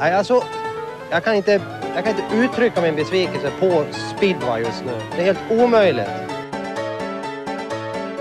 Nej, 0.00 0.14
alltså, 0.14 0.42
jag 1.10 1.24
kan, 1.24 1.34
inte, 1.34 1.62
jag 1.94 2.04
kan 2.04 2.16
inte 2.16 2.36
uttrycka 2.36 2.80
min 2.80 2.96
besvikelse 2.96 3.52
på 3.60 3.84
speedway 4.16 4.62
just 4.62 4.84
nu. 4.84 4.92
Det 5.16 5.22
är 5.22 5.24
helt 5.24 5.50
omöjligt. 5.50 6.08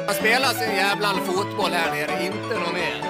Man 0.06 0.16
spelar 0.16 0.48
sin 0.48 0.76
jävla 0.76 1.08
fotboll 1.08 1.72
här 1.72 1.96
nere, 1.96 2.26
inte 2.26 2.60
något 2.60 2.74
mer. 2.74 3.04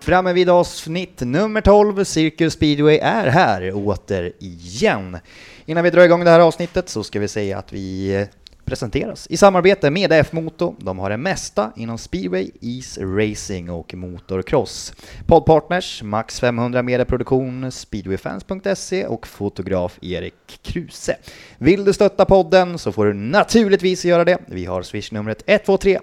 Framme 0.00 0.32
vid 0.32 0.50
avsnitt 0.50 1.20
nummer 1.20 1.60
12, 1.60 2.04
Circus 2.04 2.52
Speedway 2.52 2.98
är 2.98 3.26
här 3.26 3.72
åter 3.86 4.32
igen. 4.38 5.18
Innan 5.66 5.84
vi 5.84 5.90
drar 5.90 6.02
igång 6.02 6.24
det 6.24 6.30
här 6.30 6.40
avsnittet 6.40 6.88
så 6.88 7.04
ska 7.04 7.20
vi 7.20 7.28
säga 7.28 7.58
att 7.58 7.72
vi 7.72 8.26
presenteras 8.68 9.26
i 9.30 9.36
samarbete 9.36 9.90
med 9.90 10.12
F-Moto. 10.12 10.74
De 10.78 10.98
har 10.98 11.10
det 11.10 11.16
mesta 11.16 11.72
inom 11.76 11.98
speedway, 11.98 12.50
is, 12.60 12.98
racing 12.98 13.70
och 13.70 13.94
motocross. 13.94 14.92
Poddpartners 15.26 16.02
Max 16.02 16.40
500 16.40 16.82
Medieproduktion, 16.82 17.72
speedwayfans.se 17.72 19.06
och 19.06 19.26
fotograf 19.26 19.98
Erik 20.02 20.60
Kruse. 20.62 21.16
Vill 21.58 21.84
du 21.84 21.92
stötta 21.92 22.24
podden 22.24 22.78
så 22.78 22.92
får 22.92 23.06
du 23.06 23.14
naturligtvis 23.14 24.04
göra 24.04 24.24
det. 24.24 24.38
Vi 24.46 24.64
har 24.64 24.82
swishnumret 24.82 25.42
123 25.46 25.98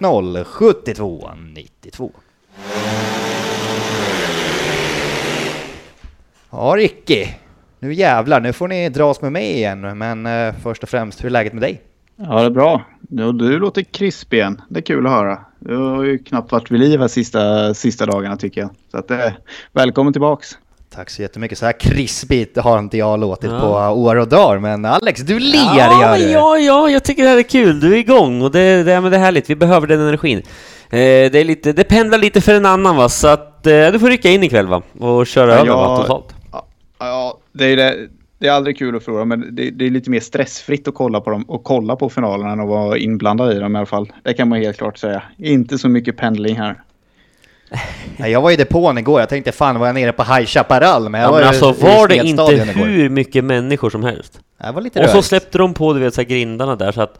010 0.00 0.44
72 0.44 1.30
92. 1.54 2.12
Ja, 6.50 6.74
Ricky. 6.76 7.26
Nu 7.78 7.94
jävlar, 7.94 8.40
nu 8.40 8.52
får 8.52 8.68
ni 8.68 8.88
dras 8.88 9.22
med 9.22 9.32
mig 9.32 9.52
igen. 9.52 9.98
Men 9.98 10.26
eh, 10.26 10.54
först 10.62 10.82
och 10.82 10.88
främst, 10.88 11.24
hur 11.24 11.26
är 11.26 11.30
läget 11.30 11.52
med 11.52 11.62
dig? 11.62 11.82
Ja, 12.28 12.40
det 12.40 12.46
är 12.46 12.50
bra. 12.50 12.82
Du, 13.00 13.32
du 13.32 13.58
låter 13.58 13.82
krispig 13.82 14.36
igen. 14.38 14.60
Det 14.68 14.78
är 14.80 14.82
kul 14.82 15.06
att 15.06 15.12
höra. 15.12 15.38
Du 15.58 15.76
har 15.76 16.04
ju 16.04 16.18
knappt 16.18 16.52
varit 16.52 16.70
vid 16.70 16.80
liv 16.80 17.00
här 17.00 17.08
sista, 17.08 17.74
sista 17.74 18.06
dagarna 18.06 18.36
tycker 18.36 18.60
jag. 18.60 18.70
Så 18.90 18.98
att, 18.98 19.10
eh, 19.10 19.18
välkommen 19.72 20.12
tillbaks. 20.12 20.58
Tack 20.94 21.10
så 21.10 21.22
jättemycket. 21.22 21.58
Så 21.58 21.64
här 21.66 21.80
krispigt 21.80 22.56
har 22.58 22.78
inte 22.78 22.98
jag 22.98 23.20
låtit 23.20 23.50
Ja. 23.50 23.60
på 23.60 24.00
år 24.00 24.16
och 24.16 24.28
dagar. 24.28 24.58
Men 24.58 24.84
Alex, 24.84 25.20
du 25.20 25.38
ler 25.38 25.58
ja, 25.58 26.00
gör 26.02 26.16
du. 26.18 26.32
ja, 26.32 26.58
ja, 26.58 26.88
jag 26.90 27.04
tycker 27.04 27.22
det 27.22 27.28
här 27.28 27.38
är 27.38 27.42
kul. 27.42 27.80
Du 27.80 27.92
är 27.94 27.98
igång 27.98 28.42
och 28.42 28.50
det, 28.50 28.82
det, 28.82 29.00
men 29.00 29.10
det 29.10 29.16
är 29.16 29.20
härligt. 29.20 29.50
Vi 29.50 29.56
behöver 29.56 29.86
den 29.86 30.00
energin. 30.00 30.38
Eh, 30.38 31.30
det, 31.30 31.34
är 31.34 31.44
lite, 31.44 31.72
det 31.72 31.84
pendlar 31.84 32.18
lite 32.18 32.40
för 32.40 32.54
en 32.54 32.66
annan 32.66 32.96
va, 32.96 33.08
så 33.08 33.28
att 33.28 33.66
eh, 33.66 33.86
du 33.92 33.98
får 33.98 34.08
rycka 34.08 34.30
in 34.30 34.42
ikväll 34.42 34.66
va? 34.66 34.82
Och 34.98 35.26
köra 35.26 35.50
Ja, 35.54 35.60
över 35.60 35.70
va, 35.72 35.96
totalt. 36.02 36.34
Ja, 36.52 36.66
ja 36.98 37.38
det, 37.52 37.64
är 37.64 37.76
det, 37.76 38.08
det 38.42 38.48
är 38.48 38.52
aldrig 38.52 38.78
kul 38.78 38.96
att 38.96 39.04
förlora 39.04 39.24
men 39.24 39.54
det, 39.54 39.70
det 39.70 39.86
är 39.86 39.90
lite 39.90 40.10
mer 40.10 40.20
stressfritt 40.20 40.88
att 40.88 40.94
kolla 40.94 41.20
på 41.20 41.30
dem 41.30 41.42
och 41.42 41.64
kolla 41.64 41.96
på 41.96 42.08
finalerna 42.08 42.52
än 42.52 42.60
att 42.60 42.68
vara 42.68 42.98
inblandad 42.98 43.56
i 43.56 43.58
dem 43.58 43.76
i 43.76 43.78
alla 43.78 43.86
fall. 43.86 44.12
Det 44.22 44.34
kan 44.34 44.48
man 44.48 44.58
helt 44.58 44.76
klart 44.76 44.98
säga. 44.98 45.22
Inte 45.38 45.78
så 45.78 45.88
mycket 45.88 46.16
pendling 46.16 46.56
här. 46.56 46.82
Jag 48.16 48.40
var 48.40 48.50
i 48.50 48.56
depån 48.56 48.98
igår. 48.98 49.20
Jag 49.20 49.28
tänkte 49.28 49.52
fan 49.52 49.78
var 49.78 49.86
jag 49.86 49.94
nere 49.94 50.12
på 50.12 50.22
High 50.22 50.46
Chaparral? 50.46 51.08
Men 51.08 51.20
jag 51.20 51.28
Ja, 51.28 51.32
men 51.32 51.40
ju 51.40 51.46
alltså 51.46 51.72
var 51.72 52.08
det 52.08 52.16
inte 52.16 52.72
hur 52.74 53.08
mycket 53.08 53.44
människor 53.44 53.90
som 53.90 54.04
helst? 54.04 54.40
Jag 54.58 54.72
var 54.72 54.80
lite 54.82 55.00
Och 55.00 55.06
så 55.06 55.12
rörigt. 55.12 55.26
släppte 55.26 55.58
de 55.58 55.74
på 55.74 55.92
du 55.92 56.00
vet, 56.00 56.14
så 56.14 56.20
här 56.20 56.28
grindarna 56.28 56.76
där 56.76 56.92
så 56.92 57.02
att 57.02 57.18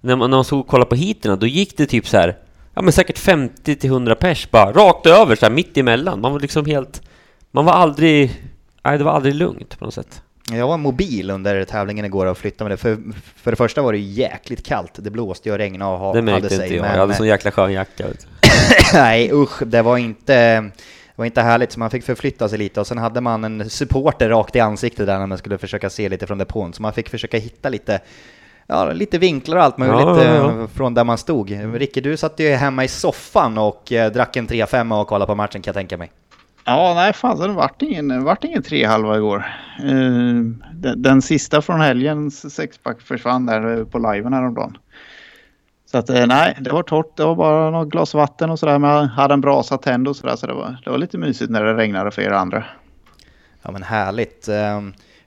när 0.00 0.16
man, 0.16 0.30
när 0.30 0.36
man 0.36 0.44
såg 0.44 0.60
och 0.60 0.66
kollade 0.66 0.88
på 0.88 0.96
heaterna 0.96 1.36
då 1.36 1.46
gick 1.46 1.76
det 1.76 1.86
typ 1.86 2.08
så 2.08 2.16
här 2.16 2.36
Ja 2.74 2.82
men 2.82 2.92
säkert 2.92 3.18
50 3.18 3.76
till 3.76 3.90
100 3.90 4.14
pers 4.14 4.50
bara 4.50 4.72
rakt 4.72 5.06
över 5.06 5.36
så 5.36 5.46
här 5.46 5.52
mitt 5.52 5.76
emellan. 5.76 6.20
Man 6.20 6.32
var 6.32 6.40
liksom 6.40 6.66
helt... 6.66 7.02
Man 7.50 7.64
var 7.64 7.72
aldrig... 7.72 8.42
Nej, 8.84 8.98
det 8.98 9.04
var 9.04 9.12
aldrig 9.12 9.34
lugnt 9.34 9.78
på 9.78 9.84
något 9.84 9.94
sätt. 9.94 10.22
Jag 10.52 10.68
var 10.68 10.76
mobil 10.78 11.30
under 11.30 11.64
tävlingen 11.64 12.04
igår 12.04 12.26
och 12.26 12.38
flyttade 12.38 12.68
mig. 12.68 12.78
För, 12.78 12.98
för 13.36 13.50
det 13.50 13.56
första 13.56 13.82
var 13.82 13.92
det 13.92 13.98
jäkligt 13.98 14.66
kallt. 14.66 14.92
Det 14.96 15.10
blåste 15.10 15.52
och 15.52 15.58
regnade 15.58 15.92
och 15.92 15.98
ha, 15.98 16.06
Det 16.12 16.18
hade 16.18 16.22
märkte 16.32 16.48
sig. 16.48 16.62
inte 16.62 16.74
jag. 16.74 16.82
men- 16.82 16.92
Jag 16.92 16.98
hade 17.00 17.14
sån 17.14 17.26
jäkla 17.26 17.50
skön 17.50 17.72
jacka. 17.72 18.04
Nej 18.94 19.30
usch, 19.32 19.62
det 19.66 19.82
var 19.82 19.98
inte, 19.98 20.60
det 20.60 20.70
var 21.16 21.24
inte 21.24 21.42
härligt 21.42 21.72
så 21.72 21.78
man 21.78 21.90
fick 21.90 22.04
förflytta 22.04 22.48
sig 22.48 22.58
lite 22.58 22.80
och 22.80 22.86
sen 22.86 22.98
hade 22.98 23.20
man 23.20 23.44
en 23.44 23.70
supporter 23.70 24.28
rakt 24.28 24.56
i 24.56 24.60
ansiktet 24.60 25.06
där 25.06 25.18
när 25.18 25.26
man 25.26 25.38
skulle 25.38 25.58
försöka 25.58 25.90
se 25.90 26.08
lite 26.08 26.26
från 26.26 26.38
depån 26.38 26.72
så 26.72 26.82
man 26.82 26.92
fick 26.92 27.08
försöka 27.08 27.38
hitta 27.38 27.68
lite 27.68 28.00
Ja, 28.66 28.92
lite 28.92 29.18
vinklar 29.18 29.56
och 29.56 29.62
allt 29.62 29.78
möjligt 29.78 29.98
Ja, 30.00 30.24
ja, 30.24 30.34
ja. 30.34 30.60
eh, 30.60 30.66
från 30.74 30.94
där 30.94 31.04
man 31.04 31.18
stod. 31.18 31.50
Ricky, 31.74 32.00
du 32.00 32.16
satt 32.16 32.40
ju 32.40 32.50
hemma 32.50 32.84
i 32.84 32.88
soffan 32.88 33.58
och 33.58 33.92
eh, 33.92 34.12
drack 34.12 34.36
en 34.36 34.48
3-5 34.48 35.00
och 35.00 35.06
kollade 35.08 35.26
på 35.26 35.34
matchen 35.34 35.62
kan 35.62 35.70
jag 35.70 35.74
tänka 35.74 35.96
mig. 35.96 36.10
Ja, 36.66 36.94
nej 36.94 37.12
fan, 37.12 37.38
det 37.38 37.48
vart 37.48 37.82
ingen, 37.82 38.24
vart 38.24 38.44
ingen 38.44 38.62
trehalva 38.62 39.16
igår. 39.16 39.44
Uh, 39.84 40.42
den, 40.72 41.02
den 41.02 41.22
sista 41.22 41.62
från 41.62 41.80
helgens 41.80 42.54
sexpack 42.54 43.00
försvann 43.00 43.46
där 43.46 43.78
eh, 43.78 43.84
på 43.84 43.98
liven 43.98 44.32
häromdagen. 44.32 44.78
Så 45.86 45.98
att 45.98 46.10
eh, 46.10 46.26
nej, 46.26 46.56
det 46.60 46.72
var 46.72 46.82
torrt. 46.82 47.16
Det 47.16 47.24
var 47.24 47.34
bara 47.34 47.70
något 47.70 47.88
glas 47.88 48.14
vatten 48.14 48.50
och 48.50 48.58
sådär. 48.58 48.78
Men 48.78 48.90
jag 48.90 49.04
hade 49.04 49.34
en 49.34 49.40
brasa 49.40 49.78
tänd 49.78 50.08
och 50.08 50.16
sådär. 50.16 50.36
Så 50.36 50.46
det 50.46 50.54
var, 50.54 50.76
det 50.84 50.90
var 50.90 50.98
lite 50.98 51.18
mysigt 51.18 51.50
när 51.50 51.64
det 51.64 51.74
regnade 51.74 52.10
för 52.10 52.22
er 52.22 52.30
andra. 52.30 52.64
Ja 53.62 53.70
men 53.70 53.82
härligt. 53.82 54.48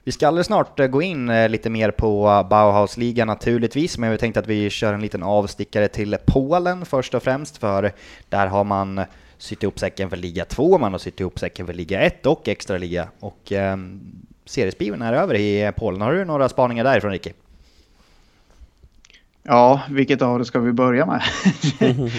Vi 0.04 0.12
ska 0.12 0.28
alldeles 0.28 0.46
snart 0.46 0.90
gå 0.90 1.02
in 1.02 1.50
lite 1.50 1.70
mer 1.70 1.90
på 1.90 2.46
Bauhausliga 2.50 3.24
naturligtvis, 3.24 3.98
men 3.98 4.10
vi 4.10 4.18
tänkte 4.18 4.40
att 4.40 4.46
vi 4.46 4.70
kör 4.70 4.94
en 4.94 5.00
liten 5.00 5.22
avstickare 5.22 5.88
till 5.88 6.16
Polen 6.26 6.84
först 6.84 7.14
och 7.14 7.22
främst, 7.22 7.58
för 7.58 7.92
där 8.28 8.46
har 8.46 8.64
man 8.64 9.00
sytt 9.38 9.62
ihop 9.62 9.78
säcken 9.78 10.10
för 10.10 10.16
liga 10.16 10.44
2, 10.44 10.78
man 10.78 10.92
har 10.92 10.98
sytt 10.98 11.20
ihop 11.20 11.38
säcken 11.38 11.66
för 11.66 11.74
liga 11.74 12.00
1 12.00 12.26
och 12.26 12.48
extra 12.48 12.78
liga. 12.78 13.08
Och 13.20 13.52
eh, 13.52 13.76
seriespiven 14.44 15.02
är 15.02 15.12
över 15.12 15.34
i 15.34 15.72
Polen. 15.76 16.00
Har 16.00 16.12
du 16.12 16.24
några 16.24 16.48
spaningar 16.48 16.84
därifrån 16.84 17.10
Ricky? 17.10 17.30
Ja, 19.42 19.82
vilket 19.90 20.22
av 20.22 20.38
det 20.38 20.44
ska 20.44 20.60
vi 20.60 20.72
börja 20.72 21.06
med? 21.06 21.22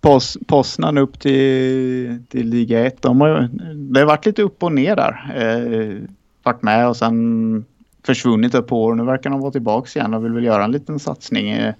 Pos, 0.00 0.38
Poznan 0.46 0.98
upp 0.98 1.20
till, 1.20 2.22
till 2.28 2.48
liga 2.48 2.86
1. 2.86 3.02
De 3.02 3.20
har, 3.20 3.48
det 3.74 4.00
har 4.00 4.06
varit 4.06 4.26
lite 4.26 4.42
upp 4.42 4.62
och 4.62 4.72
ner 4.72 4.96
där. 4.96 5.32
Eh, 5.36 6.08
varit 6.42 6.62
med 6.62 6.88
och 6.88 6.96
sen 6.96 7.64
försvunnit 8.06 8.54
ett 8.54 8.66
par 8.66 8.76
år. 8.76 8.94
Nu 8.94 9.04
verkar 9.04 9.30
de 9.30 9.40
vara 9.40 9.52
tillbaka 9.52 9.98
igen 9.98 10.14
och 10.14 10.24
vill 10.24 10.32
väl 10.32 10.44
göra 10.44 10.64
en 10.64 10.72
liten 10.72 10.98
satsning. 10.98 11.50
Eh, 11.50 11.74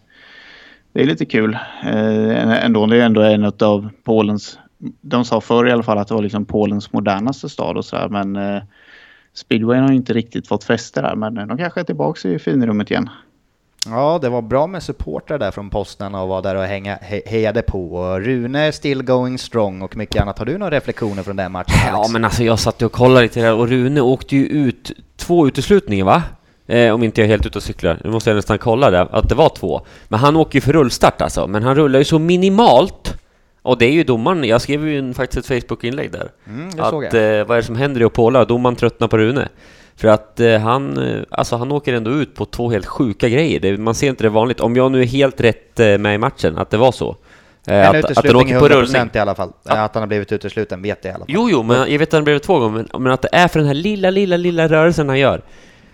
det 0.93 1.03
är 1.03 1.07
lite 1.07 1.25
kul. 1.25 1.59
Eh, 1.83 2.65
ändå, 2.65 2.87
det 2.87 2.97
är 2.97 3.07
ändå 3.07 3.23
en 3.23 3.45
av 3.45 3.89
Polens, 4.05 4.59
de 5.01 5.25
sa 5.25 5.41
förr 5.41 5.69
i 5.69 5.73
alla 5.73 5.83
fall 5.83 5.99
att 5.99 6.09
det 6.09 6.15
var 6.15 6.23
liksom 6.23 6.45
Polens 6.45 6.93
modernaste 6.93 7.49
stad 7.49 7.77
och 7.77 7.85
sådär 7.85 8.09
men 8.09 8.37
eh, 8.37 8.63
speedwayen 9.35 9.85
har 9.85 9.93
inte 9.93 10.13
riktigt 10.13 10.49
fått 10.49 10.65
fäste 10.65 11.01
där 11.01 11.15
men 11.15 11.35
de 11.35 11.59
kanske 11.59 11.81
är 11.81 11.85
tillbaka 11.85 12.29
i 12.29 12.39
finrummet 12.39 12.91
igen. 12.91 13.11
Ja, 13.87 14.19
det 14.23 14.29
var 14.29 14.43
bra 14.43 14.67
med 14.67 14.83
supportrar 14.83 15.39
där 15.39 15.51
från 15.51 15.71
Poznan 15.71 16.15
och 16.15 16.29
var 16.29 16.43
där 16.43 16.55
och 16.55 16.63
hänga, 16.63 16.97
he, 16.97 17.21
hejade 17.27 17.63
på. 17.63 17.93
Och 17.95 18.21
Rune 18.21 18.73
still 18.73 19.03
going 19.03 19.39
strong 19.39 19.83
och 19.83 19.97
mycket 19.97 20.23
annat. 20.23 20.39
Har 20.39 20.47
du 20.47 20.59
några 20.59 20.77
reflektioner 20.77 21.23
från 21.23 21.37
den 21.37 21.53
matchen 21.53 21.75
Alex? 21.95 22.09
Ja 22.09 22.13
men 22.13 22.25
alltså 22.25 22.45
jag 22.45 22.59
satt 22.59 22.83
ju 22.83 22.87
och 22.87 22.93
kollade 22.93 23.23
lite 23.23 23.41
där 23.41 23.55
och 23.55 23.69
Rune 23.69 24.01
åkte 24.01 24.37
ju 24.37 24.47
ut 24.47 24.93
två 25.17 25.47
uteslutningar 25.47 26.05
va? 26.05 26.23
Eh, 26.67 26.95
om 26.95 27.03
inte 27.03 27.21
jag 27.21 27.25
är 27.25 27.31
helt 27.31 27.47
ute 27.47 27.59
och 27.59 27.63
cyklar. 27.63 28.01
Nu 28.05 28.11
måste 28.11 28.31
jag 28.31 28.35
nästan 28.35 28.59
kolla 28.59 28.91
det, 28.91 29.01
att 29.01 29.29
det 29.29 29.35
var 29.35 29.49
två. 29.49 29.81
Men 30.09 30.21
han 30.21 30.37
åker 30.37 30.57
ju 30.57 30.61
för 30.61 30.73
rullstart 30.73 31.23
alltså. 31.23 31.47
Men 31.47 31.63
han 31.63 31.75
rullar 31.75 31.99
ju 31.99 32.05
så 32.05 32.19
minimalt. 32.19 33.15
Och 33.69 33.79
det 33.79 33.87
är 33.87 33.93
ju 33.93 34.05
domaren, 34.05 34.45
jag 34.45 34.61
skrev 34.61 34.89
ju 34.89 34.99
en, 34.99 35.15
faktiskt 35.15 35.51
ett 35.51 35.65
Facebook-inlägg 35.65 36.13
där. 36.13 36.31
Mm, 36.47 36.69
att 36.79 36.93
eh, 36.93 37.21
vad 37.21 37.51
är 37.51 37.57
det 37.57 37.63
som 37.63 37.77
händer 37.77 38.01
i 38.01 38.05
Opola? 38.05 38.45
Domaren 38.45 38.77
tröttnar 38.77 39.09
på 39.09 39.19
Rune. 39.19 39.49
För 39.97 40.09
att 40.09 40.41
eh, 40.41 40.59
han, 40.59 40.99
eh, 40.99 41.23
alltså 41.31 41.57
han 41.57 41.73
åker 41.73 41.93
ändå 41.93 42.11
ut 42.11 42.35
på 42.35 42.45
två 42.45 42.71
helt 42.71 42.87
sjuka 42.87 43.29
grejer. 43.29 43.61
Det, 43.61 43.77
man 43.77 43.95
ser 43.95 44.09
inte 44.09 44.25
det 44.25 44.29
vanligt. 44.29 44.61
Om 44.61 44.77
jag 44.77 44.93
nu 44.93 45.03
är 45.03 45.07
helt 45.07 45.41
rätt 45.41 45.81
eh, 45.81 45.99
med 45.99 46.15
i 46.15 46.19
matchen, 46.19 46.59
att 46.59 46.71
det 46.71 46.77
var 46.77 46.93
så. 46.93 47.17
Eh, 47.67 47.89
att, 47.89 47.97
att 47.97 48.11
uteslutning 48.11 48.57
åker 48.57 48.59
på 48.59 48.69
rullning. 48.69 49.03
100% 49.03 49.17
i 49.17 49.19
alla 49.19 49.35
fall. 49.35 49.53
Att 49.65 49.95
han 49.95 50.03
har 50.03 50.07
blivit 50.07 50.33
utesluten 50.33 50.83
vet 50.83 51.05
jag 51.05 51.13
i 51.13 51.15
alla 51.15 51.25
fall. 51.25 51.35
Jo, 51.35 51.49
jo, 51.51 51.63
men 51.63 51.93
jag 51.93 51.99
vet 51.99 52.09
att 52.09 52.13
han 52.13 52.25
blev 52.25 52.37
det 52.37 52.45
två 52.45 52.59
gånger, 52.59 52.87
men, 52.93 53.03
men 53.03 53.13
att 53.13 53.23
det 53.23 53.29
är 53.33 53.49
för 53.49 53.59
den 53.59 53.67
här 53.67 53.75
lilla, 53.75 54.11
lilla, 54.11 54.37
lilla 54.37 54.69
rörelsen 54.69 55.09
han 55.09 55.19
gör. 55.19 55.43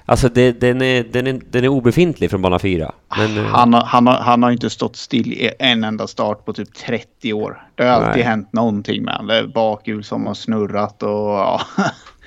Alltså 0.06 0.28
det, 0.28 0.60
den, 0.60 0.82
är, 0.82 1.04
den, 1.12 1.26
är, 1.26 1.40
den 1.50 1.64
är 1.64 1.68
obefintlig 1.68 2.30
från 2.30 2.42
bana 2.42 2.58
4. 2.58 2.92
Men, 3.18 3.38
eh, 3.38 3.44
Han 3.44 3.74
har, 3.74 3.82
han, 3.84 4.06
har, 4.06 4.14
han 4.14 4.42
har 4.42 4.50
inte 4.50 4.70
stått 4.70 4.96
still 4.96 5.32
i 5.32 5.50
en 5.58 5.84
enda 5.84 6.06
start 6.06 6.44
på 6.44 6.52
typ 6.52 6.74
30 6.74 7.32
år. 7.32 7.62
Det 7.74 7.82
har 7.84 7.90
alltid 7.90 8.10
Nej. 8.14 8.22
hänt 8.22 8.52
någonting 8.52 9.04
med 9.04 9.14
honom. 9.14 9.26
Det 9.26 9.38
är 9.38 9.46
bakhjul 9.46 10.04
som 10.04 10.26
har 10.26 10.34
snurrat 10.34 11.02
och 11.02 11.10
ja. 11.10 11.60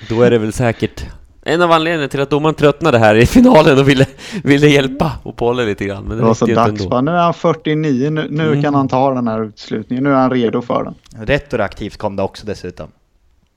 då 0.10 0.22
är 0.22 0.32
det 0.32 0.38
väl 0.38 0.54
säkert 0.54 1.06
en 1.44 1.62
av 1.62 1.72
anledningarna 1.72 2.08
till 2.10 2.22
att 2.22 2.30
domaren 2.30 2.56
tröttnade 2.56 2.98
här 2.98 3.16
i 3.16 3.26
finalen 3.26 3.80
och 3.80 3.90
ville, 3.90 4.06
ville 4.44 4.68
hjälpa 4.68 5.12
och 5.24 5.36
Paul 5.36 5.66
lite 5.66 5.86
grann. 5.86 6.04
Men 6.04 6.10
det, 6.18 6.24
Det 6.24 6.28
var 6.28 6.34
så 6.34 6.46
dags. 6.46 6.88
Bara, 6.88 7.02
nu 7.02 7.12
är 7.12 7.16
han 7.24 7.34
49, 7.34 8.10
nu, 8.10 8.28
nu 8.30 8.48
Mm. 8.48 8.62
kan 8.64 8.76
han 8.76 8.88
ta 8.88 9.14
den 9.14 9.28
här 9.28 9.44
utslutningen. 9.44 10.04
Nu 10.04 10.10
är 10.10 10.16
han 10.16 10.32
redo 10.32 10.62
för 10.62 10.84
den. 10.84 10.96
Retroaktivt 11.28 11.98
kom 11.98 12.16
det 12.16 12.24
också 12.24 12.46
dessutom. 12.46 12.88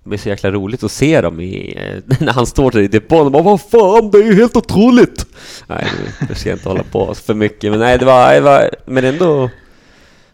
Det 0.05 0.15
är 0.15 0.19
så 0.19 0.29
jäkla 0.29 0.51
roligt 0.51 0.83
att 0.83 0.93
se 0.93 1.21
dem 1.21 1.41
i, 1.41 1.75
eh, 1.77 2.17
när 2.21 2.33
han 2.33 2.47
står 2.47 2.71
där 2.71 2.81
i 2.81 2.89
depån 2.89 3.27
och 3.27 3.33
bara 3.33 3.43
Vad 3.43 3.61
fan, 3.61 4.11
det 4.11 4.19
är 4.19 4.23
ju 4.25 4.35
helt 4.35 4.57
otroligt! 4.57 5.27
Nej, 5.67 5.87
det- 6.29 6.35
ska 6.35 6.49
jag 6.49 6.57
inte 6.59 6.69
hålla 6.69 6.83
på 6.83 7.15
för 7.15 7.35
mycket, 7.35 7.71
men 7.71 7.81
nej, 7.81 7.99
det 7.99 8.05
var, 8.05 8.33
det 8.35 8.41
var 8.41 8.71
men 8.87 9.05
ändå... 9.05 9.51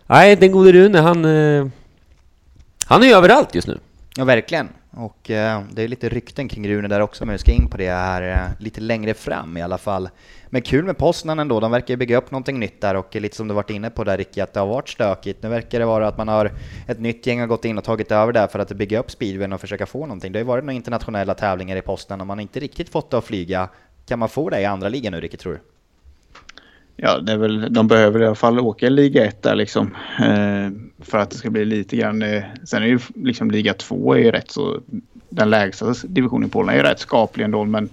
Nej, 0.07 0.37
den 0.37 0.53
gode 0.53 0.73
Rune, 0.73 0.99
han... 1.01 1.25
Eh, 1.25 1.67
han 2.87 3.03
är 3.03 3.07
ju 3.07 3.13
överallt 3.13 3.55
just 3.55 3.69
nu. 3.69 3.79
Ja, 4.17 4.25
verkligen. 4.25 4.69
Och 4.99 5.31
eh, 5.31 5.63
det 5.73 5.83
är 5.83 5.89
lite 5.89 6.09
rykten 6.09 6.49
kring 6.49 6.69
Rune 6.69 6.89
där 6.89 7.01
också, 7.01 7.27
men 7.27 7.33
vi 7.33 7.39
ska 7.39 7.53
in 7.53 7.69
på 7.69 7.77
det 7.77 7.91
här 7.91 8.23
eh, 8.23 8.63
lite 8.65 8.81
längre 8.81 9.15
fram 9.15 9.57
i 9.57 9.63
alla 9.63 9.79
fall. 9.79 10.09
Men 10.47 10.63
kul 10.63 10.85
med 10.85 10.99
Poznan 10.99 11.39
ändå, 11.39 11.61
de 11.61 11.71
verkar 11.71 11.95
ju 11.95 11.97
bygga 11.97 12.17
upp 12.17 12.31
någonting 12.31 12.59
nytt 12.59 12.81
där 12.81 12.95
och 12.95 13.15
lite 13.15 13.37
som 13.37 13.49
du 13.49 13.55
varit 13.55 13.71
inne 13.71 13.91
på 13.91 14.05
där 14.05 14.17
Ricky, 14.17 14.41
att 14.41 14.53
det 14.53 14.61
har 14.61 14.67
varit 14.67 14.89
stökigt. 14.89 15.43
Nu 15.43 15.49
verkar 15.49 15.79
det 15.79 15.87
vara 15.87 16.09
att 16.09 16.19
man 16.19 16.29
har 16.29 16.53
ett 16.87 17.01
nytt 17.01 17.27
gäng 17.27 17.41
har 17.41 17.47
gått 17.47 17.65
in 17.65 17.79
och 17.79 17.85
tagit 17.85 18.13
över 18.13 18.33
där 18.33 18.47
för 18.47 18.59
att 18.59 18.73
bygga 18.73 18.99
upp 18.99 19.11
speedwayen 19.11 19.53
och 19.53 19.61
försöka 19.61 19.87
få 19.87 20.01
någonting. 20.01 20.33
Det 20.33 20.39
har 20.39 20.43
ju 20.43 20.49
varit 20.49 20.65
några 20.65 20.77
internationella 20.77 21.35
tävlingar 21.35 21.77
i 21.77 21.83
Poznan 21.83 22.21
och 22.21 22.27
man 22.27 22.39
har 22.39 22.43
inte 22.43 22.61
riktigt 22.61 22.89
fått 22.89 23.11
det 23.11 23.19
att 23.19 23.25
flyga. 23.25 23.69
Kan 24.07 24.19
man 24.19 24.29
få 24.29 24.51
det 24.51 24.61
i 24.61 24.65
andra 24.65 24.89
ligan 24.89 25.13
nu 25.13 25.21
Ricky, 25.21 25.37
tror 25.37 25.53
du? 25.53 25.76
Ja, 26.97 27.19
det 27.19 27.33
är 27.33 27.37
väl, 27.37 27.73
de 27.73 27.89
behöver 27.89 28.23
i 28.23 28.27
alla 28.27 28.35
fall 28.35 28.61
åka 28.61 28.87
i 28.87 28.91
liga 28.91 29.25
1 29.25 29.43
där 29.43 29.55
liksom. 29.55 29.97
Eh, 30.21 30.71
för 31.05 31.19
att 31.19 31.31
det 31.31 31.37
ska 31.37 31.51
bli 31.51 31.65
lite 31.65 31.97
grann. 31.97 32.23
Eh, 32.23 32.43
sen 32.65 32.83
är 32.83 32.87
ju 32.87 32.99
liksom 33.15 33.51
liga 33.51 33.75
2 33.75 34.15
är 34.15 34.19
ju 34.19 34.31
rätt 34.31 34.51
så. 34.51 34.81
Den 35.29 35.51
lägsta 35.51 35.95
divisionen 36.05 36.49
i 36.49 36.51
Polen 36.51 36.75
är 36.75 36.77
ju 36.77 36.83
rätt 36.83 37.01
skaplig 37.01 37.45
ändå. 37.45 37.65
Men 37.65 37.89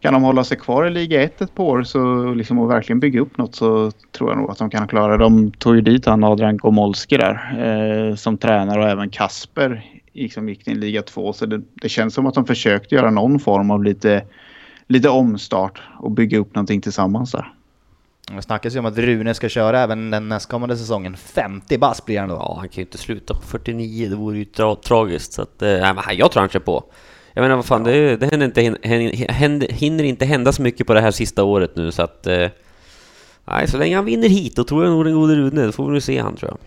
kan 0.00 0.12
de 0.12 0.22
hålla 0.22 0.44
sig 0.44 0.58
kvar 0.58 0.86
i 0.86 0.90
liga 0.90 1.22
1 1.22 1.40
ett 1.40 1.54
par 1.54 1.64
år 1.64 1.82
så 1.82 2.34
liksom 2.34 2.58
och 2.58 2.70
verkligen 2.70 3.00
bygga 3.00 3.20
upp 3.20 3.38
något 3.38 3.54
så 3.54 3.90
tror 4.12 4.30
jag 4.30 4.38
nog 4.38 4.50
att 4.50 4.58
de 4.58 4.70
kan 4.70 4.88
klara 4.88 5.16
det. 5.16 5.24
De 5.24 5.52
tog 5.52 5.74
ju 5.74 5.80
dit 5.80 6.06
han 6.06 6.24
Adrian 6.24 6.56
Gomolski 6.56 7.16
där 7.16 7.54
eh, 7.58 8.14
som 8.14 8.38
tränare 8.38 8.82
och 8.82 8.88
även 8.88 9.10
Kasper 9.10 9.84
liksom 10.12 10.48
gick 10.48 10.64
till 10.64 10.78
liga 10.78 11.02
2. 11.02 11.32
Så 11.32 11.46
det, 11.46 11.62
det 11.74 11.88
känns 11.88 12.14
som 12.14 12.26
att 12.26 12.34
de 12.34 12.46
försökte 12.46 12.94
göra 12.94 13.10
någon 13.10 13.38
form 13.38 13.70
av 13.70 13.84
lite, 13.84 14.22
lite 14.86 15.08
omstart 15.08 15.82
och 16.00 16.10
bygga 16.10 16.38
upp 16.38 16.54
någonting 16.54 16.80
tillsammans 16.80 17.32
där. 17.32 17.52
Det 18.32 18.42
snackas 18.42 18.74
ju 18.74 18.78
om 18.78 18.86
att 18.86 18.98
Rune 18.98 19.34
ska 19.34 19.48
köra 19.48 19.80
även 19.80 20.10
den 20.10 20.28
nästkommande 20.28 20.76
säsongen. 20.76 21.16
50 21.16 21.78
bass 21.78 22.04
blir 22.04 22.20
han 22.20 22.28
då. 22.28 22.34
Ja, 22.34 22.56
han 22.58 22.68
kan 22.68 22.76
ju 22.76 22.82
inte 22.82 22.98
sluta 22.98 23.34
på 23.34 23.42
49, 23.42 24.08
det 24.08 24.16
vore 24.16 24.38
ju 24.38 24.44
tra 24.44 24.76
tragiskt. 24.76 25.32
Så 25.32 25.42
att, 25.42 25.62
eh, 25.62 25.68
nej, 25.68 25.94
men 25.94 26.04
jag 26.16 26.32
tror 26.32 26.40
han 26.40 26.48
kör 26.48 26.60
på. 26.60 26.84
Jag 27.32 27.42
menar 27.42 27.56
vad 27.56 27.64
fan, 27.64 27.84
det, 27.84 28.16
det 28.16 28.30
händer 28.30 28.46
inte, 28.46 28.76
händer, 29.32 29.68
hinner 29.68 30.04
inte 30.04 30.24
hända 30.24 30.52
så 30.52 30.62
mycket 30.62 30.86
på 30.86 30.94
det 30.94 31.00
här 31.00 31.10
sista 31.10 31.44
året 31.44 31.76
nu 31.76 31.92
så 31.92 32.02
att... 32.02 32.26
Eh, 32.26 32.48
nej, 33.44 33.68
så 33.68 33.78
länge 33.78 33.96
han 33.96 34.04
vinner 34.04 34.28
hit 34.28 34.56
då 34.56 34.64
tror 34.64 34.84
jag 34.84 34.92
nog 34.92 35.04
den 35.04 35.14
gode 35.14 35.34
Rune, 35.34 35.66
då 35.66 35.72
får 35.72 35.86
vi 35.86 35.92
nog 35.92 36.02
se 36.02 36.18
han 36.18 36.36
tror 36.36 36.50
jag. 36.50 36.58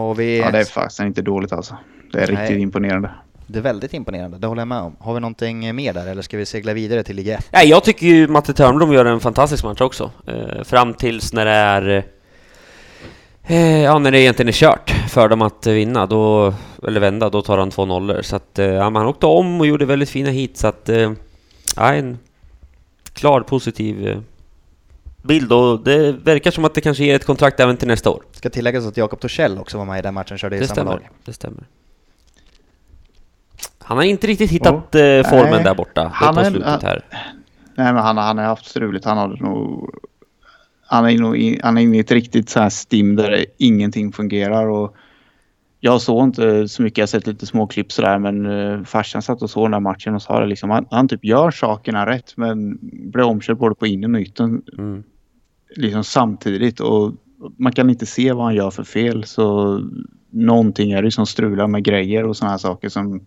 Och 0.00 0.20
vi... 0.20 0.38
Ja, 0.38 0.50
det 0.50 0.58
är 0.58 0.64
faktiskt 0.64 1.00
inte 1.00 1.22
dåligt 1.22 1.52
alltså. 1.52 1.76
Det 2.12 2.18
är 2.18 2.32
nej. 2.32 2.42
riktigt 2.42 2.62
imponerande. 2.62 3.10
Det 3.50 3.58
är 3.58 3.62
väldigt 3.62 3.94
imponerande, 3.94 4.38
det 4.38 4.46
håller 4.46 4.60
jag 4.60 4.68
med 4.68 4.78
om. 4.78 4.96
Har 5.00 5.14
vi 5.14 5.20
någonting 5.20 5.74
mer 5.76 5.92
där 5.92 6.06
eller 6.06 6.22
ska 6.22 6.36
vi 6.36 6.46
segla 6.46 6.72
vidare 6.72 7.02
till 7.02 7.16
Liga 7.16 7.38
1? 7.38 7.48
Nej, 7.52 7.68
jag 7.68 7.84
tycker 7.84 8.06
ju 8.06 8.28
Matte 8.28 8.54
Törnblom 8.54 8.92
gör 8.92 9.04
en 9.04 9.20
fantastisk 9.20 9.64
match 9.64 9.80
också. 9.80 10.10
Eh, 10.26 10.64
fram 10.64 10.94
tills 10.94 11.32
när 11.32 11.44
det 11.44 11.50
är... 11.50 12.04
Eh, 13.46 13.82
ja, 13.82 13.98
när 13.98 14.10
det 14.10 14.20
egentligen 14.20 14.48
är 14.48 14.52
kört 14.52 14.90
för 15.08 15.28
dem 15.28 15.42
att 15.42 15.66
vinna, 15.66 16.06
då, 16.06 16.54
eller 16.86 17.00
vända, 17.00 17.30
då 17.30 17.42
tar 17.42 17.58
han 17.58 17.70
två 17.70 17.84
nollor. 17.84 18.22
Så 18.22 18.36
att, 18.36 18.58
eh, 18.58 18.66
ja, 18.66 18.82
han 18.82 18.96
åkte 18.96 19.26
om 19.26 19.60
och 19.60 19.66
gjorde 19.66 19.84
väldigt 19.84 20.10
fina 20.10 20.30
hit, 20.30 20.56
så 20.56 20.66
att... 20.66 20.88
Eh, 20.88 21.12
ja, 21.76 21.94
en 21.94 22.18
klar 23.12 23.40
positiv 23.40 24.08
eh, 24.08 24.18
bild 25.22 25.52
och 25.52 25.80
det 25.80 26.12
verkar 26.12 26.50
som 26.50 26.64
att 26.64 26.74
det 26.74 26.80
kanske 26.80 27.04
ger 27.04 27.16
ett 27.16 27.26
kontrakt 27.26 27.60
även 27.60 27.76
till 27.76 27.88
nästa 27.88 28.10
år. 28.10 28.22
Ska 28.32 28.50
tilläggas 28.50 28.86
att 28.86 28.96
Jakob 28.96 29.20
Torssell 29.20 29.58
också 29.58 29.78
var 29.78 29.84
med 29.84 29.98
i 29.98 30.02
den 30.02 30.14
matchen, 30.14 30.38
körde 30.38 30.56
i 30.56 30.58
det 30.58 30.66
samma 30.66 30.74
stämmer, 30.74 30.90
lag. 30.90 31.08
Det 31.24 31.32
stämmer. 31.32 31.64
Han 33.88 33.96
har 33.96 34.04
inte 34.04 34.26
riktigt 34.26 34.50
hittat 34.50 34.94
oh. 34.94 35.00
eh, 35.00 35.24
formen 35.24 35.50
nej, 35.50 35.64
där 35.64 35.74
borta 35.74 36.10
han 36.14 36.34
på 36.34 36.44
slutet 36.44 36.82
här. 36.82 37.02
Nej, 37.74 37.92
men 37.92 37.96
han, 37.96 38.16
han 38.16 38.38
har 38.38 38.44
haft 38.44 38.66
struligt. 38.66 39.04
Han 39.04 39.18
har 39.18 39.28
nog... 39.28 39.90
Han 40.86 41.06
är, 41.06 41.18
nog, 41.18 41.60
han 41.62 41.78
är 41.78 41.82
inne 41.82 41.96
i 41.96 42.00
ett 42.00 42.10
riktigt 42.10 42.48
så 42.48 42.60
här 42.60 42.68
stim 42.68 43.16
där 43.16 43.46
ingenting 43.58 44.12
fungerar. 44.12 44.68
Och 44.68 44.96
jag 45.80 46.00
såg 46.00 46.24
inte 46.24 46.68
så 46.68 46.82
mycket, 46.82 46.98
jag 46.98 47.02
har 47.02 47.06
sett 47.06 47.26
lite 47.26 47.46
småklipp 47.46 47.92
sådär 47.92 48.18
men 48.18 48.46
uh, 48.46 48.84
farsan 48.84 49.22
satt 49.22 49.42
och 49.42 49.50
såg 49.50 49.64
den 49.64 49.70
där 49.70 49.80
matchen 49.80 50.14
och 50.14 50.22
sa 50.22 50.40
det 50.40 50.46
liksom, 50.46 50.70
han, 50.70 50.86
han 50.90 51.08
typ 51.08 51.24
gör 51.24 51.50
sakerna 51.50 52.06
rätt 52.06 52.36
men 52.36 52.78
blir 52.82 53.24
omkörd 53.24 53.56
både 53.56 53.74
på 53.74 53.86
innen 53.86 54.14
och 54.14 54.20
ytten 54.20 54.62
mm. 54.78 55.02
liksom 55.76 56.04
samtidigt 56.04 56.80
och 56.80 57.12
man 57.56 57.72
kan 57.72 57.90
inte 57.90 58.06
se 58.06 58.32
vad 58.32 58.44
han 58.44 58.54
gör 58.54 58.70
för 58.70 58.84
fel 58.84 59.24
så 59.24 59.80
någonting 60.30 60.92
är 60.92 61.02
det 61.02 61.10
som 61.10 61.26
strular 61.26 61.66
med 61.66 61.84
grejer 61.84 62.26
och 62.26 62.36
sådana 62.36 62.50
här 62.50 62.58
saker 62.58 62.88
som 62.88 63.20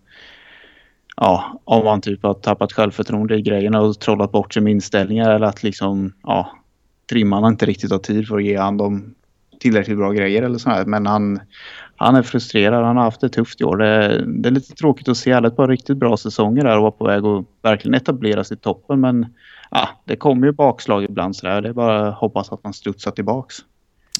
ja, 1.17 1.61
om 1.63 1.85
man 1.85 2.01
typ 2.01 2.23
har 2.23 2.33
tappat 2.33 2.73
självförtroende 2.73 3.35
i 3.35 3.41
grejerna 3.41 3.81
och 3.81 3.99
trollat 3.99 4.31
bort 4.31 4.53
sig 4.53 4.63
med 4.63 4.71
inställningar 4.71 5.31
eller 5.31 5.47
att 5.47 5.63
liksom, 5.63 6.13
ja, 6.23 6.51
trimmarna 7.09 7.47
inte 7.47 7.65
riktigt 7.65 7.91
har 7.91 7.99
tid 7.99 8.27
för 8.27 8.37
att 8.37 8.43
ge 8.43 8.57
han 8.57 8.77
dem 8.77 9.15
tillräckligt 9.59 9.97
bra 9.97 10.11
grejer 10.11 10.43
eller 10.43 10.57
sådär. 10.57 10.85
Men 10.85 11.05
han, 11.05 11.39
han 11.95 12.15
är 12.15 12.23
frustrerad, 12.23 12.85
han 12.85 12.97
har 12.97 13.03
haft 13.03 13.21
det 13.21 13.29
tufft 13.29 13.61
i 13.61 13.63
år. 13.63 13.77
Det, 13.77 14.23
det 14.27 14.49
är 14.49 14.53
lite 14.53 14.75
tråkigt 14.75 15.07
att 15.07 15.17
se 15.17 15.33
alla 15.33 15.47
ett 15.47 15.55
par 15.55 15.67
riktigt 15.67 15.97
bra 15.97 16.17
säsonger 16.17 16.63
där 16.63 16.75
och 16.75 16.81
vara 16.81 16.91
på 16.91 17.05
väg 17.05 17.25
att 17.25 17.45
verkligen 17.61 17.95
etablera 17.95 18.43
sig 18.43 18.57
i 18.57 18.59
toppen. 18.59 18.99
Men 18.99 19.25
ja, 19.71 19.89
det 20.05 20.15
kommer 20.15 20.47
ju 20.47 20.53
bakslag 20.53 21.03
ibland 21.03 21.35
sådär. 21.35 21.61
Det 21.61 21.69
är 21.69 21.73
bara 21.73 22.07
att 22.07 22.15
hoppas 22.15 22.51
att 22.51 22.63
man 22.63 22.73
studsar 22.73 23.11
tillbaks. 23.11 23.55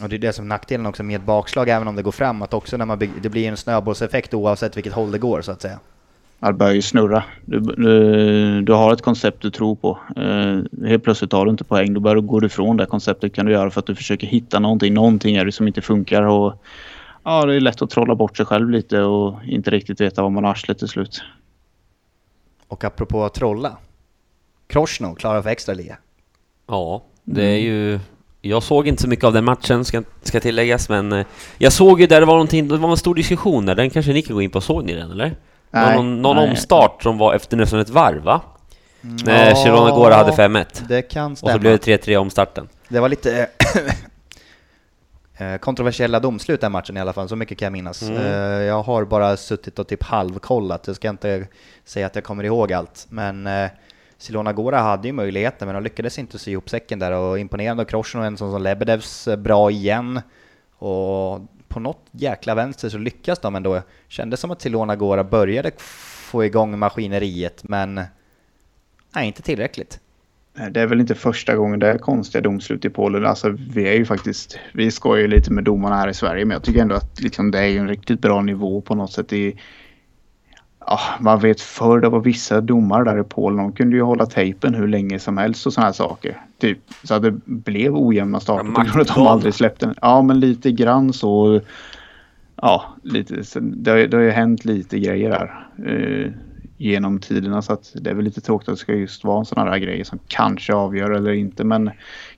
Och 0.04 0.10
det 0.10 0.16
är 0.16 0.20
det 0.20 0.34
som 0.34 0.46
är 0.46 0.50
nackdelen 0.50 0.86
också 0.86 1.04
med 1.04 1.16
ett 1.16 1.26
bakslag, 1.26 1.70
även 1.70 1.88
om 1.88 1.96
det 1.96 2.02
går 2.02 2.12
framåt 2.12 2.54
också 2.54 2.78
när 2.78 2.86
man 2.86 3.00
bygger, 3.00 3.22
det 3.22 3.30
blir 3.30 3.48
en 3.48 3.58
snöbollseffekt 3.58 4.34
oavsett 4.34 4.78
vilket 4.78 4.94
håll 4.94 5.12
det 5.12 5.20
går 5.20 5.42
så 5.42 5.52
att 5.52 5.62
säga. 5.62 5.80
Det 6.42 6.54
börjar 6.54 6.74
ju 6.74 6.82
snurra. 6.82 7.24
Du, 7.46 7.60
du, 7.60 8.62
du, 8.62 8.74
har 8.74 8.94
ett 8.94 9.02
koncept 9.02 9.42
du 9.42 9.50
tror 9.50 9.76
på. 9.76 10.00
Uh, 10.18 10.64
helt 10.88 11.04
plötsligt 11.04 11.32
tar 11.32 11.46
du 11.46 11.52
inte 11.52 11.64
poäng. 11.64 11.94
Då 11.94 12.00
börjar 12.00 12.16
du 12.16 12.22
gå 12.22 12.46
ifrån 12.46 12.78
det 12.78 12.86
konceptet 12.86 13.34
kan 13.34 13.46
du 13.46 13.52
göra 13.52 13.72
för 13.72 13.80
att 13.80 13.86
du 13.86 13.96
försöker 13.96 14.28
hitta 14.28 14.60
någonting. 14.60 14.94
Någonting 14.94 15.36
är 15.36 15.46
det 15.46 15.52
som 15.52 15.68
inte 15.68 15.82
funkar. 15.82 16.24
Och, 16.24 16.64
ja, 17.24 17.46
det 17.46 17.56
är 17.56 17.60
lätt 17.60 17.82
att 17.82 17.90
trolla 17.90 18.16
bort 18.16 18.38
sig 18.38 18.46
själv 18.46 18.70
lite 18.70 19.02
och 19.02 19.44
inte 19.46 19.72
riktigt 19.72 20.02
veta 20.02 20.22
vad 20.22 20.32
man 20.32 20.44
har 20.44 20.52
arslet 20.52 20.80
till 20.80 20.88
slut. 20.88 21.24
Och 22.68 22.84
apropå 22.84 23.24
att 23.24 23.34
trolla. 23.34 23.78
Kroshno 24.68 25.16
klara 25.16 25.44
för 25.44 25.50
extra 25.50 25.74
liga. 25.74 25.98
Ja, 26.68 27.04
det 27.24 27.44
är 27.44 27.58
ju... 27.58 28.00
Jag 28.42 28.64
såg 28.64 28.88
inte 28.88 29.02
så 29.02 29.10
mycket 29.10 29.26
av 29.26 29.34
den 29.34 29.44
matchen, 29.44 29.86
ska, 29.86 30.04
ska 30.24 30.40
tilläggas, 30.40 30.90
men 30.90 31.12
eh, 31.12 31.26
jag 31.58 31.74
såg 31.74 32.02
ju 32.02 32.08
där 32.08 32.20
det 32.20 32.26
var 32.26 32.34
någonting, 32.34 32.68
det 32.68 32.78
var 32.78 32.92
en 32.92 32.98
stor 32.98 33.16
diskussion 33.16 33.66
där, 33.66 33.76
den 33.76 33.90
kanske 33.90 34.14
ni 34.14 34.22
kan 34.22 34.36
gå 34.36 34.42
in 34.42 34.50
på, 34.50 34.62
såg 34.62 34.86
ni 34.86 34.94
den 34.94 35.12
eller? 35.12 35.36
Nej, 35.72 35.96
någon 35.96 36.22
någon 36.22 36.36
nej. 36.36 36.50
omstart 36.50 37.04
som 37.04 37.18
var 37.18 37.34
efter 37.34 37.58
nästan 37.58 37.80
ett 37.80 37.90
varv 37.90 38.24
va? 38.24 38.42
Mm. 39.04 39.18
När 39.26 39.56
Chirona 39.56 39.92
Gora 39.92 40.16
hade 40.16 40.32
5-1. 40.32 40.66
Det 40.88 41.02
kan 41.02 41.36
stämma. 41.36 41.50
Och 41.50 41.54
så 41.54 41.60
blev 41.60 41.80
det 41.80 41.98
3-3 41.98 42.18
omstarten. 42.18 42.70
Det 42.88 43.00
var 43.00 43.10
lite 43.10 43.48
eh, 45.38 45.58
kontroversiella 45.58 46.20
domslut 46.20 46.62
den 46.62 46.72
matchen 46.72 46.98
i 46.98 47.00
alla 47.00 47.14
fall, 47.14 47.30
så 47.30 47.36
mycket 47.36 47.58
kan 47.58 47.66
jag 47.66 47.74
minnas. 47.74 48.02
Mm. 48.02 48.18
Eh, 48.18 48.62
jag 48.62 48.84
har 48.84 49.06
bara 49.06 49.38
suttit 49.38 49.80
och 49.80 49.88
typ 49.88 50.04
halvkollat, 50.04 50.88
jag 50.88 50.96
ska 50.96 51.10
inte 51.10 51.48
säga 51.86 52.06
att 52.06 52.16
jag 52.16 52.24
kommer 52.24 52.44
ihåg 52.44 52.74
allt. 52.74 53.06
Men 53.10 53.48
eh, 53.48 53.70
Silona 54.18 54.54
Gora 54.54 54.80
hade 54.80 55.08
ju 55.08 55.14
möjligheten, 55.14 55.68
men 55.68 55.76
de 55.76 55.84
lyckades 55.84 56.20
inte 56.20 56.40
sy 56.40 56.52
ihop 56.52 56.70
säcken 56.70 57.00
där 57.00 57.12
och 57.12 57.40
imponerande 57.40 57.84
av 57.84 57.86
Kroschen 57.86 58.22
och 58.22 58.28
en 58.28 58.38
sån 58.38 58.52
som 58.52 58.62
Lebedevs 58.62 59.28
bra 59.38 59.72
igen. 59.72 60.22
Och 60.78 61.40
på 61.72 61.80
något 61.80 62.06
jäkla 62.12 62.56
vänster 62.56 62.90
så 62.90 62.98
lyckas 62.98 63.40
de 63.40 63.56
ändå. 63.56 63.82
Kändes 64.08 64.40
som 64.40 64.52
att 64.52 64.62
Silona 64.62 64.96
Gora 64.96 65.24
började 65.24 65.72
få 65.78 66.46
igång 66.46 66.80
maskineriet, 66.80 67.64
men 67.64 67.96
nej, 69.16 69.28
inte 69.28 69.42
tillräckligt. 69.42 70.00
Det 70.72 70.82
är 70.82 70.88
väl 70.88 71.00
inte 71.00 71.16
första 71.16 71.56
gången 71.56 71.80
det 71.80 71.88
är 71.88 71.98
konstiga 71.98 72.42
domslut 72.42 72.86
i 72.86 72.90
Polen. 72.90 73.26
Alltså, 73.26 73.50
vi 73.50 73.88
är 73.88 73.94
ju 73.94 74.06
faktiskt, 74.06 74.60
vi 74.74 74.92
skojar 74.92 75.22
ju 75.22 75.28
lite 75.28 75.54
med 75.54 75.64
domarna 75.64 75.96
här 75.96 76.08
i 76.08 76.14
Sverige, 76.14 76.46
men 76.46 76.56
jag 76.56 76.64
tycker 76.64 76.82
ändå 76.82 76.96
att 76.96 77.22
liksom, 77.22 77.52
det 77.52 77.60
är 77.60 77.78
en 77.78 77.88
riktigt 77.88 78.22
bra 78.22 78.42
nivå 78.42 78.82
på 78.82 78.96
något 78.96 79.12
sätt. 79.12 79.34
I, 79.34 79.60
ja, 80.92 81.00
man 81.20 81.40
vet 81.40 81.62
förr 81.62 82.00
det 82.00 82.10
var 82.10 82.20
vissa 82.20 82.62
domare 82.62 83.04
där 83.04 83.20
i 83.20 83.24
Polen, 83.24 83.58
de 83.58 83.72
kunde 83.72 83.96
ju 83.96 84.02
hålla 84.02 84.26
tejpen 84.26 84.74
hur 84.74 84.88
länge 84.88 85.20
som 85.20 85.38
helst 85.38 85.66
och 85.66 85.74
sådana 85.74 85.86
här 85.86 85.94
saker. 85.94 86.42
Typ, 86.58 86.80
så 87.04 87.20
det 87.20 87.32
blev 87.46 87.96
ojämna 87.96 88.40
starter 88.40 88.72
på 88.72 88.82
grund 88.82 88.96
av 88.96 89.02
att 89.02 89.16
de 89.16 89.28
aldrig 89.28 89.54
släppte 89.54 89.86
den. 89.86 89.96
Ja, 90.02 90.22
men 90.22 90.40
lite 90.40 90.72
grann 90.72 91.14
så. 91.14 91.62
Ja, 92.56 92.86
lite, 93.04 93.44
så 93.44 93.60
det, 93.60 93.92
har, 93.92 93.98
det 93.98 94.18
har 94.18 94.24
ju 94.24 94.32
hänt 94.32 94.66
lite 94.66 95.00
grejer 95.00 95.30
där 95.30 95.68
eh, 95.88 96.32
genom 96.78 97.20
tiderna 97.20 97.62
så 97.62 97.74
att 97.74 97.92
det 97.96 98.10
är 98.10 98.14
väl 98.14 98.26
lite 98.26 98.42
tråkigt 98.42 98.70
att 98.70 98.76
det 98.76 98.80
ska 98.80 98.94
just 98.94 99.24
vara 99.24 99.46
sådana 99.46 99.72
där 99.72 99.78
grejer 99.78 100.04
som 100.04 100.20
kanske 100.28 100.74
avgör 100.74 101.12
eller 101.12 101.32
inte. 101.32 101.64
Men 101.64 101.92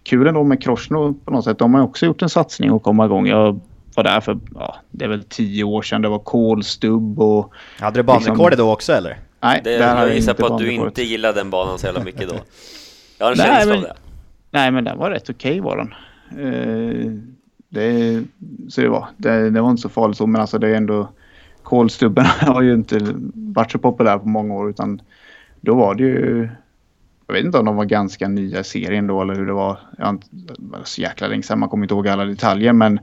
kul 0.04 0.28
ändå 0.28 0.44
med 0.44 0.64
Kroshno 0.64 1.14
på 1.14 1.32
något 1.32 1.44
sätt. 1.44 1.60
De 1.60 1.74
har 1.74 1.82
också 1.82 2.06
gjort 2.06 2.22
en 2.22 2.30
satsning 2.30 2.72
och 2.72 2.84
komma 2.84 3.06
igång. 3.06 3.28
Jag 3.28 3.60
var 3.96 4.04
där 4.04 4.22
för, 4.22 4.40
ja, 4.56 4.76
det 4.92 5.06
är 5.06 5.10
väl 5.10 5.24
tio 5.24 5.64
år 5.64 5.82
sedan. 5.82 6.02
Det 6.02 6.10
var 6.10 6.20
kolstubb 6.20 7.20
och... 7.20 7.54
Hade 7.80 8.00
du 8.00 8.04
banrekordet 8.04 8.52
liksom, 8.52 8.68
då 8.68 8.74
också 8.74 8.94
eller? 8.94 9.20
Nej, 9.42 9.62
det, 9.64 9.72
jag 9.72 10.16
gissar 10.16 10.34
på 10.34 10.46
att 10.46 10.58
du 10.58 10.72
inte 10.72 11.04
gillade 11.04 11.40
den 11.40 11.50
banan 11.50 11.80
så 11.80 11.86
jävla 11.86 12.04
mycket 12.04 12.30
då. 12.30 12.36
Jag 13.18 13.26
har 13.26 13.32
en 13.32 13.38
känsla 13.38 13.76
av 13.76 13.82
det. 13.82 13.94
Nej, 14.52 14.72
men 14.72 14.84
den 14.84 14.98
var 14.98 15.12
rätt 15.12 15.30
okej 15.30 15.52
okay, 15.52 15.62
var 15.62 15.78
den. 15.78 15.94
Uh, 16.46 17.20
det, 17.70 18.24
så 18.70 18.82
det 18.82 18.90
var, 18.90 19.08
det, 19.18 19.50
det, 19.50 19.62
var 19.62 19.70
inte 19.70 19.82
så 19.82 19.90
farligt 19.90 20.18
så, 20.18 20.28
men 20.28 20.42
alltså 20.42 20.58
det 20.58 20.68
är 20.70 20.76
ändå... 20.76 21.10
Kolstubben 21.64 22.26
har 22.40 22.62
ju 22.62 22.74
inte 22.74 23.00
varit 23.34 23.72
så 23.72 23.78
populär 23.78 24.18
på 24.18 24.28
många 24.28 24.54
år 24.54 24.70
utan 24.70 25.02
då 25.62 25.76
var 25.76 25.96
det 25.96 26.04
ju... 26.04 26.50
Jag 27.28 27.34
vet 27.34 27.46
inte 27.46 27.58
om 27.58 27.66
de 27.66 27.76
var 27.76 27.86
ganska 27.86 28.28
nya 28.28 28.60
i 28.60 28.64
serien 28.64 29.08
då 29.08 29.22
eller 29.22 29.36
hur 29.36 29.46
det 29.46 29.54
var. 29.54 29.80
Jag 29.98 30.24
var 30.58 30.80
så 30.84 31.02
jäkla 31.02 31.28
länge 31.28 31.44
sedan, 31.44 31.60
man 31.60 31.70
kommer 31.70 31.84
inte 31.84 31.94
ihåg 31.94 32.08
alla 32.08 32.26
detaljer 32.26 32.74
men 32.74 33.00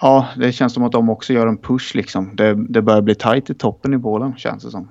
Ja, 0.00 0.28
det 0.36 0.52
känns 0.52 0.74
som 0.74 0.84
att 0.84 0.92
de 0.92 1.10
också 1.10 1.32
gör 1.32 1.46
en 1.46 1.58
push 1.58 1.94
liksom. 1.94 2.36
Det, 2.36 2.54
det 2.54 2.82
börjar 2.82 3.02
bli 3.02 3.14
tight 3.14 3.50
i 3.50 3.54
toppen 3.54 3.94
i 3.94 3.98
bålen 3.98 4.36
känns 4.36 4.64
det 4.64 4.70
som. 4.70 4.88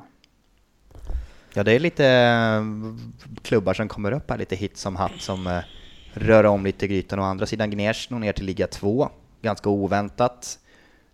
Ja, 1.53 1.63
det 1.63 1.73
är 1.73 1.79
lite 1.79 2.07
eh, 2.07 2.63
klubbar 3.41 3.73
som 3.73 3.87
kommer 3.87 4.11
upp 4.11 4.29
här, 4.29 4.37
lite 4.37 4.55
hit 4.55 4.77
som 4.77 4.95
hatt 4.95 5.19
som 5.19 5.47
eh, 5.47 5.59
rör 6.13 6.43
om 6.43 6.63
lite 6.65 6.85
i 6.85 6.87
grytan. 6.87 7.19
Å 7.19 7.23
andra 7.23 7.45
sidan 7.45 7.71
Gnesno 7.71 8.19
ner 8.19 8.33
till 8.33 8.45
liga 8.45 8.67
2, 8.67 9.09
ganska 9.41 9.69
oväntat. 9.69 10.59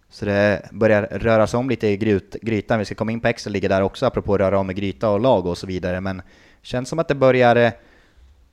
Så 0.10 0.26
det 0.26 0.70
börjar 0.72 1.08
röras 1.12 1.54
om 1.54 1.70
lite 1.70 1.88
i 1.88 1.98
gryt, 1.98 2.36
grytan. 2.42 2.80
Vi 2.80 2.86
ska 2.86 2.96
komma 2.96 3.12
in 3.12 3.20
på 3.20 3.28
extra 3.28 3.52
ligga 3.52 3.70
där 3.70 3.82
också, 3.82 4.06
apropå 4.06 4.38
röra 4.38 4.60
om 4.60 4.72
i 4.72 4.74
gryta 4.74 5.10
och 5.10 5.20
lag 5.20 5.46
och 5.46 5.58
så 5.58 5.68
vidare. 5.68 6.02
Men 6.02 6.22
känns 6.62 6.90
som 6.90 7.00
att 7.00 7.08
det 7.08 7.16
börjar 7.16 7.56
eh, 7.56 7.72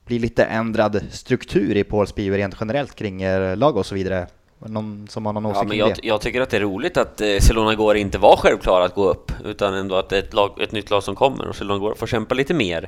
bli 0.05 0.19
lite 0.19 0.45
ändrad 0.45 1.03
struktur 1.11 1.77
i 1.77 1.85
Paul 1.85 2.07
rent 2.07 2.57
generellt 2.61 2.95
kring 2.95 3.25
lag 3.57 3.77
och 3.77 3.87
så 3.87 3.95
vidare. 3.95 4.27
Någon 4.67 5.09
som 5.09 5.27
har 5.27 5.33
någon 5.33 5.47
åsikt 5.47 5.63
Ja, 5.63 5.69
men 5.69 5.77
jag, 5.79 5.99
jag 6.03 6.21
tycker 6.21 6.41
att 6.41 6.51
det 6.51 6.57
är 6.57 6.61
roligt 6.61 6.97
att 6.97 7.21
eh, 7.21 7.27
Celona 7.41 7.75
Går 7.75 7.97
inte 7.97 8.19
var 8.19 8.37
självklara 8.37 8.85
att 8.85 8.95
gå 8.95 9.09
upp, 9.11 9.33
utan 9.45 9.75
ändå 9.75 9.95
att 9.97 10.09
det 10.09 10.17
är 10.19 10.23
ett, 10.23 10.35
lag, 10.35 10.51
ett 10.61 10.73
nytt 10.73 10.91
lag 10.91 11.03
som 11.03 11.15
kommer 11.15 11.49
och 11.49 11.57
Celona 11.57 11.79
Går 11.79 11.95
får 11.95 12.07
kämpa 12.07 12.35
lite 12.35 12.55
mer. 12.55 12.83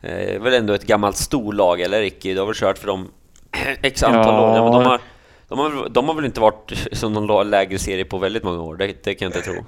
Eh, 0.00 0.10
Det 0.10 0.34
är 0.34 0.38
väl 0.38 0.54
ändå 0.54 0.72
ett 0.72 0.86
gammalt 0.86 1.16
storlag, 1.16 1.80
eller 1.80 2.00
Ricky? 2.00 2.34
Du 2.34 2.40
har 2.40 2.46
väl 2.46 2.54
kört 2.54 2.78
för 2.78 2.86
dem 2.86 3.08
x 3.82 4.02
antal 4.02 4.34
Ja. 4.34 4.42
år? 4.50 4.56
Ja, 4.56 4.62
men 4.62 4.72
de, 4.72 4.86
har, 4.86 5.00
de, 5.48 5.58
har, 5.58 5.70
väl- 5.70 5.92
de 5.92 6.08
har 6.08 6.14
väl 6.14 6.24
inte 6.24 6.40
varit 6.40 6.72
som 6.92 7.12
någon 7.12 7.50
lägre 7.50 7.78
serie 7.78 8.04
på 8.04 8.18
väldigt 8.18 8.42
många 8.44 8.60
år? 8.62 8.76
Det, 8.76 9.04
det 9.04 9.14
kan 9.14 9.30
jag 9.30 9.38
inte 9.38 9.50
tro. 9.52 9.64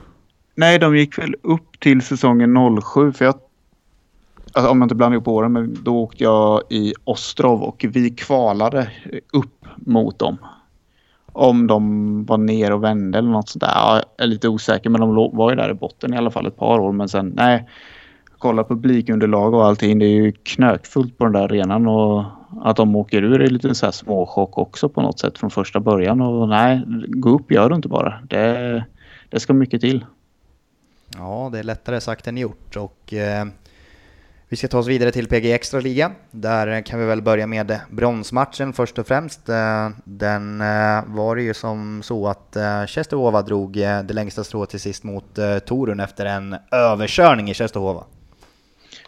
Nej, 0.54 0.78
de 0.78 0.96
gick 0.96 1.18
väl 1.18 1.34
upp 1.42 1.80
till 1.80 2.02
säsongen 2.02 2.80
07 2.82 3.12
för 3.12 3.24
jag... 3.24 3.34
Alltså, 4.52 4.70
om 4.70 4.78
jag 4.78 4.84
inte 4.84 4.94
blandar 4.94 5.14
ihop 5.16 5.28
åren, 5.28 5.52
men 5.52 5.78
då 5.84 5.96
åkte 6.02 6.24
jag 6.24 6.62
i 6.70 6.94
Ostrov 7.04 7.62
och 7.62 7.84
vi 7.88 8.10
kvalade 8.10 8.90
upp 9.32 9.64
mot 9.76 10.18
dem. 10.18 10.38
Om 11.32 11.66
de 11.66 12.24
var 12.24 12.38
ner 12.38 12.72
och 12.72 12.84
vände 12.84 13.18
eller 13.18 13.30
något 13.30 13.48
sånt 13.48 13.60
där. 13.60 13.72
Ja, 13.74 14.02
jag 14.16 14.24
är 14.24 14.28
lite 14.28 14.48
osäker, 14.48 14.90
men 14.90 15.00
de 15.00 15.14
var 15.36 15.50
ju 15.50 15.56
där 15.56 15.70
i 15.70 15.74
botten 15.74 16.14
i 16.14 16.16
alla 16.16 16.30
fall 16.30 16.46
ett 16.46 16.56
par 16.56 16.78
år. 16.78 16.92
Men 16.92 17.08
sen, 17.08 17.32
nej. 17.36 17.68
Kolla 18.38 18.64
publikunderlag 18.64 19.54
och 19.54 19.64
allting. 19.64 19.98
Det 19.98 20.04
är 20.06 20.22
ju 20.22 20.32
knökfullt 20.32 21.18
på 21.18 21.24
den 21.24 21.32
där 21.32 21.42
arenan 21.42 21.86
och 21.86 22.24
att 22.62 22.76
de 22.76 22.96
åker 22.96 23.22
ur 23.22 23.42
är 23.42 23.50
lite 23.50 23.74
så 23.74 23.86
här 23.86 23.92
småchock 23.92 24.58
också 24.58 24.88
på 24.88 25.02
något 25.02 25.18
sätt 25.18 25.38
från 25.38 25.50
första 25.50 25.80
början. 25.80 26.20
Och 26.20 26.48
nej, 26.48 26.82
gå 27.08 27.30
upp 27.30 27.52
gör 27.52 27.68
du 27.68 27.76
inte 27.76 27.88
bara. 27.88 28.20
Det, 28.28 28.84
det 29.28 29.40
ska 29.40 29.52
mycket 29.52 29.80
till. 29.80 30.04
Ja, 31.16 31.48
det 31.52 31.58
är 31.58 31.62
lättare 31.62 32.00
sagt 32.00 32.26
än 32.26 32.36
gjort 32.36 32.76
och 32.76 33.14
eh, 33.14 33.46
vi 34.50 34.56
ska 34.56 34.68
ta 34.68 34.78
oss 34.78 34.86
vidare 34.86 35.10
till 35.10 35.28
PG 35.28 35.52
Extra 35.52 35.80
Liga. 35.80 36.12
Där 36.30 36.82
kan 36.82 37.00
vi 37.00 37.06
väl 37.06 37.22
börja 37.22 37.46
med 37.46 37.80
bronsmatchen 37.90 38.72
först 38.72 38.98
och 38.98 39.06
främst. 39.06 39.48
Eh, 39.48 39.88
den 40.04 40.60
eh, 40.60 41.04
var 41.06 41.36
det 41.36 41.42
ju 41.42 41.54
som 41.54 42.02
så 42.02 42.28
att 42.28 42.56
eh, 42.56 42.86
Tjestehova 42.86 43.42
drog 43.42 43.72
det 43.72 44.12
längsta 44.12 44.44
strået 44.44 44.70
till 44.70 44.80
sist 44.80 45.04
mot 45.04 45.38
Torun 45.66 46.00
efter 46.00 46.26
en 46.26 46.56
överkörning 46.70 47.50
i 47.50 47.54
Tjestehova. 47.54 48.04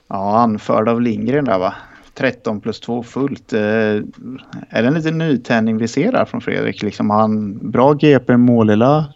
Ja, 0.08 0.38
anförd 0.38 0.88
av 0.88 1.00
Lindgren 1.00 1.44
där 1.44 1.58
va. 1.58 1.74
13 2.14 2.60
plus 2.60 2.80
2 2.80 3.02
fullt. 3.02 3.52
Eh, 3.52 3.60
är 3.60 4.82
det 4.82 4.88
en 4.88 4.94
liten 4.94 5.18
nytändning 5.18 5.78
vi 5.78 5.88
ser 5.88 6.12
där 6.12 6.24
från 6.24 6.40
Fredrik? 6.40 6.82
Liksom 6.82 7.10
har 7.10 7.20
han 7.20 7.70
bra 7.70 7.92
GP 7.92 8.36
Målilla, 8.36 9.12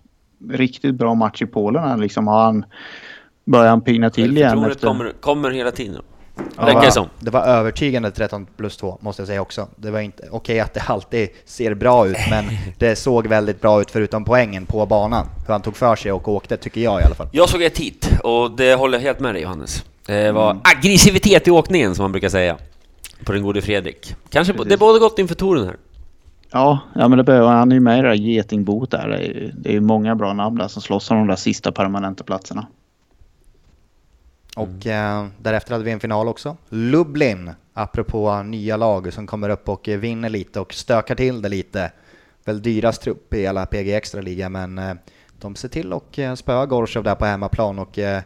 riktigt 0.51 0.95
bra 0.95 1.15
match 1.15 1.43
i 1.43 1.47
Polen. 1.47 2.01
Liksom 2.01 2.27
har 2.27 2.45
han, 2.45 2.65
börjar 3.45 3.69
han 3.69 3.81
pigna 3.81 4.11
till 4.11 4.37
igen? 4.37 4.65
Efter... 4.65 4.87
kommer, 4.87 5.13
kommer 5.21 5.51
hela 5.51 5.71
tiden. 5.71 6.03
Ja, 6.57 6.81
det 6.81 6.91
som. 6.93 7.07
det 7.21 7.31
var 7.31 7.41
övertygande 7.43 8.11
13 8.11 8.47
plus 8.57 8.77
2 8.77 8.99
måste 9.01 9.23
jag 9.23 9.27
säga 9.27 9.41
också. 9.43 9.69
Det 9.77 9.91
var 9.91 10.01
inte 10.01 10.29
okej 10.31 10.61
att 10.61 10.75
det 10.75 10.81
alltid 10.87 11.29
ser 11.45 11.75
bra 11.75 12.07
ut, 12.07 12.17
men 12.31 12.45
det 12.79 12.97
såg 12.97 13.27
väldigt 13.27 13.61
bra 13.61 13.81
ut 13.81 13.91
förutom 13.91 14.25
poängen 14.25 14.67
på 14.67 14.87
banan. 14.87 15.27
Hur 15.47 15.53
han 15.53 15.63
tog 15.63 15.77
för 15.77 15.97
sig 15.97 16.13
och 16.13 16.29
åkte, 16.29 16.57
tycker 16.57 16.81
jag 16.81 17.01
i 17.01 17.05
alla 17.05 17.15
fall. 17.15 17.29
Jag 17.33 17.49
såg 17.49 17.63
ett 17.63 17.79
hit 17.79 18.11
och 18.25 18.51
det 18.57 18.75
håller 18.75 18.99
jag 18.99 19.03
helt 19.03 19.21
med 19.21 19.35
dig 19.35 19.43
Johannes. 19.43 19.85
Det 20.07 20.33
var 20.33 20.51
Mm. 20.51 20.63
aggressivitet 20.77 21.49
i 21.49 21.51
åkningen 21.51 21.95
som 21.95 22.03
man 22.05 22.13
brukar 22.13 22.29
säga. 22.29 22.57
På 23.25 23.33
den 23.33 23.43
gode 23.43 23.63
Fredrik. 23.63 24.15
Kanske 24.31 24.53
Precis. 24.53 24.69
det 24.71 24.77
både 24.77 24.99
gott 24.99 25.19
inför 25.19 25.35
touren 25.35 25.65
här. 25.67 25.77
Ja, 26.53 26.79
ja, 26.95 27.09
men 27.09 27.19
det 27.19 27.25
behöver 27.25 27.49
han. 27.49 27.71
är 27.73 27.77
ju 27.77 27.81
med 27.81 27.99
i 27.99 28.03
det 28.03 28.09
där 28.09 28.15
getingbot 28.15 28.91
där. 28.91 29.09
Det 29.09 29.17
är, 29.17 29.53
det 29.59 29.69
är 29.69 29.73
ju 29.73 29.81
många 29.81 30.15
bra 30.17 30.33
namn 30.33 30.59
där 30.59 30.69
som 30.69 30.83
slåss 30.83 31.11
om 31.11 31.17
de 31.17 31.27
där 31.27 31.37
sista 31.37 31.73
permanenta 31.73 32.25
platserna. 32.25 32.67
Och 34.57 34.87
eh, 34.87 35.27
därefter 35.39 35.73
hade 35.73 35.85
vi 35.85 35.91
en 35.91 36.01
final 36.01 36.29
också. 36.29 36.57
Lublin, 36.69 37.51
apropå 37.73 38.43
nya 38.43 38.77
lag 38.77 39.13
som 39.13 39.27
kommer 39.27 39.49
upp 39.49 39.69
och 39.69 39.89
vinner 39.89 40.29
lite 40.29 40.61
och 40.61 40.75
stökar 40.75 41.15
till 41.15 41.43
det 41.43 41.49
lite. 41.49 41.93
Väl 42.45 42.63
dyrast 42.63 43.03
trupp 43.03 43.35
i 43.35 43.47
alla 43.47 43.67
PG 43.67 43.95
Extra-liga, 43.95 44.49
men 44.49 44.79
eh, 44.79 44.95
de 45.41 45.57
ser 45.57 45.69
till 45.69 45.93
och 45.93 46.19
eh, 46.19 46.35
spöa 46.35 46.67
Gorshov 46.67 47.05
där 47.05 47.15
på 47.15 47.25
hemmaplan 47.25 47.79
och 47.79 47.99
eh, 47.99 48.23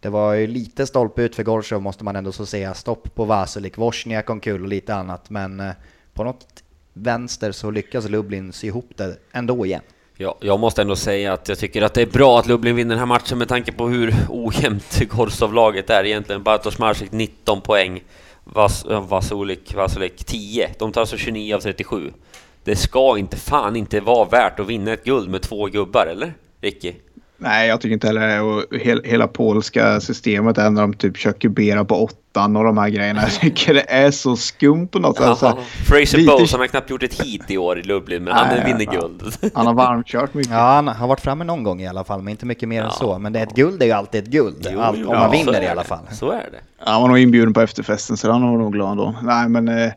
det 0.00 0.08
var 0.08 0.32
ju 0.32 0.46
lite 0.46 0.86
stolpe 0.86 1.22
ut 1.22 1.36
för 1.36 1.42
Gorshov 1.42 1.82
måste 1.82 2.04
man 2.04 2.16
ändå 2.16 2.32
så 2.32 2.46
säga. 2.46 2.74
Stopp 2.74 3.14
på 3.14 3.24
Vasulik, 3.24 3.78
Wozniak 3.78 4.30
omkull 4.30 4.62
och 4.62 4.68
lite 4.68 4.94
annat, 4.94 5.30
men 5.30 5.60
eh, 5.60 5.72
på 6.14 6.24
något 6.24 6.62
vänster 6.92 7.52
så 7.52 7.70
lyckas 7.70 8.08
Lublin 8.08 8.52
sy 8.52 8.66
ihop 8.66 8.90
det 8.96 9.16
ändå 9.32 9.66
igen. 9.66 9.82
Ja, 10.22 10.36
jag 10.40 10.60
måste 10.60 10.82
ändå 10.82 10.96
säga 10.96 11.32
att 11.32 11.48
jag 11.48 11.58
tycker 11.58 11.82
att 11.82 11.94
det 11.94 12.02
är 12.02 12.06
bra 12.06 12.38
att 12.38 12.46
Lublin 12.46 12.76
vinner 12.76 12.90
den 12.90 12.98
här 12.98 13.06
matchen 13.06 13.38
med 13.38 13.48
tanke 13.48 13.72
på 13.72 13.88
hur 13.88 14.14
ojämnt 14.28 15.00
Gorsov-laget 15.10 15.90
är 15.90 16.04
egentligen. 16.04 16.42
Bartosz 16.42 16.78
Marsik 16.78 17.12
19 17.12 17.60
poäng, 17.60 18.02
Vas 18.44 18.84
Vasulik, 18.84 19.74
Vasulik 19.74 20.24
10. 20.24 20.70
De 20.78 20.92
tar 20.92 21.00
alltså 21.00 21.16
29 21.16 21.54
av 21.54 21.60
37. 21.60 22.12
Det 22.64 22.76
ska 22.76 23.18
inte 23.18 23.36
fan 23.36 23.76
inte 23.76 24.00
vara 24.00 24.28
värt 24.28 24.60
att 24.60 24.66
vinna 24.66 24.92
ett 24.92 25.04
guld 25.04 25.28
med 25.28 25.42
två 25.42 25.66
gubbar, 25.66 26.06
eller? 26.06 26.34
Ricky? 26.60 26.92
Nej, 27.42 27.68
jag 27.68 27.80
tycker 27.80 27.92
inte 27.94 28.06
heller 28.06 28.28
det. 28.28 28.40
Och 28.40 28.64
hela, 28.80 29.00
hela 29.04 29.26
polska 29.28 30.00
systemet 30.00 30.58
är 30.58 30.70
när 30.70 30.80
de 30.82 30.94
typ 30.94 31.16
kör 31.16 31.32
kubera 31.32 31.84
på 31.84 32.04
åttan 32.04 32.56
och 32.56 32.64
de 32.64 32.78
här 32.78 32.88
grejerna. 32.88 33.20
Jag 33.22 33.32
tycker 33.32 33.74
det 33.74 33.84
är 33.92 34.10
så 34.10 34.36
skumt 34.36 34.86
på 34.88 34.98
något 34.98 35.16
sätt. 35.16 35.24
Jaha. 35.26 35.36
Så 35.36 35.58
Fraser 35.84 36.18
lite- 36.18 36.30
Bowles, 36.30 36.52
han 36.52 36.60
har 36.60 36.66
knappt 36.66 36.90
gjort 36.90 37.02
ett 37.02 37.22
hit 37.22 37.42
i 37.50 37.58
år 37.58 37.78
i 37.78 37.82
Lublin, 37.82 38.24
men 38.24 38.32
han 38.34 38.48
Nej, 38.48 38.64
vinner 38.66 38.94
ja. 38.94 39.00
guld. 39.00 39.22
Han 39.54 39.66
har 39.66 39.74
varmkört 39.74 40.34
mycket. 40.34 40.52
Ja, 40.52 40.58
han 40.58 40.88
har 40.88 41.08
varit 41.08 41.20
framme 41.20 41.44
någon 41.44 41.62
gång 41.64 41.80
i 41.82 41.88
alla 41.88 42.04
fall, 42.04 42.22
men 42.22 42.28
inte 42.30 42.46
mycket 42.46 42.68
mer 42.68 42.80
än 42.80 42.84
Ja. 42.86 42.90
så. 42.90 43.18
Men 43.18 43.32
det 43.32 43.38
är 43.38 43.42
ett 43.42 43.54
guld 43.54 43.82
är 43.82 43.86
ju 43.86 43.92
alltid 43.92 44.22
ett 44.24 44.30
guld, 44.30 44.66
Jo, 44.72 44.80
allt, 44.80 44.96
om 44.98 45.04
ja, 45.08 45.18
man 45.18 45.30
vinner 45.30 45.62
i 45.62 45.66
alla 45.68 45.84
fall. 45.84 45.98
Så 46.12 46.30
är 46.30 46.36
det. 46.52 46.58
Han 46.90 47.02
var 47.02 47.08
nog 47.08 47.18
inbjuden 47.18 47.54
på 47.54 47.60
efterfesten 47.60 48.16
så 48.16 48.30
han 48.32 48.42
var 48.42 48.58
nog 48.58 48.72
glad 48.72 48.96
då. 48.96 49.14
Nej 49.22 49.48
men 49.48 49.68
eh, 49.68 49.92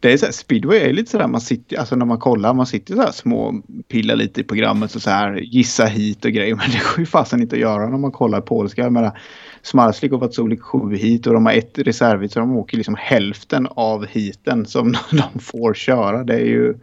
det 0.00 0.12
är 0.12 0.16
så 0.16 0.24
här, 0.24 0.32
speedway 0.32 0.78
är 0.78 0.92
lite 0.92 1.10
sådär 1.10 1.26
man 1.26 1.40
sitter, 1.40 1.78
alltså 1.78 1.96
när 1.96 2.06
man 2.06 2.18
kollar, 2.18 2.54
man 2.54 2.66
sitter 2.66 2.94
så 2.94 3.00
här 3.00 3.10
små 3.10 3.62
pillar 3.88 4.16
lite 4.16 4.40
i 4.40 4.44
programmet 4.44 4.94
och 4.94 5.02
så 5.02 5.10
här 5.10 5.36
gissa 5.36 5.84
hit 5.84 6.24
och 6.24 6.30
grejer. 6.30 6.54
Men 6.56 6.70
det 6.70 6.78
går 6.78 6.98
ju 6.98 7.06
fasen 7.06 7.42
inte 7.42 7.56
att 7.56 7.60
göra 7.60 7.88
när 7.88 7.98
man 7.98 8.12
kollar 8.12 8.40
polska. 8.40 8.82
Jag 8.82 8.92
menar, 8.92 9.20
Smarslik 9.62 10.12
varit 10.12 10.34
solig 10.34 10.62
sju 10.62 10.96
hit 10.96 11.26
och 11.26 11.34
de 11.34 11.46
har 11.46 11.52
ett 11.52 11.78
reservhit 11.78 12.32
så 12.32 12.40
de 12.40 12.56
åker 12.56 12.76
liksom 12.76 12.96
hälften 12.98 13.68
av 13.70 14.06
hiten 14.06 14.66
som 14.66 14.94
de 15.10 15.40
får 15.40 15.74
köra. 15.74 16.24
Det 16.24 16.34
är 16.34 16.46
ju, 16.46 16.74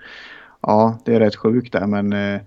ja 0.61 0.99
det 1.05 1.15
är 1.15 1.19
rätt 1.19 1.35
sjukt 1.35 1.73
där 1.73 1.87
men 1.87 2.13
eh, 2.13 2.41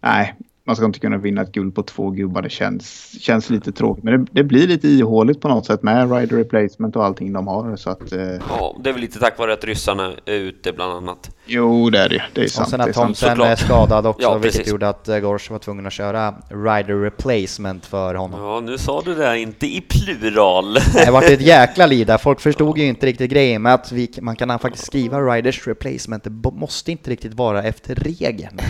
nej. 0.00 0.34
Man 0.66 0.76
ska 0.76 0.84
inte 0.84 0.98
kunna 0.98 1.18
vinna 1.18 1.42
ett 1.42 1.52
guld 1.52 1.74
på 1.74 1.82
två 1.82 2.10
gubbar. 2.10 2.42
Det 2.42 2.50
känns, 2.50 3.16
känns 3.20 3.50
lite 3.50 3.72
tråkigt. 3.72 4.04
Men 4.04 4.24
det, 4.24 4.30
det 4.32 4.44
blir 4.44 4.66
lite 4.66 4.88
ihåligt 4.88 5.40
på 5.40 5.48
något 5.48 5.66
sätt 5.66 5.82
med 5.82 6.12
rider 6.12 6.36
replacement 6.36 6.96
och 6.96 7.04
allting 7.04 7.32
de 7.32 7.46
har. 7.46 7.76
Så 7.76 7.90
att, 7.90 8.12
eh, 8.12 8.20
Ja, 8.48 8.76
det 8.84 8.88
är 8.90 8.92
väl 8.92 9.00
lite 9.02 9.18
tack 9.18 9.38
vare 9.38 9.52
att 9.52 9.64
ryssarna 9.64 10.12
är 10.24 10.34
ute 10.34 10.72
bland 10.72 10.92
annat 10.92 11.35
jo, 11.46 11.90
det 11.90 11.98
är 11.98 12.08
det. 12.08 12.22
Det 12.32 12.40
är 12.40 12.48
sant. 12.48 12.66
Och 12.66 12.70
sen 12.70 12.80
att 12.80 13.16
såklart. 13.16 13.48
är 13.48 13.56
skadad 13.56 14.06
också, 14.06 14.22
Ja, 14.22 14.38
vilket 14.38 14.66
gjorde 14.66 14.88
att 14.88 15.08
eh, 15.08 15.18
Gorsh 15.18 15.52
var 15.52 15.58
tvungen 15.58 15.86
att 15.86 15.92
köra 15.92 16.34
rider 16.48 17.00
replacement 17.02 17.86
för 17.86 18.14
honom. 18.14 18.40
Ja, 18.40 18.60
nu 18.60 18.78
sa 18.78 19.02
du 19.04 19.14
det 19.14 19.38
inte 19.38 19.66
i 19.66 19.80
plural. 19.80 20.74
Det 20.74 21.10
vart 21.10 21.24
ett 21.24 21.40
jäkla 21.46 21.86
liv 21.86 22.06
där. 22.06 22.18
Folk 22.18 22.40
förstod 22.40 22.78
ju 22.78 22.84
inte 22.84 23.06
riktigt 23.06 23.30
grejen 23.30 23.62
med 23.62 23.74
att 23.74 23.92
vi, 23.92 24.10
man 24.20 24.36
kan 24.36 24.58
faktiskt 24.58 24.86
skriva 24.86 25.20
riders 25.20 25.66
replacement. 25.66 26.24
Det 26.24 26.50
måste 26.52 26.92
inte 26.92 27.10
riktigt 27.10 27.34
vara 27.34 27.62
efter 27.62 27.94
regeln. 27.94 28.60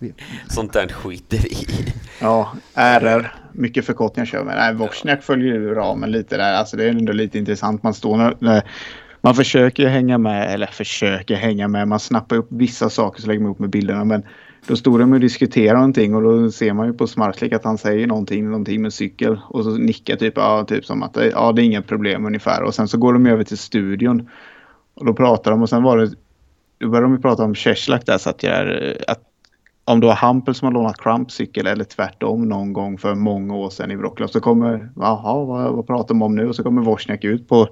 Sånt 0.48 0.72
där 0.72 0.88
skiter 0.88 1.38
vi 1.38 1.48
i. 1.48 1.92
Ja, 2.20 2.52
RR. 2.74 3.34
Mycket 3.52 3.86
förkortningar 3.86 4.26
kör 4.26 4.44
med. 4.44 4.56
Nej, 4.56 4.74
Wozniak 4.74 5.22
följer 5.22 5.54
ju 5.54 5.74
ramen 5.74 6.10
lite 6.10 6.36
där. 6.36 6.54
Alltså 6.54 6.76
det 6.76 6.84
är 6.84 6.88
ändå 6.88 7.12
lite 7.12 7.38
intressant. 7.38 7.82
Man 7.82 7.94
står 7.94 8.16
när, 8.16 8.36
när 8.38 8.62
man 9.22 9.34
försöker 9.34 9.88
hänga 9.88 10.18
med, 10.18 10.54
eller 10.54 10.66
försöker 10.66 11.34
hänga 11.34 11.68
med. 11.68 11.88
Man 11.88 12.00
snappar 12.00 12.36
upp 12.36 12.48
vissa 12.50 12.90
saker 12.90 13.22
så 13.22 13.28
lägger 13.28 13.40
man 13.40 13.50
upp 13.50 13.58
med 13.58 13.70
bilderna. 13.70 14.04
Men 14.04 14.22
då 14.66 14.76
står 14.76 14.98
de 14.98 15.12
och 15.12 15.20
diskuterar 15.20 15.74
någonting 15.74 16.14
och 16.14 16.22
då 16.22 16.50
ser 16.50 16.72
man 16.72 16.86
ju 16.86 16.92
på 16.92 17.06
SmartLick 17.06 17.52
att 17.52 17.64
han 17.64 17.78
säger 17.78 18.06
någonting, 18.06 18.44
någonting 18.44 18.82
med 18.82 18.92
cykel. 18.92 19.40
Och 19.48 19.64
så 19.64 19.70
nickar 19.70 20.16
typ, 20.16 20.32
ja, 20.36 20.64
typ 20.64 20.84
som 20.84 21.02
att 21.02 21.16
ja, 21.32 21.52
det 21.52 21.62
är 21.62 21.64
inga 21.64 21.82
problem 21.82 22.26
ungefär. 22.26 22.62
Och 22.62 22.74
sen 22.74 22.88
så 22.88 22.98
går 22.98 23.12
de 23.12 23.26
över 23.26 23.44
till 23.44 23.58
studion. 23.58 24.28
Och 24.94 25.06
då 25.06 25.14
pratar 25.14 25.50
de 25.50 25.62
och 25.62 25.68
sen 25.68 25.82
var 25.82 25.98
det, 25.98 26.10
då 26.78 26.88
började 26.88 27.06
de 27.06 27.14
ju 27.14 27.20
prata 27.22 27.44
om 27.44 27.54
Czeslak 27.54 28.06
där 28.06 28.18
så 28.18 28.30
att 28.30 28.42
jag 28.42 28.68
att 29.08 29.31
om 29.92 30.00
det 30.00 30.06
var 30.06 30.14
Hampel 30.14 30.54
som 30.54 30.66
har 30.66 30.72
lånat 30.72 31.00
Crumps 31.00 31.34
cykel 31.34 31.66
eller 31.66 31.84
tvärtom 31.84 32.48
någon 32.48 32.72
gång 32.72 32.98
för 32.98 33.14
många 33.14 33.54
år 33.54 33.70
sedan 33.70 33.90
i 33.90 33.96
Wroclaw 33.96 34.32
så 34.32 34.40
kommer, 34.40 34.90
jaha 34.96 35.44
vad, 35.44 35.72
vad 35.72 35.86
pratar 35.86 36.08
de 36.08 36.22
om 36.22 36.36
nu? 36.36 36.48
Och 36.48 36.56
så 36.56 36.62
kommer 36.62 36.82
Wozniak 36.82 37.24
ut 37.24 37.48
på 37.48 37.68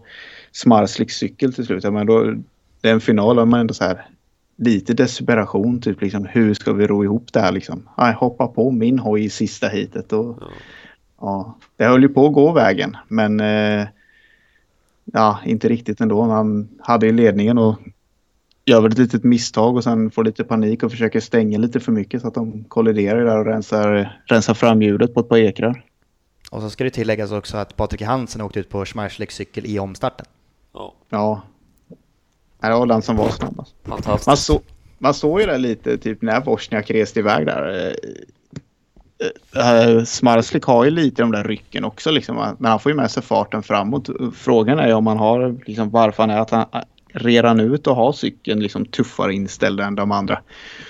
Smarsliks 0.52 1.14
cykel 1.14 1.54
till 1.54 1.66
slut. 1.66 1.84
Ja, 1.84 1.90
men 1.90 2.06
då, 2.06 2.34
det 2.80 2.88
är 2.88 2.92
en 2.92 3.00
final 3.00 3.38
och 3.38 3.48
man 3.48 3.60
ändå 3.60 3.74
så 3.74 3.84
här, 3.84 4.06
lite 4.56 4.94
desperation. 4.94 5.80
Typ 5.80 6.00
liksom, 6.00 6.26
hur 6.30 6.54
ska 6.54 6.72
vi 6.72 6.86
ro 6.86 7.04
ihop 7.04 7.32
det 7.32 7.40
här 7.40 7.52
liksom? 7.52 7.88
Jag 7.96 8.12
hoppa 8.12 8.46
på 8.46 8.70
min 8.70 8.98
hoj 8.98 9.24
i 9.24 9.30
sista 9.30 9.68
hitet. 9.68 10.12
Och, 10.12 10.38
Ja. 10.40 10.46
ja, 11.20 11.54
det 11.76 11.84
höll 11.84 12.02
ju 12.02 12.08
på 12.08 12.26
att 12.26 12.32
gå 12.32 12.52
vägen. 12.52 12.96
Men 13.08 13.40
eh, 13.40 13.86
ja, 15.04 15.38
inte 15.44 15.68
riktigt 15.68 16.00
ändå. 16.00 16.22
Han 16.22 16.68
hade 16.80 17.06
ju 17.06 17.12
ledningen 17.12 17.58
och 17.58 17.76
gör 18.64 18.80
väl 18.80 18.92
ett 18.92 18.98
litet 18.98 19.24
misstag 19.24 19.76
och 19.76 19.84
sen 19.84 20.10
får 20.10 20.24
lite 20.24 20.44
panik 20.44 20.82
och 20.82 20.90
försöker 20.90 21.20
stänga 21.20 21.58
lite 21.58 21.80
för 21.80 21.92
mycket 21.92 22.22
så 22.22 22.28
att 22.28 22.34
de 22.34 22.64
kolliderar 22.64 23.24
där 23.24 23.38
och 23.38 23.46
rensar, 23.46 24.20
rensar 24.26 24.54
fram 24.54 24.82
hjulet 24.82 25.14
på 25.14 25.20
ett 25.20 25.28
par 25.28 25.38
ekrar. 25.38 25.84
Och 26.50 26.62
så 26.62 26.70
ska 26.70 26.84
det 26.84 26.90
tilläggas 26.90 27.32
också 27.32 27.56
att 27.56 27.76
Patrik 27.76 28.02
Hansen 28.02 28.40
åkte 28.40 28.60
ut 28.60 28.68
på 28.68 28.84
Schmerslik 28.84 29.30
cykel 29.30 29.66
i 29.66 29.78
omstarten. 29.78 30.26
Ja, 30.72 30.94
Ja. 31.10 31.42
Det 32.60 32.70
var 32.70 32.86
den 32.86 33.02
som 33.02 33.16
var 33.16 33.28
snabbast. 33.28 33.74
fantastiskt. 33.84 34.26
Man, 34.26 34.36
så, 34.36 34.60
man 34.98 35.14
såg 35.14 35.40
ju 35.40 35.46
det 35.46 35.58
lite 35.58 35.98
typ 35.98 36.22
när 36.22 36.40
Wozniak 36.40 36.90
reste 36.90 37.20
iväg 37.20 37.46
där. 37.46 37.94
Uh, 39.56 40.04
Smarslik 40.04 40.64
har 40.64 40.84
ju 40.84 40.90
lite 40.90 41.22
de 41.22 41.32
där 41.32 41.44
rycken 41.44 41.84
också 41.84 42.10
liksom. 42.10 42.36
Men 42.58 42.70
han 42.70 42.80
får 42.80 42.92
ju 42.92 42.96
med 42.96 43.10
sig 43.10 43.22
farten 43.22 43.62
framåt. 43.62 44.08
Frågan 44.34 44.78
är 44.78 44.88
ju 44.88 44.94
om 44.94 45.06
han 45.06 45.18
har 45.18 45.56
liksom 45.66 45.90
varför 45.90 46.22
han 46.22 46.30
är 46.30 46.40
att 46.40 46.50
han 46.50 46.66
redan 47.12 47.60
ut 47.60 47.86
och 47.86 47.96
har 47.96 48.12
cykeln 48.12 48.60
liksom 48.60 48.86
tuffare 48.86 49.34
inställd 49.34 49.80
än 49.80 49.94
de 49.94 50.12
andra. 50.12 50.40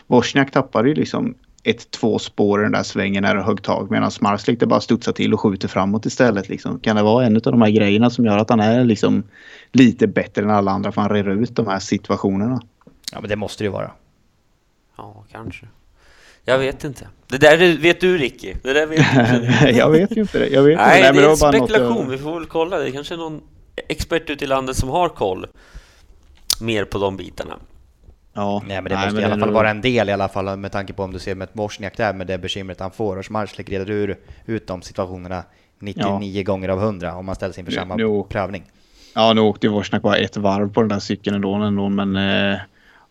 Wozniak 0.07 0.51
tappade 0.51 0.89
ju 0.89 0.95
liksom 0.95 1.35
ett, 1.63 1.91
två 1.91 2.19
spår 2.19 2.61
i 2.61 2.63
den 2.63 2.73
där 2.73 2.83
svängen 2.83 3.23
när 3.23 3.35
det 3.35 3.43
högg 3.43 3.63
tag 3.63 3.91
medan 3.91 4.11
Smarslik 4.11 4.61
det 4.61 4.67
bara 4.67 4.81
studsar 4.81 5.13
till 5.13 5.35
och 5.35 5.41
skjuter 5.41 5.69
framåt 5.69 6.07
istället. 6.07 6.49
Liksom. 6.49 6.81
Kan 6.81 6.97
det 6.97 7.03
vara 7.03 7.27
en 7.27 7.37
av 7.37 7.43
de 7.43 7.63
här 7.63 7.71
grejerna 7.71 8.11
som 8.11 8.25
gör 8.25 8.39
att 8.39 8.51
han 8.51 8.61
är 8.61 8.85
liksom 8.85 9.23
lite 9.73 10.07
bättre 10.07 10.43
än 10.43 10.51
alla 10.51 10.71
andra 10.71 10.93
för 10.93 11.01
han 11.01 11.11
reder 11.11 11.31
ut 11.31 11.57
de 11.57 11.67
här 11.67 11.79
situationerna? 11.79 12.61
Ja, 13.13 13.21
men 13.21 13.29
det 13.31 13.37
måste 13.37 13.63
det 13.65 13.67
ju 13.67 13.73
vara. 13.73 13.91
Ja, 14.97 15.25
kanske. 15.33 15.67
Jag 16.45 16.59
vet 16.59 16.85
inte. 16.85 17.09
Det 17.29 17.39
där 17.39 17.77
vet 17.79 18.01
du 18.01 18.19
Ricky. 18.19 18.55
Det 18.63 18.73
där 18.73 18.87
vet 18.87 19.63
du. 19.63 19.71
jag 19.79 19.91
vet 19.91 20.17
ju 20.17 20.21
inte 20.21 20.39
det. 20.39 20.49
Jag 20.49 20.63
vet 20.63 20.79
Nej, 20.79 20.99
inte. 20.99 21.09
det 21.13 21.15
men 21.15 21.25
är 21.25 21.31
en 21.31 21.37
spekulation. 21.37 21.97
jag- 21.97 22.11
Vi 22.11 22.19
får 22.19 22.35
väl 22.35 22.47
kolla. 22.49 22.79
Det 22.79 22.89
är 22.89 22.91
kanske 22.91 23.15
är 23.15 23.19
någon 23.19 23.41
expert 23.89 24.31
ute 24.31 24.45
i 24.45 24.49
landet 24.49 24.77
som 24.77 24.89
har 24.89 25.09
koll 25.09 25.47
mer 26.61 26.85
på 26.85 26.99
de 26.99 27.17
bitarna. 27.17 27.57
Ja, 28.33 28.63
Nej, 28.67 28.83
men 28.83 28.85
det 28.85 28.95
nej, 28.97 29.05
måste 29.05 29.21
i 29.21 29.25
alla 29.25 29.39
fall 29.39 29.49
nog- 29.49 29.55
vara 29.55 29.71
en 29.71 29.81
del 29.81 30.09
i 30.09 30.13
alla 30.13 30.29
fall 30.29 30.57
med 30.57 30.73
tanke 30.73 30.93
på 30.93 31.03
om 31.03 31.13
du 31.13 31.19
ser 31.19 31.35
med 31.35 31.49
Wozniak 31.53 31.97
där 31.97 32.13
med 32.13 32.27
det 32.27 32.39
bekymret 32.39 32.81
han 32.81 32.91
får 32.91 33.17
och 33.17 33.25
reder 33.57 33.91
ur 33.91 34.17
ut 34.47 34.67
de 34.67 34.83
situationerna 34.83 35.43
99 35.79 36.43
gånger 36.43 36.69
av 36.69 36.79
100 36.83 37.15
om 37.15 37.27
man 37.27 37.35
ställs 37.35 37.59
inför 37.59 37.73
samma 37.73 37.97
jo. 37.99 38.25
prövning. 38.25 38.63
Ja, 39.15 39.33
nu 39.33 39.41
åkte 39.41 39.67
ju 39.67 39.73
Wozniak 39.73 40.03
bara 40.03 40.17
ett 40.17 40.37
varv 40.37 40.73
på 40.73 40.81
den 40.81 40.89
där 40.89 40.99
cykeln 40.99 41.37
ändå, 41.37 41.55
ändå 41.55 41.89
men 41.89 42.17
eh, 42.17 42.59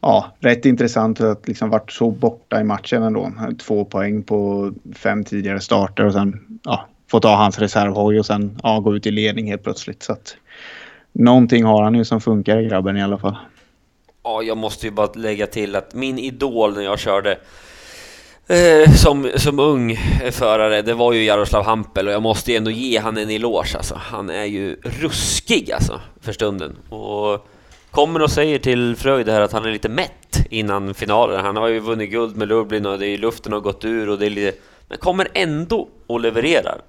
ja, 0.01 0.25
rätt 0.39 0.65
intressant 0.65 1.21
att 1.21 1.47
liksom 1.47 1.69
varit 1.69 1.91
så 1.91 2.11
borta 2.11 2.61
i 2.61 2.63
matchen 2.63 3.03
ändå. 3.03 3.31
Två 3.61 3.85
poäng 3.85 4.23
på 4.23 4.71
fem 4.95 5.23
tidigare 5.23 5.59
starter 5.59 6.05
och 6.05 6.13
sen 6.13 6.59
ja, 6.63 6.85
få 7.11 7.19
ta 7.19 7.35
hans 7.35 7.59
reservhoj 7.59 8.19
och 8.19 8.25
sen 8.25 8.59
ja, 8.63 8.79
gå 8.79 8.95
ut 8.95 9.07
i 9.07 9.11
ledning 9.11 9.47
helt 9.47 9.63
plötsligt. 9.63 10.03
Så 10.03 10.13
att 10.13 10.35
någonting 11.13 11.63
har 11.63 11.83
han 11.83 11.95
ju 11.95 12.05
som 12.05 12.21
funkar 12.21 12.61
grabben 12.61 12.97
i 12.97 13.03
alla 13.03 13.17
fall. 13.17 13.35
Ja, 14.23 14.43
jag 14.43 14.57
måste 14.57 14.85
ju 14.85 14.91
bara 14.91 15.09
lägga 15.13 15.47
till 15.47 15.75
att 15.75 15.93
min 15.93 16.19
idol 16.19 16.73
när 16.73 16.81
jag 16.81 16.99
körde 16.99 17.37
eh, 18.47 18.91
som, 18.91 19.31
som 19.35 19.59
ung 19.59 19.95
förare, 20.31 20.81
det 20.81 20.93
var 20.93 21.13
ju 21.13 21.23
Jaroslav 21.23 21.63
Hampel 21.63 22.07
och 22.07 22.13
jag 22.13 22.21
måste 22.21 22.51
ju 22.51 22.57
ändå 22.57 22.71
ge 22.71 22.99
han 22.99 23.17
en 23.17 23.29
eloge 23.29 23.77
alltså. 23.77 23.95
Han 23.95 24.29
är 24.29 24.45
ju 24.45 24.75
ruskig 24.75 25.71
alltså, 25.71 26.01
för 26.21 26.31
stunden. 26.31 26.77
Och 26.89 27.47
kommer 27.91 28.21
och 28.21 28.31
säger 28.31 28.59
till 28.59 28.95
Fröjd 28.95 29.29
här 29.29 29.41
att 29.41 29.51
han 29.51 29.65
är 29.65 29.71
lite 29.71 29.89
mätt 29.89 30.45
innan 30.49 30.93
finalen. 30.93 31.45
Han 31.45 31.55
har 31.55 31.67
ju 31.67 31.79
vunnit 31.79 32.11
guld 32.11 32.37
med 32.37 32.47
Lublin 32.47 32.85
och 32.85 32.99
det 32.99 33.07
är 33.07 33.17
luften 33.17 33.53
har 33.53 33.59
gått 33.59 33.85
ur 33.85 34.09
och 34.09 34.19
det 34.19 34.25
är 34.25 34.29
lite... 34.29 34.57
Men 34.87 34.97
kommer 34.97 35.27
ändå 35.33 35.89
och 36.07 36.19
levererar. 36.19 36.81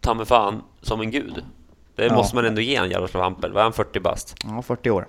Ta 0.00 0.14
mig 0.14 0.26
fan, 0.26 0.62
som 0.82 1.00
en 1.00 1.10
gud. 1.10 1.44
Det 1.96 2.04
Ja. 2.06 2.14
måste 2.14 2.36
man 2.36 2.44
ändå 2.44 2.60
ge 2.60 2.76
han 2.76 2.90
Jaroslav 2.90 3.22
Hampel. 3.22 3.52
Var 3.52 3.62
han 3.62 3.72
40 3.72 4.00
bast? 4.00 4.34
Ja, 4.44 4.62
40 4.62 4.90
år. 4.90 5.06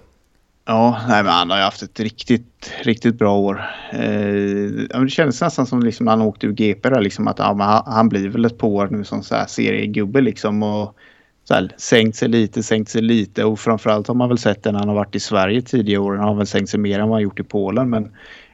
Ja, 0.66 1.02
nej, 1.08 1.24
men 1.24 1.34
han 1.34 1.50
har 1.50 1.58
ju 1.58 1.64
haft 1.64 1.82
ett 1.82 2.00
riktigt, 2.00 2.72
riktigt 2.84 3.16
bra 3.16 3.38
år. 3.38 3.64
Eh, 3.92 5.02
det 5.02 5.10
kändes 5.10 5.42
nästan 5.42 5.66
som 5.66 5.84
liksom 5.84 6.06
när 6.06 6.12
han 6.12 6.22
åkte 6.22 6.48
ur 6.48 6.52
GP 6.52 6.90
där, 6.90 7.02
liksom 7.02 7.28
att 7.28 7.40
ja, 7.40 7.84
han 7.86 8.10
blir 8.10 8.30
väl 8.30 8.46
ett 8.46 8.58
par 8.58 8.68
år 8.68 8.88
nu 8.92 9.04
som 9.04 9.24
så 9.24 9.36
här 9.36 9.46
seriegubbe 9.46 10.22
liksom 10.22 10.64
och 10.64 10.96
så 11.44 11.54
här, 11.54 11.70
sänkt 11.78 12.18
sig 12.18 12.30
lite, 12.30 12.64
sänkt 12.64 12.90
sig 12.92 13.02
lite 13.02 13.44
och 13.44 13.60
framförallt 13.60 14.08
har 14.08 14.16
man 14.16 14.30
väl 14.30 14.38
sett 14.38 14.64
det 14.64 14.72
när 14.72 14.80
han 14.80 14.88
har 14.88 14.96
varit 14.96 15.16
i 15.16 15.20
Sverige 15.20 15.62
tidigare 15.62 16.02
år. 16.02 16.16
Han 16.16 16.28
har 16.28 16.36
väl 16.36 16.48
sänkt 16.48 16.70
sig 16.70 16.80
mer 16.80 17.00
än 17.00 17.08
vad 17.10 17.16
han 17.16 17.24
gjort 17.24 17.40
i 17.40 17.44
Polen 17.44 17.90
men 17.90 18.12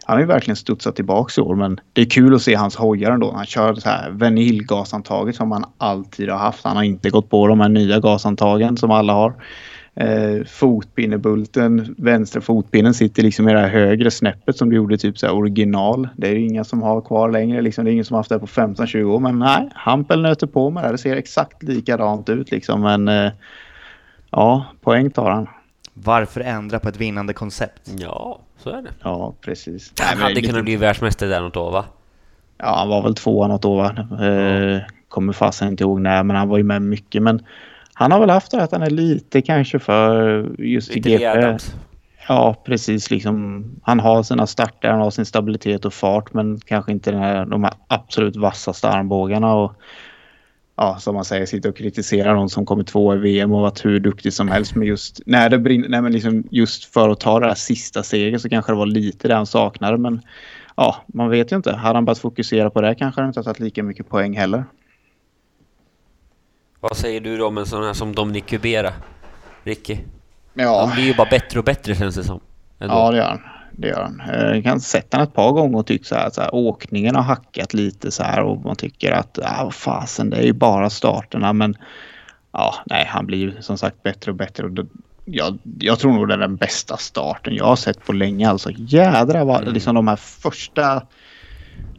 han 0.10 0.16
har 0.16 0.22
ju 0.22 0.28
verkligen 0.28 0.56
studsat 0.56 0.96
tillbaks 0.96 1.38
i 1.38 1.42
år 1.42 1.56
men 1.56 1.80
det 1.94 2.02
är 2.02 2.06
kul 2.06 2.36
att 2.36 2.42
se 2.42 2.56
hans 2.56 2.76
hojar 2.76 3.12
ändå. 3.12 3.32
Han 3.32 3.46
kör 3.46 3.74
så 3.76 3.90
här 3.90 4.10
vaniljgasantaget 4.10 5.36
som 5.36 5.52
han 5.52 5.66
alltid 5.78 6.30
har 6.30 6.38
haft. 6.38 6.64
Han 6.64 6.76
har 6.76 6.84
inte 6.84 7.10
gått 7.10 7.30
på 7.30 7.48
de 7.48 7.60
här 7.60 7.70
nya 7.70 8.00
gasantagen 8.00 8.78
som 8.78 8.92
alla 8.92 9.14
har. 9.14 9.34
Eh, 9.96 10.46
fotpinnebulten, 10.48 11.96
vänstra 11.98 12.42
fotpinnen 12.42 12.94
sitter 12.94 13.24
liksom 13.24 13.50
i 13.50 13.54
det 13.54 13.60
här 13.60 13.70
högre 13.70 14.12
snäppet 14.12 14.58
som 14.58 14.70
du 14.70 14.76
gjorde 14.76 14.98
typ 14.98 15.18
så 15.18 15.26
här 15.26 15.36
original. 15.36 16.10
Det 16.18 16.28
är 16.28 16.32
ju 16.32 16.48
inga 16.48 16.64
som 16.64 16.82
har 16.82 17.02
kvar 17.02 17.30
längre. 17.32 17.62
Liksom. 17.62 17.86
Det 17.86 17.92
är 17.92 17.94
ingen 17.94 18.06
som 18.06 18.14
har 18.14 18.20
haft 18.20 18.30
det 18.30 18.40
på 18.40 18.48
15-20 18.48 19.04
år. 19.04 19.20
Men 19.20 19.40
nej, 19.40 19.70
Hampel 19.76 20.22
nöter 20.22 20.48
på 20.48 20.70
med 20.70 20.84
det. 20.84 20.92
Det 20.92 20.98
ser 20.98 21.16
exakt 21.16 21.64
likadant 21.64 22.30
ut 22.30 22.52
liksom. 22.52 22.82
Men 22.82 23.08
eh, 23.08 23.32
ja, 24.32 24.66
poäng 24.82 25.12
tar 25.12 25.32
han. 25.32 25.48
Varför 25.94 26.42
ändra 26.42 26.80
på 26.80 26.90
ett 26.90 26.98
vinnande 26.98 27.34
koncept? 27.34 27.92
Ja, 27.98 28.40
så 28.58 28.70
är 28.70 28.82
det. 28.82 28.90
Ja, 29.04 29.34
precis. 29.42 29.94
Han 30.02 30.18
hade 30.22 30.34
lite- 30.34 30.48
kunnat 30.48 30.64
bli 30.64 30.76
världsmästare 30.76 31.30
där 31.30 31.42
något 31.42 31.58
år 31.58 31.72
va? 31.72 31.86
Ja, 32.58 32.76
han 32.78 32.90
var 32.90 33.02
väl 33.02 33.16
tvåa 33.16 33.48
något 33.48 33.66
år 33.66 33.76
va? 33.78 34.26
Eh, 34.26 34.82
kommer 35.10 35.34
fasen 35.34 35.68
inte 35.68 35.84
ihåg 35.84 36.02
när, 36.02 36.24
men 36.24 36.36
han 36.36 36.50
var 36.50 36.58
ju 36.58 36.64
med 36.64 36.82
mycket. 36.82 37.22
Men 37.24 37.46
han 37.94 38.12
har 38.12 38.20
väl 38.20 38.30
haft 38.30 38.52
det 38.52 38.64
att 38.64 38.72
han 38.72 38.82
är 38.84 38.90
lite 38.90 39.42
kanske 39.42 39.80
för 39.80 40.42
just 40.60 40.92
i 40.92 40.94
Lite 40.96 41.10
GP. 41.10 41.26
Adams. 41.28 41.76
Ja, 42.28 42.56
precis. 42.66 43.12
Liksom, 43.12 43.66
han 43.84 44.00
har 44.00 44.24
sina 44.24 44.48
starter, 44.48 44.90
han 44.90 45.00
har 45.00 45.10
sin 45.12 45.26
stabilitet 45.26 45.86
och 45.86 45.94
fart 45.94 46.34
men 46.34 46.60
kanske 46.60 46.92
inte 46.92 47.12
den 47.12 47.20
här, 47.22 47.46
de 47.46 47.64
här 47.64 47.74
absolut 47.88 48.36
vassaste 48.36 48.90
armbågarna. 48.90 49.54
Och, 49.56 49.74
ja, 50.82 50.98
som 51.00 51.16
man 51.16 51.26
säger, 51.26 51.46
sitta 51.46 51.70
och 51.70 51.76
kritisera 51.76 52.34
någon 52.34 52.50
som 52.50 52.66
kommer 52.66 52.84
två 52.84 53.16
i 53.16 53.18
VM 53.18 53.52
och 53.52 53.62
varit 53.62 53.86
hur 53.86 54.00
duktig 54.00 54.34
som 54.34 54.48
helst. 54.48 54.76
Men 54.76 54.88
just, 54.88 55.22
när 55.26 55.50
det 55.50 55.60
brinner, 55.60 55.90
nej, 55.90 56.02
men 56.02 56.12
liksom 56.12 56.44
just 56.52 56.86
för 56.86 57.10
att 57.10 57.20
ta 57.20 57.40
det 57.40 57.48
här 57.48 57.56
sista 57.56 58.04
steget 58.04 58.42
så 58.42 58.50
kanske 58.50 58.72
det 58.72 58.76
var 58.76 58.86
lite 58.86 59.28
det 59.28 59.36
han 59.36 59.46
saknade. 59.46 59.98
Men 59.98 60.22
ja, 60.76 61.04
man 61.08 61.30
vet 61.30 61.52
ju 61.52 61.56
inte. 61.56 61.76
Hade 61.76 61.98
han 61.98 62.06
börjat 62.06 62.20
fokusera 62.20 62.70
på 62.70 62.82
det 62.82 62.96
kanske 62.96 63.22
han 63.22 63.28
inte 63.28 63.44
tagit 63.44 63.60
lika 63.60 63.84
mycket 63.84 64.10
poäng 64.10 64.38
heller. 64.38 64.66
Vad 66.80 66.98
säger 66.98 67.22
du 67.22 67.38
då 67.38 67.48
om 67.48 67.58
en 67.58 67.66
sån 67.66 67.84
här 67.84 67.94
som 67.94 68.16
Dominic 68.16 68.44
Kubera? 68.46 68.94
Ricky? 69.64 69.98
Ja, 70.54 70.86
Han 70.86 70.96
blir 70.96 71.06
ju 71.06 71.16
bara 71.16 71.30
bättre 71.30 71.60
och 71.60 71.66
bättre 71.66 71.96
känns 71.96 72.16
det 72.16 72.24
som. 72.24 72.40
Ändå. 72.80 72.96
Ja, 72.96 73.12
det 73.12 73.18
gör 73.18 73.30
han. 73.30 73.59
Det 73.72 73.88
gör 73.88 74.02
han. 74.02 74.22
Eh, 74.34 74.56
Jag 74.56 74.64
kan 74.64 74.80
sätta 74.80 75.18
han 75.18 75.28
ett 75.28 75.34
par 75.34 75.52
gånger 75.52 75.78
och 75.78 75.86
tyckt 75.88 76.06
så 76.06 76.16
här, 76.16 76.30
så 76.30 76.42
här 76.42 76.56
åkningen 76.56 77.16
har 77.16 77.24
hackat 77.24 77.74
lite 77.74 78.12
så 78.12 78.24
här 78.24 78.44
och 78.44 78.66
man 78.66 78.76
tycker 78.76 79.12
att 79.12 79.40
vad 79.62 79.74
fasen, 79.74 80.30
det 80.30 80.38
är 80.38 80.44
ju 80.44 80.54
bara 80.54 80.90
starterna 80.90 81.54
men 81.54 81.76
ja, 82.52 82.76
nej, 82.86 83.06
han 83.06 83.26
blir 83.26 83.38
ju 83.38 83.62
som 83.62 83.78
sagt 83.78 84.04
bättre 84.04 84.32
och 84.32 84.38
bättre 84.38 84.64
och 84.64 84.72
det, 84.72 84.86
jag, 85.26 85.58
jag 85.80 86.00
tror 86.00 86.14
nog 86.14 86.28
det 86.28 86.34
är 86.34 86.38
den 86.38 86.56
bästa 86.56 86.98
starten 86.98 87.56
jag 87.56 87.66
har 87.66 87.76
sett 87.76 88.06
på 88.06 88.14
länge 88.14 88.50
alltså. 88.50 88.70
Jädrar 88.76 89.46
vad, 89.46 89.74
liksom 89.74 89.96
de 89.96 90.08
här 90.08 90.16
första, 90.16 91.04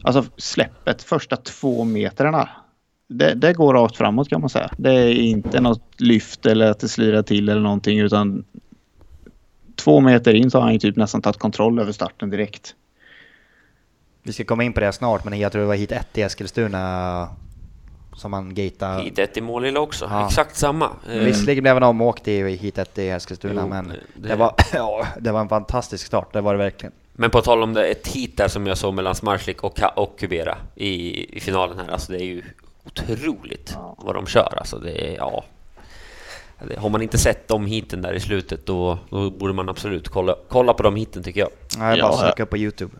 alltså 0.03 0.25
släppet, 0.37 1.03
första 1.03 1.35
två 1.35 1.83
metrarna. 1.83 2.49
Det, 3.09 3.33
det 3.33 3.53
går 3.53 3.73
rakt 3.73 3.97
framåt 3.97 4.29
kan 4.29 4.41
man 4.41 4.49
säga. 4.49 4.69
Det 4.77 4.91
är 4.93 5.13
inte 5.13 5.61
något 5.61 6.01
lyft 6.01 6.45
eller 6.45 6.71
att 6.71 6.79
det 6.79 6.87
slirar 6.87 7.21
till 7.21 7.49
eller 7.49 7.61
någonting 7.61 7.99
utan 7.99 8.43
två 9.83 9.99
meter 9.99 10.33
in 10.33 10.51
så 10.51 10.57
har 10.57 10.63
han 10.63 10.73
ju 10.73 10.79
typ 10.79 10.95
nästan 10.95 11.21
tagit 11.21 11.37
kontroll 11.39 11.79
över 11.79 11.91
starten 11.91 12.29
direkt. 12.29 12.75
Vi 14.23 14.33
ska 14.33 14.43
komma 14.43 14.63
in 14.63 14.73
på 14.73 14.79
det 14.79 14.93
snart, 14.93 15.23
men 15.25 15.39
jag 15.39 15.51
tror 15.51 15.61
det 15.61 15.67
var 15.67 15.75
hit 15.75 15.91
1 15.91 16.17
i 16.17 16.21
Eskilstuna 16.21 17.27
som 18.15 18.33
han 18.33 18.53
gatade. 18.55 19.03
Hit 19.03 19.19
ett 19.19 19.37
i 19.37 19.41
Målilla 19.41 19.79
också. 19.79 20.07
Ja. 20.09 20.25
Exakt 20.27 20.55
samma. 20.55 20.89
Visserligen 21.07 21.61
blev 21.63 21.73
han 21.73 21.83
omåkt 21.83 22.27
i 22.27 22.55
hit 22.55 22.77
1 22.77 22.97
i 22.97 23.09
Eskilstuna, 23.09 23.61
Jo, 23.61 23.67
men 23.67 23.87
det- 23.87 24.27
det... 24.27 24.35
var, 24.35 24.55
ja, 24.73 25.07
det 25.19 25.31
var 25.31 25.41
en 25.41 25.49
fantastisk 25.49 26.05
start, 26.07 26.33
det 26.33 26.41
var 26.41 26.53
det 26.53 26.57
verkligen. 26.57 26.93
Men 27.13 27.29
på 27.29 27.41
tal 27.41 27.63
om 27.63 27.73
det, 27.73 27.87
ett 27.87 28.07
hit 28.07 28.37
där 28.37 28.47
som 28.47 28.67
jag 28.67 28.77
såg 28.77 28.93
mellan 28.93 29.15
Smarslik 29.15 29.63
och, 29.63 29.79
och 29.95 30.19
Kubera 30.19 30.57
i, 30.75 31.25
i 31.37 31.39
finalen 31.39 31.79
här. 31.79 31.91
Alltså 31.93 32.11
det 32.11 32.17
är 32.21 32.25
ju 32.25 32.43
otroligt 32.85 33.77
vad 33.97 34.15
de 34.15 34.27
kör. 34.27 34.53
Alltså 34.57 34.77
det 34.79 35.07
är, 35.13 35.17
ja. 35.17 35.43
Har 36.77 36.89
man 36.89 37.01
inte 37.01 37.17
sett 37.17 37.47
de 37.47 37.65
hiten 37.65 38.01
där 38.01 38.13
i 38.13 38.19
slutet 38.19 38.65
då, 38.65 38.97
då 39.09 39.29
borde 39.29 39.53
man 39.53 39.69
absolut 39.69 40.07
kolla, 40.09 40.35
kolla 40.49 40.73
på 40.73 40.83
de 40.83 40.95
hiten 40.95 41.23
tycker 41.23 41.39
jag. 41.39 41.49
Ja, 41.79 41.89
jag 41.89 41.99
bara 41.99 42.11
Ja. 42.11 42.17
söka 42.17 42.45
på 42.45 42.57
Youtube. 42.57 42.91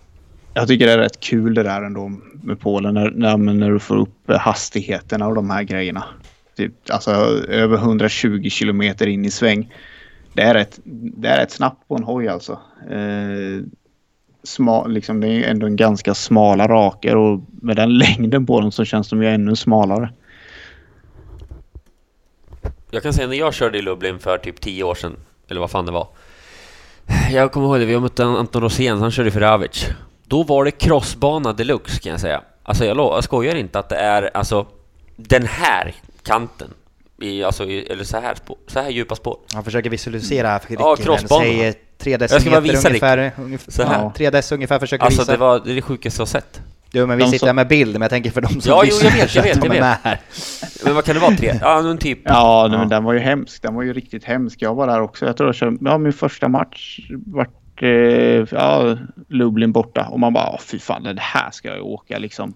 Jag 0.53 0.67
tycker 0.67 0.87
det 0.87 0.93
är 0.93 0.97
rätt 0.97 1.19
kul 1.19 1.53
det 1.53 1.63
där 1.63 1.81
ändå 1.81 2.11
med 2.43 2.59
Polen 2.59 2.93
när, 2.93 3.09
när, 3.11 3.37
när 3.37 3.71
du 3.71 3.79
får 3.79 3.97
upp 3.97 4.29
eh, 4.29 4.37
hastigheterna 4.37 5.27
och 5.27 5.35
de 5.35 5.49
här 5.49 5.63
grejerna. 5.63 6.03
Typ, 6.57 6.73
alltså 6.89 7.11
över 7.49 7.77
120 7.77 8.49
kilometer 8.49 9.07
in 9.07 9.25
i 9.25 9.31
sväng. 9.31 9.73
Det 10.33 10.41
är 10.41 10.53
rätt, 10.53 10.79
det 10.83 11.27
är 11.27 11.37
rätt 11.37 11.51
snabbt 11.51 11.87
på 11.87 11.95
en 11.95 12.03
hoj 12.03 12.27
alltså. 12.27 12.51
Eh, 12.89 13.63
smal, 14.43 14.91
liksom, 14.91 15.19
det 15.19 15.27
är 15.27 15.51
ändå 15.51 15.67
en 15.67 15.75
ganska 15.75 16.13
smala 16.13 16.67
raker 16.67 17.15
och 17.15 17.41
med 17.61 17.75
den 17.75 17.97
längden 17.97 18.45
på 18.45 18.61
dem 18.61 18.71
så 18.71 18.85
känns 18.85 19.09
de 19.09 19.21
ju 19.23 19.29
ännu 19.29 19.55
smalare. 19.55 20.09
Jag 22.91 23.03
kan 23.03 23.13
säga 23.13 23.27
när 23.27 23.35
jag 23.37 23.53
körde 23.53 23.77
i 23.77 23.81
Lublin 23.81 24.19
för 24.19 24.37
typ 24.37 24.61
10 24.61 24.83
år 24.83 24.95
sedan, 24.95 25.15
eller 25.49 25.59
vad 25.61 25.71
fan 25.71 25.85
det 25.85 25.91
var. 25.91 26.07
Jag 27.31 27.51
kommer 27.51 27.67
ihåg 27.67 27.79
det, 27.79 27.85
vi 27.85 27.99
mötte 27.99 28.23
Anton 28.25 28.61
Rosén, 28.61 28.99
han 28.99 29.11
körde 29.11 29.31
för 29.31 29.39
Ravic. 29.39 29.85
Då 30.25 30.43
var 30.43 30.65
det 30.65 30.71
crossbana 30.71 31.53
deluxe 31.53 31.99
kan 31.99 32.11
jag 32.11 32.21
säga. 32.21 32.41
Alltså 32.63 32.85
jag, 32.85 32.97
jag 32.97 33.23
skojar 33.23 33.55
inte 33.55 33.79
att 33.79 33.89
det 33.89 33.95
är 33.95 34.29
alltså 34.37 34.65
den 35.15 35.45
här 35.45 35.93
kanten. 36.23 36.67
I, 37.21 37.43
alltså, 37.43 37.63
i, 37.65 37.85
eller 37.85 38.03
så 38.03 38.17
här, 38.19 38.35
spår, 38.35 38.57
så 38.67 38.79
här 38.79 38.89
djupa 38.89 39.15
spår. 39.15 39.37
Han 39.53 39.63
försöker 39.63 39.89
visualisera 39.89 40.47
här 40.47 40.59
för 40.59 40.73
Ja, 40.73 40.79
Ricky, 40.79 41.09
men 41.09 41.17
crossbanan. 41.17 41.43
säger 41.45 41.73
3 41.97 42.11
Jag 42.11 42.41
ska 42.41 42.49
bara 42.51 42.61
decimeter 42.61 42.89
ungefär. 42.89 43.31
ungefär 43.37 43.71
Så 43.71 43.83
här. 43.83 44.01
ja. 44.03 44.13
3 44.17 44.29
dess 44.29 44.51
ungefär 44.51 44.79
försöker 44.79 45.05
Alltså 45.05 45.21
visa. 45.21 45.31
det 45.31 45.37
var 45.37 45.59
det, 45.59 45.71
är 45.71 45.75
det 45.75 45.81
sjukaste 45.81 46.21
jag 46.21 46.27
sett. 46.27 46.61
Jo 46.93 47.07
men 47.07 47.17
vi 47.17 47.23
De 47.23 47.27
sitter 47.29 47.39
som- 47.39 47.47
här 47.47 47.53
med 47.53 47.67
bild, 47.67 47.93
men 47.93 48.01
jag 48.01 48.09
tänker 48.09 48.31
för 48.31 48.41
de 48.41 48.47
som 48.47 48.61
Ja, 48.65 48.83
jo, 48.85 48.95
jag 49.03 49.11
vet, 49.11 49.35
jag 49.35 49.43
vet, 49.43 49.55
jag 49.55 49.65
är 49.65 49.69
vet. 49.69 49.79
med 49.79 49.97
här. 50.03 50.19
Men 50.85 50.95
vad 50.95 51.05
kan 51.05 51.15
det 51.15 51.21
vara? 51.21 51.35
Tre? 51.35 51.53
Ja, 51.61 51.81
men 51.81 51.97
typ. 51.97 52.19
Ja, 52.23 52.69
Ja. 52.71 52.77
men 52.77 52.89
den 52.89 53.03
var 53.03 53.13
ju 53.13 53.19
hemsk. 53.19 53.61
Den 53.61 53.75
var 53.75 53.83
ju 53.83 53.93
riktigt 53.93 54.23
hemsk. 54.23 54.61
Jag 54.61 54.75
var 54.75 54.87
där 54.87 55.01
också. 55.01 55.25
Jag 55.25 55.37
tror 55.37 55.47
jag 55.47 55.55
körde, 55.55 55.77
ja, 55.81 55.97
min 55.97 56.13
första 56.13 56.47
match 56.47 56.99
vart 57.25 57.81
eh, 57.81 57.89
ja, 57.89 58.97
Lublin 59.27 59.71
borta 59.71 60.07
och 60.11 60.19
man 60.19 60.33
bara, 60.33 60.49
"Åh, 60.49 60.59
fy 60.59 60.79
fan, 60.79 61.03
det 61.03 61.15
här 61.19 61.51
ska 61.51 61.67
jag 61.75 61.85
åka 61.85 62.17
liksom. 62.17 62.53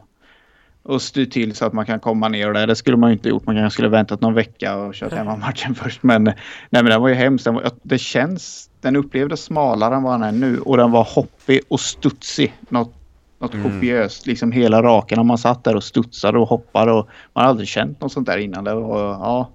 Och 0.84 1.02
styr 1.02 1.26
till 1.26 1.56
så 1.56 1.66
att 1.66 1.74
man 1.74 1.86
kan 1.86 2.00
komma 2.00 2.28
ner 2.30 2.48
och 2.48 2.54
det. 2.54 2.66
Det 2.66 2.76
skulle 2.76 2.98
man 2.98 3.10
ju 3.10 3.14
inte 3.14 3.30
gjort. 3.30 3.46
Man 3.46 3.56
kanske 3.56 3.74
skulle 3.74 3.90
väntat 3.90 4.22
någon 4.22 4.34
vecka 4.34 4.76
och 4.76 4.94
kört 4.94 5.14
hemmamatchen 5.14 5.76
först. 5.84 6.04
Men, 6.04 6.24
nej, 6.24 6.34
men 6.70 6.86
den 6.86 7.02
var 7.02 7.08
ju 7.10 7.14
hemsk. 7.16 7.46
Den 7.46 7.54
var, 7.54 7.70
det 7.84 7.98
känns, 7.98 8.70
den 8.82 8.96
upplevdes 8.96 9.44
smalare 9.44 9.96
än 9.96 10.04
vad 10.04 10.14
den 10.14 10.24
är 10.24 10.32
nu 10.32 10.60
och 10.60 10.78
den 10.78 10.92
var 10.92 11.04
hoppig 11.04 11.60
och 11.68 11.80
studsig. 11.80 12.54
Något, 12.70 12.95
något 13.40 13.52
kopiöst. 13.52 14.28
Liksom 14.28 14.52
hela 14.52 14.84
raken. 14.84 15.20
Om 15.20 15.28
man 15.28 15.38
satt 15.38 15.64
där 15.64 15.76
och 15.76 15.84
studsade 15.84 16.40
och 16.40 16.48
hoppade 16.48 16.92
och 16.92 17.10
man 17.34 17.44
har 17.44 17.50
aldrig 17.50 17.68
känt 17.68 18.02
något 18.02 18.12
sånt 18.12 18.28
där 18.28 18.38
innan. 18.38 18.64
Det 18.64 18.74
var, 18.74 19.00
ja, 19.00 19.52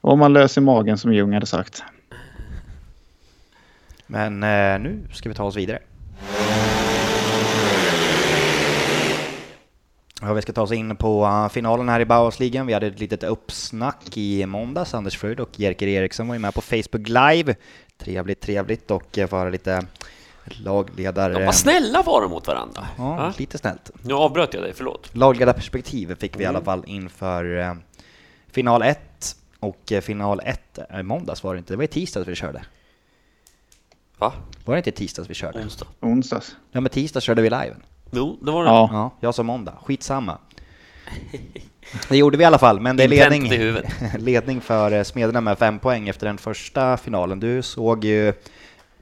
och 0.00 0.18
man 0.18 0.32
lös 0.32 0.56
i 0.56 0.60
magen 0.60 0.98
som 0.98 1.12
Ljung 1.12 1.32
hade 1.32 1.46
sagt. 1.46 1.82
Men 4.06 4.42
eh, 4.42 4.78
nu 4.80 5.08
ska 5.12 5.28
vi 5.28 5.34
ta 5.34 5.44
oss 5.44 5.56
vidare. 5.56 5.78
Ja, 10.20 10.32
vi 10.32 10.42
ska 10.42 10.52
ta 10.52 10.62
oss 10.62 10.72
in 10.72 10.96
på 10.96 11.24
uh, 11.24 11.48
finalen 11.48 11.88
här 11.88 12.00
i 12.00 12.04
Bauhausligan. 12.04 12.66
Vi 12.66 12.72
hade 12.72 12.86
ett 12.86 13.00
litet 13.00 13.22
uppsnack 13.22 14.16
i 14.16 14.46
måndags. 14.46 14.94
Anders 14.94 15.16
Fröjd 15.16 15.40
och 15.40 15.60
Jerker 15.60 15.86
Eriksson 15.86 16.28
var 16.28 16.34
ju 16.34 16.38
med 16.38 16.54
på 16.54 16.60
Facebook 16.60 17.08
Live. 17.08 17.54
Trevligt, 17.98 18.40
trevligt 18.40 18.90
och 18.90 19.18
eh, 19.18 19.26
få 19.26 19.36
höra 19.36 19.50
lite 19.50 19.86
lagledare... 20.60 21.32
De 21.32 21.44
var 21.44 21.52
snälla 21.52 22.02
var 22.02 22.20
de 22.22 22.30
mot 22.30 22.46
varandra. 22.46 22.86
Ja, 22.98 23.16
Ja. 23.24 23.32
lite 23.38 23.58
snällt. 23.58 23.90
Nu 24.02 24.14
avbröt 24.14 24.54
jag 24.54 24.62
dig, 24.62 24.72
förlåt. 24.76 25.10
Lagledarperspektiv 25.16 26.14
fick 26.20 26.36
vi 26.36 26.40
i 26.42 26.44
Mm. 26.44 26.56
alla 26.56 26.64
fall 26.64 26.82
inför 26.86 27.58
eh, 27.58 27.74
final 28.50 28.82
1. 28.82 28.98
Och 29.60 29.92
eh, 29.92 30.00
final 30.00 30.40
1, 30.44 30.78
eh, 30.90 31.02
måndags 31.02 31.42
var 31.44 31.54
det 31.54 31.58
inte, 31.58 31.72
det 31.72 31.76
var 31.76 31.84
i 31.84 31.86
tisdags 31.86 32.28
vi 32.28 32.34
körde. 32.34 32.62
Va? 34.18 34.32
Var 34.64 34.74
det 34.74 34.78
inte 34.78 34.90
i 34.90 34.92
tisdags 34.92 35.30
vi 35.30 35.34
körde? 35.34 35.58
Onsdag? 35.58 35.86
Onsdags. 36.00 36.56
Ja 36.72 36.80
men 36.80 36.90
tisdags 36.90 37.24
körde 37.26 37.42
vi 37.42 37.50
liven. 37.50 37.82
Jo, 38.10 38.38
det 38.42 38.50
var 38.50 38.64
det. 38.64 38.70
Ja. 38.70 38.88
Ja, 38.92 39.10
jag 39.20 39.34
sa 39.34 39.42
måndag. 39.42 39.74
Skitsamma. 39.84 40.38
Det 42.08 42.16
gjorde 42.16 42.36
vi 42.36 42.42
i 42.42 42.46
alla 42.46 42.58
fall, 42.58 42.80
men 42.80 42.96
det 42.96 43.04
är 43.04 43.08
ledning, 43.08 43.46
i 43.52 43.82
ledning 44.18 44.60
för 44.70 45.04
Smederna 45.04 45.40
med 45.40 45.58
fem 45.58 45.78
poäng 45.78 46.08
efter 46.08 46.26
den 46.26 46.38
första 46.38 46.96
finalen. 46.96 47.40
Du 47.40 47.62
såg 47.62 48.04
ju 48.04 48.32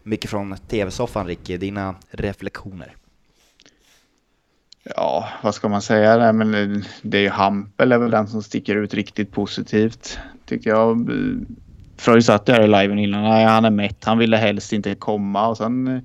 mycket 0.07 0.31
från 0.31 0.57
TV-soffan 0.57 1.27
Ricky, 1.27 1.57
dina 1.57 1.95
reflektioner. 2.11 2.95
Ja, 4.97 5.29
vad 5.43 5.55
ska 5.55 5.69
man 5.69 5.83
säga? 5.83 6.17
Nej, 6.17 6.33
men 6.33 6.55
eh, 6.55 6.83
det 7.03 7.19
är 7.19 7.23
ju 7.23 7.29
Hampel 7.29 7.93
är 7.93 7.99
väl 7.99 8.11
den 8.11 8.29
som 8.29 8.43
sticker 8.43 8.77
ut 8.77 8.95
riktigt 8.95 9.33
positivt. 9.33 10.19
Tyckte 10.45 10.69
jag. 10.69 11.11
Fröjd 11.97 12.25
satt 12.25 12.47
där 12.47 12.63
i 12.63 12.67
liven 12.67 12.99
innan. 12.99 13.23
Nej, 13.23 13.45
han 13.45 13.65
är 13.65 13.71
mätt. 13.71 14.05
Han 14.05 14.19
ville 14.19 14.37
helst 14.37 14.73
inte 14.73 14.95
komma 14.95 15.49
och 15.49 15.57
sen 15.57 15.89
eh, 15.89 16.03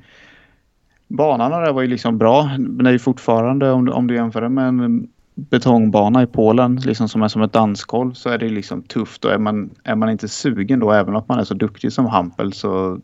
banan 1.07 1.51
där 1.51 1.71
var 1.71 1.81
ju 1.81 1.87
liksom 1.87 2.17
bra. 2.17 2.51
Men 2.57 2.83
det 2.83 2.89
är 2.89 2.93
ju 2.93 2.99
fortfarande 2.99 3.71
om 3.71 3.85
du, 3.85 3.91
om 3.91 4.07
du 4.07 4.15
jämför 4.15 4.41
det 4.41 4.49
med 4.49 4.67
en 4.67 5.09
betongbana 5.35 6.23
i 6.23 6.27
Polen 6.27 6.75
liksom 6.75 7.09
som 7.09 7.21
är 7.21 7.27
som 7.27 7.41
ett 7.41 7.53
dansgolv 7.53 8.13
så 8.13 8.29
är 8.29 8.37
det 8.37 8.49
liksom 8.49 8.81
tufft 8.81 9.25
och 9.25 9.31
är 9.31 9.37
man, 9.37 9.69
är 9.83 9.95
man 9.95 10.09
inte 10.09 10.27
sugen 10.27 10.79
då 10.79 10.91
även 10.91 11.15
om 11.15 11.23
man 11.27 11.39
är 11.39 11.43
så 11.43 11.53
duktig 11.53 11.93
som 11.93 12.05
Hampel 12.05 12.53
så 12.53 12.99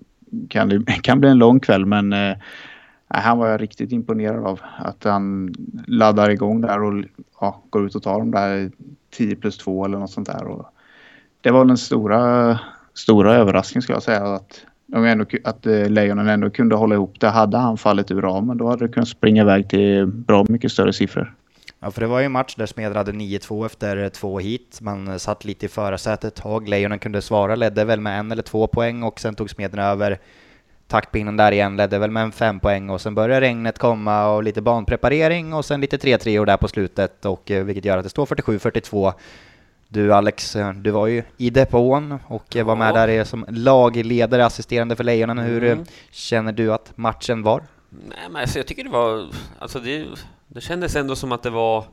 kan 0.50 0.70
det 0.70 0.84
kan 1.04 1.20
bli 1.20 1.30
en 1.30 1.38
lång 1.38 1.60
kväll 1.60 1.86
men 1.86 2.14
eh, 2.14 2.38
han 3.08 3.38
var 3.38 3.48
jag 3.48 3.62
riktigt 3.62 3.92
imponerad 3.92 4.46
av. 4.46 4.62
Att 4.78 5.04
han 5.04 5.54
laddar 5.88 6.30
igång 6.30 6.62
där 6.62 6.84
och 6.84 7.04
ja, 7.42 7.64
går 7.70 7.86
ut 7.86 7.96
och 7.96 8.04
tar 8.04 8.20
de 8.20 8.32
där 8.32 8.72
10 9.10 9.36
plus 9.36 9.58
2 9.58 9.86
eller 9.86 9.98
något 9.98 10.12
sånt 10.12 10.28
där. 10.28 10.48
Och 10.48 10.66
det 11.42 11.52
var 11.52 11.66
den 11.66 11.78
stora, 11.78 12.60
stora 12.94 13.36
överraskningen 13.36 13.82
skulle 13.82 13.96
jag 13.96 14.04
säga. 14.04 14.24
Att, 14.24 14.66
de 14.86 15.06
ändå, 15.06 15.26
att 15.44 15.66
eh, 15.66 15.90
Lejonen 15.90 16.28
ändå 16.28 16.50
kunde 16.50 16.76
hålla 16.76 16.96
ihop 16.96 17.20
det. 17.20 17.28
Hade 17.28 17.58
han 17.58 17.78
fallit 17.78 18.12
ur 18.12 18.22
ramen 18.22 18.58
då 18.58 18.70
hade 18.70 18.88
det 18.88 18.94
kunnat 18.94 19.10
springa 19.10 19.42
iväg 19.42 19.70
till 19.70 20.06
bra 20.08 20.46
mycket 20.50 20.72
större 20.72 20.94
siffror. 20.94 21.37
Ja, 21.80 21.92
för 21.92 22.02
det 22.02 22.08
var 22.08 22.20
ju 22.20 22.26
en 22.26 22.32
match 22.32 22.56
där 22.56 22.66
Smedra 22.66 22.98
hade 23.00 23.12
9-2 23.12 23.66
efter 23.66 24.10
två 24.10 24.40
hit. 24.40 24.78
Man 24.82 25.08
eh, 25.08 25.18
satt 25.18 25.46
lite 25.46 25.66
i 25.66 25.70
förarsätet 25.70 26.24
ett 26.24 26.36
tag. 26.44 26.68
Lejonen 26.68 27.00
kunde 27.00 27.22
svara, 27.22 27.56
ledde 27.56 27.86
väl 27.86 28.02
med 28.02 28.20
en 28.20 28.32
eller 28.32 28.44
två 28.44 28.68
poäng 28.68 29.04
och 29.04 29.20
sen 29.20 29.36
tog 29.36 29.50
Smedra 29.50 29.86
över 29.86 30.20
taktpinnen 30.88 31.38
där 31.38 31.52
igen, 31.52 31.76
ledde 31.78 32.00
väl 32.00 32.12
med 32.12 32.24
en 32.24 32.32
fem 32.32 32.60
poäng 32.60 32.90
och 32.90 33.02
sen 33.02 33.16
började 33.16 33.42
regnet 33.42 33.80
komma 33.80 34.28
och 34.30 34.44
lite 34.44 34.62
banpreparering 34.62 35.54
och 35.54 35.66
sen 35.66 35.82
lite 35.82 35.98
3-3 35.98 36.46
där 36.46 36.58
på 36.58 36.68
slutet 36.68 37.26
och 37.26 37.52
eh, 37.52 37.64
vilket 37.64 37.86
gör 37.86 37.98
att 37.98 38.04
det 38.04 38.10
står 38.10 38.26
47-42. 38.26 39.14
Du 39.88 40.14
Alex, 40.14 40.56
eh, 40.56 40.74
du 40.74 40.92
var 40.92 41.08
ju 41.08 41.24
i 41.38 41.50
depån 41.50 42.20
och 42.28 42.56
var 42.56 42.76
med 42.76 42.90
Ja. 42.96 43.06
där 43.06 43.24
som 43.24 43.46
lagledare, 43.50 44.46
assisterande 44.46 44.96
för 44.96 45.04
Lejonen. 45.04 45.38
Hur 45.38 45.64
Mm. 45.64 45.86
känner 46.12 46.52
du 46.52 46.74
att 46.74 46.98
matchen 46.98 47.44
var? 47.44 47.64
Nej, 47.90 48.18
men 48.32 48.42
alltså, 48.42 48.60
jag 48.60 48.68
tycker 48.68 48.84
det 48.84 48.90
var... 48.90 49.28
Alltså 49.60 49.80
det, 49.80 50.06
det 50.58 50.62
kändes 50.62 50.96
ändå 50.96 51.16
som 51.16 51.32
att 51.32 51.44
det 51.44 51.50
var... 51.50 51.84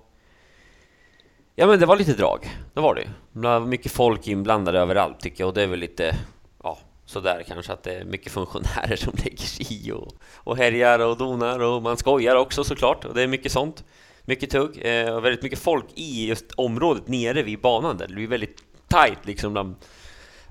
Ja, 1.54 1.66
men 1.66 1.80
det 1.80 1.86
var 1.86 1.96
lite 1.96 2.12
drag. 2.12 2.50
Det 2.74 2.80
var 2.80 2.94
det 2.94 3.00
ju. 3.00 3.08
Det 3.32 3.48
var 3.48 3.60
mycket 3.60 3.92
folk 3.92 4.28
inblandade 4.28 4.78
överallt 4.78 5.20
tycker 5.20 5.42
jag 5.42 5.48
och 5.48 5.54
det 5.54 5.62
är 5.62 5.66
väl 5.66 5.78
lite... 5.78 6.14
Ja, 6.62 6.78
sådär 7.06 7.44
kanske 7.48 7.72
att 7.72 7.82
det 7.82 7.94
är 7.94 8.04
mycket 8.04 8.32
funktionärer 8.32 8.96
som 8.96 9.12
lägger 9.24 9.36
sig 9.36 9.66
i 9.70 9.92
och, 9.92 10.14
och 10.34 10.56
härjar 10.56 10.98
och 10.98 11.16
donar 11.16 11.60
och 11.60 11.82
man 11.82 11.96
skojar 11.96 12.36
också 12.36 12.64
såklart 12.64 13.04
och 13.04 13.14
det 13.14 13.22
är 13.22 13.26
mycket 13.26 13.52
sånt. 13.52 13.84
Mycket 14.22 14.50
tugg 14.50 14.80
eh, 14.82 15.14
och 15.14 15.24
väldigt 15.24 15.42
mycket 15.42 15.58
folk 15.58 15.86
i 15.94 16.28
just 16.28 16.52
området 16.52 17.08
nere 17.08 17.42
vid 17.42 17.60
banan 17.60 17.96
där. 17.96 18.06
Det 18.06 18.14
blir 18.14 18.28
väldigt 18.28 18.62
tight 18.88 19.26
liksom. 19.26 19.52
Bland, 19.52 19.74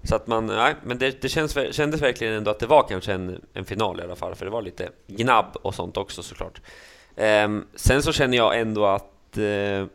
så 0.04 0.16
att 0.16 0.28
man, 0.28 0.46
nej, 0.46 0.76
men 0.84 0.98
det, 0.98 1.22
det 1.22 1.30
känns, 1.30 1.58
kändes 1.72 2.02
verkligen 2.02 2.34
ändå 2.34 2.52
att 2.52 2.60
det 2.60 2.68
var 2.68 2.88
kanske 2.90 3.14
en, 3.14 3.42
en 3.54 3.66
final 3.66 4.00
i 4.00 4.04
alla 4.04 4.16
fall, 4.16 4.36
för 4.36 4.46
det 4.46 4.52
var 4.52 4.62
lite 4.62 4.90
gnabb 5.08 5.58
och 5.62 5.76
sånt 5.76 5.98
också 5.98 6.24
såklart. 6.24 6.62
Ehm, 7.16 7.66
sen 7.76 8.04
så 8.04 8.12
känner 8.14 8.38
jag 8.38 8.60
ändå 8.60 8.86
att 8.86 9.38
eh, 9.38 9.86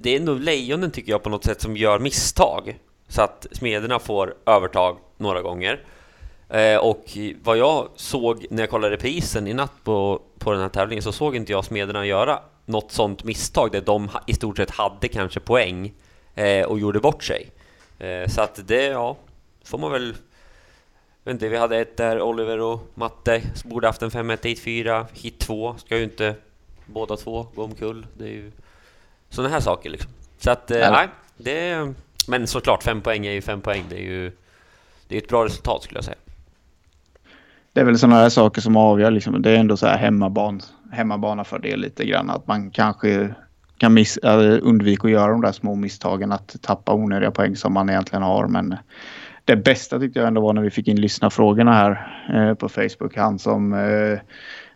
det 0.00 0.10
är 0.10 0.16
ändå 0.16 0.34
lejonen 0.34 0.90
tycker 0.90 1.12
jag 1.12 1.22
på 1.22 1.30
något 1.30 1.44
sätt 1.44 1.60
som 1.60 1.76
gör 1.76 1.98
misstag. 1.98 2.78
Så 3.08 3.22
att 3.22 3.46
smederna 3.52 3.98
får 3.98 4.34
övertag 4.46 4.98
några 5.16 5.42
gånger. 5.42 5.80
Eh, 6.48 6.76
och 6.76 7.04
vad 7.42 7.58
jag 7.58 7.88
såg 7.96 8.46
när 8.50 8.62
jag 8.62 8.70
kollade 8.70 8.94
reprisen 8.94 9.46
i 9.46 9.54
natt 9.54 9.84
på, 9.84 10.22
på 10.38 10.52
den 10.52 10.60
här 10.60 10.68
tävlingen 10.68 11.02
så 11.02 11.12
såg 11.12 11.36
inte 11.36 11.52
jag 11.52 11.64
smederna 11.64 12.06
göra 12.06 12.40
något 12.66 12.92
sånt 12.92 13.24
misstag 13.24 13.72
där 13.72 13.80
de 13.80 14.10
i 14.26 14.34
stort 14.34 14.56
sett 14.56 14.70
hade 14.70 15.08
kanske 15.08 15.40
poäng 15.40 15.92
eh, 16.34 16.66
och 16.66 16.78
gjorde 16.78 17.00
bort 17.00 17.24
sig. 17.24 17.50
Eh, 17.98 18.28
så 18.28 18.40
att 18.40 18.60
det, 18.66 18.84
ja, 18.84 19.16
får 19.64 19.78
man 19.78 19.92
väl... 19.92 20.14
Vet 21.24 21.32
inte, 21.32 21.48
vi 21.48 21.56
hade 21.56 21.76
ett 21.78 21.96
där, 21.96 22.22
Oliver 22.22 22.60
och 22.60 22.90
Matte 22.94 23.42
borde 23.64 23.86
haft 23.86 24.02
en 24.02 24.10
5-1 24.10 24.38
hit 24.46 24.60
4, 24.60 25.06
hit 25.12 25.38
2 25.38 25.74
ska 25.78 25.96
ju 25.96 26.04
inte 26.04 26.34
båda 26.86 27.16
två 27.16 27.46
gå 27.54 27.64
omkull. 27.64 28.06
Det 28.18 28.24
är 28.24 28.32
ju 28.32 28.52
sådana 29.28 29.54
här 29.54 29.60
saker 29.60 29.90
liksom. 29.90 30.10
Så 30.38 30.50
att, 30.50 30.70
eh, 30.70 30.78
Ja. 30.78 30.90
nej, 30.90 31.08
det... 31.36 31.92
Men 32.28 32.46
såklart, 32.46 32.82
fem 32.82 33.00
poäng 33.00 33.26
är 33.26 33.32
ju 33.32 33.40
fem 33.42 33.60
poäng. 33.60 33.84
Det 33.88 33.96
är 33.96 34.02
ju 34.02 34.32
det 35.08 35.16
är 35.16 35.22
ett 35.22 35.28
bra 35.28 35.44
resultat 35.44 35.82
skulle 35.82 35.98
jag 35.98 36.04
säga. 36.04 36.16
Det 37.72 37.80
är 37.80 37.84
väl 37.84 37.98
sådana 37.98 38.16
här 38.16 38.28
saker 38.28 38.60
som 38.60 38.76
avgör. 38.76 39.10
Liksom. 39.10 39.42
Det 39.42 39.50
är 39.50 39.56
ändå 39.56 39.76
så 39.76 39.86
här 39.86 39.98
hemmaban, 39.98 40.60
hemmabana 40.92 41.44
för 41.44 41.58
det 41.58 41.76
lite 41.76 42.04
grann. 42.04 42.30
Att 42.30 42.46
man 42.46 42.70
kanske 42.70 43.34
kan 43.78 43.94
miss, 43.94 44.18
undvika 44.62 45.06
att 45.06 45.12
göra 45.12 45.32
de 45.32 45.40
där 45.40 45.52
små 45.52 45.74
misstagen. 45.74 46.32
Att 46.32 46.56
tappa 46.62 46.92
onödiga 46.92 47.30
poäng 47.30 47.56
som 47.56 47.72
man 47.72 47.90
egentligen 47.90 48.22
har. 48.22 48.46
Men 48.46 48.76
det 49.44 49.56
bästa 49.56 49.98
tyckte 50.00 50.18
jag 50.18 50.26
ändå 50.28 50.40
var 50.40 50.52
när 50.52 50.62
vi 50.62 50.70
fick 50.70 50.88
in 50.88 51.00
lyssnarfrågorna 51.00 51.72
här 51.72 52.22
eh, 52.34 52.54
på 52.54 52.68
Facebook. 52.68 53.16
Han 53.16 53.38
som 53.38 53.72
eh, 53.74 54.18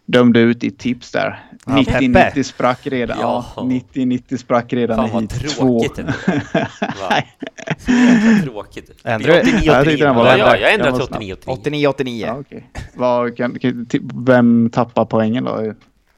dömde 0.06 0.40
ut 0.40 0.64
i 0.64 0.70
tips 0.70 1.12
där. 1.12 1.42
Ja, 1.66 1.72
90-90 1.72 2.14
Peppe. 2.14 2.44
sprack 2.44 2.86
redan. 2.86 3.18
Ja, 3.20 3.46
Ja. 3.56 3.62
90-90 3.62 4.36
sprack 4.36 4.72
redan 4.72 4.96
Fan 4.96 5.08
i 5.08 5.12
vad 5.12 5.22
hit 5.22 5.30
två. 5.56 5.80
tråkigt 5.80 5.98
ändå. 5.98 6.12
Va? 6.80 7.22
Så 7.78 7.90
jäkla 7.90 8.42
tråkigt. 8.52 8.90
Ändrar 9.04 9.32
du? 9.34 9.40
89, 9.40 9.60
Jag 9.64 9.84
tyckte 9.84 10.04
den 10.04 10.16
var 10.16 10.26
ja, 10.36 10.56
jag 10.56 10.72
ändrar 10.72 10.86
Den 10.90 10.94
till 10.94 11.00
var 11.00 11.06
snabb. 11.06 11.48
89, 11.48 11.88
89. 11.88 11.88
89-89. 11.88 12.26
Ja, 12.26 12.38
okej. 12.40 12.70
Vad 12.94 13.36
kan, 13.36 13.58
vem 14.26 14.70
tappar 14.70 15.04
poängen 15.04 15.44
då? 15.44 15.74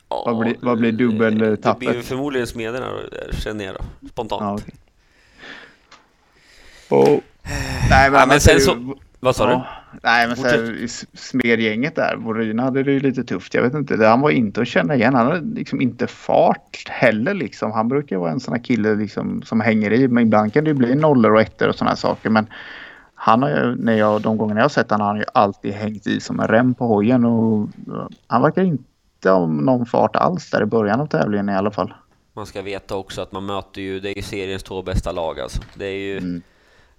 Ja, 0.08 0.22
Vad 0.26 0.38
blir- 0.38 0.56
vad 0.60 0.78
blir 0.78 0.92
dubbeltappet? 0.92 1.86
Det 1.88 1.92
blir 1.92 2.02
förmodligen 2.02 2.46
Smederna 2.46 2.86
känner 3.32 3.64
jag 3.64 3.74
då, 3.74 4.08
spontant. 4.08 4.42
Ja, 4.42 4.54
okej. 4.54 4.74
Och, 6.88 7.20
nej, 7.90 8.10
men, 8.10 8.20
Ja, 8.20 8.26
men 8.26 8.40
sen 8.40 8.60
så- 8.60 8.94
Vad 9.22 9.36
sa 9.36 9.50
Ja, 9.50 9.66
nej, 10.02 10.26
men 10.26 10.36
så 10.36 10.42
här, 10.48 10.76
i 10.80 10.84
s- 10.84 11.04
smedgänget 11.14 11.96
där, 11.96 12.16
Borin 12.16 12.58
hade 12.58 12.82
det 12.82 12.92
ju 12.92 13.00
lite 13.00 13.24
tufft. 13.24 13.54
Jag 13.54 13.62
vet 13.62 13.74
inte, 13.74 13.96
det- 13.96 14.06
han 14.08 14.20
var 14.20 14.30
inte 14.30 14.60
att 14.60 14.68
känna 14.68 14.94
igen. 14.94 15.14
Han 15.14 15.26
hade 15.26 15.54
liksom 15.54 15.80
inte 15.80 16.06
fart 16.06 16.88
heller 16.88 17.34
liksom. 17.34 17.72
Han 17.72 17.88
brukar 17.88 18.16
vara 18.16 18.30
en 18.30 18.40
sån 18.40 18.54
här 18.54 18.62
kille 18.64 18.94
liksom 18.94 19.42
som 19.42 19.60
hänger 19.60 19.92
i. 19.92 20.08
Men 20.08 20.22
ibland 20.22 20.52
kan 20.52 20.64
det 20.64 20.70
ju 20.70 20.74
bli 20.74 20.94
nollor 20.94 21.34
och 21.34 21.40
ettor 21.40 21.68
och 21.68 21.74
såna 21.74 21.90
här 21.90 21.96
saker. 21.96 22.30
Men 22.30 22.46
han 23.14 23.42
har 23.42 23.48
ju, 23.50 23.76
när 23.76 23.92
jag, 23.92 24.22
de 24.22 24.36
gångerna 24.38 24.60
jag 24.60 24.64
har 24.64 24.68
sett 24.68 24.90
honom, 24.90 25.04
har 25.06 25.12
han 25.12 25.18
ju 25.20 25.26
alltid 25.34 25.72
hängt 25.72 26.06
i 26.06 26.20
som 26.20 26.40
en 26.40 26.48
rem 26.48 26.74
på 26.74 26.86
hojen. 26.86 27.24
Och 27.24 27.68
han 28.26 28.42
verkar 28.42 28.62
inte 28.62 29.30
ha 29.30 29.46
någon 29.46 29.86
fart 29.86 30.16
alls 30.16 30.50
där 30.50 30.62
i 30.62 30.66
början 30.66 31.00
av 31.00 31.06
tävlingen 31.06 31.48
i 31.48 31.54
alla 31.54 31.70
fall. 31.70 31.94
Man 32.34 32.46
ska 32.46 32.62
veta 32.62 32.96
också 32.96 33.22
att 33.22 33.32
man 33.32 33.46
möter 33.46 33.80
ju, 33.80 34.00
det 34.00 34.10
är 34.10 34.16
ju 34.16 34.22
seriens 34.22 34.62
två 34.62 34.82
bästa 34.82 35.12
lag 35.12 35.40
alltså. 35.40 35.62
Det 35.74 35.86
är 35.86 35.98
ju 35.98 36.18
Mm. 36.18 36.42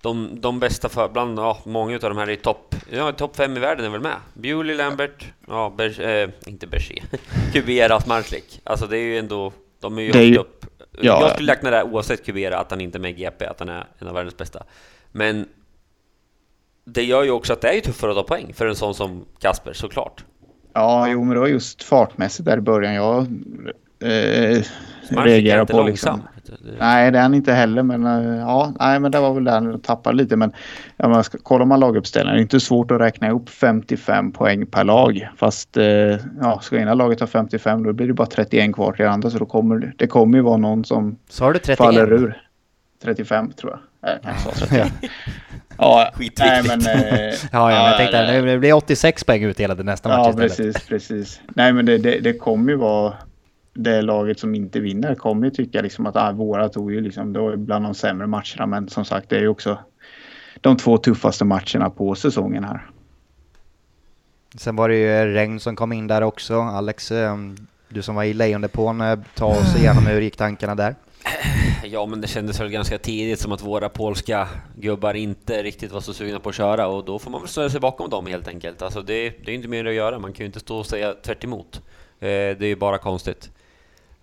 De, 0.01 0.41
de 0.41 0.59
bästa 0.59 0.89
för, 0.89 1.09
bland, 1.09 1.39
ja, 1.39 1.57
många 1.65 1.95
utav 1.95 2.09
de 2.09 2.17
här 2.19 2.29
är 2.29 2.35
topp, 2.35 2.75
ja 2.89 3.11
topp 3.11 3.35
fem 3.35 3.57
i 3.57 3.59
världen 3.59 3.85
är 3.85 3.89
väl 3.89 4.01
med. 4.01 4.15
Bewley, 4.33 4.75
Lambert, 4.75 5.25
ja, 5.47 5.73
Ber, 5.77 6.01
eh, 6.01 6.29
inte 6.45 6.67
Berger, 6.67 7.03
Kubera, 7.53 7.99
Marslik. 8.07 8.61
Alltså 8.63 8.87
det 8.87 8.97
är 8.97 9.03
ju 9.03 9.17
ändå, 9.17 9.53
de 9.79 9.97
är 9.97 10.01
ju 10.01 10.13
högt 10.13 10.39
upp. 10.39 10.65
ja. 10.91 11.21
Jag 11.21 11.31
skulle 11.31 11.51
räkna 11.51 11.69
det 11.69 11.75
här 11.75 11.83
oavsett 11.83 12.25
Kubera, 12.25 12.57
att 12.57 12.71
han 12.71 12.81
inte 12.81 12.97
är 12.97 12.99
med 12.99 13.11
i 13.11 13.13
GP, 13.13 13.45
att 13.45 13.59
han 13.59 13.69
är 13.69 13.87
en 13.99 14.07
av 14.07 14.13
världens 14.13 14.37
bästa. 14.37 14.63
Men 15.11 15.47
det 16.85 17.03
gör 17.03 17.23
ju 17.23 17.31
också 17.31 17.53
att 17.53 17.61
det 17.61 17.69
är 17.69 17.81
tuffare 17.81 18.11
att 18.11 18.17
ta 18.17 18.23
poäng 18.23 18.53
för 18.53 18.67
en 18.67 18.75
sån 18.75 18.95
som 18.95 19.25
Kasper, 19.39 19.73
såklart. 19.73 20.23
Ja, 20.73 21.07
jo, 21.07 21.23
men 21.23 21.33
det 21.33 21.39
var 21.39 21.47
just 21.47 21.83
fartmässigt 21.83 22.45
där 22.45 22.57
i 22.57 22.61
början 22.61 22.93
jag 22.93 23.17
eh, 23.99 24.63
reagerade 25.09 25.73
på. 25.73 25.77
långsam. 25.77 26.21
Liksom. 26.51 26.67
Det- 26.67 26.77
Nej, 26.79 27.11
det 27.11 27.17
är 27.17 27.21
han 27.21 27.33
inte 27.33 27.53
heller. 27.53 27.83
Men 27.83 28.05
eh, 28.05 28.39
ja, 28.39 28.73
nej, 28.79 28.99
men 28.99 29.11
det 29.11 29.19
var 29.19 29.33
väl 29.33 29.43
där 29.43 29.51
han 29.51 29.81
tappade 29.81 30.17
lite. 30.17 30.35
Men 30.35 30.51
ja, 30.97 31.07
man 31.07 31.23
ska, 31.23 31.37
kollar 31.37 31.65
man 31.65 31.79
laguppställningen, 31.79 32.35
det 32.35 32.39
är 32.39 32.41
inte 32.41 32.59
svårt 32.59 32.91
att 32.91 33.01
räkna 33.01 33.27
ihop 33.27 33.49
55 33.49 34.31
poäng 34.31 34.65
per 34.65 34.83
lag. 34.83 35.29
Fast 35.37 35.77
eh, 35.77 35.85
ja, 36.41 36.59
ska 36.61 36.77
ena 36.79 36.93
laget 36.93 37.19
ha 37.19 37.27
55 37.27 37.83
då 37.83 37.93
blir 37.93 38.07
det 38.07 38.13
bara 38.13 38.27
31 38.27 38.75
kvar 38.75 38.93
till 38.93 39.05
andra. 39.07 39.29
Så 39.29 39.37
då 39.37 39.45
kommer 39.45 39.93
det, 39.97 40.07
kommer 40.07 40.37
ju 40.37 40.43
vara 40.43 40.57
någon 40.57 40.85
som 40.85 41.17
Så 41.29 41.43
har 41.43 41.53
du 41.53 41.59
31. 41.59 41.77
faller 41.77 42.13
ur. 42.13 42.41
35 43.03 43.51
tror 43.51 43.71
jag. 43.71 43.79
Kanske 44.23 44.43
sa 44.43 44.65
31. 44.65 44.87
ja, 45.77 46.11
nej, 46.39 46.61
men... 46.67 46.81
Eh, 46.81 47.33
Ja, 47.51 47.71
ja, 47.71 47.77
men 47.77 47.85
jag 47.85 47.97
tänkte 47.97 48.19
att 48.19 48.45
det 48.45 48.57
blir 48.59 48.73
86 48.73 49.23
poäng 49.23 49.43
utdelade 49.43 49.83
nästa 49.83 50.09
match 50.09 50.17
Ja, 50.17 50.29
istället. 50.29 50.57
precis, 50.57 50.87
precis. 50.87 51.41
Nej, 51.55 51.73
men 51.73 51.85
det, 51.85 51.97
det, 51.97 52.19
det 52.19 52.33
kommer 52.33 52.71
ju 52.71 52.77
vara 52.77 53.13
det 53.73 54.01
laget 54.01 54.39
som 54.39 54.55
inte 54.55 54.79
vinner 54.79 55.15
kommer 55.15 55.45
ju 55.45 55.51
tycka 55.51 55.81
liksom 55.81 56.05
att 56.05 56.15
ah, 56.15 56.31
våra 56.31 56.69
tog 56.69 56.93
ju 56.93 57.01
liksom, 57.01 57.33
det 57.33 57.39
var 57.39 57.51
ju 57.51 57.57
bland 57.57 57.85
de 57.85 57.93
sämre 57.93 58.27
matcherna. 58.27 58.65
Men 58.65 58.89
som 58.89 59.05
sagt, 59.05 59.29
det 59.29 59.35
är 59.35 59.41
ju 59.41 59.47
också 59.47 59.79
de 60.61 60.77
två 60.77 60.97
tuffaste 60.97 61.45
matcherna 61.45 61.89
på 61.89 62.15
säsongen 62.15 62.63
här. 62.63 62.89
Sen 64.55 64.75
var 64.75 64.89
det 64.89 64.95
ju 64.95 65.33
regn 65.33 65.59
som 65.59 65.75
kom 65.75 65.93
in 65.93 66.07
där 66.07 66.21
också. 66.21 66.61
Alex, 66.61 67.11
eh, 67.11 67.35
du 67.89 68.01
som 68.01 68.15
var 68.15 68.23
i 68.23 68.33
Lejondepån, 68.33 69.01
eh, 69.01 69.19
ta 69.35 69.45
oss 69.45 69.75
igenom 69.79 70.05
hur 70.05 70.21
gick 70.21 70.37
tankarna 70.37 70.75
där? 70.75 70.95
Ja, 71.83 72.05
men 72.05 72.21
det 72.21 72.27
kändes 72.27 72.59
väl 72.59 72.69
ganska 72.69 72.97
tidigt 72.97 73.39
som 73.39 73.51
att 73.51 73.61
våra 73.61 73.89
polska 73.89 74.47
gubbar 74.75 75.13
inte 75.13 75.63
riktigt 75.63 75.91
var 75.91 76.01
så 76.01 76.13
sugna 76.13 76.39
på 76.39 76.49
att 76.49 76.55
köra 76.55 76.87
och 76.87 77.05
då 77.05 77.19
får 77.19 77.31
man 77.31 77.41
väl 77.41 77.49
ställa 77.49 77.69
sig 77.69 77.79
bakom 77.79 78.09
dem 78.09 78.25
helt 78.25 78.47
enkelt. 78.47 78.81
Alltså 78.81 79.01
det, 79.01 79.29
det 79.45 79.51
är 79.51 79.55
inte 79.55 79.67
mer 79.67 79.85
att 79.85 79.93
göra, 79.93 80.19
man 80.19 80.33
kan 80.33 80.43
ju 80.43 80.45
inte 80.45 80.59
stå 80.59 80.77
och 80.77 80.85
säga 80.85 81.13
tvärt 81.13 81.43
emot. 81.43 81.81
Eh, 82.19 82.27
det 82.27 82.61
är 82.61 82.67
ju 82.67 82.75
bara 82.75 82.97
konstigt. 82.97 83.49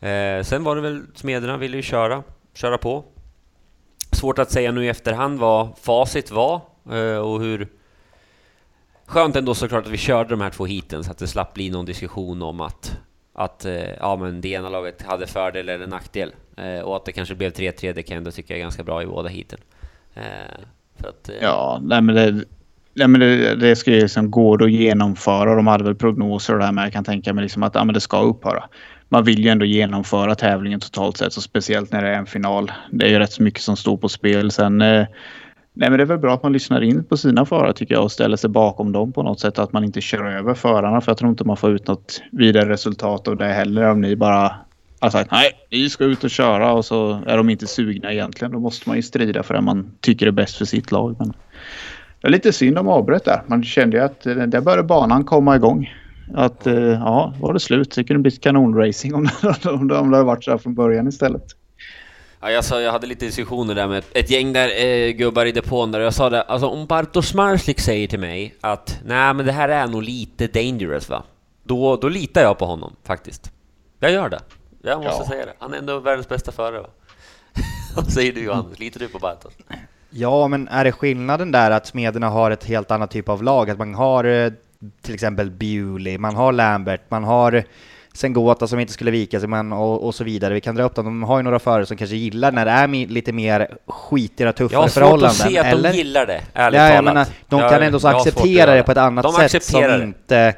Eh, 0.01 0.43
sen 0.43 0.65
var 0.65 0.77
det 0.77 0.83
väl 0.83 1.03
Smederna 1.15 1.57
ville 1.57 1.77
ju 1.77 1.83
köra, 1.83 2.23
köra 2.55 2.79
på. 2.79 3.05
Svårt 4.13 4.39
att 4.39 4.51
säga 4.51 4.73
nu 4.73 4.85
i 4.85 4.89
efterhand 4.89 5.39
vad 5.39 5.79
facit 5.83 6.31
var 6.31 6.61
eh, 6.91 7.19
och 7.19 7.41
hur... 7.41 7.69
Skönt 9.07 9.37
ändå 9.37 9.55
såklart 9.55 9.87
att 9.87 9.93
vi 9.93 9.99
körde 9.99 10.31
de 10.31 10.41
här 10.41 10.51
två 10.51 10.67
heaten 10.67 11.05
så 11.05 11.11
att 11.11 11.19
det 11.19 11.27
slapp 11.27 11.55
bli 11.55 11.71
någon 11.71 11.85
diskussion 11.85 12.43
om 12.43 12.61
att 12.61 12.99
att 13.39 13.65
eh, 13.65 13.91
ja, 14.01 14.17
men 14.17 14.41
det 14.41 14.49
ena 14.49 14.69
laget 14.69 15.03
hade 15.03 15.27
fördel 15.27 15.69
eller 15.69 15.87
nackdel. 15.87 16.33
Eh, 16.57 16.81
och 16.81 16.97
att 16.97 17.05
det 17.05 17.13
kanske 17.13 17.35
blev 17.35 17.53
3-3, 17.53 17.93
det 17.93 18.03
kan 18.03 18.15
jag 18.15 18.19
ändå 18.19 18.31
tycka 18.31 18.57
är 18.57 18.59
ganska 18.59 18.83
bra 18.83 19.03
i 19.03 19.07
båda 19.07 19.29
heaten. 19.29 19.59
Eh, 20.15 20.23
för 20.97 21.09
att, 21.09 21.29
eh, 21.29 21.35
Ja, 21.41 21.81
nej, 21.83 22.03
men 22.03 22.15
det, 22.15 22.45
nej, 22.95 23.09
men 23.09 23.21
det, 23.21 23.55
det 23.55 23.77
ska 23.77 23.91
ju 23.91 24.01
liksom 24.01 24.31
gå 24.31 24.65
att 24.65 24.71
genomföra. 24.71 25.55
De 25.55 25.67
hade 25.67 25.85
väl 25.85 25.95
prognoser 25.95 26.53
och 26.53 26.59
det 26.59 26.65
här 26.65 26.73
med. 26.73 26.85
Jag 26.85 26.93
kan 26.93 27.05
tänka 27.05 27.33
mig 27.33 27.43
liksom 27.43 27.63
att 27.63 27.75
ja, 27.75 27.85
men 27.85 27.95
det 27.95 28.01
ska 28.01 28.21
upphöra. 28.21 28.65
Man 29.09 29.25
vill 29.25 29.45
ju 29.45 29.51
ändå 29.51 29.65
genomföra 29.65 30.35
tävlingen 30.35 30.81
totalt 30.81 31.17
sett, 31.17 31.33
så 31.33 31.41
speciellt 31.41 31.93
när 31.93 32.03
det 32.03 32.09
är 32.09 32.19
en 32.19 32.27
final. 32.27 32.73
Det 32.91 33.07
är 33.07 33.11
ju 33.11 33.19
rätt 33.19 33.33
så 33.33 33.43
mycket 33.43 33.63
som 33.63 33.77
står 33.77 33.97
på 33.97 34.09
spel. 34.09 34.51
Sen, 34.51 34.81
eh, 34.81 35.07
nej, 35.73 35.91
men 35.91 35.93
det 35.93 36.03
är 36.03 36.07
väl 36.07 36.19
bra 36.19 36.35
att 36.35 36.43
man 36.43 36.53
lyssnar 36.53 36.81
in 36.81 37.05
på 37.05 37.17
sina 37.17 37.47
förare 37.47 37.73
tycker 37.73 37.95
jag 37.95 38.05
och 38.05 38.13
ställer 38.13 38.37
sig 38.37 38.51
bakom 38.51 38.93
dem 38.93 39.13
på 39.13 39.23
något 39.23 39.41
sätt. 39.41 39.59
Att 39.59 39.73
man 39.73 39.85
inte 39.85 40.01
kör 40.01 40.25
över 40.25 40.55
förarna 40.55 41.01
för 41.01 41.11
jag 41.11 41.19
tror 41.19 41.31
inte 41.31 41.45
man 41.45 41.57
får 41.57 41.71
ut 41.71 41.87
något 41.87 42.23
vidare 42.33 42.69
resultat 42.69 43.29
av 43.29 43.37
det 43.37 43.49
heller 43.49 43.91
om 43.91 44.01
ni 44.01 44.17
bara 44.17 44.55
har 45.01 45.11
sagt 45.11 45.31
nej, 45.31 45.51
ni 45.71 45.91
ska 45.91 46.05
ut 46.05 46.25
och 46.25 46.31
köra 46.31 46.73
och 46.73 46.85
så 46.85 47.23
är 47.27 47.37
de 47.37 47.51
inte 47.51 47.67
sugna 47.67 48.13
egentligen. 48.13 48.53
Då 48.53 48.61
måste 48.61 48.89
man 48.89 48.97
ju 48.97 49.03
strida 49.03 49.43
för 49.43 49.55
det 49.55 49.61
man 49.61 49.91
tycker 50.01 50.27
är 50.27 50.31
bäst 50.31 50.57
för 50.57 50.65
sitt 50.65 50.93
lag. 50.93 51.17
Men 51.19 51.33
det 52.21 52.29
är 52.29 52.33
lite 52.33 52.53
synd 52.53 52.79
om 52.79 52.89
avbröt 52.89 53.25
där. 53.25 53.43
Man 53.47 53.65
kände 53.65 53.97
ju 53.97 54.03
att 54.03 54.27
eh, 54.27 54.35
där 54.35 54.61
började 54.61 54.83
banan 54.83 55.25
komma 55.25 55.57
igång. 55.57 55.91
Att 56.35 56.67
eh, 56.67 56.75
ja, 56.75 57.35
var 57.41 57.53
det 57.53 57.61
slut. 57.61 57.95
Det 57.95 58.05
kunde 58.05 58.23
bli 58.23 58.31
kanonracing 58.31 59.15
om 59.15 59.29
det, 59.63 59.71
om 59.71 59.89
det, 59.89 59.97
hade 59.97 60.23
varit 60.23 60.45
så 60.45 60.51
här 60.51 60.59
från 60.59 60.75
början 60.75 61.09
istället. 61.09 61.45
Ja, 62.41 62.51
jag, 62.51 62.65
sa, 62.65 62.81
jag 62.81 62.93
hade 62.93 63.07
lite 63.07 63.25
diskussioner 63.27 63.75
där 63.75 63.89
med 63.89 64.05
ett 64.15 64.31
gäng 64.31 64.53
där, 64.53 64.85
eh, 64.85 65.11
gubbar 65.11 65.47
i 65.47 65.53
depån 65.53 65.93
där 65.93 66.01
och 66.01 66.07
jag 66.07 66.15
sa 66.15 66.31
det, 66.31 66.43
alltså 66.43 66.67
om 66.67 66.87
Bartosz 66.87 67.35
Marslik 67.35 67.81
säger 67.81 68.07
till 68.09 68.19
mig 68.21 68.55
att 68.61 69.01
nej 69.07 69.35
men 69.35 69.47
det 69.47 69.53
här 69.53 69.69
är 69.69 69.87
nog 69.87 70.03
lite 70.03 70.47
dangerous 70.47 71.09
va? 71.09 71.23
Då, 71.65 71.97
då 71.97 72.09
litar 72.09 72.41
jag 72.43 72.59
på 72.59 72.67
honom 72.67 72.93
faktiskt. 73.05 73.53
Jag 74.01 74.13
gör 74.13 74.29
det. 74.29 74.41
Jag 74.83 75.03
måste 75.05 75.23
Ja. 75.23 75.29
säga 75.29 75.47
det. 75.47 75.53
Han 75.59 75.75
är 75.75 75.79
ändå 75.79 75.99
världens 75.99 76.29
bästa 76.29 76.53
förare 76.53 76.81
va? 76.81 76.89
Vad 77.97 78.13
säger 78.13 78.33
du 78.33 78.45
Johannes? 78.45 78.79
Litar 78.79 79.01
du 79.01 79.09
på 79.09 79.19
Bartosz? 79.19 79.53
Ja, 80.11 80.49
men 80.49 80.69
är 80.69 80.85
det 80.85 80.93
skillnaden 80.93 81.53
där 81.53 81.71
att 81.71 81.87
Smederna 81.87 82.29
har 82.29 82.51
ett 82.51 82.65
helt 82.65 82.91
annat 82.91 83.11
typ 83.11 83.29
av 83.29 83.43
lag? 83.43 83.71
Att 83.71 83.79
man 83.79 83.95
har 83.95 84.25
eh, 84.25 84.53
till 85.03 85.15
exempel 85.15 85.51
Bewley, 85.51 86.19
man 86.19 86.37
har 86.37 86.53
Lambert, 86.53 87.01
man 87.09 87.25
har 87.25 87.65
Sengota 88.15 88.67
som 88.67 88.81
inte 88.81 88.93
skulle 88.93 89.11
vika 89.11 89.41
sig, 89.41 89.49
men, 89.49 89.73
och, 89.73 90.07
och 90.07 90.15
så 90.15 90.25
vidare. 90.25 90.55
Vi 90.55 90.61
kan 90.61 90.75
dra 90.75 90.83
upp 90.85 90.95
dem. 90.95 91.05
De 91.05 91.23
har 91.23 91.37
ju 91.39 91.43
några 91.43 91.59
förare 91.59 91.87
som 91.87 91.97
kanske 91.97 92.17
gillar 92.17 92.53
när 92.53 92.65
det 92.65 92.71
är 92.71 93.07
lite 93.07 93.33
mer 93.33 93.77
skitigare, 93.87 94.49
Jag 94.49 94.57
tuffare 94.57 94.79
har 94.81 94.89
svårt 94.89 94.93
förhållanden. 95.03 95.29
att 95.31 95.37
se 95.53 95.59
att 95.59 95.67
eller? 95.67 95.93
de 95.93 95.99
gillar 95.99 96.27
det, 96.27 96.41
ärligt 96.55 96.79
Ja, 96.79 96.85
jag 96.85 96.97
talat. 96.97 97.05
menar, 97.05 97.27
de 97.49 97.61
Jag- 97.61 97.71
kan 97.71 97.83
ändå 97.83 98.01
så 98.01 98.09
jag 98.09 98.17
acceptera 98.17 98.75
det 98.75 98.83
på 98.83 98.93
ett 98.93 98.99
annat 98.99 99.23
De 99.23 99.49
sätt 99.49 99.63
som 99.65 99.83
det. 99.83 100.03
inte 100.03 100.55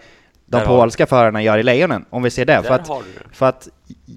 de 0.46 0.66
polska 0.66 1.06
förarna 1.06 1.42
gör 1.42 1.58
i 1.58 1.62
Lejonen, 1.62 2.04
om 2.10 2.22
vi 2.22 2.30
ser 2.30 2.44
det. 2.44 2.62
För 2.62 2.74
att, 2.74 2.90
för 3.32 3.46
att 3.48 3.68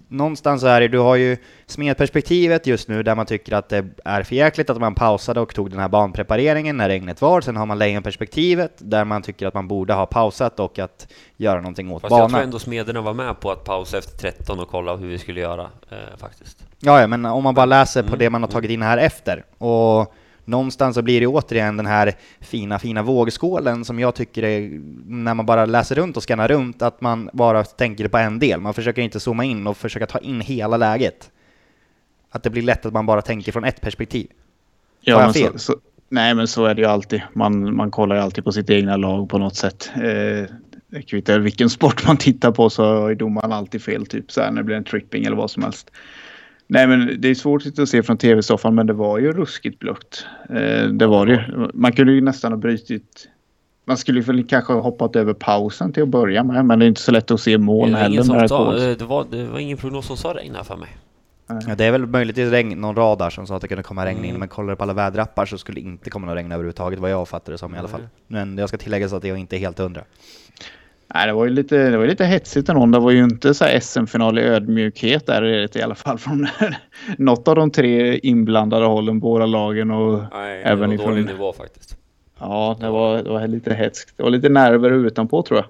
någonstans 0.07 0.61
så 0.61 0.67
är 0.67 0.81
det, 0.81 0.87
du 0.87 0.99
har 0.99 1.15
ju 1.15 1.37
smedperspektivet 1.65 2.67
just 2.67 2.87
nu 2.87 3.03
där 3.03 3.15
man 3.15 3.25
tycker 3.25 3.53
att 3.55 3.69
det 3.69 3.85
är 4.05 4.23
för 4.23 4.35
jäkligt 4.35 4.69
att 4.69 4.79
man 4.79 4.95
pausade 4.95 5.39
och 5.39 5.55
tog 5.55 5.69
den 5.69 5.79
här 5.79 5.87
banprepareringen 5.89 6.77
när 6.77 6.89
regnet 6.89 7.21
var. 7.21 7.41
Sen 7.41 7.55
har 7.55 7.65
man 7.65 7.79
lejonperspektivet 7.79 8.71
där 8.77 9.05
man 9.05 9.21
tycker 9.21 9.47
att 9.47 9.53
man 9.53 9.67
borde 9.67 9.93
ha 9.93 10.05
pausat 10.05 10.59
och 10.59 10.79
att 10.79 11.07
göra 11.37 11.57
någonting 11.61 11.91
åt 11.91 12.01
Fast 12.01 12.11
jag 12.11 12.19
tror 12.19 12.27
banan. 12.29 12.43
ändå 12.43 12.59
Smederna 12.59 13.01
var 13.01 13.13
med 13.13 13.39
på 13.39 13.51
att 13.51 13.63
pausa 13.63 13.97
efter 13.97 14.17
13 14.17 14.59
och 14.59 14.67
kolla 14.69 14.95
hur 14.95 15.07
vi 15.07 15.17
skulle 15.19 15.39
göra 15.39 15.69
eh, 15.89 16.17
faktiskt. 16.17 16.65
Ja, 16.79 17.01
ja, 17.01 17.07
men 17.07 17.25
om 17.25 17.43
man 17.43 17.53
bara 17.53 17.65
läser 17.65 18.01
på 18.01 18.07
Mm, 18.07 18.19
det 18.19 18.29
man 18.29 18.43
har 18.43 18.49
tagit 18.49 18.71
in 18.71 18.81
här 18.81 18.97
efter 18.97 19.45
och 19.57 20.13
någonstans 20.45 20.95
så 20.95 21.01
blir 21.01 21.21
det 21.21 21.27
återigen 21.27 21.77
den 21.77 21.85
här 21.85 22.13
fina, 22.39 22.79
fina 22.79 23.03
vågskålen 23.03 23.85
som 23.85 23.99
jag 23.99 24.15
tycker 24.15 24.43
är, 24.43 24.81
när 25.05 25.33
man 25.33 25.45
bara 25.45 25.65
läser 25.65 25.95
runt 25.95 26.17
och 26.17 26.23
skannar 26.23 26.47
runt, 26.47 26.81
att 26.81 27.01
man 27.01 27.29
bara 27.33 27.63
tänker 27.63 28.07
på 28.07 28.17
en 28.17 28.39
del. 28.39 28.61
Man 28.61 28.73
försöker 28.73 29.01
inte 29.01 29.19
zooma 29.19 29.43
in 29.43 29.67
och 29.67 29.77
försöka 29.77 30.05
ta 30.05 30.19
in 30.19 30.41
hela 30.41 30.77
läget. 30.77 31.31
Att 32.29 32.43
det 32.43 32.49
blir 32.49 32.61
lätt 32.61 32.85
att 32.85 32.93
man 32.93 33.05
bara 33.05 33.21
tänker 33.21 33.51
från 33.51 33.63
ett 33.63 33.81
perspektiv. 33.81 34.27
Har 35.05 35.13
jag 35.13 35.21
men 35.21 35.33
fel? 35.33 35.51
Så, 35.53 35.59
så, 35.59 35.75
nej, 36.09 36.35
men 36.35 36.47
så 36.47 36.65
är 36.65 36.75
det 36.75 36.81
ju 36.81 36.87
alltid. 36.87 37.21
Man, 37.33 37.75
man 37.75 37.91
kollar 37.91 38.15
ju 38.15 38.21
alltid 38.21 38.43
på 38.43 38.51
sitt 38.51 38.69
egna 38.69 38.97
lag 38.97 39.29
på 39.29 39.37
något 39.37 39.55
sätt. 39.55 39.91
Eh, 39.95 40.55
det 40.87 41.01
kvittar 41.01 41.39
vilken 41.39 41.69
sport 41.69 42.07
man 42.07 42.17
tittar 42.17 42.51
på 42.51 42.69
så 42.69 42.83
har 42.83 43.15
domaren 43.15 43.51
alltid 43.51 43.83
fel. 43.83 44.05
Typ 44.05 44.31
så 44.31 44.41
här 44.41 44.51
när 44.51 44.57
det 44.57 44.63
blir 44.63 44.75
en 44.75 44.83
tripping 44.83 45.25
eller 45.25 45.37
vad 45.37 45.51
som 45.51 45.63
helst. 45.63 45.91
Nej, 46.67 46.87
men 46.87 47.21
det 47.21 47.27
är 47.27 47.35
svårt 47.35 47.63
att 47.79 47.89
se 47.89 48.03
från 48.03 48.17
tv-soffan, 48.17 48.75
men 48.75 48.87
det 48.87 48.93
var 48.93 49.19
ju 49.19 49.31
ruskigt 49.31 49.79
blött. 49.79 50.25
Eh, 50.49 50.87
det 50.87 51.07
var 51.07 51.25
det 51.25 51.31
ju. 51.33 51.69
Man 51.73 51.91
kunde 51.93 52.13
ju 52.13 52.21
nästan 52.21 52.51
ha 52.51 52.57
brutit 52.57 53.27
man 53.85 53.97
skulle 53.97 54.21
väl 54.21 54.43
kanske 54.47 54.73
ha 54.73 54.81
hoppat 54.81 55.15
över 55.15 55.33
pausen 55.33 55.93
till 55.93 56.03
att 56.03 56.09
börja 56.09 56.43
med, 56.43 56.65
men 56.65 56.79
det 56.79 56.85
är 56.85 56.87
inte 56.87 57.01
så 57.01 57.11
lätt 57.11 57.31
att 57.31 57.41
se 57.41 57.57
mål 57.57 57.87
det, 57.87 57.93
var 57.93 58.01
heller. 58.01 58.47
sa, 58.47 58.77
eh, 58.77 58.97
det, 58.97 59.05
var, 59.05 59.25
det 59.31 59.45
var 59.45 59.59
ingen 59.59 59.77
prognos 59.77 60.05
som 60.05 60.17
sa 60.17 60.33
regn 60.33 60.55
här 60.55 60.63
för 60.63 60.75
mig. 60.77 60.89
Ja, 61.67 61.75
det 61.75 61.85
är 61.85 61.91
väl 61.91 62.05
möjligtvis 62.05 62.51
regn, 62.51 62.81
någon 62.81 62.95
radar 62.95 63.29
som 63.29 63.47
sa 63.47 63.55
att 63.55 63.61
det 63.61 63.67
kunde 63.67 63.83
komma 63.83 64.05
regn 64.05 64.19
in, 64.19 64.29
Mm. 64.29 64.39
men 64.39 64.49
kollar 64.49 64.69
du 64.69 64.75
på 64.75 64.83
alla 64.83 64.93
väderappar 64.93 65.45
så 65.45 65.57
skulle 65.57 65.81
det 65.81 65.87
inte 65.87 66.09
komma 66.09 66.25
någon 66.25 66.35
regn 66.35 66.51
överhuvudtaget, 66.51 66.99
vad 66.99 67.11
jag 67.11 67.27
fattar 67.27 67.51
det 67.51 67.57
som 67.57 67.75
i 67.75 67.77
alla 67.77 67.87
fall. 67.87 68.07
Men 68.27 68.57
jag 68.57 68.69
ska 68.69 68.77
tillägga 68.77 69.09
så 69.09 69.15
att 69.15 69.23
jag 69.23 69.37
inte 69.37 69.55
är 69.55 69.59
helt 69.59 69.79
hundra. 69.79 70.01
Nej, 71.13 71.27
det 71.27 71.33
var 71.33 71.45
ju 71.45 71.51
lite, 71.51 71.89
det 71.89 71.97
var 71.97 72.05
lite 72.07 72.25
hetsigt 72.25 72.69
ändå. 72.69 72.85
Det 72.85 72.99
var 72.99 73.11
ju 73.11 73.23
inte 73.23 73.53
så 73.53 73.65
SM-final 73.81 74.39
i 74.39 74.41
ödmjukhet 74.41 75.25
där 75.25 75.41
är 75.41 75.59
det 75.61 75.75
i 75.75 75.81
alla 75.81 75.95
fall 75.95 76.17
från 76.17 76.47
något 77.17 77.47
av 77.47 77.55
de 77.55 77.71
tre 77.71 78.17
inblandade 78.17 78.85
hållen, 78.85 79.19
båda 79.19 79.45
lagen 79.45 79.91
och 79.91 80.23
Nej, 80.33 80.61
även 80.65 80.89
det 80.89 80.97
var 80.97 81.05
dålig 81.05 81.21
ifrån... 81.21 81.33
nivå 81.35 81.53
faktiskt. 81.53 81.97
Ja, 82.39 82.77
det 82.79 82.89
var, 82.89 83.23
det 83.23 83.29
var 83.29 83.47
lite 83.47 83.73
hetskt. 83.73 84.13
Det 84.17 84.23
var 84.23 84.29
lite 84.29 84.49
nerver 84.49 84.91
utanpå 84.91 85.41
tror 85.43 85.59
jag. 85.59 85.65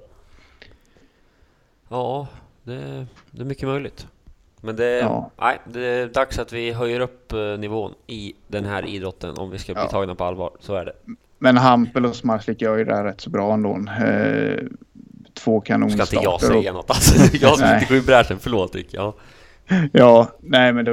Ja, 1.89 2.27
det, 2.63 3.05
det 3.31 3.41
är 3.41 3.45
mycket 3.45 3.67
möjligt. 3.67 4.07
Men 4.61 4.75
det, 4.75 4.99
Ja. 4.99 5.31
nej, 5.41 5.59
det 5.73 5.85
är 5.85 6.07
dags 6.07 6.39
att 6.39 6.53
vi 6.53 6.71
höjer 6.71 6.99
upp 6.99 7.33
eh, 7.33 7.39
nivån 7.39 7.93
i 8.07 8.33
den 8.47 8.65
här 8.65 8.85
idrotten 8.85 9.37
om 9.37 9.49
vi 9.51 9.57
ska 9.59 9.73
bli 9.73 9.81
Ja. 9.83 9.89
tagna 9.89 10.15
på 10.15 10.23
allvar. 10.23 10.51
Så 10.59 10.75
är 10.75 10.85
det. 10.85 10.93
Men 11.37 11.57
Hampel 11.57 12.05
och 12.05 12.15
Smarslik 12.15 12.61
gör 12.61 12.77
ju 12.77 12.83
det 12.83 12.95
här 12.95 13.03
rätt 13.03 13.21
så 13.21 13.29
bra 13.29 13.53
ändå. 13.53 13.79
Två 15.33 15.61
Ska 15.61 15.73
kanonstarter. 15.73 16.15
inte 16.17 16.25
jag 16.25 16.41
säga 16.41 16.73
något 16.73 16.89
alltså. 16.89 17.37
Jag 17.37 17.57
ska 17.57 17.65
Nej. 17.65 17.81
inte 17.81 17.93
gå 17.93 17.99
i 17.99 18.01
bräschen, 18.01 18.37
förlåt 18.39 18.75
Rick. 18.75 18.87
Ja. 18.91 19.15
Ja, 19.91 20.31
nej 20.41 20.73
men 20.73 20.85
då, 20.85 20.91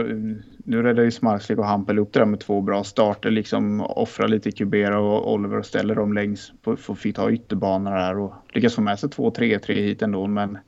nu 0.65 0.83
räddar 0.83 1.03
ju 1.03 1.11
Smarslik 1.11 1.59
och 1.59 1.67
Hampel 1.67 1.99
upp 1.99 2.13
det 2.13 2.19
där 2.19 2.27
med 2.27 2.41
två 2.41 2.61
bra 2.61 2.85
starter. 2.85 3.31
Liksom 3.31 3.81
offra 3.81 4.27
lite 4.27 4.51
Kubera 4.53 4.99
och 4.99 5.33
Oliver 5.33 5.59
och 5.59 5.67
ställer 5.67 5.95
dem 5.95 6.13
längs 6.13 6.53
för 6.65 6.95
fick 6.95 7.17
ta 7.17 7.31
ytterbanorna 7.31 7.97
där 7.97 8.19
och 8.19 8.35
lyckas 8.53 8.75
få 8.75 8.81
med 8.81 8.99
sig 8.99 9.11
två 9.11 9.31
3-3 9.31 9.75
hit 9.75 10.03
ändå. 10.03 10.27
Men 10.27 10.59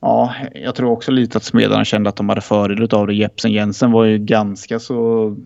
ja, 0.00 0.34
jag 0.54 0.74
tror 0.74 0.90
också 0.90 1.12
lite 1.12 1.38
att 1.38 1.44
Smedarna 1.44 1.84
kände 1.84 2.08
att 2.08 2.16
de 2.16 2.28
hade 2.28 2.40
fördel 2.40 2.88
av 2.92 3.06
det. 3.06 3.14
Jepsen 3.14 3.52
Jensen 3.52 3.92
var 3.92 4.04
ju 4.04 4.18
ganska 4.18 4.78
så 4.78 5.36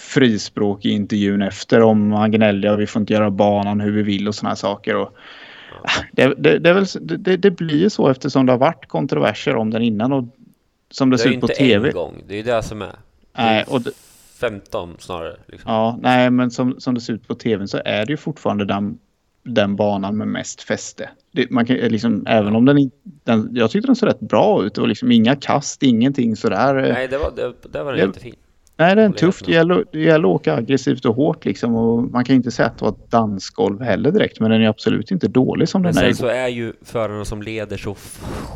frispråk 0.00 0.84
i 0.84 0.90
intervjun 0.90 1.42
efter 1.42 1.82
om 1.82 2.12
han 2.12 2.30
gnällde 2.30 2.72
och 2.72 2.80
vi 2.80 2.86
får 2.86 3.00
inte 3.00 3.12
göra 3.12 3.30
banan 3.30 3.80
hur 3.80 3.92
vi 3.92 4.02
vill 4.02 4.28
och 4.28 4.34
såna 4.34 4.48
här 4.48 4.56
saker. 4.56 4.96
Och, 4.96 5.12
det, 6.12 6.34
det, 6.38 6.58
det, 6.58 6.70
är 6.70 6.74
väl, 6.74 6.86
det, 7.22 7.36
det 7.36 7.50
blir 7.50 7.76
ju 7.78 7.90
så 7.90 8.08
eftersom 8.08 8.46
det 8.46 8.52
har 8.52 8.58
varit 8.58 8.86
kontroverser 8.88 9.56
om 9.56 9.70
den 9.70 9.82
innan 9.82 10.12
och 10.12 10.24
som 10.90 11.10
det, 11.10 11.16
Det 11.16 11.22
är 11.22 11.22
ser 11.22 11.30
ut 11.30 11.40
på 11.40 11.46
inte 11.46 11.54
tv. 11.58 11.88
en 11.88 11.94
gång, 11.94 12.22
det 12.28 12.34
är 12.34 12.36
ju 12.36 12.42
det 12.42 12.62
som 12.62 12.82
är. 12.82 12.86
Det 12.86 12.92
är 13.32 13.44
Nej, 13.44 13.64
och 13.68 13.80
det, 13.80 13.90
15 14.40 14.96
snarare. 14.98 15.36
Liksom. 15.46 15.72
ja, 15.72 15.98
nej, 16.02 16.30
men 16.30 16.50
som, 16.50 16.80
som 16.80 16.94
det 16.94 17.00
ser 17.00 17.12
ut 17.12 17.28
på 17.28 17.34
tv 17.34 17.66
så 17.66 17.80
är 17.84 18.06
det 18.06 18.12
ju 18.12 18.16
fortfarande 18.16 18.64
den, 18.64 18.98
den 19.42 19.76
banan 19.76 20.16
med 20.16 20.28
mest 20.28 20.62
fäste. 20.62 21.10
Det, 21.32 21.50
man 21.50 21.66
kan, 21.66 21.76
liksom, 21.76 22.24
även 22.26 22.56
om 22.56 22.64
den, 22.64 22.78
inte- 22.78 22.96
den... 23.24 23.48
Jag 23.52 23.70
tyckte 23.70 23.88
den 23.88 23.96
såg 23.96 24.08
rätt 24.08 24.20
bra 24.20 24.64
ut. 24.64 24.74
Det 24.74 24.80
var 24.80 24.88
liksom 24.88 25.12
inga 25.12 25.36
kast, 25.36 25.82
ingenting 25.82 26.36
sådär. 26.36 26.74
Nej, 26.92 27.08
det 27.08 27.18
var, 27.18 27.32
det, 27.36 27.52
det 27.72 27.82
var 27.82 27.92
den 27.92 28.00
Jag- 28.00 28.08
jättefin. 28.08 28.34
Nej 28.80 28.94
det 28.96 29.02
är 29.02 29.06
en 29.06 29.12
tufft. 29.12 29.46
Det 29.46 29.52
gäller, 29.52 29.84
det 29.92 29.98
gäller 30.00 30.28
att 30.28 30.34
åka 30.34 30.54
aggressivt 30.54 31.04
och 31.04 31.14
hårt 31.16 31.44
liksom. 31.44 31.74
Och 31.74 32.02
man 32.02 32.24
kan 32.24 32.36
inte 32.36 32.50
säga 32.50 32.66
att 32.68 32.78
det 32.78 32.84
var 32.84 32.92
ett 32.92 33.10
dansgolv 33.10 33.82
heller 33.82 34.10
direkt. 34.10 34.40
Men 34.40 34.50
den 34.50 34.62
är 34.62 34.68
absolut 34.68 35.10
inte 35.10 35.28
dålig 35.28 35.68
som 35.68 35.82
Men 35.82 35.94
den 35.94 36.04
är. 36.04 36.08
sen 36.08 36.16
så 36.16 36.26
är 36.26 36.48
ju 36.48 36.72
förarna 36.82 37.24
som 37.24 37.42
leder 37.42 37.76
så 37.76 37.94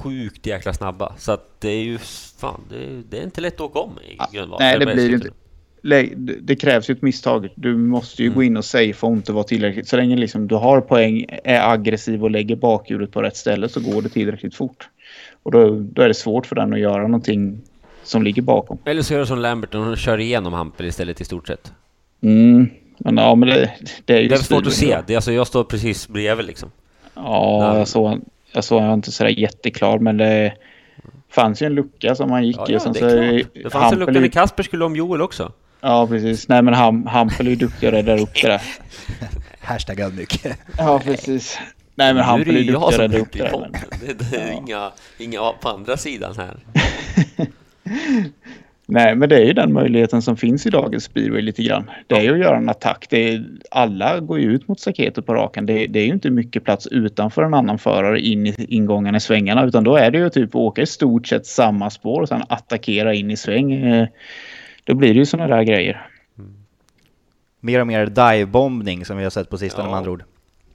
sjukt 0.02 0.46
jäkla 0.46 0.72
snabba. 0.72 1.12
Så 1.18 1.32
att 1.32 1.60
det 1.60 1.68
är 1.68 1.82
ju 1.82 1.98
fan, 2.38 2.60
det 2.70 2.76
är, 2.76 3.02
det 3.10 3.18
är 3.18 3.22
inte 3.22 3.40
lätt 3.40 3.54
att 3.54 3.60
åka 3.60 3.78
om 3.78 3.90
i 4.10 4.14
Ja, 4.18 4.28
Grönvall. 4.32 4.58
nej, 4.60 4.78
det 4.78 4.86
blir 4.86 4.94
det 4.94 5.00
S-cykeln. 5.00 5.22
inte. 5.22 5.34
Det 6.40 6.56
krävs 6.56 6.90
ju 6.90 6.92
ett 6.92 7.02
misstag. 7.02 7.48
Du 7.54 7.76
måste 7.76 8.22
ju 8.22 8.26
Mm. 8.28 8.36
gå 8.36 8.42
in 8.42 8.56
och 8.56 8.64
safea 8.64 8.94
och 9.02 9.12
inte 9.12 9.32
vara 9.32 9.44
tillräckligt. 9.44 9.88
Så 9.88 9.96
länge 9.96 10.16
liksom 10.16 10.48
du 10.48 10.54
har 10.54 10.80
poäng, 10.80 11.26
är 11.44 11.72
aggressiv 11.72 12.22
och 12.24 12.30
lägger 12.30 12.56
bakhjulet 12.56 13.10
på 13.12 13.22
rätt 13.22 13.36
ställe 13.36 13.68
så 13.68 13.80
går 13.80 14.02
det 14.02 14.08
tillräckligt 14.08 14.54
fort. 14.54 14.88
Och 15.42 15.52
då, 15.52 15.70
då 15.80 16.02
är 16.02 16.08
det 16.08 16.14
svårt 16.14 16.46
för 16.46 16.56
den 16.56 16.72
att 16.72 16.78
göra 16.80 17.02
någonting 17.02 17.60
som 18.04 18.22
ligger 18.22 18.42
bakom. 18.42 18.78
Eller 18.84 19.02
så 19.02 19.12
gör 19.12 19.20
du 19.20 19.26
som 19.26 19.38
Lambert 19.38 19.74
och 19.74 19.98
kör 19.98 20.20
igenom 20.20 20.52
Hampel 20.52 20.86
istället 20.86 21.20
i 21.20 21.24
stort 21.24 21.46
sett. 21.46 21.72
Mm. 22.22 22.70
Men 22.98 23.16
ja, 23.16 23.34
men 23.34 23.48
det, 23.48 23.70
det 24.04 24.16
är 24.16 24.20
ju 24.20 24.28
Det 24.28 24.34
är 24.34 24.38
svårt 24.38 24.66
att 24.66 24.72
se. 24.72 24.98
Det 25.06 25.12
är 25.12 25.16
alltså, 25.16 25.32
jag 25.32 25.46
står 25.46 25.64
precis 25.64 26.08
bredvid 26.08 26.46
liksom. 26.46 26.70
Ja, 27.14 27.66
Nej. 27.70 27.78
jag 27.78 27.88
såg, 27.88 28.20
jag 28.52 28.64
såg 28.64 28.82
var 28.82 28.94
inte 28.94 29.12
sådär 29.12 29.30
jätteklar 29.30 29.98
men 29.98 30.16
det 30.16 30.52
fanns 31.30 31.62
ju 31.62 31.66
en 31.66 31.74
lucka 31.74 32.14
som 32.14 32.30
han 32.30 32.46
gick 32.46 32.56
Ja, 32.56 32.66
i. 32.68 32.72
ja 32.72 32.80
sen 32.80 32.92
det 32.92 32.98
så. 33.00 33.06
Det 33.62 33.70
fanns 33.70 33.74
en 33.74 33.80
Hampel 33.80 33.98
lucka 33.98 34.10
är- 34.18 34.20
när 34.20 34.28
Kasper 34.28 34.62
skulle 34.62 34.84
om 34.84 34.96
Joel 34.96 35.22
också. 35.22 35.52
Ja, 35.80 36.06
precis. 36.06 36.48
Nej, 36.48 36.62
men 36.62 36.74
Ham, 36.74 37.06
Hampel 37.06 37.46
är 37.46 37.50
ju 37.50 37.56
duktig 37.56 37.88
och 37.88 37.92
räddar 37.92 38.20
upp 38.20 38.34
det 38.42 38.48
där. 38.48 38.62
Hashtag 39.60 40.00
ödmjuk. 40.00 40.46
Ja, 40.78 41.00
precis. 41.04 41.58
Nej, 41.94 42.14
men 42.14 42.24
Hampel 42.24 42.56
är 42.56 42.60
ju 42.60 42.72
duktig 42.72 42.84
och 42.84 42.92
räddar 42.98 43.18
upp 43.18 43.32
det 43.32 43.38
där. 43.38 43.58
Men... 43.60 43.72
Det, 44.06 44.30
det 44.30 44.36
är 44.36 44.46
Ja. 44.52 44.52
inga, 44.66 44.90
inga 45.18 45.52
på 45.60 45.68
andra 45.68 45.96
sidan 45.96 46.34
här. 46.36 46.56
Nej, 48.86 49.14
men 49.14 49.28
det 49.28 49.36
är 49.36 49.44
ju 49.44 49.52
den 49.52 49.72
möjligheten 49.72 50.22
som 50.22 50.36
finns 50.36 50.66
i 50.66 50.70
dagens 50.70 51.04
speedway 51.04 51.42
lite 51.42 51.62
grann. 51.62 51.90
Det 52.06 52.14
är 52.14 52.20
ju 52.20 52.32
att 52.32 52.38
göra 52.38 52.56
en 52.56 52.68
attack. 52.68 53.06
Det 53.10 53.28
är, 53.34 53.44
alla 53.70 54.20
går 54.20 54.38
ju 54.40 54.52
ut 54.52 54.68
mot 54.68 54.80
staketet 54.80 55.26
på 55.26 55.34
raken. 55.34 55.66
Det, 55.66 55.86
det 55.86 55.98
är 55.98 56.04
ju 56.06 56.12
inte 56.12 56.30
mycket 56.30 56.64
plats 56.64 56.86
utanför 56.86 57.42
en 57.42 57.54
annan 57.54 57.78
förare 57.78 58.20
in 58.20 58.46
i 58.46 58.54
ingångarna 58.68 59.16
i 59.16 59.20
svängarna. 59.20 59.64
Utan 59.64 59.84
då 59.84 59.96
är 59.96 60.10
det 60.10 60.18
ju 60.18 60.30
typ 60.30 60.54
åka 60.54 60.82
i 60.82 60.86
stort 60.86 61.26
sett 61.26 61.46
samma 61.46 61.90
spår 61.90 62.20
och 62.22 62.28
sen 62.28 62.42
attackera 62.48 63.14
in 63.14 63.30
i 63.30 63.36
sväng. 63.36 63.72
Eh, 63.72 64.08
Då 64.84 64.94
blir 64.94 65.08
det 65.08 65.18
ju 65.18 65.26
sådana 65.26 65.56
där 65.56 65.62
grejer. 65.62 66.06
Mer 67.60 67.80
och 67.80 67.86
mer 67.86 68.06
divebombning 68.06 69.04
som 69.04 69.16
vi 69.16 69.22
har 69.22 69.30
sett 69.30 69.50
på 69.50 69.58
sistone 69.58 69.84
Ja. 69.84 69.90
med 69.90 69.98
andra 69.98 70.10
ord. 70.10 70.24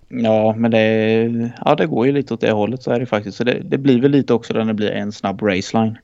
Ja, 0.10 0.56
men 0.58 0.72
det, 0.72 1.52
ja, 1.66 1.76
det 1.76 1.86
går 1.86 2.06
ju 2.06 2.12
lite 2.12 2.34
åt 2.34 2.42
det 2.42 2.52
hållet 2.52 2.84
så 2.84 2.92
är 2.92 3.00
det 3.00 3.06
faktiskt. 3.06 3.38
Så 3.38 3.44
det, 3.44 3.62
det 3.64 3.78
blir 3.78 4.02
väl 4.02 4.12
lite 4.12 4.34
också 4.34 4.54
när 4.54 4.66
det 4.66 4.74
blir 4.74 4.92
en 4.92 5.12
snabb 5.12 5.42
raceline. 5.42 5.98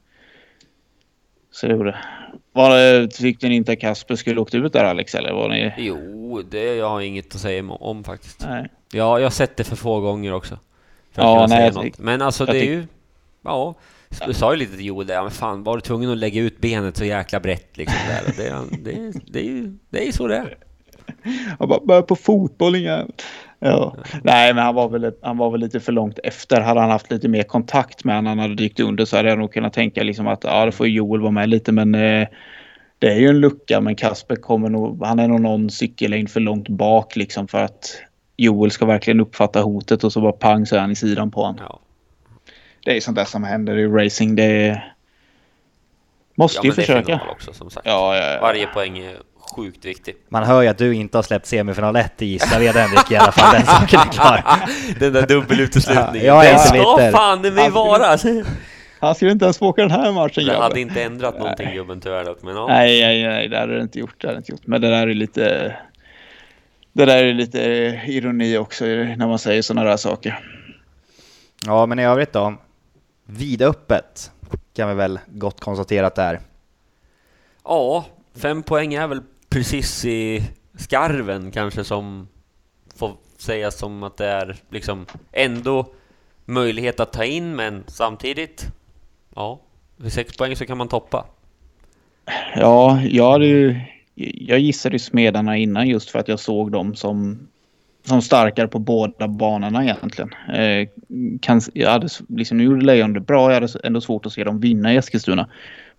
Så 1.56 1.68
det 1.68 1.74
gjorde 1.74 1.92
det. 1.92 1.98
Var 2.54 2.70
det, 2.78 3.08
tyckte 3.08 3.48
ni 3.50 3.56
inte 3.56 3.72
att 3.72 3.80
Kasper 3.80 4.16
skulle 4.16 4.42
åkt 4.42 4.54
ut 4.56 4.74
där 4.74 4.84
Alex? 4.84 5.16
Eller 5.16 5.34
var 5.34 5.50
ni... 5.50 5.74
Jo, 5.78 6.42
det 6.52 6.76
jag 6.76 6.90
har 6.90 7.02
inget 7.02 7.36
att 7.36 7.42
säga 7.42 7.64
om, 7.70 8.04
faktiskt. 8.04 8.46
Nej. 8.50 8.68
Ja, 8.92 9.20
jag 9.20 9.26
har 9.26 9.30
sett 9.32 9.58
det 9.58 9.64
för 9.64 9.76
få 9.76 10.00
gånger 10.00 10.34
också. 10.34 10.60
Ja, 11.14 11.46
nej, 11.50 11.66
jag 11.66 11.74
tyck- 11.84 11.96
Men 11.98 12.22
alltså 12.22 12.46
jag 12.46 12.56
det 12.56 12.60
är 12.60 12.66
ju... 12.66 12.88
Ja, 13.44 13.76
du 14.28 14.34
sa 14.34 14.54
ju 14.54 14.60
lite 14.60 14.76
till 14.76 14.86
Joel 14.86 15.08
där, 15.08 15.22
men 15.22 15.32
fan 15.32 15.64
var 15.64 15.76
du 15.76 15.82
tvungen 15.82 16.12
att 16.12 16.18
lägga 16.18 16.42
ut 16.42 16.60
benet 16.60 16.98
så 16.98 17.06
jäkla 17.06 17.40
brett 17.40 17.78
liksom 17.78 17.98
där? 18.08 18.22
Och 18.30 18.36
Det, 18.38 18.92
det, 18.92 19.12
det, 19.32 19.40
är 19.40 19.44
ju 19.44 19.78
det 19.90 20.08
är 20.08 20.12
så 20.12 20.28
det 20.28 20.38
är. 20.38 20.58
Han 21.60 21.70
bara, 21.70 21.80
börja 21.80 22.02
på 22.02 22.16
fotboll 22.16 22.76
inga... 22.76 23.06
Ja. 23.70 23.96
Nej, 24.24 24.54
men 24.54 24.64
han 24.64 24.76
var, 24.76 24.90
väl, 24.90 25.14
han 25.22 25.38
var 25.38 25.52
väl 25.52 25.60
lite 25.62 25.80
för 25.80 25.92
långt 25.92 26.20
efter. 26.24 26.62
Hade 26.62 26.80
han 26.80 26.90
haft 26.90 27.12
lite 27.12 27.28
mer 27.28 27.44
kontakt 27.44 28.04
med 28.04 28.16
honom, 28.16 28.28
han 28.28 28.40
hade 28.40 28.56
dykt 28.56 28.80
under 28.80 29.06
så 29.06 29.18
hade 29.18 29.30
jag 29.30 29.38
nog 29.40 29.54
kunnat 29.54 29.74
tänka 29.74 30.04
liksom 30.04 30.28
att 30.28 30.44
ja, 30.44 30.66
det 30.66 30.72
får 30.72 30.88
Joel 30.88 31.22
vara 31.22 31.32
med 31.32 31.50
lite, 31.50 31.72
men 31.72 31.96
eh, 31.96 32.28
det 33.00 33.12
är 33.12 33.20
ju 33.20 33.28
en 33.28 33.40
lucka. 33.40 33.82
Men 33.82 33.96
Kasper 33.96 34.36
kommer 34.36 34.70
nog, 34.70 35.06
han 35.06 35.20
är 35.20 35.28
nog 35.28 35.42
någon 35.42 35.70
cykellängd 35.70 36.30
för 36.30 36.40
långt 36.40 36.70
bak 36.70 37.16
liksom 37.16 37.48
för 37.48 37.64
att 37.64 38.02
Joel 38.38 38.72
ska 38.72 38.86
verkligen 38.86 39.20
uppfatta 39.20 39.62
hotet 39.62 40.04
och 40.04 40.14
så 40.14 40.22
bara 40.22 40.32
pang 40.32 40.66
så 40.66 40.76
är 40.76 40.80
han 40.80 40.92
i 40.92 40.96
sidan 40.96 41.32
på 41.32 41.42
honom. 41.42 41.62
Ja. 41.70 41.80
Det 42.86 42.98
är 42.98 43.02
sånt 43.02 43.18
där 43.18 43.26
som 43.26 43.44
händer 43.44 43.78
i 43.78 43.88
racing. 43.88 44.36
Det 44.36 44.44
är... 44.44 44.94
måste 46.36 46.60
Ja, 46.60 46.66
ju 46.66 46.72
försöka. 46.72 47.22
också 47.32 47.54
som 47.54 47.70
sagt. 47.70 47.88
Ja, 47.88 48.16
ja, 48.18 48.34
ja. 48.34 48.42
Varje 48.42 48.68
poäng 48.68 48.98
är 48.98 49.16
sjukt 49.56 49.86
viktig. 49.86 50.16
Man 50.30 50.44
hör 50.44 50.62
ju 50.62 50.68
att 50.68 50.78
du 50.78 50.96
inte 50.96 51.18
har 51.18 51.24
släppt 51.24 51.46
semifinal 51.46 51.96
1 51.96 52.22
i 52.22 52.26
Gislaved 52.26 52.76
Henrik 52.76 53.12
i 53.12 53.16
alla 53.16 53.32
fall, 53.32 53.54
den 53.54 53.66
saken 53.66 54.00
är 54.00 54.12
klar. 54.12 54.44
Den 55.00 55.14
där 55.14 55.28
dubbeluteslutningen. 55.28 56.26
Ja, 56.28 56.44
Den 56.44 56.52
inte 56.52 56.64
ska 56.64 56.74
bitter. 56.78 57.12
fan 57.12 57.42
det 57.42 57.52
mig 57.52 57.70
vara! 57.70 58.18
Han 59.00 59.16
skulle 59.16 59.32
inte 59.32 59.46
ens 59.46 59.58
få 59.58 59.68
åka 59.68 59.82
den 59.82 59.92
här 59.92 60.12
matchen 60.12 60.46
Det 60.46 60.58
hade 60.58 60.80
inte 60.80 61.04
ändrat 61.04 61.40
någonting 61.40 61.74
gubben 61.74 62.02
tyvärr 62.02 62.26
dock, 62.26 62.42
men 62.44 62.56
ja. 62.56 62.68
Nej, 62.68 63.02
nej, 63.02 63.24
nej, 63.24 63.48
det 63.48 63.58
hade 63.58 63.76
det 63.76 63.82
inte 63.82 64.00
gjort. 64.00 64.22
Det 64.22 64.28
hade 64.28 64.38
inte 64.38 64.52
gjort. 64.52 64.68
Men 64.68 64.82
det 64.82 64.90
där 64.90 65.08
är 65.08 65.14
lite... 65.14 65.76
Det 66.94 67.06
där 67.06 67.24
är 67.24 67.34
lite 67.34 67.60
ironi 68.08 68.58
också 68.58 68.86
när 68.86 69.28
man 69.28 69.40
säger 69.40 69.62
sådana 69.62 69.90
där 69.90 69.98
saker. 69.98 70.40
Ja, 71.66 71.86
men 71.86 72.00
i 72.00 72.06
övrigt 72.06 72.34
då? 72.34 72.54
Vidöppet 73.26 74.32
kan 74.76 74.90
vi 74.90 74.96
väl 74.96 75.20
gott 75.28 75.60
konstatera 75.60 76.08
att 76.08 76.16
det 76.16 76.22
är. 76.22 76.40
Ja, 77.64 78.06
fem 78.36 78.64
poäng 78.64 78.94
är 78.94 79.08
väl 79.08 79.22
precis 79.56 80.06
i 80.06 80.44
skarven 80.78 81.52
kanske 81.52 81.84
som 81.84 82.28
får 82.96 83.12
sägas 83.38 83.78
som 83.80 84.04
att 84.04 84.18
det 84.18 84.26
är 84.26 84.56
liksom 84.70 85.06
ändå 85.32 85.88
möjlighet 86.46 87.00
att 87.00 87.14
ta 87.14 87.24
in 87.26 87.56
men 87.56 87.84
samtidigt 87.88 88.66
ja, 89.36 89.62
vid 89.98 90.14
sex 90.14 90.38
poäng 90.38 90.56
så 90.56 90.66
kan 90.66 90.78
man 90.78 90.88
toppa. 90.88 91.26
Ja, 92.56 93.02
jag, 93.02 93.32
hade 93.32 93.46
ju, 93.46 93.80
jag 94.16 94.60
gissade 94.60 94.96
ju 94.96 95.00
Smedarna 95.00 95.58
innan 95.58 95.88
just 95.88 96.10
för 96.10 96.20
att 96.20 96.28
jag 96.28 96.40
såg 96.40 96.72
dem 96.72 96.96
som, 96.96 97.48
som 98.04 98.22
starkare 98.22 98.68
på 98.68 98.80
båda 98.80 99.28
banorna 99.28 99.84
egentligen. 99.84 100.34
Eh, 100.54 100.88
kan, 101.42 101.62
jag 101.74 101.90
hade, 101.90 102.10
liksom, 102.28 102.58
nu 102.58 102.64
gjorde 102.64 102.86
Lejon 102.86 103.14
det 103.14 103.20
bra, 103.20 103.54
jag 103.54 103.62
hade 103.62 103.80
ändå 103.84 104.02
svårt 104.02 104.26
att 104.26 104.34
se 104.34 104.44
dem 104.44 104.60
vinna 104.60 104.94
i 104.94 104.98
Eskilstuna. 104.98 105.50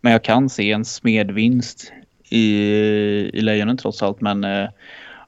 Men 0.00 0.12
jag 0.12 0.24
kan 0.24 0.48
se 0.48 0.72
en 0.72 0.84
smedvinst 0.84 1.92
i, 2.28 2.40
i 3.34 3.40
Lejonen 3.40 3.76
trots 3.76 4.02
allt. 4.02 4.20
Men 4.20 4.44
eh, 4.44 4.68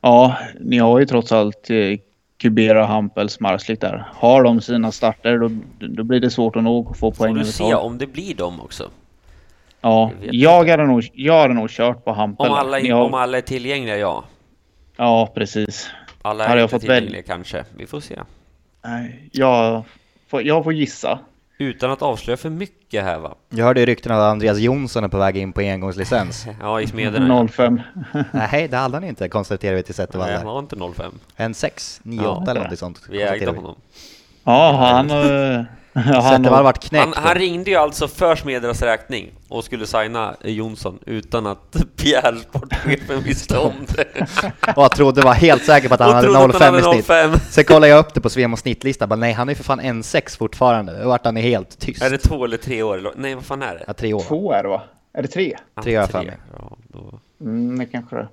ja, 0.00 0.36
ni 0.60 0.78
har 0.78 0.98
ju 0.98 1.06
trots 1.06 1.32
allt 1.32 1.70
eh, 1.70 1.98
Kubera, 2.38 2.86
Hampels, 2.86 3.40
Marslik 3.40 3.80
där. 3.80 4.04
Har 4.14 4.42
de 4.42 4.60
sina 4.60 4.92
starter 4.92 5.38
då, 5.38 5.50
då 5.86 6.02
blir 6.04 6.20
det 6.20 6.30
svårt 6.30 6.56
att 6.56 6.66
och 6.66 6.96
få 6.96 7.12
poäng 7.12 7.34
Får 7.34 7.38
du 7.38 7.44
se 7.44 7.74
om 7.74 7.98
det 7.98 8.06
blir 8.06 8.34
dem 8.34 8.60
också. 8.60 8.90
Ja, 9.80 10.10
Jag 10.22 10.34
jag 10.34 10.68
hade, 10.68 10.86
nog, 10.86 11.08
jag 11.12 11.40
hade 11.42 11.54
nog 11.54 11.70
kört 11.70 12.04
på 12.04 12.12
Hampel. 12.12 12.46
Om 12.46 12.52
alla, 12.52 12.76
har- 12.80 12.92
om 13.04 13.14
alla 13.14 13.38
är 13.38 13.42
tillgängliga, 13.42 13.96
ja. 13.98 14.24
Ja, 14.96 15.32
precis. 15.34 15.90
Alla 16.22 16.44
är 16.44 16.48
Hade 16.48 16.60
jag 16.60 16.64
inte 16.64 16.70
fått 16.74 16.84
välja- 16.84 17.00
tillgängliga 17.00 17.22
kanske. 17.22 17.64
Vi 17.76 17.86
får 17.86 18.00
se. 18.00 18.20
Nej, 18.84 19.28
Jag 19.32 19.82
får, 20.28 20.42
jag 20.42 20.64
får 20.64 20.72
gissa. 20.72 21.18
Utan 21.58 21.90
att 21.90 22.02
avslöja 22.02 22.36
för 22.36 22.50
mycket 22.50 23.04
här 23.04 23.18
va? 23.18 23.34
Jag 23.48 23.64
hörde 23.64 23.80
ju 23.80 23.86
rykten 23.86 24.12
att 24.12 24.18
Andreas 24.18 24.58
Jonsson 24.58 25.04
är 25.04 25.08
på 25.08 25.18
väg 25.18 25.36
in 25.36 25.52
på 25.52 25.60
engångslicens. 25.60 26.46
Ja, 26.60 26.80
i 26.80 26.86
Smederna. 26.86 27.48
05. 27.48 27.80
Nej, 28.32 28.68
det 28.68 28.76
hade 28.76 28.96
han 28.96 29.04
inte, 29.04 29.28
konstaterar 29.28 29.74
vi 29.76 29.82
till 29.82 29.94
Nej, 29.98 30.06
Zettervall 30.06 30.28
han 30.30 30.38
där. 30.38 30.44
var 30.46 30.58
inte 30.58 30.76
05. 31.02 31.12
En 31.36 31.54
6, 31.54 32.00
9, 32.02 32.22
Ja. 32.22 32.28
8 32.42 32.50
eller 32.50 32.68
något 32.68 32.78
sånt. 32.78 33.00
Vi 33.10 33.22
ägde 33.22 33.46
honom. 33.50 33.76
Ja, 34.44 34.72
han... 34.80 35.10
han 36.04 36.22
Zettervall 36.22 36.64
vart 36.64 36.84
knäckt. 36.84 37.14
Han, 37.14 37.24
han 37.24 37.34
ringde 37.34 37.70
ju 37.70 37.76
alltså 37.76 38.08
för 38.08 38.36
Smedernas 38.36 38.82
räkning 38.82 39.30
och 39.48 39.64
skulle 39.64 39.86
signa 39.86 40.36
Jonsson 40.44 40.98
utan 41.06 41.46
att 41.46 41.76
Pierre, 41.96 42.36
sportchefen, 42.36 43.22
visste 43.22 43.58
om 43.58 43.72
det. 43.96 44.26
Och 44.76 44.82
jag 44.82 44.90
trodde, 44.90 45.22
var 45.22 45.34
helt 45.34 45.64
säker 45.64 45.88
på 45.88 45.94
att 45.94 46.00
han 46.00 46.14
hade 46.14 46.28
trodde 46.28 46.44
att 46.44 46.58
05 46.58 46.74
han 46.74 46.80
i 46.80 46.94
snitt. 46.94 47.06
05. 47.06 47.30
Sen 47.50 47.64
kollade 47.64 47.88
jag 47.88 47.98
upp 47.98 48.14
det 48.14 48.20
på 48.20 48.30
Svemos 48.30 48.60
snittlista, 48.60 49.06
bara 49.06 49.16
nej 49.16 49.32
han 49.32 49.48
är 49.48 49.54
för 49.54 49.64
fan 49.64 49.80
en 49.80 50.02
6 50.02 50.36
fortfarande. 50.36 51.02
Då 51.02 51.08
vart 51.08 51.24
han 51.24 51.36
helt 51.36 51.78
tyst. 51.78 52.02
Är 52.02 52.10
det 52.10 52.18
två 52.18 52.44
eller 52.44 52.56
tre 52.56 52.82
år? 52.82 53.12
Nej, 53.16 53.34
vad 53.34 53.44
fan 53.44 53.62
är 53.62 53.74
det? 53.74 53.84
Ja, 53.86 53.92
tre 53.92 54.12
år. 54.14 54.20
Två 54.20 54.52
är 54.52 54.62
det 54.62 54.68
va? 54.68 54.82
Är 55.12 55.22
det 55.22 55.28
tre? 55.28 55.56
Tre 55.82 55.94
har 55.94 56.02
jag 56.02 56.10
för 56.10 56.22
mig. 56.22 56.38
Ja, 56.58 56.76
då... 56.88 57.20
Mm, 57.40 57.78
det 57.78 57.86
kanske 57.86 58.16
det 58.16 58.22
är. 58.22 58.28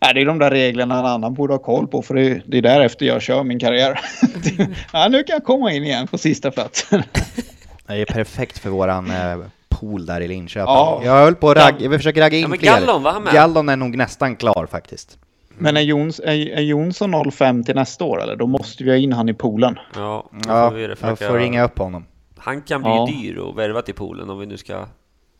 Nej, 0.02 0.14
det 0.14 0.20
är 0.20 0.24
de 0.24 0.38
där 0.38 0.50
reglerna 0.50 0.98
en 0.98 1.06
annan 1.06 1.34
borde 1.34 1.54
ha 1.54 1.58
koll 1.58 1.86
på 1.86 2.02
för 2.02 2.14
det, 2.14 2.42
det 2.46 2.58
är 2.58 2.62
därefter 2.62 3.06
jag 3.06 3.22
kör 3.22 3.42
min 3.44 3.58
karriär. 3.58 4.00
ja, 4.92 5.08
nu 5.08 5.22
kan 5.22 5.34
jag 5.34 5.44
komma 5.44 5.72
in 5.72 5.84
igen 5.84 6.06
på 6.06 6.18
sista 6.18 6.50
platsen. 6.50 7.02
Det 7.86 8.00
är 8.00 8.04
perfekt 8.04 8.58
för 8.58 8.70
våran 8.70 9.10
eh, 9.10 9.38
pool 9.68 10.06
där 10.06 10.20
i 10.20 10.28
Linköping. 10.28 10.74
Ja. 10.74 11.00
Jag 11.04 11.12
höll 11.12 11.34
på 11.34 11.50
att 11.50 11.56
ragga, 11.56 11.88
vi 11.88 11.96
försöker 11.96 12.20
ragga 12.20 12.36
in 12.36 12.42
Ja, 12.42 12.48
men 12.48 12.58
fler. 12.58 12.70
Gallon, 12.70 13.02
var 13.02 13.12
han 13.12 13.22
med? 13.22 13.32
Gallon 13.32 13.68
är 13.68 13.76
nog 13.76 13.96
nästan 13.96 14.36
klar 14.36 14.68
faktiskt. 14.70 15.18
Men 15.58 15.76
är, 15.76 15.80
Jons, 15.80 16.20
är, 16.20 16.32
är 16.32 16.60
Jonsson 16.60 17.30
05 17.30 17.64
till 17.64 17.74
nästa 17.74 18.04
år 18.04 18.22
eller? 18.22 18.36
Då 18.36 18.46
måste 18.46 18.84
vi 18.84 18.90
ha 18.90 18.96
in 18.96 19.12
han 19.12 19.28
i 19.28 19.34
poolen. 19.34 19.78
Ja, 19.94 20.28
då 20.32 20.38
Ja, 20.48 20.70
får 20.70 20.76
vi 20.76 20.94
jag 21.00 21.18
får 21.18 21.38
ringa 21.38 21.64
upp 21.64 21.78
honom. 21.78 22.04
Han 22.38 22.62
kan 22.62 22.82
bli 22.82 22.90
Ja. 22.90 23.06
dyr 23.06 23.36
och 23.36 23.58
värva 23.58 23.82
till 23.82 23.94
poolen 23.94 24.30
om 24.30 24.38
vi 24.38 24.46
nu 24.46 24.56
ska 24.56 24.86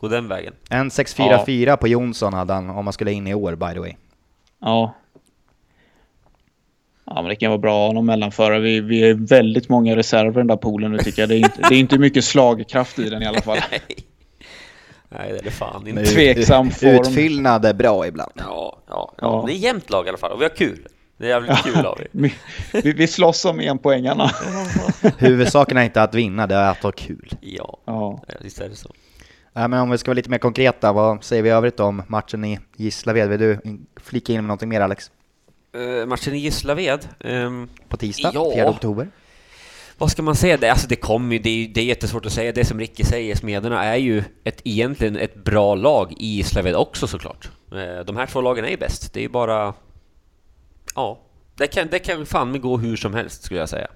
gå 0.01 0.09
den 0.09 0.29
vägen. 0.29 0.55
En 0.71 0.91
644 0.91 1.77
på 1.77 1.89
Jonsson 1.89 2.35
hade 2.35 2.53
han 2.53 2.71
om 2.71 2.85
man 2.85 2.93
skulle 2.93 3.13
in 3.13 3.27
i 3.27 3.35
år 3.35 3.55
by 3.55 3.73
the 3.75 3.81
way. 3.81 3.95
Ja. 4.61 4.95
Ja, 7.05 7.15
men 7.23 7.25
det 7.29 7.37
kan 7.37 7.51
vara 7.51 7.59
bra 7.59 7.83
att 7.85 7.89
ha 7.89 7.93
någon 7.95 8.07
mellanförare. 8.07 8.61
Vi, 8.61 8.81
vi 8.81 9.03
är 9.11 9.15
väldigt 9.15 9.69
många 9.69 9.97
reserver 9.97 10.31
i 10.31 10.35
den 10.35 10.47
där 10.47 10.57
poolen 10.57 10.93
nu 10.93 10.99
tycker 10.99 11.23
jag. 11.23 11.29
Det 11.29 11.35
är 11.35 11.39
inte, 11.39 11.69
det 11.69 11.75
är 11.75 11.79
inte 11.79 11.99
mycket 11.99 12.25
slagkraft 12.25 12.99
i 12.99 13.11
den 13.11 13.23
i 13.23 13.27
alla 13.27 13.41
fall. 13.41 13.59
Nej. 13.71 13.81
Nej, 15.09 15.33
det 15.33 15.39
är 15.39 15.43
det 15.43 15.51
fan 15.51 15.87
inte. 15.87 16.05
Tveksam 16.05 16.71
form. 16.71 16.91
Utfyllnad 16.91 17.65
är 17.65 17.75
bra 17.75 18.07
ibland. 18.07 18.33
Ja, 18.35 18.43
ja, 18.45 18.83
ja. 18.89 19.15
Ja. 19.21 19.45
Det 19.47 19.53
är 19.53 19.57
jämnt 19.57 19.91
lag 19.91 20.07
i 20.07 20.09
alla 20.09 20.19
fall 20.19 20.33
och 20.33 20.41
vi 20.41 20.45
har 20.45 20.57
kul. 20.57 20.87
Det 21.17 21.25
är 21.25 21.29
jävligt 21.29 21.65
kul 21.65 21.87
vi. 21.99 22.07
Vi, 22.73 22.81
vi, 22.83 22.93
vi 22.93 23.07
slåss 23.07 23.45
om 23.45 23.61
enpoängarna. 23.61 24.31
Huvudsaken 25.19 25.77
är 25.77 25.83
inte 25.83 26.03
att 26.03 26.15
vinna, 26.15 26.47
det 26.47 26.55
är 26.55 26.71
att 26.71 26.83
ha 26.83 26.93
kul. 26.93 27.31
Ja, 27.41 27.79
Ja. 27.85 28.23
visst 28.41 28.61
är 28.61 28.69
det 28.69 28.77
så. 28.77 28.95
Nej, 29.53 29.69
men 29.69 29.81
om 29.81 29.91
vi 29.91 29.99
ska 29.99 30.11
vara 30.11 30.15
lite 30.17 30.31
mer 30.31 30.39
konkreta, 30.39 30.93
vad 30.93 31.25
säger 31.25 31.43
vi 31.43 31.49
i 31.49 31.53
övrigt 31.53 31.81
om 31.81 32.03
matchen 32.09 32.45
i 32.45 32.59
Gislaved? 32.77 33.29
Vill 33.29 33.41
du 33.41 33.59
flika 33.97 34.33
in 34.33 34.37
med 34.39 34.45
någonting 34.49 34.69
mer 34.69 34.81
Alex? 34.81 35.11
Uh, 35.77 36.07
matchen 36.07 36.35
i 36.35 36.39
Gislaved. 36.39 37.09
ehm, 37.21 37.69
På 37.89 37.97
tisdag, 37.97 38.31
Ja. 38.35 38.53
4 38.55 38.71
oktober. 38.71 39.09
vad 39.99 40.11
ska 40.11 40.23
man 40.23 40.35
säga? 40.35 40.57
Det, 40.57 40.69
alltså 40.71 40.89
det 40.89 40.97
kommer 40.97 41.33
ju, 41.37 41.39
det, 41.39 41.73
det 41.75 41.81
är 41.81 41.85
jättesvårt 41.85 42.27
att 42.27 42.33
säga. 42.33 42.53
Det 42.53 42.65
som 42.65 42.79
Ricky 42.81 43.05
säger, 43.05 43.35
Smederna 43.35 43.85
är 43.85 43.97
ju 43.97 44.25
ett, 44.45 44.61
egentligen 44.65 45.17
ett 45.17 45.45
bra 45.45 45.75
lag 45.75 46.13
i 46.19 46.27
Gislaved 46.27 46.75
också 46.75 47.07
såklart. 47.07 47.51
Eh, 47.73 48.05
de 48.07 48.17
här 48.17 48.27
två 48.27 48.41
lagen 48.41 48.65
är 48.65 48.69
ju 48.69 48.77
bäst. 48.77 49.13
Det 49.13 49.21
är 49.21 49.23
ju 49.23 49.29
bara... 49.29 49.75
Ja, 50.95 51.19
det 51.57 51.67
kan, 51.67 51.89
det 51.91 51.99
kan 51.99 52.27
fan 52.27 52.53
med 52.53 52.61
gå 52.61 52.79
hur 52.79 52.97
som 52.97 53.15
helst 53.15 53.43
skulle 53.43 53.61
jag 53.61 53.69
säga. 53.69 53.89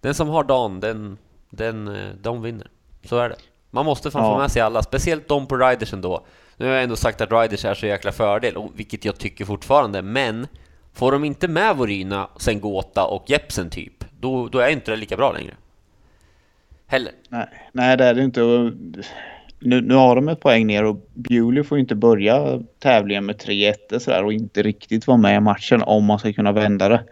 Den 0.00 0.14
som 0.14 0.28
har 0.28 0.44
dagen, 0.44 0.80
den, 0.80 1.18
den, 1.50 1.88
eh, 1.88 2.08
de 2.22 2.42
vinner. 2.42 2.70
Så 3.04 3.18
är 3.18 3.28
det. 3.28 3.36
Man 3.70 3.84
måste 3.86 4.10
fan 4.10 4.24
Ja. 4.24 4.34
få 4.34 4.38
med 4.38 4.50
sig 4.50 4.62
alla, 4.62 4.82
speciellt 4.82 5.28
de 5.28 5.46
på 5.46 5.56
Riders 5.56 5.92
ändå. 5.92 6.26
Nu 6.56 6.66
har 6.66 6.72
jag 6.72 6.82
ändå 6.82 6.96
sagt 6.96 7.20
att 7.20 7.32
Riders 7.32 7.64
är 7.64 7.74
så 7.74 7.86
jäkla 7.86 8.12
fördel, 8.12 8.56
och 8.56 8.70
vilket 8.74 9.04
jag 9.04 9.18
tycker 9.18 9.44
fortfarande, 9.44 10.02
men 10.02 10.46
får 10.94 11.12
de 11.12 11.24
inte 11.24 11.48
med 11.48 11.76
Voryna, 11.76 12.28
sen 12.36 12.60
Gåta 12.60 13.04
och 13.04 13.24
Jepsen 13.30 13.70
typ, 13.70 14.04
då, 14.20 14.48
då 14.48 14.58
är 14.58 14.68
inte 14.68 14.90
det 14.90 14.96
lika 14.96 15.16
bra 15.16 15.32
längre. 15.32 15.54
Heller. 16.86 17.12
Nej, 17.28 17.46
nej, 17.72 17.96
det 17.96 18.04
är 18.04 18.14
det 18.14 18.24
inte. 18.24 18.40
Nu, 19.60 19.80
nu 19.80 19.94
har 19.94 20.16
de 20.16 20.28
ett 20.28 20.40
poäng 20.40 20.66
ner 20.66 20.84
och 20.84 20.96
Bewley 21.14 21.64
får 21.64 21.78
ju 21.78 21.82
inte 21.82 21.94
börja 21.94 22.60
tävlingen 22.78 23.26
med 23.26 23.36
3-1 23.36 23.98
sådär 23.98 24.24
och 24.24 24.32
inte 24.32 24.62
riktigt 24.62 25.06
vara 25.06 25.16
med 25.16 25.36
i 25.36 25.40
matchen 25.40 25.82
om 25.82 26.04
man 26.04 26.18
ska 26.18 26.32
kunna 26.32 26.52
vända 26.52 26.88
det. 26.88 27.04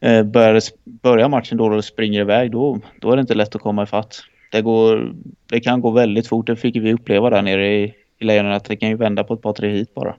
Eh, 0.00 0.22
börjar 0.22 0.62
börjar 0.84 1.28
matchen 1.28 1.58
då 1.58 1.66
och 1.66 1.84
springer 1.84 2.20
iväg 2.20 2.50
då, 2.50 2.80
då 3.00 3.12
är 3.12 3.16
det 3.16 3.20
inte 3.20 3.34
lätt 3.34 3.54
att 3.54 3.62
komma 3.62 3.82
ifatt. 3.82 4.20
Det, 4.52 4.62
går, 4.62 5.14
det 5.46 5.60
kan 5.60 5.80
gå 5.80 5.90
väldigt 5.90 6.28
fort. 6.28 6.46
Det 6.46 6.56
fick 6.56 6.76
vi 6.76 6.92
uppleva 6.92 7.30
där 7.30 7.42
nere 7.42 7.74
i, 7.74 7.94
i 8.18 8.24
Lejonen 8.24 8.52
att 8.52 8.64
det 8.64 8.76
kan 8.76 8.88
ju 8.88 8.96
vända 8.96 9.24
på 9.24 9.34
ett 9.34 9.42
par 9.42 9.52
tre 9.52 9.70
hit 9.70 9.94
bara. 9.94 10.16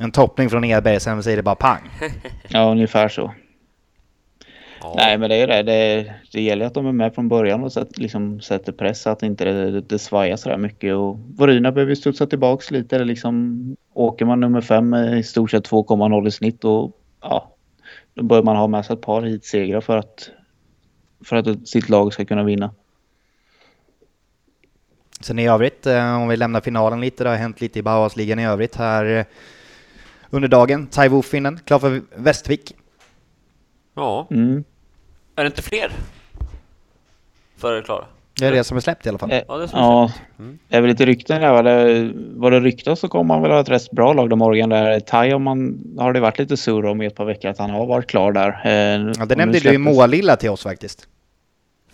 En 0.00 0.12
toppning 0.12 0.50
från 0.50 0.64
Edberg, 0.64 1.00
sen 1.00 1.22
säger 1.22 1.36
det 1.36 1.42
bara 1.42 1.54
pang. 1.54 1.90
Ja, 2.48 2.70
ungefär 2.70 3.08
så. 3.08 3.34
Ja. 4.82 4.94
Nej, 4.96 5.18
men 5.18 5.30
det 5.30 5.36
är 5.36 5.46
det. 5.46 5.62
det. 5.62 6.14
Det 6.32 6.42
gäller 6.42 6.66
att 6.66 6.74
de 6.74 6.86
är 6.86 6.92
med 6.92 7.14
från 7.14 7.28
början 7.28 7.64
och 7.64 7.72
sätt, 7.72 7.98
liksom 7.98 8.40
sätter 8.40 8.72
press 8.72 9.02
så 9.02 9.10
att 9.10 9.22
inte 9.22 9.44
det, 9.44 9.70
det, 9.70 9.80
det 9.80 9.98
svajar 9.98 10.36
så 10.36 10.48
där 10.48 10.56
mycket. 10.56 10.94
Och 10.94 11.18
Voryna 11.18 11.72
behöver 11.72 11.94
studsa 11.94 12.26
tillbaks 12.26 12.70
lite. 12.70 12.96
Eller 12.96 13.04
liksom, 13.04 13.76
åker 13.92 14.24
man 14.24 14.40
nummer 14.40 14.60
fem 14.60 14.88
med 14.88 15.18
i 15.18 15.22
stort 15.22 15.50
sett 15.50 15.70
2,0 15.70 16.28
i 16.28 16.30
snitt 16.30 16.64
och 16.64 16.92
ja, 17.22 17.56
då 18.14 18.22
bör 18.22 18.42
man 18.42 18.56
ha 18.56 18.66
med 18.66 18.84
sig 18.84 18.94
ett 18.94 19.00
par 19.00 19.22
hitsegrar 19.22 19.80
för 19.80 19.96
att, 19.96 20.30
för 21.24 21.36
att 21.36 21.68
sitt 21.68 21.88
lag 21.88 22.12
ska 22.12 22.24
kunna 22.24 22.44
vinna. 22.44 22.70
Sen 25.20 25.38
i 25.38 25.48
övrigt, 25.48 25.86
eh, 25.86 26.16
om 26.22 26.28
vi 26.28 26.36
lämnar 26.36 26.60
finalen 26.60 27.00
lite, 27.00 27.24
det 27.24 27.30
har 27.30 27.36
hänt 27.36 27.60
lite 27.60 27.78
i 27.78 27.82
Bauhausligan 27.82 28.38
i 28.38 28.46
övrigt 28.46 28.76
här 28.76 29.04
eh, 29.04 29.24
under 30.30 30.48
dagen. 30.48 30.86
Taiwo 30.86 31.22
Finnen, 31.22 31.60
klar 31.64 31.78
för 31.78 32.02
Västervik. 32.16 32.76
ja. 33.94 34.26
Mm. 34.30 34.64
Är 35.36 35.44
det 35.44 35.46
inte 35.46 35.62
fler? 35.62 35.92
Före 37.56 37.82
klara? 37.82 38.06
Det 38.38 38.46
är 38.46 38.52
det 38.52 38.64
som 38.64 38.76
är 38.76 38.80
släppt 38.80 39.06
i 39.06 39.08
alla 39.08 39.18
fall. 39.18 39.30
Eh, 39.32 39.42
Ja, 39.48 39.56
det 39.56 39.64
är 39.64 39.68
Ja. 39.72 40.10
Mm. 40.38 40.58
det 40.68 40.76
är 40.76 40.80
väl 40.80 40.90
lite 40.90 41.06
rykten 41.06 41.40
där. 41.40 41.52
Vad 41.52 41.64
det, 41.64 42.10
vad 42.14 42.52
det 42.52 42.60
ryktas 42.60 43.00
så 43.00 43.08
kommer 43.08 43.34
han 43.34 43.42
väl 43.42 43.52
ha 43.52 43.60
ett 43.60 43.68
rätt 43.68 43.90
bra 43.90 44.12
lag 44.12 44.30
där 44.30 44.36
Morgan 44.36 44.68
där. 44.68 45.00
Tai 45.00 45.30
har, 45.30 45.38
man, 45.38 45.78
har 45.98 46.12
det 46.12 46.20
varit 46.20 46.38
lite 46.38 46.56
sur 46.56 46.84
om 46.86 47.02
i 47.02 47.06
ett 47.06 47.14
par 47.14 47.24
veckor 47.24 47.50
att 47.50 47.58
han 47.58 47.70
har 47.70 47.86
varit 47.86 48.06
klar 48.06 48.32
där. 48.32 48.48
Eh, 48.64 49.12
Ja, 49.18 49.24
det 49.26 49.36
nämnde 49.36 49.52
du 49.52 49.58
i 49.58 49.60
släpptes- 49.60 49.78
Målilla 49.78 50.36
till 50.36 50.50
oss 50.50 50.62
faktiskt. 50.62 51.08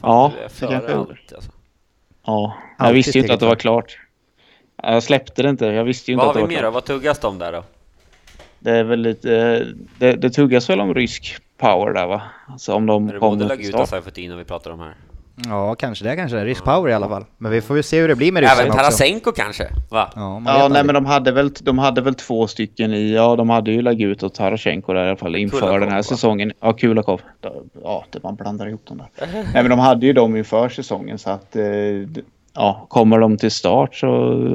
Ja, 0.03 0.33
det 0.61 0.67
kanske 0.67 0.95
allt, 0.95 1.33
alltså. 1.35 1.51
Ja, 2.27 2.55
jag 2.79 2.85
Alltid 2.87 2.95
visste 2.95 3.19
ju 3.19 3.23
inte 3.23 3.35
att 3.35 3.41
det 3.41 3.47
var 3.47 3.55
klart. 3.57 3.99
Jag 4.83 5.03
släppte 5.03 5.43
det 5.43 5.49
inte. 5.49 5.67
Jag 5.67 5.85
visste 5.85 6.11
ju 6.11 6.15
inte 6.15 6.27
Vad 6.27 6.29
att 6.31 6.35
det 6.35 6.41
har 6.41 6.43
var 6.45 6.49
vi 6.49 6.55
mer 6.55 6.63
då? 6.63 6.71
klart. 6.71 6.75
Vad 6.75 6.85
tuggas 6.85 7.19
det 7.19 7.27
om 7.27 7.39
där 7.39 7.53
då? 7.53 7.65
Det 8.59 8.71
är 8.71 8.85
väl 8.85 9.01
lite... 9.01 9.67
Det, 9.99 10.13
det 10.13 10.31
tuggas 10.31 10.71
väl 10.71 10.81
om 10.81 10.95
rysk 10.95 11.37
power 11.59 11.93
där 11.95 12.07
va? 12.07 12.23
Alltså 12.49 12.75
om 12.75 12.87
de 12.87 13.09
Är 13.09 13.13
det 13.13 13.19
både 13.21 13.31
kommer 13.31 13.39
till 13.39 13.49
Laguta 13.49 13.79
och 13.83 13.89
start. 13.89 14.05
Saifutin 14.05 14.37
vi 14.39 14.45
pratar 14.45 14.71
om 14.71 14.81
här? 14.81 14.95
Ja, 15.37 15.75
kanske 15.75 16.05
det 16.05 16.17
kanske. 16.17 16.45
Risk 16.45 16.65
power 16.65 16.91
i 16.91 16.95
alla 16.95 17.09
fall. 17.09 17.25
Men 17.39 17.53
vi 17.53 17.61
får 17.61 17.77
ju 17.77 17.83
se 17.83 18.01
hur 18.01 18.09
det 18.09 18.17
blir 18.17 18.33
med 18.33 18.41
ryssen 18.43 18.59
Även 18.59 18.71
också. 18.71 18.79
Tarasenko 18.83 19.33
kanske? 19.33 19.69
Va? 19.91 20.11
Ja, 20.15 20.43
Ja, 20.47 20.69
nej 20.69 20.85
men 20.85 20.95
de 20.95 21.07
hade, 21.07 21.33
väl, 21.33 21.51
de 21.61 21.79
hade 21.79 22.01
väl 22.01 22.15
två 22.15 22.47
stycken 22.47 22.93
i... 22.95 23.13
Ja, 23.15 23.37
de 23.37 23.51
hade 23.51 23.71
ju 23.71 23.83
Lagut 23.83 24.23
och 24.23 24.35
Tarasjenko 24.35 24.93
där 24.93 25.05
i 25.05 25.09
alla 25.09 25.17
fall 25.17 25.37
inför 25.37 25.59
Kulakov, 25.59 25.81
den 25.81 25.89
här 25.89 25.97
va? 25.97 26.03
säsongen. 26.03 26.53
Ja, 26.61 26.73
Kulakov. 26.73 27.21
Ja, 27.83 28.05
det 28.11 28.23
man 28.23 28.37
blandar 28.37 28.69
ihop 28.69 28.87
dem 28.87 28.99
där. 28.99 29.27
nej 29.33 29.63
men 29.63 29.71
de 29.71 29.79
hade 29.79 30.07
ju 30.07 30.13
dem 30.13 30.37
inför 30.37 30.69
säsongen 30.69 31.19
så 31.19 31.31
att... 31.31 31.57
Eh, 31.57 31.65
ja, 32.55 32.87
kommer 32.89 33.19
de 33.19 33.37
till 33.37 33.51
start 33.51 33.95
så 33.95 34.09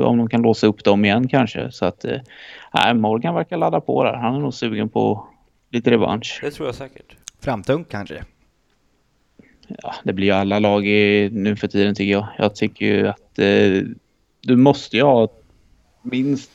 om 0.06 0.18
de 0.18 0.30
kan 0.30 0.42
låsa 0.42 0.68
upp 0.68 0.84
dem 0.84 1.06
igen 1.06 1.28
kanske. 1.28 1.72
Så 1.72 1.86
att... 1.86 2.06
Eh, 2.06 2.18
nej, 2.74 2.94
Morgan 2.94 3.36
verkar 3.36 3.58
ladda 3.58 3.82
på 3.82 4.04
där. 4.04 4.14
Han 4.14 4.36
är 4.36 4.40
nog 4.40 4.54
sugen 4.54 4.90
på 4.90 5.28
lite 5.72 5.92
revansch. 5.92 6.40
Det 6.44 6.52
tror 6.52 6.68
jag 6.68 6.76
säkert. 6.76 7.16
Framtungt 7.42 7.90
kanske. 7.92 8.24
Ja, 9.68 9.96
det 10.04 10.14
blir 10.14 10.28
ju 10.28 10.34
alla 10.34 10.60
lag 10.60 10.88
i, 10.88 11.30
nu 11.32 11.56
för 11.56 11.68
tiden 11.68 11.96
tycker 11.96 12.12
jag. 12.12 12.28
Jag 12.38 12.56
tycker 12.56 12.86
ju 12.86 13.08
att 13.08 13.40
eh, 13.40 13.82
du 14.42 14.56
måste 14.56 14.98
ju 14.98 15.04
ha 15.04 15.28
minst 16.02 16.52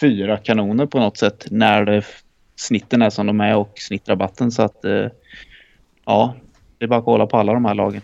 fyra 0.00 0.36
kanoner 0.36 0.86
på 0.86 0.98
något 0.98 1.16
sätt 1.18 1.46
när 1.50 1.84
det, 1.84 2.02
snitten 2.56 3.02
är 3.02 3.10
som 3.10 3.26
de 3.26 3.40
är 3.40 3.56
och 3.56 3.72
snittrabatten. 3.76 4.50
Så 4.52 4.62
att 4.62 4.84
eh, 4.84 5.06
ja, 6.04 6.34
det 6.78 6.84
är 6.84 6.88
bara 6.88 6.98
att 6.98 7.04
kolla 7.04 7.26
på 7.26 7.36
alla 7.36 7.52
de 7.52 7.64
här 7.64 7.74
lagen. 7.74 8.02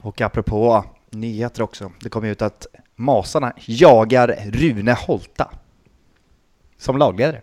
Och 0.00 0.20
apropå 0.20 0.84
nyheter 1.10 1.62
också. 1.62 1.92
Det 2.00 2.08
kom 2.08 2.24
ut 2.24 2.42
att 2.42 2.66
Masarna 2.96 3.52
jagar 3.66 4.36
Rune 4.52 4.92
Holta. 4.92 5.50
Som 6.78 6.98
lagledare. 6.98 7.40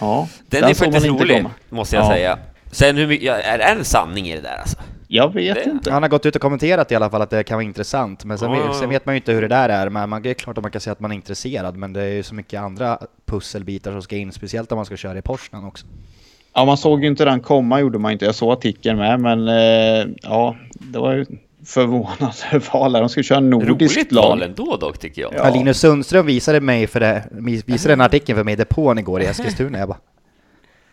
Ja, 0.00 0.28
Den, 0.46 0.64
är 0.64 0.74
såg 0.74 0.86
man 0.86 0.92
faktiskt 0.92 1.20
rolig, 1.20 1.36
komma. 1.36 1.50
måste 1.68 1.96
jag 1.96 2.04
Ja. 2.04 2.08
säga. 2.10 2.38
Sen 2.70 2.96
hur 2.96 3.06
mycket, 3.06 3.44
är 3.44 3.58
det 3.58 3.64
en 3.64 3.84
sanning 3.84 4.28
i 4.28 4.36
det 4.36 4.42
där 4.42 4.56
alltså? 4.60 4.76
Jag 5.08 5.34
vet 5.34 5.54
Det- 5.54 5.70
inte. 5.70 5.92
Han 5.92 6.02
har 6.02 6.10
gått 6.10 6.26
ut 6.26 6.36
och 6.36 6.42
kommenterat 6.42 6.92
i 6.92 6.94
alla 6.94 7.10
fall 7.10 7.22
att 7.22 7.30
det 7.30 7.42
kan 7.44 7.56
vara 7.56 7.64
intressant, 7.64 8.24
men 8.24 8.38
sen, 8.38 8.52
Ja. 8.52 8.72
sen 8.80 8.88
vet 8.88 9.06
man 9.06 9.14
ju 9.14 9.16
inte 9.16 9.32
hur 9.32 9.42
det 9.42 9.48
där 9.48 9.68
är. 9.68 9.88
Men 9.90 10.08
man, 10.08 10.22
det 10.22 10.30
är 10.30 10.34
klart 10.34 10.58
att 10.58 10.64
man 10.64 10.70
kan 10.70 10.80
säga 10.80 10.92
att 10.92 11.00
man 11.00 11.10
är 11.10 11.14
intresserad, 11.14 11.76
men 11.76 11.92
det 11.92 12.02
är 12.02 12.08
ju 12.14 12.22
så 12.22 12.34
mycket 12.34 12.60
andra 12.60 12.98
pusselbitar 13.26 13.92
som 13.92 14.02
ska 14.02 14.16
in, 14.16 14.32
speciellt 14.32 14.72
om 14.72 14.76
man 14.76 14.86
ska 14.86 14.96
köra 14.96 15.18
i 15.18 15.22
Porschen 15.22 15.64
också. 15.64 15.86
Ja, 16.54 16.64
man 16.64 16.76
såg 16.76 17.02
ju 17.02 17.08
inte 17.08 17.24
den 17.24 17.40
komma 17.40 17.80
gjorde 17.80 17.98
man 17.98 18.12
inte. 18.12 18.24
Jag 18.24 18.34
såg 18.34 18.52
artikeln 18.52 18.98
med, 18.98 19.20
men 19.20 19.48
eh, 19.48 20.06
ja, 20.22 20.56
det 20.72 20.98
var 20.98 21.12
ju 21.14 21.26
förvånande 21.66 22.34
val. 22.72 22.92
De 22.92 23.08
skulle 23.08 23.24
köra 23.24 23.40
nordiskt 23.40 23.96
Roligt 23.96 24.12
lag. 24.12 24.22
val 24.28 24.42
ändå 24.42 24.76
dock, 24.76 24.98
tycker 24.98 25.22
jag. 25.22 25.34
Ja. 25.34 25.48
Ja. 25.48 25.54
Linus 25.54 25.78
Sundström 25.80 26.26
visade 26.26 26.60
mig 26.60 26.86
för 26.86 27.00
det, 27.00 27.24
visade 27.66 27.92
den 27.92 28.00
artikeln 28.00 28.36
för 28.36 28.44
mig 28.44 28.52
i 28.52 28.56
depån 28.56 28.98
igår 28.98 29.22
i 29.22 29.24
Eskilstuna. 29.26 29.78
Jag 29.78 29.88
bara, 29.88 29.98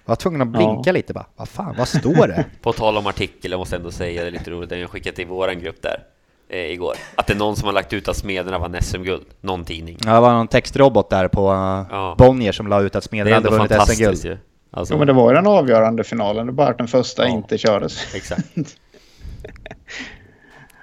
jag 0.05 0.11
var 0.11 0.15
tvungen 0.15 0.41
att 0.41 0.47
blinka 0.47 0.81
Ja. 0.85 0.91
lite 0.91 1.13
bara, 1.13 1.25
vad 1.35 1.49
fan, 1.49 1.75
vad 1.77 1.87
står 1.87 2.27
det? 2.27 2.45
På 2.61 2.73
tal 2.73 2.97
om 2.97 3.07
artikel, 3.07 3.51
jag 3.51 3.57
måste 3.57 3.75
ändå 3.75 3.91
säga 3.91 4.21
det 4.21 4.27
är 4.27 4.31
lite 4.31 4.51
roligt, 4.51 4.69
den 4.69 4.79
jag 4.79 4.89
skickade 4.89 5.15
till 5.15 5.27
våran 5.27 5.59
grupp 5.59 5.81
där 5.81 6.03
eh, 6.49 6.59
igår. 6.71 6.93
Att 7.15 7.27
det 7.27 7.33
är 7.33 7.37
någon 7.37 7.55
som 7.55 7.65
har 7.65 7.73
lagt 7.73 7.93
ut 7.93 8.07
att 8.07 8.17
Smederna 8.17 8.59
vann 8.59 8.75
SM-guld. 8.81 9.25
Någon 9.41 9.65
tidning. 9.65 9.97
Ja, 10.05 10.13
det 10.13 10.19
var 10.19 10.33
någon 10.33 10.47
textrobot 10.47 11.09
där 11.09 11.27
på 11.27 11.51
uh, 11.51 11.85
Ja. 11.91 12.15
Bonnier 12.17 12.51
som 12.51 12.67
la 12.67 12.81
ut 12.81 12.95
att 12.95 13.03
Smedjan 13.03 13.43
hade 13.43 13.49
vunnit 13.57 13.71
SM-guld. 13.87 14.25
ju. 14.25 14.37
Alltså, 14.71 14.93
Jo, 14.93 14.97
men 14.97 15.07
det 15.07 15.13
var 15.13 15.29
ju 15.29 15.35
den 15.35 15.47
avgörande 15.47 16.03
finalen. 16.03 16.45
Det 16.47 16.51
är 16.51 16.53
bara 16.53 16.67
att 16.69 16.77
den 16.77 16.87
första 16.87 17.23
Ja. 17.23 17.29
inte 17.29 17.57
kördes. 17.57 18.15
Exakt. 18.15 18.43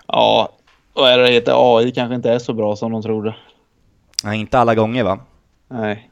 Ja, 0.06 0.52
och 0.94 1.08
är 1.08 1.18
det 1.18 1.30
heter 1.30 1.78
AI 1.78 1.90
kanske 1.92 2.14
inte 2.14 2.30
är 2.30 2.38
så 2.38 2.52
bra 2.52 2.76
som 2.76 2.92
de 2.92 3.02
trodde. 3.02 3.36
Ja, 4.24 4.34
inte 4.34 4.58
alla 4.58 4.74
gånger 4.74 5.04
va? 5.04 5.18
Nej. 5.68 6.09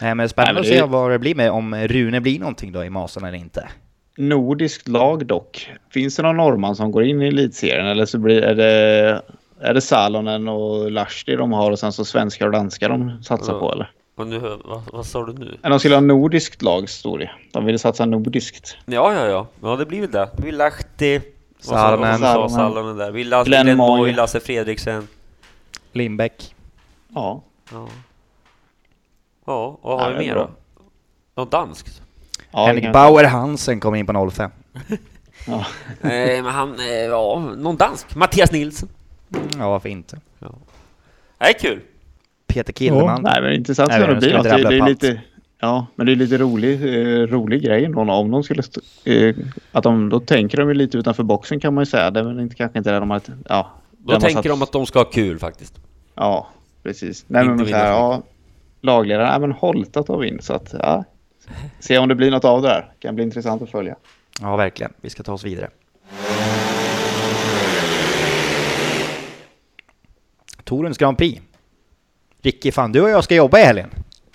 Nej, 0.00 0.14
men 0.14 0.28
spännande 0.28 0.60
Nej, 0.60 0.70
men 0.70 0.82
att 0.82 0.86
det- 0.86 0.86
se 0.86 0.92
vad 0.92 1.10
det 1.10 1.18
blir 1.18 1.34
med 1.34 1.50
om 1.50 1.74
Rune 1.74 2.20
blir 2.20 2.38
någonting 2.38 2.72
då 2.72 2.84
i 2.84 2.90
Masan 2.90 3.24
eller 3.24 3.38
inte. 3.38 3.68
Nordiskt 4.16 4.88
lag 4.88 5.26
dock. 5.26 5.70
Finns 5.90 6.16
det 6.16 6.22
någon 6.22 6.36
norrman 6.36 6.76
som 6.76 6.92
går 6.92 7.04
in 7.04 7.22
i 7.22 7.26
elitserien 7.28 7.86
eller 7.86 8.06
så 8.06 8.18
blir 8.18 8.42
är 8.42 8.54
det, 8.54 9.22
är 9.60 9.74
det 9.74 9.80
Salonen 9.80 10.48
och 10.48 10.90
Lahti 10.90 11.36
de 11.36 11.52
har 11.52 11.70
och 11.70 11.78
sen 11.78 11.92
så 11.92 12.04
svenskar 12.04 12.46
och 12.46 12.52
danskar 12.52 12.88
de 12.88 13.22
satsar 13.22 13.52
Ja. 13.52 13.58
på 13.60 13.72
eller? 13.72 13.90
Och 14.16 14.26
nu, 14.26 14.38
vad, 14.38 14.82
vad 14.92 15.06
sa 15.06 15.26
du 15.26 15.32
nu? 15.32 15.56
Men 15.62 15.70
de 15.70 15.78
skulle 15.80 15.94
ha 15.94 16.00
nordiskt 16.00 16.62
lag 16.62 16.88
stod 16.88 17.18
det. 17.18 17.30
De 17.52 17.64
ville 17.64 17.78
satsa 17.78 18.06
nordiskt. 18.06 18.76
Ja, 18.86 19.14
ja, 19.14 19.26
ja. 19.26 19.46
Ja, 19.62 19.76
det 19.76 19.86
blir 19.86 20.00
väl 20.00 20.10
det. 20.10 20.28
Det 20.36 20.42
blir 20.42 20.52
Lahti, 20.52 21.20
Salonen. 21.58 22.18
Salonen, 22.50 22.96
där. 22.96 23.10
Vi 23.10 23.24
Lasse 23.24 23.48
Glenn 23.48 23.76
Moy. 23.76 24.12
Lasse 24.12 24.40
Fredriksen. 24.40 25.08
Lindbäck. 25.92 26.54
Ja. 27.14 27.42
Ja. 27.72 27.88
Ja, 29.44 29.78
vad 29.82 29.92
Ja, 30.00 30.04
har 30.04 30.10
vi 30.12 30.18
mer 30.18 30.34
då? 30.34 30.50
Något 31.36 31.50
danskt? 31.50 32.02
ja 32.52 32.66
Henrik 32.66 32.92
Bauer 32.92 33.24
Hansen 33.24 33.80
kom 33.80 33.94
in 33.94 34.06
på 34.06 34.30
05. 34.30 34.50
Ja. 35.46 35.64
eh, 36.10 36.42
men 36.42 36.44
han, 36.46 36.80
eh, 36.80 36.86
ja, 36.94 37.52
någon 37.56 37.76
dansk. 37.76 38.14
Mattias 38.14 38.52
Nilsson. 38.52 38.88
Ja, 39.58 39.70
varför 39.70 39.88
inte? 39.88 40.20
Det 40.38 40.46
är 41.38 41.52
kul. 41.58 41.80
Peter 42.46 42.72
Ja, 42.72 42.78
Kindelman. 42.78 43.22
nej, 43.22 43.42
men 43.42 43.52
intressant 43.52 43.88
Nej, 43.88 43.98
ska 44.00 44.06
men 44.06 44.14
det 44.20 44.26
bli. 44.26 44.50
det, 44.62 44.68
det 44.68 44.76
är 44.78 44.86
lite, 44.88 45.20
ja, 45.60 45.86
men 45.94 46.06
det 46.06 46.12
är 46.12 46.16
lite 46.16 46.38
rolig, 46.38 46.82
eh, 46.82 47.26
rolig 47.26 47.62
grej 47.62 47.84
ändå 47.84 48.00
om 48.00 48.30
de 48.30 48.42
skulle... 48.42 48.62
Stå, 48.62 48.80
eh, 49.04 49.34
att 49.72 49.82
de, 49.84 50.08
då 50.08 50.20
tänker 50.20 50.58
de 50.58 50.68
ju 50.68 50.74
lite 50.74 50.98
utanför 50.98 51.22
boxen 51.22 51.60
kan 51.60 51.74
man 51.74 51.82
ju 51.82 51.86
säga. 51.86 52.10
Det 52.10 52.20
är 52.20 52.24
väl 52.24 52.40
inte, 52.40 52.54
kanske 52.56 52.78
inte 52.78 52.92
det 52.92 52.98
de 52.98 53.10
har... 53.10 53.20
Ja, 53.48 53.70
Då 53.90 54.06
de 54.06 54.12
har 54.12 54.20
tänker 54.20 54.34
satt- 54.42 54.44
de 54.44 54.62
att 54.62 54.72
de 54.72 54.86
ska 54.86 54.98
ha 54.98 55.04
kul 55.04 55.38
faktiskt. 55.38 55.74
Ja, 56.14 56.48
precis. 56.82 57.24
Nej, 57.28 57.44
men 57.44 57.58
Inte 57.60 57.70
så 57.70 57.76
här, 57.76 57.90
ja, 57.90 58.22
lagledaren, 58.84 59.32
ja 59.32 59.38
men 59.38 59.52
Holta 59.52 60.02
tar 60.02 60.18
vi 60.18 60.28
in 60.28 60.42
så 60.42 60.52
att 60.52 60.74
ja. 60.78 61.04
Se 61.80 61.98
om 61.98 62.08
det 62.08 62.14
blir 62.14 62.30
något 62.30 62.44
av 62.44 62.62
det 62.62 62.68
där. 62.68 62.92
Kan 62.98 63.14
bli 63.14 63.24
intressant 63.24 63.62
att 63.62 63.70
följa. 63.70 63.96
Ja, 64.40 64.56
verkligen. 64.56 64.92
Vi 65.00 65.10
ska 65.10 65.22
ta 65.22 65.32
oss 65.32 65.44
vidare. 65.44 65.70
Torens 70.64 70.98
Grand 70.98 71.18
Prix. 71.18 71.42
Ricky, 72.42 72.72
fan 72.72 72.92
du 72.92 73.00
och 73.00 73.10
jag 73.10 73.24
ska 73.24 73.34
jobba 73.34 73.58
i 73.58 73.62
helgen. 73.62 73.90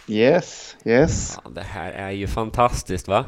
Yes, 0.07 0.75
yes. 0.83 1.35
Fan, 1.35 1.53
det 1.53 1.61
här 1.61 1.91
är 1.91 2.11
ju 2.11 2.27
fantastiskt 2.27 3.07
va? 3.07 3.25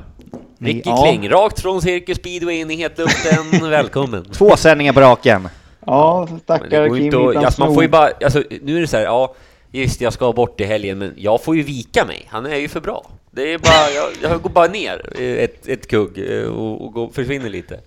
Nicky 0.57 0.82
ja. 0.86 1.03
Kling, 1.03 1.30
rakt 1.30 1.59
från 1.59 1.82
Cirkus 1.82 2.17
Speedway 2.17 2.55
in 2.55 2.72
i 2.72 2.76
hetluften. 2.76 3.69
Välkommen. 3.69 4.26
Två 4.26 4.57
sändningar 4.57 4.93
på 4.93 5.01
raken. 5.01 5.49
Ja, 5.86 6.28
det 6.45 6.69
går 6.69 6.88
Kim 6.88 7.05
inte 7.05 7.17
att, 7.17 7.45
alltså, 7.45 7.61
man 7.61 7.74
får 7.74 7.84
ju 7.84 7.89
bara, 7.89 8.09
alltså, 8.24 8.43
nu 8.61 8.78
är 8.78 8.82
det 8.82 8.88
så 8.88 8.97
här, 8.97 9.03
ja, 9.03 9.36
just 9.72 10.01
jag 10.01 10.13
ska 10.13 10.32
bort 10.34 10.61
i 10.61 10.63
helgen, 10.63 10.97
men 10.97 11.13
jag 11.17 11.43
får 11.43 11.55
ju 11.55 11.63
vika 11.63 12.05
mig. 12.05 12.26
Han 12.30 12.45
är 12.45 12.55
ju 12.55 12.67
för 12.67 12.82
bra. 12.82 13.05
Det 13.32 13.53
är 13.53 13.57
bara, 13.57 13.89
jag, 13.95 14.32
jag 14.32 14.41
går 14.41 14.49
bara 14.49 14.67
ner 14.67 15.22
ett, 15.39 15.67
ett 15.67 15.88
kugg 15.88 16.32
eh, 16.32 16.43
och, 16.47 16.86
och 16.86 16.93
går, 16.93 17.09
försvinner 17.09 17.49
lite. 17.49 17.80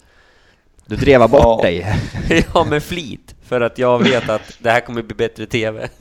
Du 0.86 0.96
drevar 0.96 1.28
bort 1.28 1.40
Ja. 1.42 1.60
dig. 1.62 1.86
Ja, 2.54 2.64
med 2.64 2.82
flit. 2.82 3.34
För 3.48 3.60
att 3.60 3.78
jag 3.78 4.02
vet 4.02 4.28
att 4.28 4.56
det 4.58 4.70
här 4.70 4.80
kommer 4.80 5.02
bli 5.02 5.14
bättre 5.14 5.46
TV. 5.46 5.88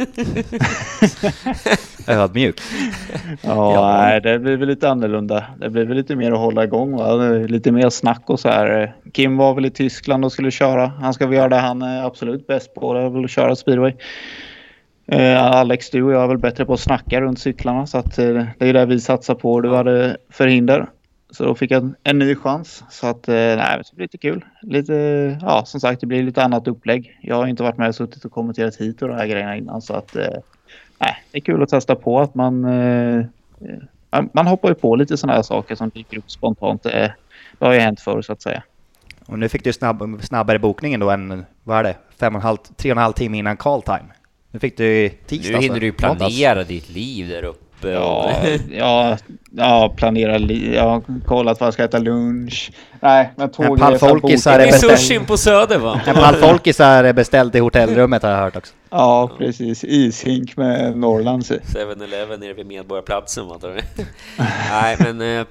Ödmjuk. 2.08 2.56
Ja, 3.42 3.74
Ja. 3.74 3.98
Nej, 3.98 4.22
det 4.22 4.40
blir 4.40 4.58
väl 4.58 4.68
lite 4.68 4.90
annorlunda. 4.90 5.46
Det 5.60 5.70
blir 5.70 5.86
väl 5.86 5.98
lite 5.98 6.16
mer 6.16 6.32
att 6.32 6.38
hålla 6.40 6.64
igång. 6.64 6.98
Va? 6.98 7.16
Lite 7.48 7.72
mer 7.72 7.90
snack 7.90 8.22
och 8.26 8.40
så 8.40 8.50
här. 8.50 8.96
Kim 9.14 9.38
var 9.38 9.54
väl 9.54 9.66
i 9.66 9.70
Tyskland 9.72 10.26
och 10.26 10.32
skulle 10.32 10.52
köra. 10.52 10.88
Han 10.88 11.14
ska 11.14 11.28
väl 11.28 11.38
göra 11.38 11.50
det 11.50 11.56
han 11.56 11.82
är 11.82 12.04
absolut 12.06 12.48
bäst 12.48 12.74
på. 12.74 12.94
Det 12.94 13.00
är 13.00 13.10
väl 13.10 13.26
att 13.26 13.32
köra 13.32 13.56
speedway. 13.56 13.94
Eh, 15.06 15.44
Alex, 15.46 15.90
du 15.90 16.04
och 16.04 16.12
jag 16.12 16.24
är 16.24 16.28
väl 16.28 16.38
bättre 16.38 16.66
på 16.66 16.74
att 16.74 16.80
snacka 16.80 17.22
runt 17.22 17.40
cyklarna. 17.40 17.88
Så 17.88 17.98
att, 17.98 18.18
eh, 18.18 18.46
det 18.58 18.70
är 18.70 18.74
det 18.74 18.86
vi 18.86 19.00
satsar 19.00 19.36
på. 19.36 19.62
Du 19.62 19.76
hade 19.76 20.18
förhinder. 20.30 20.90
Så 21.32 21.44
då 21.44 21.56
fick 21.56 21.72
jag 21.72 21.94
en, 22.04 22.20
ny 22.20 22.36
chans. 22.36 22.84
Så 22.90 23.08
att, 23.08 23.28
eh, 23.28 23.34
nej, 23.36 23.78
det 23.78 23.96
blir 23.96 24.04
lite 24.04 24.18
kul. 24.18 24.46
Lite, 24.62 24.94
ja, 25.42 25.66
som 25.66 25.80
sagt, 25.80 26.02
det 26.02 26.08
blir 26.08 26.24
lite 26.24 26.44
annat 26.44 26.68
upplägg. 26.68 27.18
Jag 27.22 27.36
har 27.36 27.48
inte 27.48 27.64
varit 27.64 27.78
med 27.78 27.90
och 27.90 27.96
suttit 27.96 28.26
och 28.26 28.32
kommenterat 28.32 28.76
hit 28.76 29.02
och 29.02 29.08
de 29.08 29.14
här 29.16 29.28
grejerna 29.28 29.58
innan. 29.58 29.82
Så 29.82 29.94
att, 29.94 30.16
nej, 31.00 31.24
det 31.32 31.38
är 31.38 31.42
kul 31.42 31.64
att 31.64 31.70
testa 31.70 31.96
på 31.96 32.20
att 32.20 32.36
man, 32.36 32.62
man, 34.34 34.48
hoppar 34.48 34.70
ju 34.70 34.76
på 34.76 34.96
lite 34.96 35.18
sådana 35.18 35.36
här 35.36 35.44
saker 35.44 35.76
som 35.76 35.90
dyker 35.90 36.18
upp 36.18 36.32
spontant. 36.32 36.84
Det 36.84 37.14
har 37.60 37.74
ju 37.74 37.80
hänt 37.80 38.00
förr 38.00 38.22
så 38.22 38.34
att 38.34 38.42
säga. 38.42 38.64
Och 39.26 39.40
nu 39.40 39.50
fick 39.50 39.64
du 39.64 39.74
snabb, 39.74 40.20
snabbare 40.22 40.60
bokningen 40.60 41.00
då 41.00 41.10
än, 41.10 41.46
vad 41.64 41.78
är 41.78 41.84
det, 41.84 41.96
fem 42.20 42.36
och 42.36 42.42
en 42.42 42.46
halv, 42.46 42.58
tre 42.58 42.92
och 42.92 42.98
en 42.98 43.04
halv 43.04 43.14
timme 43.14 43.38
innan 43.38 43.58
call 43.58 43.82
time. 43.82 44.06
Nu 44.54 44.60
fick 44.60 44.78
du 44.78 44.86
i 44.86 45.10
tisdags. 45.28 45.52
Nu 45.52 45.62
hinner 45.62 45.80
du 45.80 45.86
ju 45.86 45.94
måndags. 46.02 46.18
planera 46.36 46.64
ditt 46.64 46.90
liv 46.90 47.28
där 47.30 47.44
uppe. 47.44 47.90
Ja, 47.90 48.32
ja, 48.72 49.18
ja 49.52 49.94
planera 49.98 50.38
li- 50.38 50.76
Jag 50.76 50.84
har 50.84 51.04
kollat 51.26 51.60
vad 51.60 51.68
jag 51.68 51.74
ska 51.74 51.84
äta 51.84 51.98
lunch. 52.00 52.72
Nej, 53.00 53.32
men 53.36 53.52
tågresan 53.52 54.00
folkisar 54.00 54.58
Det 54.60 54.66
är 54.68 54.72
sushin 54.72 55.26
på 55.26 55.38
Söder 55.38 55.78
va? 55.78 56.02
En 56.08 56.16
pall 56.16 56.36
folkisar 56.36 57.04
är 57.04 57.14
beställd 57.14 57.56
i 57.56 57.60
hotellrummet 57.60 58.24
har 58.24 58.30
jag 58.30 58.38
hört 58.38 58.56
också. 58.56 58.74
Ja, 58.90 59.32
precis. 59.38 59.84
Ishink 59.84 60.58
med 60.58 60.98
Norrlands 60.98 61.52
i. 61.52 61.60
7-Eleven 61.60 62.40
nere 62.40 62.54
vid 62.54 62.66
Medborgarplatsen 62.66 63.48
va? 63.48 63.58
Nej 64.72 64.96
men... 65.00 65.38
Eh, 65.40 65.46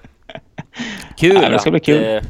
kul 1.19 1.35
Nej, 1.41 1.51
det 1.51 1.59
ska 1.59 1.71
bli 1.71 1.81
kul. 1.81 2.05
Eh, 2.15 2.23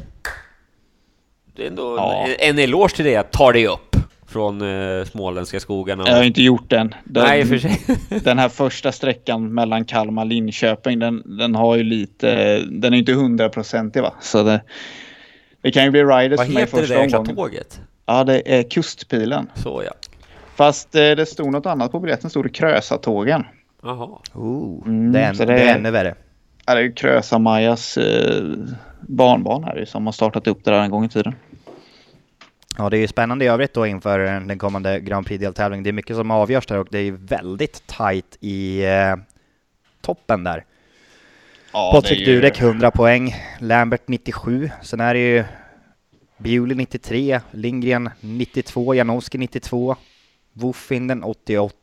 det 1.57 1.63
är 1.63 1.67
ändå 1.67 1.95
Ja. 1.97 2.27
en, 2.41 2.51
en 2.51 2.59
eloge 2.59 2.97
till 2.97 3.05
det 3.05 3.17
att 3.17 3.33
ta 3.33 3.53
dig 3.53 3.67
upp 3.67 3.92
från 4.33 4.63
eh, 4.99 5.05
småländska 5.05 5.61
skogarna. 5.61 6.05
Jag 6.07 6.17
har 6.17 6.23
inte 6.23 6.43
gjort 6.43 6.71
den. 6.71 6.95
den 7.05 7.25
Nej, 7.25 7.45
för 7.47 7.59
sig. 7.59 7.81
Den 8.25 8.39
här 8.39 8.49
första 8.49 8.93
sträckan 8.93 9.55
mellan 9.55 9.85
Kalmar 9.85 10.23
och 10.23 10.29
Linköping, 10.29 10.99
den, 10.99 11.39
den 11.39 11.55
har 11.55 11.77
ju 11.77 11.83
lite... 11.83 12.59
Den 12.59 12.95
är 12.95 12.99
inte 12.99 13.13
hundraprocentig 13.13 14.03
va? 14.03 14.13
Så 14.21 14.43
det, 14.43 14.61
det 15.63 15.71
kan 15.71 15.85
ju 15.85 15.91
bli 15.91 16.05
riders 16.05 16.39
Vad 16.39 16.47
för 16.47 16.55
mig 16.55 16.63
heter 16.63 16.77
det 16.77 16.81
första 16.83 16.95
där 16.95 17.03
jäkla 17.03 17.19
omgången. 17.19 17.37
tåget? 17.37 17.81
Ja, 18.07 18.25
det 18.25 18.59
är 18.59 18.63
Kustpilen. 18.63 19.51
Så 19.55 19.83
ja. 19.87 19.93
Fast 20.57 20.95
eh, 20.95 21.01
det 21.11 21.27
stod 21.27 21.53
något 21.53 21.67
annat 21.67 21.93
på 21.93 22.01
biljetten. 22.01 22.31
stod 22.31 22.45
det 22.45 22.49
Krösatågen. 22.49 23.45
Jaha. 23.83 24.09
Oh, 24.35 24.87
Mm, 24.87 25.13
det, 25.13 25.21
är, 25.21 25.29
en, 25.29 25.37
så 25.37 25.45
det... 25.45 25.53
det- 25.55 25.63
är 25.63 25.75
ännu 25.79 25.91
värre. 25.91 26.15
Ja, 26.67 26.75
det 26.75 26.81
är 26.81 26.91
Krösa-Majas 26.97 27.97
eh, 27.99 28.43
barnbarn 29.01 29.65
här 29.65 29.85
som 29.85 30.07
har 30.07 30.13
startat 30.13 30.47
upp 30.47 30.65
det 30.65 30.71
där 30.71 30.81
en 30.81 30.91
gång 30.91 31.05
i 31.05 31.09
tiden. 31.09 31.35
Ja, 32.79 32.91
det 32.91 32.97
är 32.97 33.01
ju 33.01 33.07
spännande 33.07 33.45
i 33.45 33.49
övrigt 33.49 33.75
då 33.75 33.87
inför 33.87 34.19
den 34.19 34.59
kommande 34.59 35.01
Grand 35.01 35.27
Prix-deltävlingen. 35.27 35.85
Det 35.85 35.91
är 35.91 35.93
mycket 35.93 36.17
som 36.17 36.31
avgörs 36.31 36.67
där 36.67 36.79
och 36.79 36.89
det 36.91 36.99
är 36.99 37.13
väldigt 37.13 37.87
tight 37.87 38.37
i 38.41 38.85
eh, 38.85 39.17
toppen 40.01 40.45
där. 40.45 40.65
Ja, 41.73 41.91
Patrik 41.95 42.27
Durek 42.27 42.61
100 42.61 42.91
poäng, 42.91 43.35
Lambert 43.59 44.09
97, 44.09 44.71
sen 44.83 45.01
är 45.01 45.15
det 45.15 45.21
ju 45.21 45.45
Bewley 46.37 46.77
93, 46.77 47.41
Lindgren 47.51 48.11
92, 48.21 48.95
Janowski 48.95 49.39
92, 49.39 49.97
Woffinden 50.53 51.25
88. 51.25 51.77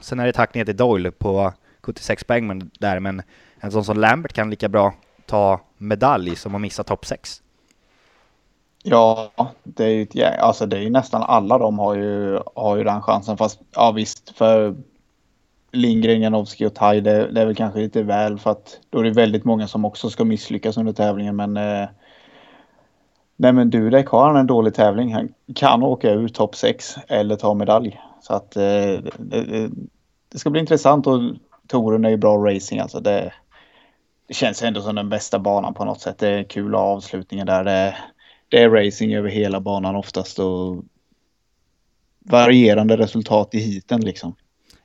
Sen 0.00 0.20
är 0.20 0.26
det 0.26 0.32
tack 0.32 0.54
ner 0.54 0.64
till 0.64 0.76
Doyle 0.76 1.10
på 1.10 1.52
76 1.80 2.24
poäng 2.24 2.70
där, 2.80 3.00
men 3.00 3.22
en 3.60 3.72
sån 3.72 3.84
som 3.84 3.98
Lambert 3.98 4.32
kan 4.32 4.50
lika 4.50 4.68
bra 4.68 4.94
ta 5.26 5.60
medalj 5.78 6.36
som 6.36 6.54
att 6.54 6.60
missa 6.60 6.84
topp 6.84 7.06
6. 7.06 7.41
Ja, 8.82 9.30
det 9.64 9.84
är 9.84 9.88
ju 9.88 10.02
ett 10.02 10.14
gäng. 10.14 10.34
Alltså 10.38 10.66
det 10.66 10.76
är 10.76 10.80
ju 10.80 10.90
nästan 10.90 11.22
alla 11.22 11.58
de 11.58 11.78
har 11.78 11.94
ju, 11.94 12.40
har 12.54 12.76
ju 12.76 12.84
den 12.84 13.02
chansen. 13.02 13.36
Fast 13.36 13.60
ja 13.74 13.92
visst, 13.92 14.30
för 14.30 14.76
Lindgren, 15.72 16.20
Janowski 16.20 16.66
och 16.66 16.74
Tai, 16.74 17.00
det, 17.00 17.32
det, 17.32 17.40
är 17.40 17.46
väl 17.46 17.54
kanske 17.54 17.80
lite 17.80 18.02
väl 18.02 18.38
för 18.38 18.50
att 18.50 18.80
då 18.90 18.98
är 18.98 19.04
det 19.04 19.10
väldigt 19.10 19.44
många 19.44 19.68
som 19.68 19.84
också 19.84 20.10
ska 20.10 20.24
misslyckas 20.24 20.76
under 20.76 20.92
tävlingen. 20.92 21.36
Men, 21.36 21.56
eh, 21.56 21.88
nej 23.36 23.52
men 23.52 23.70
Dudek 23.70 24.08
har 24.08 24.26
han 24.26 24.36
en 24.36 24.46
dålig 24.46 24.74
tävling. 24.74 25.14
Han 25.14 25.28
kan 25.54 25.82
åka 25.82 26.10
ur 26.10 26.28
topp 26.28 26.56
6 26.56 26.96
eller 27.08 27.36
ta 27.36 27.54
medalj. 27.54 28.00
Så 28.20 28.34
att 28.34 28.56
eh, 28.56 28.62
det, 29.18 29.70
det, 30.28 30.38
ska 30.38 30.50
bli 30.50 30.60
intressant 30.60 31.06
och 31.06 31.20
Torun 31.66 32.04
är 32.04 32.10
ju 32.10 32.16
bra 32.16 32.36
racing 32.36 32.82
alltså. 32.82 33.00
Det, 33.00 33.32
det 34.28 34.34
känns 34.34 34.62
ändå 34.62 34.80
som 34.80 34.94
den 34.94 35.08
bästa 35.08 35.38
banan 35.38 35.74
på 35.74 35.84
något 35.84 36.00
sätt. 36.00 36.18
Det 36.18 36.28
är 36.28 36.44
kul 36.44 36.74
avslutningen 36.74 37.46
där. 37.46 37.64
Det, 37.64 37.96
det 38.52 38.62
är 38.62 38.70
racing 38.70 39.14
över 39.14 39.28
hela 39.28 39.60
banan 39.60 39.96
oftast 39.96 40.38
och 40.38 40.84
varierande 42.18 42.96
resultat 42.96 43.54
i 43.54 43.58
hiten 43.58 44.00
liksom. 44.00 44.34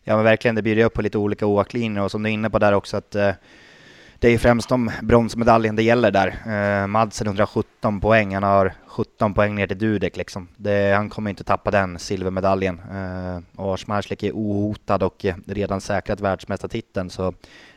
Ja 0.04 0.16
men 0.16 0.26
verkligen, 0.26 0.56
det 0.56 0.62
bjuder 0.62 0.84
upp 0.86 0.94
på 0.94 1.02
lite 1.02 1.18
olika 1.18 1.46
åklinjer 1.46 2.04
och 2.04 2.12
som 2.12 2.24
du 2.24 2.30
är 2.30 2.34
inne 2.34 2.50
på 2.50 2.60
där 2.60 2.74
också 2.74 2.98
att 2.98 3.16
eh, 3.16 3.32
det 4.20 4.28
är 4.28 4.32
ju 4.32 4.38
främst 4.38 4.72
om 4.72 4.92
bronsmedaljen 5.02 5.76
det 5.76 5.84
gäller 5.84 6.12
där. 6.12 6.28
Eh, 6.82 6.88
Madsen 6.88 7.28
117 7.28 8.02
poäng, 8.02 8.34
han 8.34 8.44
har 8.44 8.74
17 8.86 9.34
poäng 9.34 9.56
ner 9.56 9.68
till 9.68 9.78
Dudek 9.78 10.18
liksom. 10.18 10.48
Det, 10.58 10.96
han 10.96 11.10
kommer 11.10 11.30
inte 11.30 11.44
tappa 11.44 11.72
den 11.72 12.00
silvermedaljen. 12.00 12.80
Eh, 12.80 13.62
och 13.62 13.80
Schmarslik 13.80 14.24
är 14.24 14.32
ohotad 14.32 15.04
och 15.04 15.26
eh, 15.26 15.36
redan 15.48 15.82
säkrat 15.82 16.22
världsmästartiteln 16.22 17.10
så 17.10 17.34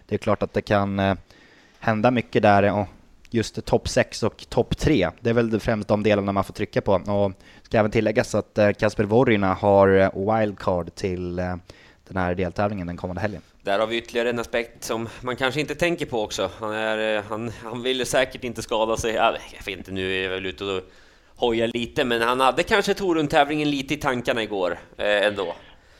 det 0.06 0.14
är 0.14 0.18
klart 0.18 0.42
att 0.42 0.52
det 0.52 0.62
kan 0.62 0.98
eh, 0.98 1.14
hända 1.78 2.10
mycket 2.10 2.42
där. 2.42 2.72
Och 2.72 2.86
just 3.30 3.64
topp 3.64 3.88
6 3.88 4.22
och 4.22 4.48
topp 4.48 4.78
3, 4.78 5.10
det 5.20 5.30
är 5.30 5.34
väl 5.34 5.60
främst 5.60 5.88
de 5.88 6.02
delarna 6.02 6.32
man 6.32 6.44
får 6.44 6.54
trycka 6.54 6.80
på. 6.80 6.92
Och 6.92 7.32
ska 7.62 7.78
även 7.78 7.90
tilläggas 7.90 8.34
att 8.34 8.58
eh, 8.58 8.70
Kasper 8.70 9.04
Vorina 9.04 9.54
har 9.54 9.88
eh, 9.88 10.36
wildcard 10.36 10.94
till 10.94 11.38
eh, 11.38 11.56
den 12.08 12.16
här 12.16 12.34
deltävlingen 12.34 12.86
den 12.86 12.96
kommande 12.96 13.20
helgen. 13.20 13.42
Där 13.62 13.78
har 13.78 13.86
vi 13.86 13.96
ytterligare 13.96 14.30
en 14.30 14.38
aspekt 14.38 14.84
som 14.84 15.08
man 15.20 15.36
kanske 15.36 15.60
inte 15.60 15.74
tänker 15.74 16.06
på 16.06 16.22
också. 16.22 16.50
Han, 16.58 16.72
är, 16.72 17.22
han, 17.28 17.52
han 17.64 17.82
ville 17.82 18.04
säkert 18.04 18.44
inte 18.44 18.62
skada 18.62 18.96
sig. 18.96 19.14
Jag 19.14 19.32
vet 19.66 19.78
inte, 19.78 19.92
nu 19.92 20.12
är 20.12 20.22
jag 20.22 20.30
väl 20.30 20.46
ute 20.46 20.64
och 20.64 20.82
hojar 21.36 21.68
lite, 21.68 22.04
men 22.04 22.22
han 22.22 22.40
hade 22.40 22.62
kanske 22.62 22.94
Torun-tävlingen 22.94 23.70
lite 23.70 23.94
i 23.94 23.96
tankarna 23.96 24.42
igår 24.42 24.78
eh, 24.96 25.26
ändå. 25.26 25.54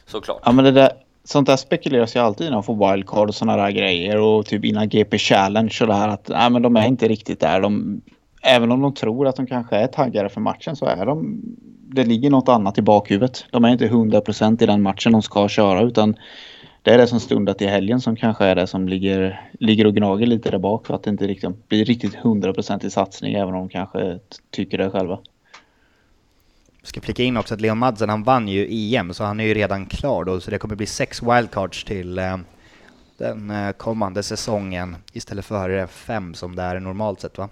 Såklart. 0.07 0.43
Ja, 0.45 0.53
men 0.53 0.65
det 0.65 0.71
där, 0.71 0.93
sånt 1.25 1.47
där 1.47 1.57
spekuleras 1.57 2.17
ju 2.17 2.21
alltid 2.21 2.47
när 2.47 2.55
man 2.55 2.63
får 2.63 2.91
wildcard 2.91 3.29
och 3.29 3.35
sådana 3.35 3.63
där 3.63 3.71
grejer 3.71 4.21
och 4.21 4.47
typ 4.47 4.65
innan 4.65 4.89
GP 4.89 5.19
Challenge 5.19 5.79
och 5.81 5.87
det 5.87 5.95
här 5.95 6.09
att 6.09 6.29
nej, 6.29 6.51
men 6.51 6.63
de 6.63 6.77
är 6.77 6.87
inte 6.87 7.09
riktigt 7.09 7.41
där. 7.41 7.61
De, 7.61 8.01
även 8.43 8.73
om 8.73 8.81
de 8.81 8.95
tror 8.95 9.27
att 9.27 9.37
de 9.37 9.47
kanske 9.47 9.77
är 9.77 9.87
taggade 9.87 10.29
för 10.29 10.41
matchen 10.41 10.77
så 10.77 10.87
är 10.87 11.07
de... 11.07 11.41
Det 11.93 12.05
ligger 12.05 12.31
något 12.31 12.49
annat 12.49 12.79
i 12.79 12.83
bakhuvudet. 12.83 13.47
De 13.51 13.65
är 13.65 13.69
inte 13.69 13.89
100% 13.89 14.63
i 14.63 14.67
den 14.67 14.83
matchen 14.83 15.13
de 15.13 15.23
ska 15.23 15.49
köra 15.49 15.83
utan 15.83 16.17
det 16.83 16.91
är 16.91 16.99
det 16.99 17.07
som 17.07 17.21
stundat 17.21 17.59
till 17.59 17.69
helgen 17.69 18.01
som 18.01 18.17
kanske 18.17 18.45
är 18.45 18.55
det 18.55 18.67
som 18.67 18.89
ligger, 18.89 19.51
ligger 19.61 19.87
och 19.87 19.95
gnager 19.95 20.27
lite 20.27 20.51
där 20.51 20.59
bak 20.59 20.87
för 20.87 20.95
att 20.95 21.03
det 21.03 21.11
inte 21.11 21.27
liksom 21.27 21.57
blir 21.69 21.85
riktigt 21.85 22.17
100% 22.17 22.87
i 22.87 22.91
satsning 22.91 23.35
även 23.35 23.55
om 23.55 23.61
de 23.61 23.69
kanske 23.69 24.19
tycker 24.51 24.79
det 24.79 24.91
själva. 24.91 25.19
Ska 26.91 27.01
flika 27.01 27.23
in 27.23 27.37
också 27.37 27.55
att 27.55 27.61
Leon 27.61 27.79
Madsen 27.79 28.09
han 28.09 28.23
vann 28.23 28.49
ju 28.49 28.95
EM 28.95 29.15
så 29.15 29.25
han 29.25 29.41
är 29.41 29.45
ju 29.45 29.55
redan 29.55 29.87
klar 29.87 30.25
då 30.25 30.41
så 30.41 30.51
det 30.51 30.59
kommer 30.59 30.77
bli 30.77 30.87
sex 30.87 31.23
wildcards 31.23 31.85
till 31.85 32.19
eh, 32.19 32.37
den 33.19 33.51
eh, 33.51 33.73
kommande 33.73 34.23
säsongen 34.23 34.97
istället 35.13 35.45
för 35.45 35.79
eh, 35.79 35.87
fem 35.87 36.35
som 36.35 36.57
det 36.57 36.63
är 36.63 36.81
normalt 36.81 37.21
sett 37.21 37.39
va? 37.39 37.49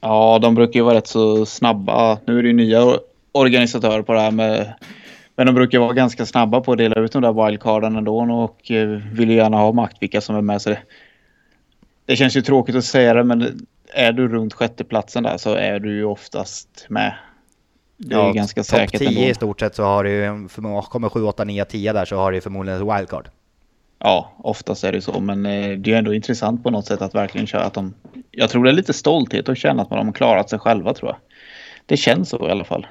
Ja, 0.00 0.38
de 0.42 0.54
brukar 0.54 0.80
ju 0.80 0.84
vara 0.84 0.94
rätt 0.94 1.06
så 1.06 1.46
snabba. 1.46 2.18
Nu 2.26 2.38
är 2.38 2.42
det 2.42 2.48
ju 2.48 2.54
nya 2.54 2.98
organisatörer 3.32 4.02
på 4.02 4.12
det 4.12 4.20
här 4.20 4.30
med 4.30 4.74
men 5.36 5.46
de 5.46 5.54
brukar 5.54 5.78
vara 5.78 5.92
ganska 5.92 6.26
snabba 6.26 6.60
på 6.60 6.72
att 6.72 6.78
dela 6.78 7.00
ut 7.00 7.12
de 7.12 7.22
där 7.22 7.46
wildcarden 7.46 7.96
ändå 7.96 8.18
och 8.18 8.70
eh, 8.70 8.88
vill 8.88 9.30
ju 9.30 9.36
gärna 9.36 9.56
ha 9.56 9.72
makt 9.72 9.96
vilka 10.00 10.20
som 10.20 10.36
är 10.36 10.42
med. 10.42 10.62
Så 10.62 10.70
det, 10.70 10.82
det 12.06 12.16
känns 12.16 12.36
ju 12.36 12.42
tråkigt 12.42 12.76
att 12.76 12.84
säga 12.84 13.14
det 13.14 13.24
men 13.24 13.66
är 13.94 14.12
du 14.12 14.28
runt 14.28 14.54
sjätteplatsen 14.54 15.22
där 15.22 15.36
så 15.36 15.54
är 15.54 15.78
du 15.78 15.96
ju 15.96 16.04
oftast 16.04 16.86
med. 16.88 17.14
Det 18.04 18.14
är 18.14 18.18
ja, 18.18 18.32
ganska 18.32 18.64
säkert 18.64 19.00
Topp 19.00 19.08
10 19.08 19.30
i 19.30 19.34
stort 19.34 19.60
sett 19.60 19.74
så 19.74 19.82
har 19.82 20.04
du 20.04 20.10
ju, 20.10 20.48
kommer 20.82 21.08
7, 21.08 21.22
8, 21.22 21.44
9, 21.44 21.64
10 21.64 21.92
där 21.92 22.04
så 22.04 22.16
har 22.16 22.32
du 22.32 22.40
förmodligen 22.40 22.80
ett 22.82 22.98
wildcard. 22.98 23.28
Ja, 23.98 24.32
oftast 24.38 24.84
är 24.84 24.92
det 24.92 25.02
så, 25.02 25.20
men 25.20 25.46
eh, 25.46 25.78
det 25.78 25.92
är 25.92 25.98
ändå 25.98 26.14
intressant 26.14 26.62
på 26.62 26.70
något 26.70 26.86
sätt 26.86 27.02
att 27.02 27.14
verkligen 27.14 27.46
köra 27.46 27.64
att 27.64 27.74
de... 27.74 27.94
Jag 28.30 28.50
tror 28.50 28.64
det 28.64 28.70
är 28.70 28.74
lite 28.74 28.92
stolthet 28.92 29.48
att 29.48 29.58
känna 29.58 29.82
att 29.82 29.88
de 29.88 30.06
har 30.06 30.12
klarat 30.12 30.50
sig 30.50 30.58
själva 30.58 30.94
tror 30.94 31.10
jag. 31.10 31.18
Det 31.86 31.96
känns 31.96 32.28
så 32.28 32.48
i 32.48 32.50
alla 32.50 32.64
fall. 32.64 32.86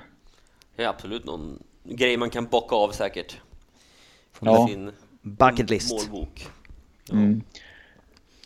Det 0.75 0.83
är 0.83 0.87
absolut 0.87 1.25
någon 1.25 1.63
grej 1.83 2.17
man 2.17 2.29
kan 2.29 2.45
bocka 2.45 2.75
av 2.75 2.91
säkert. 2.91 3.37
Från 4.33 4.53
ja. 4.53 4.67
sin 4.67 4.91
bucket 5.21 5.69
list. 5.69 5.91
Målbok. 5.91 6.47
Ja. 7.09 7.15
Mm. 7.15 7.41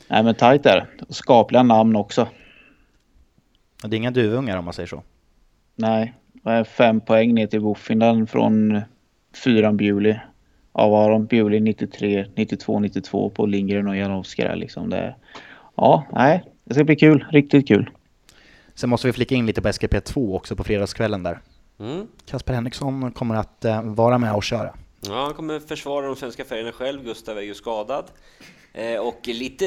Nej 0.07 0.24
men 0.24 0.36
tajt 0.36 0.66
är 0.66 0.76
det. 0.76 1.13
Skapliga 1.13 1.63
namn 1.63 1.95
också. 1.95 2.28
Det 3.82 3.95
är 3.95 3.97
inga 3.97 4.11
duvungar 4.11 4.57
om 4.57 4.66
man 4.66 4.74
säger 4.74 4.88
så. 4.88 5.03
Nej, 5.76 6.13
fem 6.68 7.02
poäng 7.02 7.34
ner 7.34 7.48
till 7.48 7.60
Woffinden 7.60 8.28
från 8.28 8.82
fyran 9.43 9.78
Bewley. 9.78 10.16
Ja, 10.74 10.89
vad 10.89 11.04
har 11.04 11.12
de? 11.12 11.26
Bewley 11.26 11.60
93, 11.60 12.26
92, 12.36 12.80
92 12.80 13.30
på 13.30 13.46
Lindgren 13.46 13.88
och 13.88 13.98
Janowski 13.98 14.41
där 14.41 14.56
liksom. 14.56 14.89
Det, 14.89 15.16
ja, 15.76 16.06
nej, 16.12 16.43
det 16.64 16.74
ska 16.74 16.84
bli 16.84 16.96
kul. 16.96 17.26
Riktigt 17.32 17.68
kul. 17.68 17.89
Sen 18.76 18.89
måste 18.89 19.08
vi 19.08 19.14
flika 19.14 19.36
in 19.36 19.46
lite 19.46 19.62
på 19.62 19.68
SGP2 19.68 20.36
också 20.36 20.56
på 20.56 20.64
fredagskvällen 20.64 21.24
där. 21.24 21.39
Mm. 21.80 22.08
Kasper 22.26 22.54
Henriksson 22.54 23.12
kommer 23.12 23.36
att 23.36 23.66
uh, 23.66 23.82
vara 23.84 24.18
med 24.18 24.34
och 24.34 24.43
köra. 24.43 24.74
Ja, 25.02 25.24
han 25.24 25.34
kommer 25.34 25.60
försvara 25.60 26.06
de 26.06 26.16
svenska 26.16 26.46
färgerna 26.46 26.72
själv. 26.72 27.04
Gustav 27.04 27.38
är 27.38 27.41
ju 27.41 27.54
skadad. 27.54 28.06
Eh, 28.74 29.00
och 29.00 29.20
lite 29.24 29.66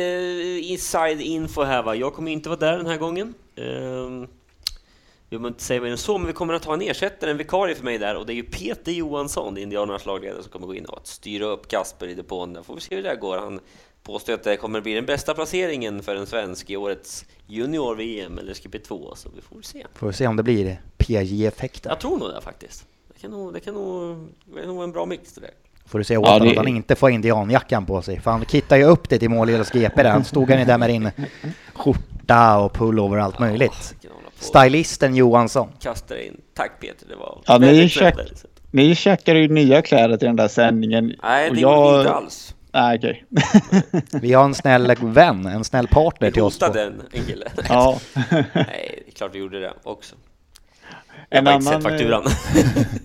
inside 0.63 1.21
info 1.21 1.63
här 1.63 1.83
va. 1.83 1.95
Jag 1.95 2.15
kommer 2.15 2.31
inte 2.31 2.49
vara 2.49 2.59
där 2.59 2.77
den 2.77 2.87
här 2.87 2.97
gången. 2.97 3.35
Eh, 3.57 4.29
jag 5.31 5.39
vill 5.39 5.49
inte 5.49 5.63
säga 5.63 5.81
mer 5.81 5.91
än 5.91 5.99
så, 5.99 6.19
men 6.19 6.27
vi 6.27 6.33
kommer 6.33 6.55
att 6.55 6.65
ha 6.65 6.75
en 6.75 6.83
ersättare, 6.83 7.31
en 7.31 7.37
vikarie 7.37 7.75
för 7.75 7.85
mig 7.85 7.99
där 7.99 8.17
och 8.17 8.27
det 8.27 8.33
är 8.33 8.35
ju 8.35 8.43
Peter 8.43 8.93
Johansson, 8.93 9.59
Indianernas 9.59 10.07
lagledare, 10.07 10.43
som 10.43 10.53
kommer 10.53 10.67
gå 10.67 10.75
in 10.75 10.85
och 10.85 11.01
styra 11.07 11.45
upp 11.45 11.69
Kasper 11.69 12.07
i 12.09 12.15
depån. 12.15 12.53
Där 12.53 12.63
får 12.63 12.75
vi 12.75 12.81
se 12.81 12.97
hur 12.97 13.03
det 13.03 13.17
går. 13.17 13.39
Han 13.39 13.61
påstår 14.03 14.33
att 14.33 14.45
det 14.45 14.57
kommer 14.57 14.81
bli 14.81 14.95
den 14.95 15.07
bästa 15.07 15.35
placeringen 15.35 16.03
för 16.03 16.17
en 16.17 16.27
svensk 16.27 16.71
i 16.71 16.77
årets 16.77 17.25
junior-VM 17.47 18.39
eller 18.39 18.53
SGP2, 18.53 19.15
så 19.15 19.29
vi 19.37 19.41
får 19.41 19.63
se. 19.63 19.87
Får 19.95 20.07
vi 20.07 20.13
se 20.13 20.27
om 20.27 20.37
det 20.37 20.43
blir 20.43 20.81
PJ-effekter. 20.97 21.91
Jag 21.91 22.01
tror 22.01 22.19
nog 22.19 22.29
det 22.29 22.41
faktiskt. 22.41 22.87
Det 23.15 23.21
kan 23.21 23.31
nog, 23.31 23.53
det 23.53 23.61
kan 23.61 23.75
nog, 23.75 24.29
det 24.55 24.61
är 24.61 24.67
nog 24.67 24.83
en 24.83 24.93
bra 24.93 25.07
mix 25.07 25.33
det 25.33 25.41
där. 25.41 25.51
Får 25.87 25.99
du 25.99 26.05
se 26.05 26.17
åt 26.17 26.29
ja, 26.29 26.39
det... 26.39 26.51
att 26.51 26.57
han 26.57 26.69
inte 26.69 26.97
får 26.97 27.11
indianjackan 27.11 27.87
på 27.87 28.03
sig, 28.03 28.21
för 28.21 28.31
han 28.31 28.45
kittar 28.45 28.77
ju 28.77 28.85
upp 28.85 29.09
det 29.09 29.19
till 29.19 29.29
målgillas 29.29 29.71
GP 29.71 30.03
där. 30.03 30.11
Han 30.11 30.25
stod 30.25 30.51
han 30.51 30.59
ju 30.59 30.65
där 30.65 30.79
med 30.79 30.91
din 30.91 31.11
skjorta 31.75 32.59
och 32.59 32.73
pullover 32.73 33.17
och 33.17 33.25
allt 33.25 33.39
möjligt. 33.39 33.95
Stylisten 34.39 35.15
Johansson. 35.15 35.69
Kastar 35.81 36.17
in. 36.17 36.41
Tack 36.55 36.81
Peter, 36.81 37.07
det 37.09 37.17
var 37.17 37.43
ja, 37.47 37.59
ni, 37.59 37.89
check, 37.89 38.15
ni 38.71 38.95
checkade 38.95 39.39
ju 39.39 39.49
nya 39.49 39.83
kläder 39.83 40.17
till 40.17 40.27
den 40.27 40.37
där 40.37 40.49
sändningen. 40.49 41.15
Nej, 41.23 41.51
det 41.51 41.61
jag... 41.61 41.87
gjorde 41.87 41.99
inte 41.99 42.13
alls. 42.13 42.55
Nej, 42.73 42.99
okej. 42.99 43.25
Okay. 43.31 44.01
vi 44.21 44.33
har 44.33 44.45
en 44.45 44.55
snäll 44.55 44.95
vän, 45.01 45.47
en 45.47 45.65
snäll 45.65 45.89
partner 45.89 46.31
till 46.31 46.43
oss. 46.43 46.63
Vi 46.63 46.67
hotade 46.67 46.83
en, 46.83 47.03
en 47.13 47.25
kille. 47.25 47.47
ja. 47.69 47.99
Nej, 48.31 49.03
det 49.05 49.11
är 49.11 49.15
klart 49.17 49.35
vi 49.35 49.39
gjorde 49.39 49.61
det 49.61 49.73
också. 49.83 50.17
Jag 51.31 51.39
en 51.39 51.47
har 51.47 51.55
inte 51.55 51.67
sett 51.67 51.83
fakturan. 51.83 52.25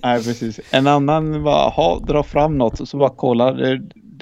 Nej, 0.03 0.23
precis. 0.23 0.59
En 0.71 0.87
annan 0.87 1.43
bara, 1.43 1.69
ha, 1.69 1.99
dra 1.99 2.23
fram 2.23 2.57
något 2.57 2.79
och 2.79 2.87
så 2.87 2.97
bara 2.97 3.09
kolla. 3.09 3.55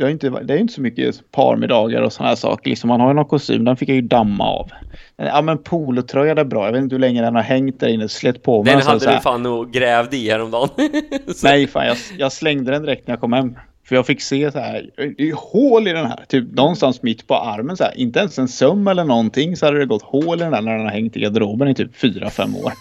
Det, 0.06 0.08
är 0.08 0.12
inte, 0.12 0.30
det 0.30 0.54
är 0.54 0.58
inte 0.58 0.74
så 0.74 0.82
mycket 0.82 1.32
parmiddagar 1.32 2.02
och 2.02 2.14
sådana 2.14 2.30
här 2.30 2.36
saker. 2.36 2.70
Liksom 2.70 2.88
man 2.88 3.02
har 3.02 3.08
ju 3.08 3.14
någon 3.14 3.26
kostym, 3.26 3.66
den 3.66 3.78
fick 3.78 3.90
jag 3.90 3.96
ju 3.96 4.02
damma 4.02 4.44
av. 4.44 4.70
Ja 5.16 5.42
men 5.42 5.58
polotröja 5.58 6.32
är 6.32 6.44
bra. 6.44 6.66
Jag 6.66 6.72
vet 6.72 6.82
inte 6.82 6.96
hur 6.96 7.00
länge 7.00 7.22
den 7.22 7.36
har 7.36 7.42
hängt 7.42 7.80
där 7.80 7.88
inne. 7.88 8.10
Slätt 8.10 8.44
på 8.44 8.64
mig. 8.64 8.74
Den 8.74 8.82
hade 8.82 9.14
du 9.14 9.20
fan 9.20 9.44
nog 9.44 9.72
grävd 9.72 10.14
i 10.14 10.30
häromdagen. 10.30 10.70
Nej 11.44 11.68
fan, 11.68 11.86
jag, 11.86 11.98
jag 12.18 12.32
slängde 12.32 12.72
den 12.72 12.82
direkt 12.82 13.08
när 13.08 13.14
jag 13.14 13.20
kom 13.20 13.34
hem. 13.34 13.56
För 13.84 13.96
jag 13.96 14.06
fick 14.06 14.22
se 14.22 14.52
så 14.52 14.60
här, 14.60 14.90
det 15.18 15.30
är 15.30 15.52
hål 15.52 15.88
i 15.88 15.94
den 15.94 16.06
här, 16.06 16.26
typ 16.28 16.52
någonstans 16.52 17.04
mitt 17.04 17.28
på 17.28 17.36
armen 17.36 17.78
så 17.78 17.84
här. 17.84 17.98
Inte 17.98 18.20
ens 18.20 18.40
en 18.40 18.48
söm 18.48 18.88
eller 18.88 19.04
någonting 19.04 19.58
så 19.58 19.66
hade 19.66 19.80
det 19.80 19.86
gått 19.86 20.02
hål 20.02 20.40
i 20.40 20.44
den 20.44 20.52
där 20.52 20.62
när 20.62 20.72
den 20.78 20.86
har 20.86 20.92
hängt 20.92 21.18
i 21.18 21.20
garderoben 21.20 21.68
i 21.68 21.76
typ 21.76 21.96
4-5 21.96 22.64
år. 22.64 22.74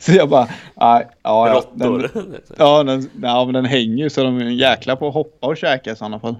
så 0.00 0.12
jag 0.12 0.28
bara, 0.28 0.48
ja, 0.74 1.02
ja, 1.22 1.62
den, 1.74 2.08
ja, 2.58 2.82
den, 2.82 3.10
ja, 3.22 3.44
men 3.44 3.54
den 3.54 3.64
hänger 3.64 4.04
ju 4.04 4.10
så 4.10 4.22
de 4.22 4.38
är 4.38 4.44
jäkla 4.44 4.96
på 4.96 5.08
att 5.08 5.14
hoppa 5.14 5.46
och 5.46 5.56
käka 5.56 5.92
i 5.92 5.96
sådana 5.96 6.20
fall. 6.20 6.36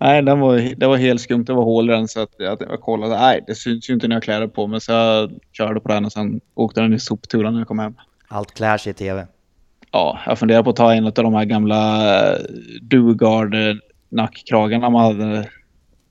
Nej, 0.00 0.22
den 0.22 0.40
var, 0.40 0.74
det 0.76 0.86
var 0.86 0.96
helt 0.96 1.20
skumt. 1.20 1.44
Det 1.44 1.52
var 1.52 1.64
hål 1.64 1.90
i 1.90 1.92
den 1.92 2.08
så 2.08 2.20
att 2.20 2.34
jag, 2.38 2.62
jag 2.70 2.80
kollade. 2.80 3.20
Nej, 3.20 3.44
det 3.46 3.54
syns 3.54 3.90
ju 3.90 3.94
inte 3.94 4.08
när 4.08 4.16
jag 4.16 4.22
klär 4.22 4.46
på 4.46 4.66
mig 4.66 4.80
så 4.80 4.92
jag 4.92 5.30
körde 5.52 5.80
på 5.80 5.88
den 5.88 6.04
och 6.04 6.12
sen 6.12 6.40
åkte 6.54 6.80
den 6.80 6.94
i 6.94 7.00
soptunnan 7.00 7.52
när 7.52 7.60
jag 7.60 7.68
kom 7.68 7.78
hem. 7.78 7.94
Allt 8.28 8.54
klär 8.54 8.78
sig 8.78 8.90
i 8.90 8.94
tv. 8.94 9.26
Ja, 9.92 10.18
jag 10.26 10.38
funderar 10.38 10.62
på 10.62 10.70
att 10.70 10.76
ta 10.76 10.94
en 10.94 11.06
av 11.06 11.12
de 11.12 11.34
här 11.34 11.44
gamla 11.44 12.04
eh, 12.32 12.38
Dugard 12.82 13.54
nackkragarna 14.08 14.90
man 14.90 15.04
hade 15.04 15.48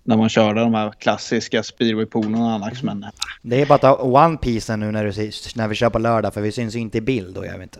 när 0.03 0.17
man 0.17 0.29
körde 0.29 0.59
de 0.59 0.73
här 0.73 0.91
klassiska 0.99 1.63
speedwaypolerna 1.63 2.53
annars. 2.53 2.83
Men... 2.83 3.05
Det 3.41 3.61
är 3.61 3.65
bara 3.65 3.75
att 3.75 3.81
ta 3.81 3.95
One 3.95 4.37
Piece 4.37 4.75
nu 4.77 4.91
när, 4.91 5.03
du, 5.03 5.31
när 5.55 5.67
vi 5.67 5.75
kör 5.75 5.89
på 5.89 5.99
lördag 5.99 6.33
för 6.33 6.41
vi 6.41 6.51
syns 6.51 6.75
inte 6.75 6.97
i 6.97 7.01
bild 7.01 7.35
då, 7.35 7.45
jag 7.45 7.51
vet 7.53 7.61
inte. 7.61 7.79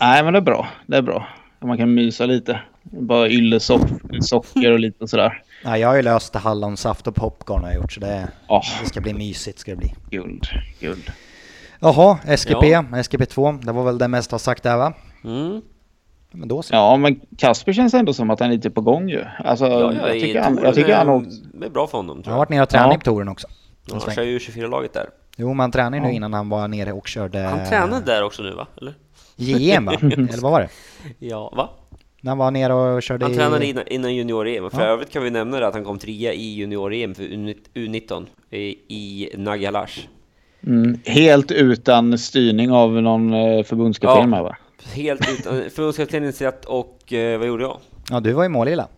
Nej, 0.00 0.24
men 0.24 0.32
det 0.32 0.38
är 0.38 0.42
bra. 0.42 0.68
Det 0.86 0.96
är 0.96 1.02
bra. 1.02 1.28
Man 1.60 1.76
kan 1.78 1.94
mysa 1.94 2.26
lite. 2.26 2.60
Bara 2.82 3.28
ylle, 3.28 3.58
sock- 3.58 4.00
socker 4.20 4.72
och 4.72 4.78
lite 4.80 5.08
sådär. 5.08 5.42
Ja, 5.64 5.78
jag 5.78 5.88
har 5.88 5.96
ju 5.96 6.02
löst 6.02 6.34
hallonsaft 6.34 7.06
och 7.06 7.14
popcorn 7.14 7.62
har 7.62 7.70
jag 7.70 7.76
gjort 7.80 7.92
så 7.92 8.00
det, 8.00 8.28
Ja, 8.48 8.62
det 8.82 8.88
ska 8.88 9.00
bli 9.00 9.14
mysigt 9.14 9.58
ska 9.58 9.70
det 9.70 9.76
bli. 9.76 9.94
guld, 10.10 10.46
guld. 10.80 11.12
Jaha, 11.80 12.18
SGP, 12.36 12.68
Ja. 12.68 12.82
SGP2, 12.92 13.64
det 13.66 13.72
var 13.72 13.84
väl 13.84 13.98
det 13.98 14.08
mesta 14.08 14.38
sagt 14.38 14.62
där 14.62 14.76
va? 14.76 14.92
Mm. 15.24 15.62
Men 16.32 16.48
då 16.48 16.62
så. 16.62 16.74
Ja, 16.74 16.96
men 16.96 17.20
Kasper 17.38 17.72
känns 17.72 17.94
ändå 17.94 18.12
som 18.12 18.30
att 18.30 18.40
han 18.40 18.50
är 18.50 18.54
lite 18.54 18.70
på 18.70 18.80
gång 18.80 19.08
ju. 19.08 19.24
Alltså, 19.44 19.66
Ja, 19.66 19.80
ja, 19.94 20.06
jag 20.08 20.16
i 20.16 20.20
tycker, 20.20 20.40
han, 20.42 20.58
jag 20.62 20.74
tycker 20.74 20.94
han 20.96 21.08
är, 21.08 21.14
åkt... 21.14 21.26
är 21.62 21.68
bra 21.70 21.86
för 21.86 21.98
honom 21.98 22.16
Jag 22.16 22.24
tror 22.24 22.32
har 22.32 22.36
jag. 22.36 22.38
varit 22.38 22.50
nere 22.50 22.62
och 22.62 22.68
tränat 22.68 22.92
Ja. 22.92 22.98
på 22.98 23.04
touren 23.04 23.28
också. 23.28 23.46
En 23.92 24.00
Han 24.04 24.14
kör 24.14 24.22
ju 24.22 24.38
24-laget 24.38 24.92
där. 24.92 25.06
Jo, 25.36 25.54
man 25.54 25.70
tränar 25.70 25.98
ju 25.98 26.02
nu 26.02 26.08
Ja. 26.08 26.14
innan 26.14 26.32
han 26.34 26.48
var 26.48 26.68
nere 26.68 26.92
och 26.92 27.08
körde 27.08 27.38
Han 27.38 27.68
tränade 27.68 28.04
där 28.06 28.22
också 28.24 28.42
nu 28.42 28.54
va? 28.54 28.66
Eller? 28.80 28.94
JM 29.36 29.84
va? 29.84 29.92
Eller 30.02 30.40
vad 30.42 30.52
var 30.52 30.60
det? 30.60 30.68
Ja, 31.18 31.52
va? 31.56 31.70
När 32.20 32.30
han 32.30 32.38
var 32.38 32.50
nere 32.50 32.72
och 32.74 33.02
körde 33.02 33.24
Han 33.24 33.32
i... 33.32 33.36
tränade 33.36 33.66
innan, 33.66 33.86
innan 33.88 34.14
junior-EM. 34.14 34.70
För 34.70 34.80
Ja. 34.80 34.86
övrigt 34.86 35.10
kan 35.12 35.22
vi 35.22 35.30
nämna 35.30 35.60
det 35.60 35.66
att 35.66 35.74
han 35.74 35.84
kom 35.84 35.98
trea 35.98 36.32
i 36.32 36.54
junior-EM 36.54 37.14
för 37.14 37.22
U19 37.22 38.26
i, 38.50 38.58
i 38.88 39.30
Nagalash. 39.36 40.00
Mm, 40.66 40.98
helt 41.04 41.50
utan 41.50 42.18
styrning 42.18 42.70
av 42.70 43.02
någon 43.02 43.34
eh, 43.34 43.64
förbundskapten 43.64 44.32
Ja. 44.32 44.42
va? 44.42 44.56
Helt 44.92 45.28
utan 45.28 45.54
förbundskapteninitiat 45.70 46.64
och 46.64 47.12
eh, 47.12 47.38
vad 47.38 47.48
gjorde 47.48 47.62
jag? 47.64 47.80
Ja, 48.10 48.20
du 48.20 48.32
var 48.32 48.44
i 48.44 48.48
Målilla. 48.48 48.88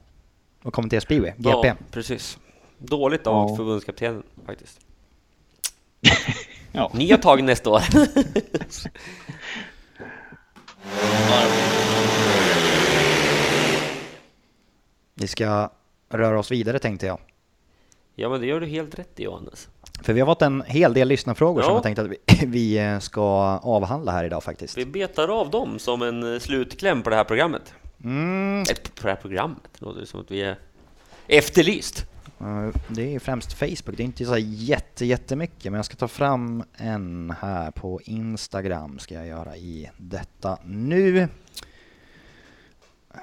Och 0.62 0.72
kommenterade 0.72 1.04
speedway, 1.06 1.32
GP. 1.36 1.68
Ja, 1.68 1.74
precis. 1.90 2.38
Dåligt 2.78 3.26
av 3.26 3.50
Ja. 3.50 3.56
förbundskaptenen 3.56 4.22
faktiskt. 4.46 4.80
Ja. 6.72 6.90
Nya 6.94 7.16
tag 7.16 7.44
nästa 7.44 7.70
år. 7.70 7.82
Vi 15.14 15.26
ska 15.26 15.70
röra 16.08 16.38
oss 16.38 16.50
vidare 16.50 16.78
tänkte 16.78 17.06
jag. 17.06 17.18
ja, 18.14 18.28
men 18.28 18.40
det 18.40 18.46
gör 18.46 18.60
du 18.60 18.66
helt 18.66 18.98
rätt 18.98 19.20
i 19.20 19.22
Johannes. 19.22 19.68
För 20.02 20.12
vi 20.12 20.20
har 20.20 20.26
fått 20.26 20.42
en 20.42 20.62
hel 20.66 20.94
del 20.94 21.08
lyssnarfrågor 21.08 21.62
som 21.62 21.70
Ja. 21.70 21.76
jag 21.76 21.82
tänkte 21.82 22.02
att 22.02 22.42
vi, 22.42 22.78
eh, 22.78 22.98
ska 22.98 23.22
avhandla 23.62 24.12
här 24.12 24.24
idag 24.24 24.42
faktiskt. 24.44 24.78
Vi 24.78 24.86
betar 24.86 25.28
av 25.28 25.50
dem 25.50 25.78
som 25.78 26.02
en 26.02 26.34
eh, 26.34 26.38
slutkläm 26.40 27.02
på 27.02 27.10
det 27.10 27.16
här 27.16 27.24
programmet. 27.24 27.74
Mm, 28.04 28.64
på 28.94 29.02
det 29.02 29.08
här 29.08 29.16
programmet, 29.16 29.62
det 29.78 29.84
låter 29.84 30.04
som 30.04 30.20
att 30.20 30.30
vi 30.30 30.42
är 30.42 30.58
efterlyst. 31.26 32.06
det 32.88 33.14
är 33.14 33.18
främst 33.18 33.52
Facebook, 33.52 33.96
det 33.96 34.02
är 34.02 34.04
inte 34.04 34.24
så 34.24 34.38
jätte, 34.38 35.06
jättemycket, 35.06 35.64
men 35.64 35.74
jag 35.74 35.84
ska 35.84 35.96
ta 35.96 36.08
fram 36.08 36.64
en 36.76 37.34
här 37.40 37.70
på 37.70 38.00
Instagram 38.04 38.98
ska 38.98 39.14
jag 39.14 39.26
göra 39.26 39.56
i 39.56 39.90
detta 39.96 40.58
nu. 40.64 41.28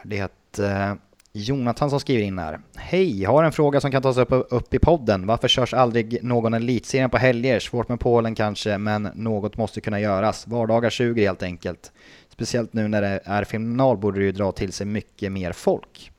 Det 0.04 0.60
eh, 0.60 0.94
Jonathan 1.38 1.90
som 1.90 2.00
skriver 2.00 2.24
in 2.24 2.40
här. 2.40 2.60
Hej, 2.76 3.24
har 3.24 3.44
en 3.44 3.52
fråga 3.52 3.82
som 3.82 3.92
kan 3.92 4.02
tas 4.02 4.18
upp, 4.18 4.32
upp 4.32 4.74
i 4.74 4.80
podden. 4.80 5.28
Varför 5.28 5.48
körs 5.48 5.74
aldrig 5.74 6.24
någon 6.24 6.54
elitserien 6.54 7.10
på 7.10 7.18
helger? 7.18 7.60
Svårt 7.60 7.90
med 7.90 8.00
Polen 8.00 8.36
kanske, 8.36 8.78
men 8.78 9.10
något 9.16 9.58
måste 9.58 9.82
kunna 9.82 10.00
göras. 10.00 10.48
Vardagar 10.48 10.90
suger 10.90 11.24
helt 11.24 11.44
enkelt. 11.44 11.92
Speciellt 12.30 12.74
nu 12.74 12.88
när 12.88 13.02
det 13.02 13.20
är 13.26 13.44
final 13.44 13.98
borde 13.98 14.20
det 14.20 14.26
ju 14.26 14.32
dra 14.32 14.52
till 14.52 14.74
sig 14.74 14.88
mycket 14.88 15.32
mer 15.32 15.52
folk. 15.52 16.12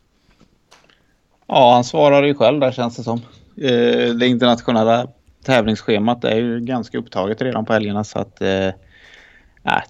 Ja, 1.46 1.74
han 1.74 1.84
svarar 1.84 2.22
ju 2.22 2.34
själv 2.34 2.60
där 2.60 2.72
känns 2.72 2.96
det 2.96 3.02
som. 3.02 3.20
Eh, 3.56 4.14
det 4.14 4.26
internationella 4.26 5.08
tävlingsschemat 5.44 6.24
är 6.24 6.36
ju 6.36 6.60
ganska 6.60 6.98
upptaget 6.98 7.42
redan 7.42 7.64
på 7.64 7.72
helgerna 7.72 8.04
så 8.04 8.18
att 8.18 8.42
eh, 8.42 8.70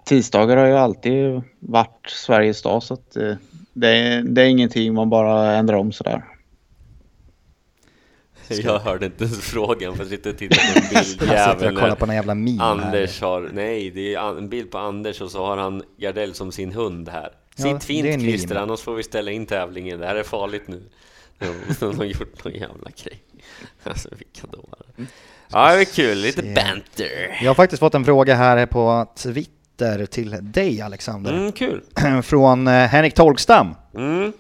tisdagar 0.05 0.57
har 0.57 0.67
ju 0.67 0.77
alltid 0.77 1.43
varit 1.59 2.11
Sveriges 2.11 2.63
dag 2.63 2.83
så 2.83 2.95
att 2.95 3.17
eh, 3.17 3.35
det, 3.77 3.89
är, 3.89 4.23
det 4.23 4.43
är 4.43 4.47
ingenting 4.47 4.95
man 4.95 5.11
bara 5.11 5.53
ändrar 5.53 5.77
om 5.77 5.93
sådär. 5.93 6.25
Jag 8.49 8.79
hörde 8.79 9.07
inte 9.07 9.25
ens 9.25 9.41
frågan 9.41 9.95
för 9.95 10.03
jag 10.03 10.11
sitter 10.11 10.31
och 10.31 10.39
tittar 10.39 10.57
på 10.57 10.79
en 10.79 11.05
bild. 11.05 11.23
Jag 11.33 11.37
Jäveln 11.37 11.75
kollar 11.75 11.89
när 11.89 11.97
på 11.97 12.05
en 12.05 12.15
jävla 12.15 12.35
meme 12.35 12.63
Anders 12.63 13.21
har, 13.21 13.51
nej 13.53 13.91
det 13.91 14.15
är 14.15 14.39
en 14.39 14.49
bild 14.49 14.71
på 14.71 14.79
Anders 14.79 15.21
och 15.21 15.31
så 15.31 15.47
har 15.47 15.57
han 15.57 15.83
Gardell 15.99 16.35
som 16.35 16.53
sin 16.53 16.73
hund 16.73 17.09
här. 17.09 17.31
Ja, 17.57 17.63
Sitt 17.63 17.75
är 17.75 17.79
fint 17.79 18.23
Christer, 18.23 18.57
annars 18.57 18.81
får 18.81 18.95
vi 18.95 19.03
ställa 19.03 19.31
in 19.31 19.47
tävlingen. 19.47 20.01
Det 20.01 20.07
här 20.07 20.15
är 20.15 20.23
farligt 20.23 20.69
nu. 20.69 20.83
De 21.81 21.99
har 21.99 22.05
gjort 22.05 22.45
någon 22.45 22.55
jävla 22.55 22.91
grej. 23.05 23.23
Alltså 23.83 24.09
vilka 24.19 24.47
dårar. 24.47 25.09
Ja, 25.49 25.75
det 25.75 25.81
är 25.81 25.85
kul. 25.85 26.19
Lite 26.19 26.43
banter. 26.43 27.39
Jag 27.43 27.51
har 27.51 27.55
faktiskt 27.55 27.81
fått 27.81 27.95
en 27.95 28.05
fråga 28.05 28.35
här 28.35 28.67
på 28.67 29.07
Twitter 29.17 29.56
till 30.11 30.37
dig 30.41 30.81
Alexander. 30.81 31.33
Mm, 31.33 31.53
kul. 31.53 31.83
Från 32.23 32.67
eh, 32.67 32.73
Henrik 32.73 33.15
Tolkstam. 33.15 33.75
Mm. 33.95 34.33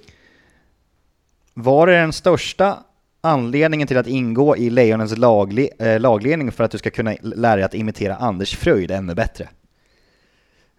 Var 1.54 1.86
det 1.86 1.92
den 1.92 2.12
största 2.12 2.78
anledningen 3.20 3.88
till 3.88 3.98
att 3.98 4.06
ingå 4.06 4.56
i 4.56 4.70
Lejonens 4.70 5.18
lagli, 5.18 5.70
eh, 5.78 6.00
lagledning 6.00 6.52
för 6.52 6.64
att 6.64 6.70
du 6.70 6.78
ska 6.78 6.90
kunna 6.90 7.14
lära 7.20 7.56
dig 7.56 7.64
att 7.64 7.74
imitera 7.74 8.16
Anders 8.16 8.56
Fröjd 8.56 8.90
ännu 8.90 9.14
bättre? 9.14 9.48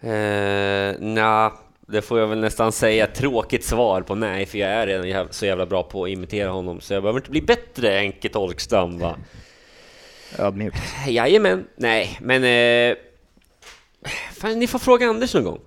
Eh, 0.01 0.99
nja, 0.99 1.53
det 1.87 2.01
får 2.01 2.19
jag 2.19 2.27
väl 2.27 2.39
nästan 2.39 2.71
säga 2.71 3.07
tråkigt 3.07 3.63
svar 3.63 4.01
på 4.01 4.15
nej, 4.15 4.45
för 4.45 4.57
jag 4.57 4.69
är 4.69 4.87
redan 4.87 5.27
så 5.31 5.45
jävla 5.45 5.65
bra 5.65 5.83
på 5.83 6.03
att 6.03 6.09
imitera 6.09 6.49
honom, 6.49 6.81
så 6.81 6.93
jag 6.93 7.03
behöver 7.03 7.19
inte 7.19 7.31
bli 7.31 7.41
bättre 7.41 8.11
Ken 8.11 8.31
Tolkstam 8.31 8.99
va? 8.99 9.15
Ödmjukt. 10.39 10.77
Jajamän, 11.07 11.67
nej, 11.75 12.17
men... 12.21 12.43
Eh, 12.43 12.97
fan, 14.33 14.59
ni 14.59 14.67
får 14.67 14.79
fråga 14.79 15.07
Anders 15.07 15.33
någon 15.33 15.43
gång. 15.43 15.59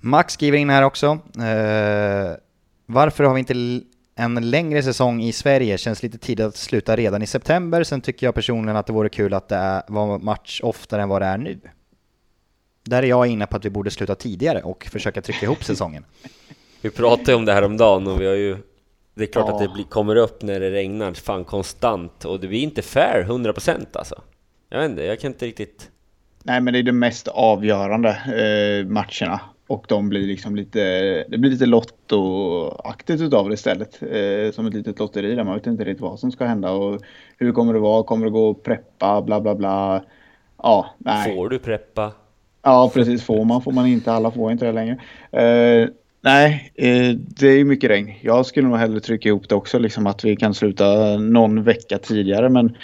Max 0.00 0.34
skriver 0.34 0.58
in 0.58 0.70
här 0.70 0.82
också. 0.82 1.06
Eh, 1.38 2.36
varför 2.86 3.24
har 3.24 3.34
vi 3.34 3.38
inte 3.38 3.80
en 4.14 4.50
längre 4.50 4.82
säsong 4.82 5.22
i 5.22 5.32
Sverige? 5.32 5.78
Känns 5.78 6.02
lite 6.02 6.18
tidigt 6.18 6.46
att 6.46 6.56
sluta 6.56 6.96
redan 6.96 7.22
i 7.22 7.26
september. 7.26 7.84
Sen 7.84 8.00
tycker 8.00 8.26
jag 8.26 8.34
personligen 8.34 8.76
att 8.76 8.86
det 8.86 8.92
vore 8.92 9.08
kul 9.08 9.34
att 9.34 9.48
det 9.48 9.56
är, 9.56 9.82
var 9.88 10.18
match 10.18 10.60
oftare 10.62 11.02
än 11.02 11.08
vad 11.08 11.22
det 11.22 11.26
är 11.26 11.38
nu. 11.38 11.60
Där 12.84 13.02
är 13.02 13.06
jag 13.06 13.26
inne 13.26 13.46
på 13.46 13.56
att 13.56 13.64
vi 13.64 13.70
borde 13.70 13.90
sluta 13.90 14.14
tidigare 14.14 14.62
och 14.62 14.84
försöka 14.92 15.22
trycka 15.22 15.46
ihop 15.46 15.64
säsongen. 15.64 16.04
Vi 16.80 16.90
pratade 16.90 17.34
om 17.34 17.44
det 17.44 17.52
här 17.52 17.62
om 17.62 17.76
dagen 17.76 18.06
och 18.06 18.20
vi 18.20 18.26
har 18.26 18.34
ju... 18.34 18.56
Det 19.14 19.22
är 19.24 19.32
klart 19.32 19.44
Ja. 19.48 19.54
att 19.54 19.60
det 19.60 19.68
blir, 19.68 19.84
kommer 19.84 20.16
upp 20.16 20.42
när 20.42 20.60
det 20.60 20.70
regnar 20.70 21.12
fan 21.14 21.44
konstant 21.44 22.24
och 22.24 22.40
det 22.40 22.48
blir 22.48 22.60
inte 22.60 22.82
fair 22.82 23.24
100% 23.28 23.86
alltså. 23.92 24.22
Jag 24.68 24.80
vet 24.80 24.90
inte, 24.90 25.02
jag 25.02 25.20
kan 25.20 25.32
inte 25.32 25.46
riktigt... 25.46 25.90
Nej, 26.48 26.60
men 26.60 26.72
det 26.72 26.78
är 26.78 26.82
de 26.82 26.92
mest 26.92 27.28
avgörande 27.28 28.08
eh, 28.08 28.86
matcherna. 28.86 29.40
Och 29.66 29.84
de 29.88 30.08
blir 30.08 30.26
liksom 30.26 30.56
lite, 30.56 30.80
det 31.28 31.38
blir 31.38 31.50
lite 31.50 31.66
lottoaktigt 31.66 33.20
utav 33.22 33.48
det 33.48 33.54
istället. 33.54 34.02
Eh, 34.02 34.52
som 34.52 34.66
ett 34.66 34.74
litet 34.74 34.98
lotteri 34.98 35.34
där 35.34 35.44
man 35.44 35.54
vet 35.54 35.66
inte 35.66 35.84
riktigt 35.84 36.00
vad 36.02 36.18
som 36.18 36.32
ska 36.32 36.44
hända 36.44 36.70
och 36.70 37.00
hur 37.38 37.52
kommer 37.52 37.72
det 37.72 37.78
vara, 37.78 38.02
kommer 38.02 38.26
det 38.26 38.32
gå 38.32 38.50
att 38.50 38.62
preppa, 38.62 39.22
bla 39.22 39.40
bla 39.40 39.54
bla. 39.54 40.02
Ja, 40.62 40.94
nej. 40.98 41.34
Får 41.36 41.48
du 41.48 41.58
preppa? 41.58 42.12
Ja, 42.62 42.90
precis. 42.94 43.22
Får 43.24 43.44
man, 43.44 43.62
får 43.62 43.72
man 43.72 43.86
inte. 43.86 44.12
Alla 44.12 44.30
får 44.30 44.52
inte 44.52 44.66
det 44.66 44.72
längre. 44.72 44.98
Eh, 45.32 45.88
nej, 46.20 46.72
eh, 46.74 47.14
det 47.16 47.48
är 47.48 47.56
ju 47.56 47.64
mycket 47.64 47.90
regn. 47.90 48.14
Jag 48.20 48.46
skulle 48.46 48.68
nog 48.68 48.78
hellre 48.78 49.00
trycka 49.00 49.28
ihop 49.28 49.48
det 49.48 49.54
också, 49.54 49.78
liksom 49.78 50.06
att 50.06 50.24
vi 50.24 50.36
kan 50.36 50.54
sluta 50.54 51.16
någon 51.16 51.62
vecka 51.62 51.98
tidigare. 51.98 52.48
Men 52.48 52.76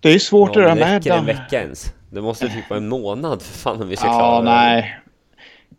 det 0.00 0.08
är 0.14 0.18
svårt 0.18 0.50
Ja, 0.56 0.60
det 0.62 0.68
där 0.68 0.74
med. 0.74 1.02
damm. 1.02 1.26
vecka 1.26 1.62
ens? 1.62 1.92
Det 2.16 2.22
måste 2.22 2.48
typ 2.48 2.70
vara 2.70 2.78
en 2.80 2.88
månad 2.88 3.42
för 3.42 3.58
fan 3.58 3.82
om 3.82 3.88
vi 3.88 3.96
ska 3.96 4.06
klara 4.08 4.22
Ja, 4.34 4.38
det. 4.38 4.44
nej. 4.44 4.98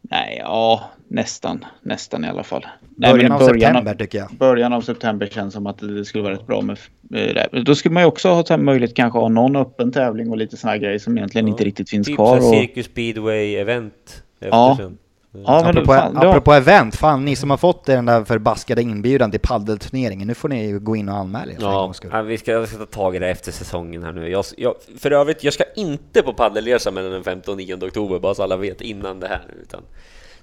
Nej, 0.01 0.37
ja, 0.43 0.81
nästan. 1.07 1.65
Nästan 1.81 2.25
i 2.25 2.27
alla 2.27 2.43
fall. 2.43 2.65
Nej, 2.95 3.11
Början 3.11 3.31
men 3.31 3.41
av 3.41 3.47
september 3.47 3.93
tycker 3.95 4.17
jag. 4.17 4.29
Början 4.39 4.73
av 4.73 4.81
september 4.81 5.27
känns 5.27 5.53
som 5.53 5.67
att 5.67 5.77
det 5.77 6.05
skulle 6.05 6.23
vara 6.23 6.33
rätt 6.33 6.47
bra 6.47 6.61
med 6.61 6.77
eh, 7.13 7.33
det. 7.51 7.61
Då 7.61 7.75
skulle 7.75 7.93
man 7.93 8.03
ju 8.03 8.07
också 8.07 8.29
ha 8.29 8.57
möjlighet 8.57 8.95
kanske 8.95 9.19
ha 9.19 9.29
någon 9.29 9.55
öppen 9.55 9.91
tävling 9.91 10.29
och 10.31 10.37
lite 10.37 10.57
här 10.67 10.77
grejer 10.77 10.99
som 10.99 11.17
egentligen 11.17 11.47
Ja. 11.47 11.51
inte 11.51 11.63
riktigt 11.63 11.89
finns 11.89 12.07
typ 12.07 12.15
kvar. 12.15 12.39
så 12.39 12.47
Och, 12.47 12.53
Cirkus 12.53 12.85
Speedway 12.85 13.55
event 13.55 14.23
efter 14.39 14.57
Ja. 14.57 14.75
sen. 14.79 14.97
ja, 15.45 15.61
men 15.61 15.69
Apropå, 15.69 15.93
fan, 15.93 16.13
då, 16.13 16.29
apropå 16.29 16.53
event, 16.53 16.95
fan 16.95 17.25
ni 17.25 17.35
som 17.35 17.49
har 17.49 17.57
fått 17.57 17.85
den 17.85 18.05
där 18.05 18.23
förbaskade 18.23 18.81
inbjudan 18.81 19.31
till 19.31 19.39
paddelturneringen, 19.39 20.27
nu 20.27 20.33
får 20.35 20.49
ni 20.49 20.67
ju 20.67 20.79
gå 20.79 20.95
in 20.95 21.09
och 21.09 21.15
anmäla 21.17 21.51
er 21.51 21.57
Ja, 21.59 21.93
ja, 22.11 22.21
vi 22.21 22.37
ska, 22.37 22.51
jag 22.51 22.67
ska 22.67 22.77
ta 22.77 22.85
tag 22.85 23.15
i 23.15 23.19
det 23.19 23.29
efter 23.29 23.51
säsongen 23.51 24.03
här 24.03 24.11
nu. 24.11 24.29
Jag, 24.29 24.45
jag, 24.57 24.75
för 24.99 25.11
övrigt, 25.11 25.43
jag 25.43 25.53
ska 25.53 25.63
inte 25.75 26.21
på 26.21 26.33
paddelresa 26.33 26.91
mellan 26.91 27.11
den 27.11 27.23
15 27.23 27.51
och 27.51 27.57
9 27.57 27.75
oktober, 27.75 28.19
bara 28.19 28.35
så 28.35 28.43
alla 28.43 28.57
vet 28.57 28.81
innan 28.81 29.19
det 29.19 29.27
här. 29.27 29.43
Utan, 29.61 29.81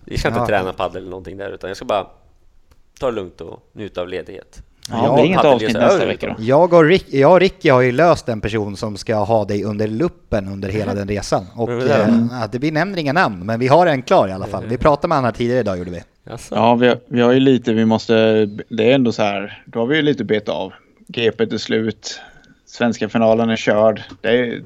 vi 0.05 0.19
ska 0.19 0.29
inte 0.29 0.41
Ja. 0.41 0.47
träna 0.47 0.73
paddel 0.73 0.97
eller 1.03 1.11
någonting 1.11 1.37
där, 1.37 1.51
utan 1.51 1.71
jag 1.71 1.77
ska 1.77 1.85
bara 1.87 2.07
ta 3.01 3.07
det 3.07 3.13
lugnt 3.13 3.41
och 3.41 3.69
njuta 3.73 4.01
av 4.01 4.09
ledighet. 4.09 4.63
Ja, 4.91 5.15
det 5.17 5.23
är 5.23 5.27
inget 5.27 5.45
avsnitt 5.45 5.73
nästa 5.73 6.07
vecka 6.07 6.27
då. 6.27 6.35
Jag 6.45 6.73
och, 6.73 6.85
Rick, 6.85 7.07
jag 7.09 7.33
och 7.33 7.41
Ricky 7.41 7.69
har 7.71 7.81
ju 7.81 7.93
löst 7.93 8.29
en 8.29 8.41
person 8.41 8.77
som 8.77 8.97
ska 8.97 9.17
ha 9.17 9.45
dig 9.45 9.65
under 9.65 9.89
luppen 9.89 10.49
under 10.49 10.69
hela 10.69 10.95
den 10.95 11.09
resan. 11.09 11.47
Och 11.57 11.69
då? 11.69 11.75
eh, 11.75 12.45
det 12.53 12.59
blir 12.59 12.73
nämner 12.73 12.99
inga 12.99 13.13
namn, 13.13 13.47
men 13.47 13.61
vi 13.61 13.67
har 13.67 13.87
en 13.87 14.03
klar 14.03 14.29
i 14.29 14.33
alla 14.33 14.47
fall. 14.47 14.65
Vi 14.67 14.77
pratade 14.77 15.09
med 15.09 15.17
honom 15.17 15.25
här 15.25 15.33
tidigare 15.33 15.61
idag 15.61 15.79
gjorde 15.79 15.91
vi. 15.91 16.03
Jaså? 16.25 16.55
Ja, 16.55 16.75
vi 16.75 16.89
har, 16.89 16.99
vi 17.07 17.21
har 17.21 17.33
ju 17.33 17.41
lite, 17.41 17.73
vi 17.73 17.85
måste, 17.85 18.47
det 18.69 18.91
är 18.91 18.95
ändå 18.95 19.13
så 19.13 19.23
här, 19.23 19.63
då 19.67 19.79
har 19.79 19.87
vi 19.87 19.97
ju 19.97 20.03
lite 20.03 20.25
bet 20.25 20.49
av. 20.49 20.73
GP 21.09 21.45
är 21.45 21.59
slut, 21.59 22.21
svenska 22.67 23.09
finalen 23.09 23.51
är 23.51 23.57
körd. 23.57 24.03
Det 24.21 24.29
är, 24.29 24.63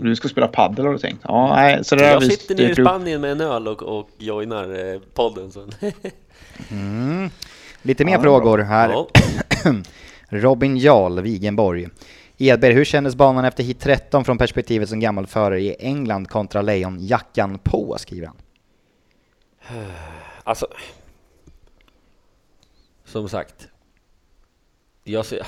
Du 0.00 0.16
ska 0.16 0.28
spela 0.28 0.48
paddel 0.48 0.84
har 0.86 0.92
du 0.92 0.98
tänkt? 0.98 1.20
Ja, 1.22 1.54
nej, 1.54 1.84
så 1.84 1.96
det 1.96 2.06
Jag 2.06 2.20
vi 2.20 2.30
sitter 2.30 2.54
nere 2.54 2.70
i. 2.70 2.74
Spanien 2.74 3.20
med 3.20 3.30
en 3.32 3.40
öl 3.40 3.68
och, 3.68 3.82
och 3.82 4.10
joinar 4.18 4.92
eh, 4.94 5.00
podden. 5.14 5.52
Så. 5.52 5.60
Lite 7.86 8.04
mer 8.04 8.12
Ja, 8.12 8.22
frågor 8.22 8.58
här. 8.58 8.88
Ja. 8.88 9.08
Robin 10.28 10.76
Jarl, 10.76 11.20
Wigenborg. 11.20 11.88
Edberg, 12.36 12.72
hur 12.72 12.84
kändes 12.84 13.14
banan 13.14 13.44
efter 13.44 13.64
hit 13.64 13.80
13 13.80 14.24
från 14.24 14.38
perspektivet 14.38 14.88
som 14.88 15.00
gammal 15.00 15.26
förare 15.26 15.60
i 15.60 15.76
England 15.78 16.28
kontra 16.28 16.62
Lejon 16.62 16.98
jackan 17.00 17.58
på, 17.58 17.96
skriver 17.98 18.26
han. 18.26 18.36
Alltså, 20.44 20.66
som 23.04 23.28
sagt. 23.28 23.68
Jag 25.04 25.26
ser, 25.26 25.46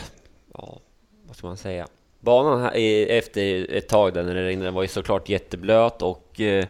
ja, 0.54 0.80
vad 1.26 1.36
ska 1.36 1.46
man 1.46 1.56
säga? 1.56 1.86
Banan 2.20 2.60
här 2.60 2.76
är, 2.76 3.18
efter 3.18 3.72
ett 3.72 3.88
tag 3.88 4.14
där 4.14 4.22
när 4.24 4.34
det 4.34 4.44
regnade 4.46 4.70
var 4.70 4.82
ju 4.82 4.88
såklart 4.88 5.28
jätteblöt 5.28 6.02
och 6.02 6.40
eh, 6.40 6.66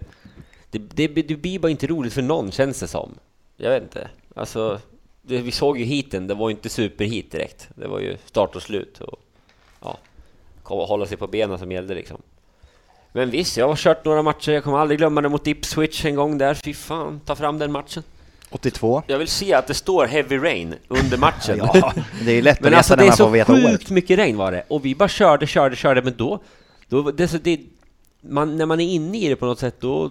det, 0.71 0.79
det, 0.79 1.09
det 1.09 1.37
blir 1.37 1.59
bara 1.59 1.71
inte 1.71 1.87
roligt 1.87 2.13
för 2.13 2.23
någon 2.23 2.51
känns 2.51 2.81
det 2.81 2.89
som. 2.89 3.15
Jag 3.57 3.71
vet 3.71 3.83
inte. 3.83 4.09
Alltså, 4.35 4.81
det, 5.29 5.39
vi 5.39 5.53
såg 5.53 5.79
ju 5.79 5.85
hiten, 5.85 6.27
det 6.27 6.35
var 6.35 6.49
ju 6.49 6.55
inte 6.55 6.69
superhit 6.69 7.33
direkt. 7.33 7.69
Det 7.75 7.89
var 7.89 8.01
ju 8.01 8.17
start 8.25 8.57
och 8.57 8.63
slut 8.63 9.01
och 9.01 9.21
ja, 9.83 9.99
hålla 10.65 11.07
sig 11.07 11.17
på 11.17 11.27
benen 11.27 11.59
som 11.59 11.73
gällde 11.73 11.95
liksom. 11.95 12.23
Men 13.13 13.31
visst, 13.31 13.57
jag 13.57 13.69
har 13.69 13.77
kört 13.77 14.05
några 14.05 14.23
matcher. 14.23 14.53
Jag 14.53 14.65
kommer 14.65 14.79
aldrig 14.79 14.99
glömma 14.99 15.21
det 15.21 15.29
mot 15.29 15.47
Ipswich 15.47 16.05
en 16.05 16.15
gång 16.15 16.39
där. 16.39 16.55
Fy 16.55 16.75
fan, 16.75 17.21
ta 17.25 17.37
fram 17.37 17.59
den 17.59 17.73
matchen. 17.73 18.03
82. 18.51 19.03
Jag 19.07 19.19
vill 19.19 19.29
se 19.29 19.55
att 19.55 19.67
det 19.67 19.75
står 19.75 20.07
Heavy 20.07 20.39
Rain 20.39 20.75
under 20.89 21.19
matchen. 21.19 21.59
Ja, 21.75 21.93
det 22.25 22.33
är 22.33 22.43
lätt 22.43 22.57
att 22.57 22.63
men 22.63 22.71
veta 22.71 22.79
alltså 22.79 22.95
när 22.95 23.03
det 23.03 23.05
är 23.05 23.09
man 23.09 23.17
får 23.17 23.25
så 23.25 23.31
veta 23.31 23.53
året. 23.53 23.71
sjukt 23.71 23.91
mycket 23.91 24.19
regn 24.19 24.37
var 24.37 24.53
det. 24.53 24.65
Och 24.69 24.85
vi 24.85 24.95
bara 24.95 25.09
körde, 25.09 25.47
körde, 25.47 25.77
körde. 25.77 26.03
Men 26.03 26.15
då... 26.17 26.41
då 26.89 27.11
det, 27.11 27.23
är 27.23 27.27
så 27.27 27.39
det, 27.39 27.61
man, 28.21 28.57
när 28.57 28.67
man 28.67 28.81
är 28.81 28.89
inne 28.89 29.19
i 29.19 29.29
det 29.29 29.37
på 29.37 29.47
något 29.47 29.59
sätt 29.59 29.75
då... 29.81 30.11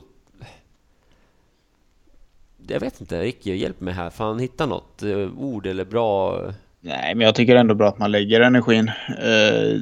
Jag 2.67 2.79
vet 2.79 3.01
inte, 3.01 3.21
Ricky, 3.21 3.55
hjälp 3.55 3.81
mig 3.81 3.93
här. 3.93 4.09
Fan, 4.09 4.39
hitta 4.39 4.65
något 4.65 5.03
eh, 5.03 5.39
ord 5.39 5.67
eller 5.67 5.85
bra... 5.85 6.41
Nej, 6.81 7.15
men 7.15 7.25
jag 7.25 7.35
tycker 7.35 7.55
ändå 7.55 7.75
bra 7.75 7.87
att 7.87 7.99
man 7.99 8.11
lägger 8.11 8.41
energin. 8.41 8.91
Eh, 9.09 9.81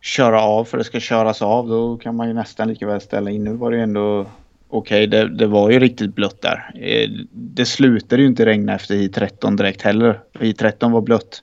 köra 0.00 0.40
av 0.40 0.64
för 0.64 0.78
det 0.78 0.84
ska 0.84 1.00
köras 1.00 1.42
av. 1.42 1.68
Då 1.68 1.96
kan 1.96 2.16
man 2.16 2.28
ju 2.28 2.34
nästan 2.34 2.68
lika 2.68 2.86
väl 2.86 3.00
ställa 3.00 3.30
in. 3.30 3.44
Nu 3.44 3.52
var 3.52 3.70
det 3.70 3.76
ju 3.76 3.82
ändå 3.82 4.26
okej. 4.68 5.06
det, 5.06 5.28
det 5.28 5.46
var 5.46 5.70
ju 5.70 5.78
riktigt 5.78 6.14
blött 6.14 6.42
där. 6.42 6.70
Eh, 6.74 7.10
det 7.32 7.66
slutade 7.66 8.22
ju 8.22 8.28
inte 8.28 8.46
regna 8.46 8.74
efter 8.74 8.94
i 8.94 9.08
13 9.08 9.56
direkt 9.56 9.82
heller. 9.82 10.20
I 10.40 10.52
13 10.52 10.92
var 10.92 11.00
blött. 11.00 11.42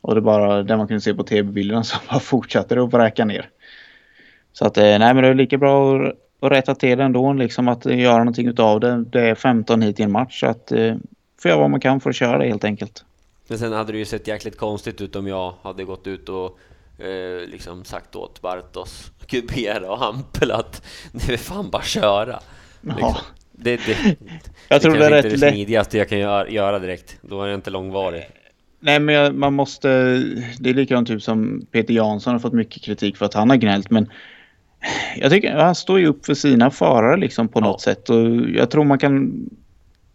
Och 0.00 0.14
det 0.14 0.20
bara 0.20 0.62
det 0.62 0.76
man 0.76 0.88
kunde 0.88 1.00
se 1.00 1.14
på 1.14 1.22
tv-bilderna 1.22 1.84
som 1.84 2.00
bara 2.10 2.20
fortsatte 2.20 2.74
det 2.74 2.82
att 2.82 2.92
vräka 2.92 3.24
ner. 3.24 3.48
Så 4.52 4.66
att 4.66 4.78
eh, 4.78 4.84
nej 4.84 5.14
men 5.14 5.16
det 5.16 5.28
är 5.28 5.34
lika 5.34 5.58
bra 5.58 5.96
att, 5.96 6.14
att 6.40 6.52
rätta 6.52 6.74
till 6.74 6.98
det 6.98 7.04
ändå. 7.04 7.32
Liksom 7.32 7.68
att 7.68 7.84
göra 7.84 8.18
någonting 8.18 8.48
utav 8.48 8.80
det. 8.80 9.04
Det 9.04 9.20
är 9.20 9.34
15 9.34 9.82
hit 9.82 10.00
i 10.00 10.02
en 10.02 10.12
match. 10.12 10.40
Så 10.40 10.46
att 10.46 10.72
eh, 10.72 10.96
får 11.42 11.48
göra 11.48 11.60
vad 11.60 11.70
man 11.70 11.80
kan 11.80 12.00
för 12.00 12.10
att 12.10 12.16
köra 12.16 12.38
det 12.38 12.48
helt 12.48 12.64
enkelt. 12.64 13.04
Men 13.48 13.58
sen 13.58 13.72
hade 13.72 13.92
det 13.92 13.98
ju 13.98 14.04
sett 14.04 14.28
jäkligt 14.28 14.58
konstigt 14.58 15.00
ut 15.00 15.16
om 15.16 15.26
jag 15.26 15.54
hade 15.62 15.84
gått 15.84 16.06
ut 16.06 16.28
och 16.28 16.58
eh, 16.98 17.48
liksom 17.48 17.84
sagt 17.84 18.16
åt 18.16 18.42
Bartos, 18.42 19.10
Kubera 19.26 19.90
och 19.90 19.98
Hampel 19.98 20.50
att 20.50 20.82
det 21.12 21.32
är 21.32 21.36
fan 21.36 21.70
bara 21.70 21.82
köra. 21.82 22.40
Liksom. 22.80 23.00
Ja. 23.00 23.16
Det, 23.52 23.76
det, 23.76 24.16
Jag 24.68 24.82
tror 24.82 24.94
det 24.94 25.06
är 25.06 25.10
rätt 25.10 25.30
det 25.30 25.38
smidigaste 25.38 25.98
jag 25.98 26.08
kan 26.08 26.18
göra, 26.18 26.48
göra 26.48 26.78
direkt. 26.78 27.16
Då 27.20 27.42
är 27.42 27.48
det 27.48 27.54
inte 27.54 27.70
långvarig. 27.70 28.24
Nej 28.80 29.00
men 29.00 29.14
jag, 29.14 29.34
man 29.34 29.54
måste, 29.54 29.88
det 30.58 30.70
är 30.70 30.74
likadant 30.74 31.08
typ 31.08 31.22
som 31.22 31.66
Peter 31.70 31.94
Jansson 31.94 32.32
har 32.32 32.40
fått 32.40 32.52
mycket 32.52 32.82
kritik 32.82 33.16
för 33.16 33.26
att 33.26 33.34
han 33.34 33.50
har 33.50 33.56
gnällt 33.56 33.90
men 33.90 34.10
jag 35.16 35.30
tycker 35.30 35.54
han 35.56 35.74
står 35.74 36.00
ju 36.00 36.06
upp 36.06 36.26
för 36.26 36.34
sina 36.34 36.70
förare 36.70 37.16
liksom 37.16 37.48
på 37.48 37.60
Ja. 37.60 37.64
något 37.64 37.80
sätt 37.80 38.10
och 38.10 38.30
jag 38.54 38.70
tror 38.70 38.84
man 38.84 38.98
kan 38.98 39.32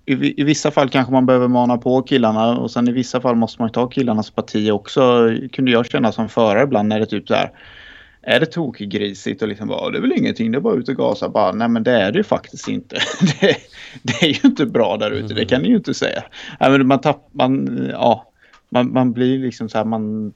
i, 0.05 0.41
I 0.41 0.43
vissa 0.43 0.71
fall 0.71 0.89
kanske 0.89 1.13
man 1.13 1.25
behöver 1.25 1.47
mana 1.47 1.77
på 1.77 2.01
killarna 2.01 2.57
och 2.57 2.71
sen 2.71 2.87
i 2.87 2.91
vissa 2.91 3.21
fall 3.21 3.35
måste 3.35 3.61
man 3.61 3.67
ju 3.67 3.73
ta 3.73 3.87
killarnas 3.87 4.31
parti 4.31 4.71
också. 4.71 5.29
Kunde 5.53 5.71
jag 5.71 5.85
känna 5.85 6.11
som 6.11 6.29
förare 6.29 6.63
ibland 6.63 6.89
när 6.89 6.99
det 6.99 7.05
typ 7.05 7.27
så 7.27 7.33
här 7.33 7.51
är 8.23 8.39
det 8.39 8.45
tokgrisigt 8.45 9.41
och 9.41 9.47
liksom 9.47 9.67
bara 9.67 9.89
det 9.89 9.97
är 9.97 10.01
väl 10.01 10.11
ingenting, 10.17 10.51
det 10.51 10.57
är 10.57 10.59
bara 10.61 10.75
ut 10.75 10.89
och 10.89 10.95
gasa. 10.95 11.29
Bara, 11.29 11.51
nej 11.51 11.67
men 11.67 11.83
det 11.83 11.91
är 11.91 12.11
det 12.11 12.17
ju 12.17 12.23
faktiskt 12.23 12.67
inte. 12.67 12.95
Det, 13.41 13.55
det 14.01 14.25
är 14.25 14.27
ju 14.27 14.49
inte 14.49 14.65
bra 14.65 14.97
där 14.97 15.11
ute, 15.11 15.33
det 15.33 15.45
kan 15.45 15.61
ni 15.61 15.67
ju 15.67 15.75
inte 15.75 15.93
säga. 15.93 16.23
Nej, 16.59 16.71
men 16.71 16.87
man, 16.87 17.01
tapp, 17.01 17.29
man, 17.31 17.85
ja, 17.91 18.27
man, 18.69 18.93
man 18.93 19.13
blir 19.13 19.39
liksom 19.39 19.69
så 19.69 19.77
här, 19.77 19.85
man 19.85 20.33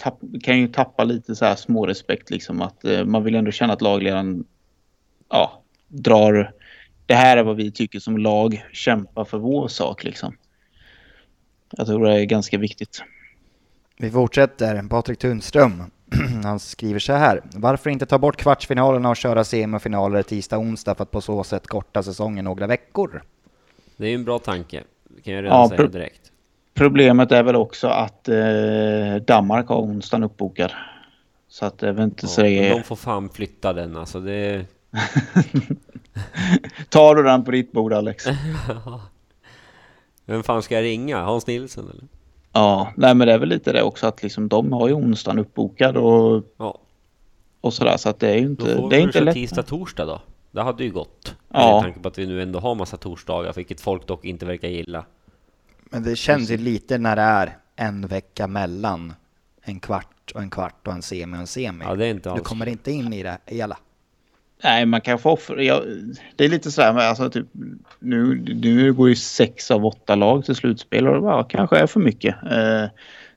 tapp, 0.00 0.20
kan 0.42 0.58
ju 0.58 0.68
tappa 0.68 1.04
lite 1.04 1.36
så 1.36 1.44
här 1.44 1.56
smårespekt 1.56 2.30
liksom 2.30 2.62
att 2.62 2.84
eh, 2.84 3.04
man 3.04 3.24
vill 3.24 3.34
ändå 3.34 3.50
känna 3.50 3.72
att 3.72 3.82
lagledaren 3.82 4.44
ja, 5.28 5.62
drar 5.88 6.52
det 7.10 7.14
här 7.14 7.36
är 7.36 7.42
vad 7.42 7.56
vi 7.56 7.72
tycker 7.72 7.98
som 7.98 8.18
lag, 8.18 8.66
kämpa 8.72 9.24
för 9.24 9.38
vår 9.38 9.68
sak 9.68 10.04
liksom. 10.04 10.36
Jag 11.70 11.86
tror 11.86 12.06
det 12.06 12.20
är 12.20 12.24
ganska 12.24 12.58
viktigt. 12.58 13.02
Vi 13.98 14.10
fortsätter. 14.10 14.88
Patrik 14.88 15.18
Tunström. 15.18 15.82
Han 16.44 16.60
skriver 16.60 16.98
så 16.98 17.12
här. 17.12 17.42
Varför 17.54 17.90
inte 17.90 18.06
ta 18.06 18.18
bort 18.18 18.36
kvartsfinalerna 18.36 19.10
och 19.10 19.16
köra 19.16 19.44
semifinaler 19.44 20.22
tisdag 20.22 20.58
onsdag 20.58 20.94
för 20.94 21.02
att 21.02 21.10
på 21.10 21.20
så 21.20 21.44
sätt 21.44 21.66
korta 21.66 22.02
säsongen 22.02 22.44
några 22.44 22.66
veckor? 22.66 23.22
Det 23.96 24.04
är 24.04 24.08
ju 24.08 24.14
en 24.14 24.24
bra 24.24 24.38
tanke. 24.38 24.82
Det 25.04 25.22
kan 25.22 25.34
jag 25.34 25.44
redan 25.44 25.60
Ja, 25.60 25.68
säga 25.68 25.88
direkt. 25.88 26.19
Problemet 26.80 27.32
är 27.32 27.42
väl 27.42 27.56
också 27.56 27.88
att 27.88 28.28
eh, 28.28 29.14
Danmark 29.26 29.68
har 29.68 29.76
onsdagen 29.76 30.24
uppbokad. 30.24 30.72
Så 31.48 31.66
att 31.66 31.82
jag 31.82 31.92
vet 31.92 32.04
inte 32.04 32.26
Ja, 32.26 32.28
säga... 32.28 32.62
men 32.62 32.78
de 32.78 32.82
får 32.84 32.96
fan 32.96 33.28
flytta 33.28 33.72
den 33.72 33.96
alltså. 33.96 34.20
Det, 34.20 34.66
Tar 36.88 37.14
du 37.14 37.22
den 37.22 37.44
på 37.44 37.50
ditt 37.50 37.72
bord 37.72 37.92
Alex? 37.92 38.26
vem 40.26 40.42
fan 40.42 40.62
ska 40.62 40.74
jag 40.74 40.84
ringa? 40.84 41.22
Hans 41.22 41.46
Nilsson 41.46 41.90
eller? 41.90 42.04
ja, 42.52 42.92
nej 42.96 43.14
men 43.14 43.26
det 43.26 43.32
är 43.34 43.38
väl 43.38 43.48
lite 43.48 43.72
det 43.72 43.82
också 43.82 44.06
att 44.06 44.22
liksom 44.22 44.48
de 44.48 44.72
har 44.72 44.88
ju 44.88 44.94
onsdagen 44.94 45.38
uppbokad 45.38 45.96
och, 45.96 46.44
Ja, 46.56 46.78
och 47.60 47.74
sådär 47.74 47.96
så 47.96 48.08
att 48.08 48.20
det 48.20 48.28
är 48.28 48.38
ju 48.38 48.44
då 48.44 48.50
inte, 48.50 48.76
får 48.76 48.90
det 48.90 48.96
är 48.96 49.00
inte 49.00 49.20
lätt. 49.20 49.34
tisdag, 49.34 49.62
torsdag 49.62 50.04
då. 50.04 50.20
Det 50.50 50.62
hade 50.62 50.84
ju 50.84 50.90
gått. 50.90 51.34
Ja. 51.48 51.72
Med 51.74 51.82
tanke 51.82 52.00
på 52.00 52.08
att 52.08 52.18
vi 52.18 52.26
nu 52.26 52.42
ändå 52.42 52.58
har 52.58 52.74
massa 52.74 52.96
torsdagar, 52.96 53.52
vilket 53.52 53.80
folk 53.80 54.06
dock 54.06 54.24
inte 54.24 54.46
verkar 54.46 54.68
gilla. 54.68 55.04
Men 55.90 56.02
det 56.02 56.16
känns 56.16 56.50
ju 56.50 56.56
lite 56.56 56.98
när 56.98 57.16
det 57.16 57.22
är 57.22 57.56
en 57.76 58.06
vecka 58.06 58.46
mellan 58.46 59.14
en 59.62 59.80
kvart 59.80 60.32
och 60.34 60.42
en 60.42 60.50
kvart 60.50 60.86
och 60.86 60.92
en 60.92 61.02
semi 61.02 61.36
och 61.36 61.40
en 61.40 61.46
semi. 61.46 61.84
Ja, 61.88 61.94
det 61.94 62.06
är 62.06 62.10
inte 62.10 62.28
du 62.28 62.32
alls. 62.32 62.42
kommer 62.42 62.66
inte 62.66 62.90
in 62.92 63.12
i 63.12 63.22
det 63.22 63.38
hela. 63.46 63.76
Nej, 64.64 64.86
man 64.86 65.00
kan 65.00 65.18
få 65.18 65.30
offra. 65.30 65.62
Ja, 65.62 65.82
det 66.36 66.44
är 66.44 66.48
lite 66.48 66.70
sådär 66.70 66.92
med 66.92 67.08
alltså 67.08 67.30
typ 67.30 67.46
nu, 67.98 68.44
nu 68.54 68.92
går 68.92 69.08
ju 69.08 69.14
sex 69.16 69.70
av 69.70 69.86
åtta 69.86 70.14
lag 70.14 70.44
till 70.44 70.54
slutspel 70.54 71.08
och 71.08 71.14
det 71.14 71.20
bara, 71.20 71.44
kanske 71.44 71.78
är 71.78 71.86
för 71.86 72.00
mycket. 72.00 72.34
Eh, 72.42 72.84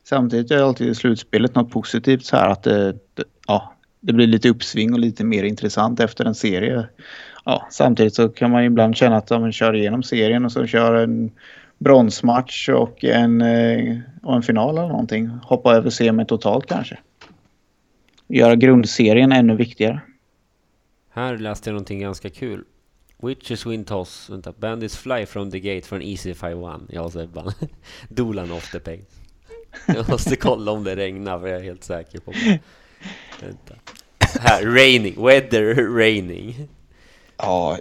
samtidigt 0.04 0.50
är 0.50 0.62
alltid 0.62 0.96
slutspelet 0.96 1.54
något 1.54 1.70
positivt 1.70 2.24
så 2.24 2.36
här 2.36 2.48
att 2.48 2.62
det, 2.62 2.92
det, 2.92 3.24
ja, 3.46 3.74
det 4.00 4.12
blir 4.12 4.26
lite 4.26 4.48
uppsving 4.48 4.92
och 4.92 4.98
lite 4.98 5.24
mer 5.24 5.44
intressant 5.44 6.00
efter 6.00 6.24
en 6.24 6.34
serie. 6.34 6.86
Ja, 7.44 7.68
samtidigt 7.70 8.14
så 8.14 8.28
kan 8.28 8.50
man 8.50 8.62
ju 8.62 8.66
ibland 8.66 8.96
känna 8.96 9.16
att 9.16 9.30
ja, 9.30 9.38
man 9.38 9.52
kör 9.52 9.74
igenom 9.76 10.02
serien 10.02 10.44
och 10.44 10.52
så 10.52 10.66
kör 10.66 10.94
en 10.94 11.30
bronsmatch 11.84 12.68
och 12.68 13.04
en, 13.04 13.40
eh, 13.40 13.98
och 14.22 14.36
en 14.36 14.42
final 14.42 14.78
eller 14.78 14.88
någonting. 14.88 15.28
Hoppa 15.28 15.74
över 15.74 15.90
semin 15.90 16.26
totalt 16.26 16.66
kanske. 16.66 16.98
Göra 18.28 18.56
grundserien 18.56 19.32
ännu 19.32 19.56
viktigare. 19.56 20.00
Här 21.10 21.38
läste 21.38 21.70
jag 21.70 21.74
någonting 21.74 22.00
ganska 22.00 22.30
kul. 22.30 22.64
Witches 23.22 23.66
win 23.66 23.84
toss. 23.84 24.30
Vänta. 24.30 24.52
Bandits 24.52 24.96
fly 24.96 25.26
from 25.26 25.50
the 25.50 25.60
gate 25.60 25.86
från 25.86 26.02
Easy 26.02 26.32
5-1. 26.32 26.80
Jag 26.88 27.04
och 27.04 27.12
Sebban. 27.12 27.52
Dolan 28.08 28.52
off 28.52 28.72
the 28.72 28.78
pace. 28.80 29.06
Jag 29.86 30.08
måste 30.08 30.36
kolla 30.36 30.72
om 30.72 30.84
det 30.84 30.96
regnar 30.96 31.40
för 31.40 31.46
jag 31.46 31.58
är 31.58 31.64
helt 31.64 31.84
säker 31.84 32.20
på 32.20 32.30
det. 32.30 32.58
Vänta. 33.40 33.74
Här, 34.40 34.62
raining. 34.62 35.24
Weather 35.24 35.74
raining. 35.96 36.68
Ja, 37.36 37.78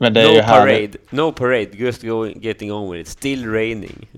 men 0.00 0.12
det 0.14 0.20
är 0.22 0.30
ju 0.32 0.36
No 0.38 0.42
härligt. 0.42 0.92
parade. 1.10 1.22
No 1.28 1.32
parade. 1.32 1.66
Just 1.72 2.02
going, 2.02 2.40
getting 2.42 2.72
on 2.72 2.90
with 2.92 3.00
it. 3.00 3.08
Still 3.08 3.52
raining. 3.52 4.08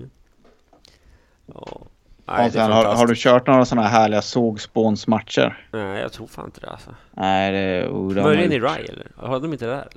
Ja. 1.53 1.81
Nej, 2.27 2.51
sen, 2.51 2.71
har, 2.71 2.85
har 2.85 3.07
du 3.07 3.13
kört 3.15 3.47
några 3.47 3.65
sådana 3.65 3.87
här 3.87 3.99
härliga 4.01 4.21
sågspånsmatcher? 4.21 5.67
Nej, 5.73 6.01
jag 6.01 6.11
tror 6.13 6.27
fan 6.27 6.45
inte 6.45 6.59
det 6.59 6.67
alltså. 6.69 6.89
Nej, 7.11 7.51
det... 7.51 7.87
Oh, 7.87 8.23
Möjligen 8.23 8.51
i. 8.51 8.59
Rye 8.59 8.85
eller? 8.89 9.07
Har 9.15 9.39
de 9.39 9.53
inte 9.53 9.65
det 9.65 9.71
där? 9.71 9.87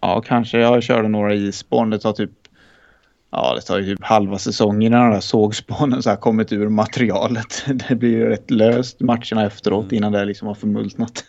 Ja, 0.00 0.20
kanske. 0.20 0.58
Jag 0.58 0.82
körde 0.82 1.08
några 1.08 1.34
i 1.34 1.52
spån. 1.52 1.90
Det 1.90 1.98
tar 1.98 2.12
typ... 2.12 2.30
Ja, 3.30 3.54
det 3.54 3.60
tar 3.60 3.78
ju 3.78 3.84
typ 3.96 4.04
halva 4.04 4.38
säsongen 4.38 4.92
när 4.92 4.98
de 5.04 5.10
där 5.12 5.20
sågspånen 5.20 6.02
så 6.02 6.10
här 6.10 6.16
kommit 6.16 6.52
ur 6.52 6.68
materialet. 6.68 7.64
Det 7.88 7.94
blir 7.94 8.10
ju 8.10 8.28
rätt 8.28 8.50
löst 8.50 9.00
matcherna 9.00 9.46
efteråt 9.46 9.84
Mm. 9.84 9.94
innan 9.96 10.12
det 10.12 10.24
liksom 10.24 10.48
har 10.48 10.54
förmultnat. 10.54 11.24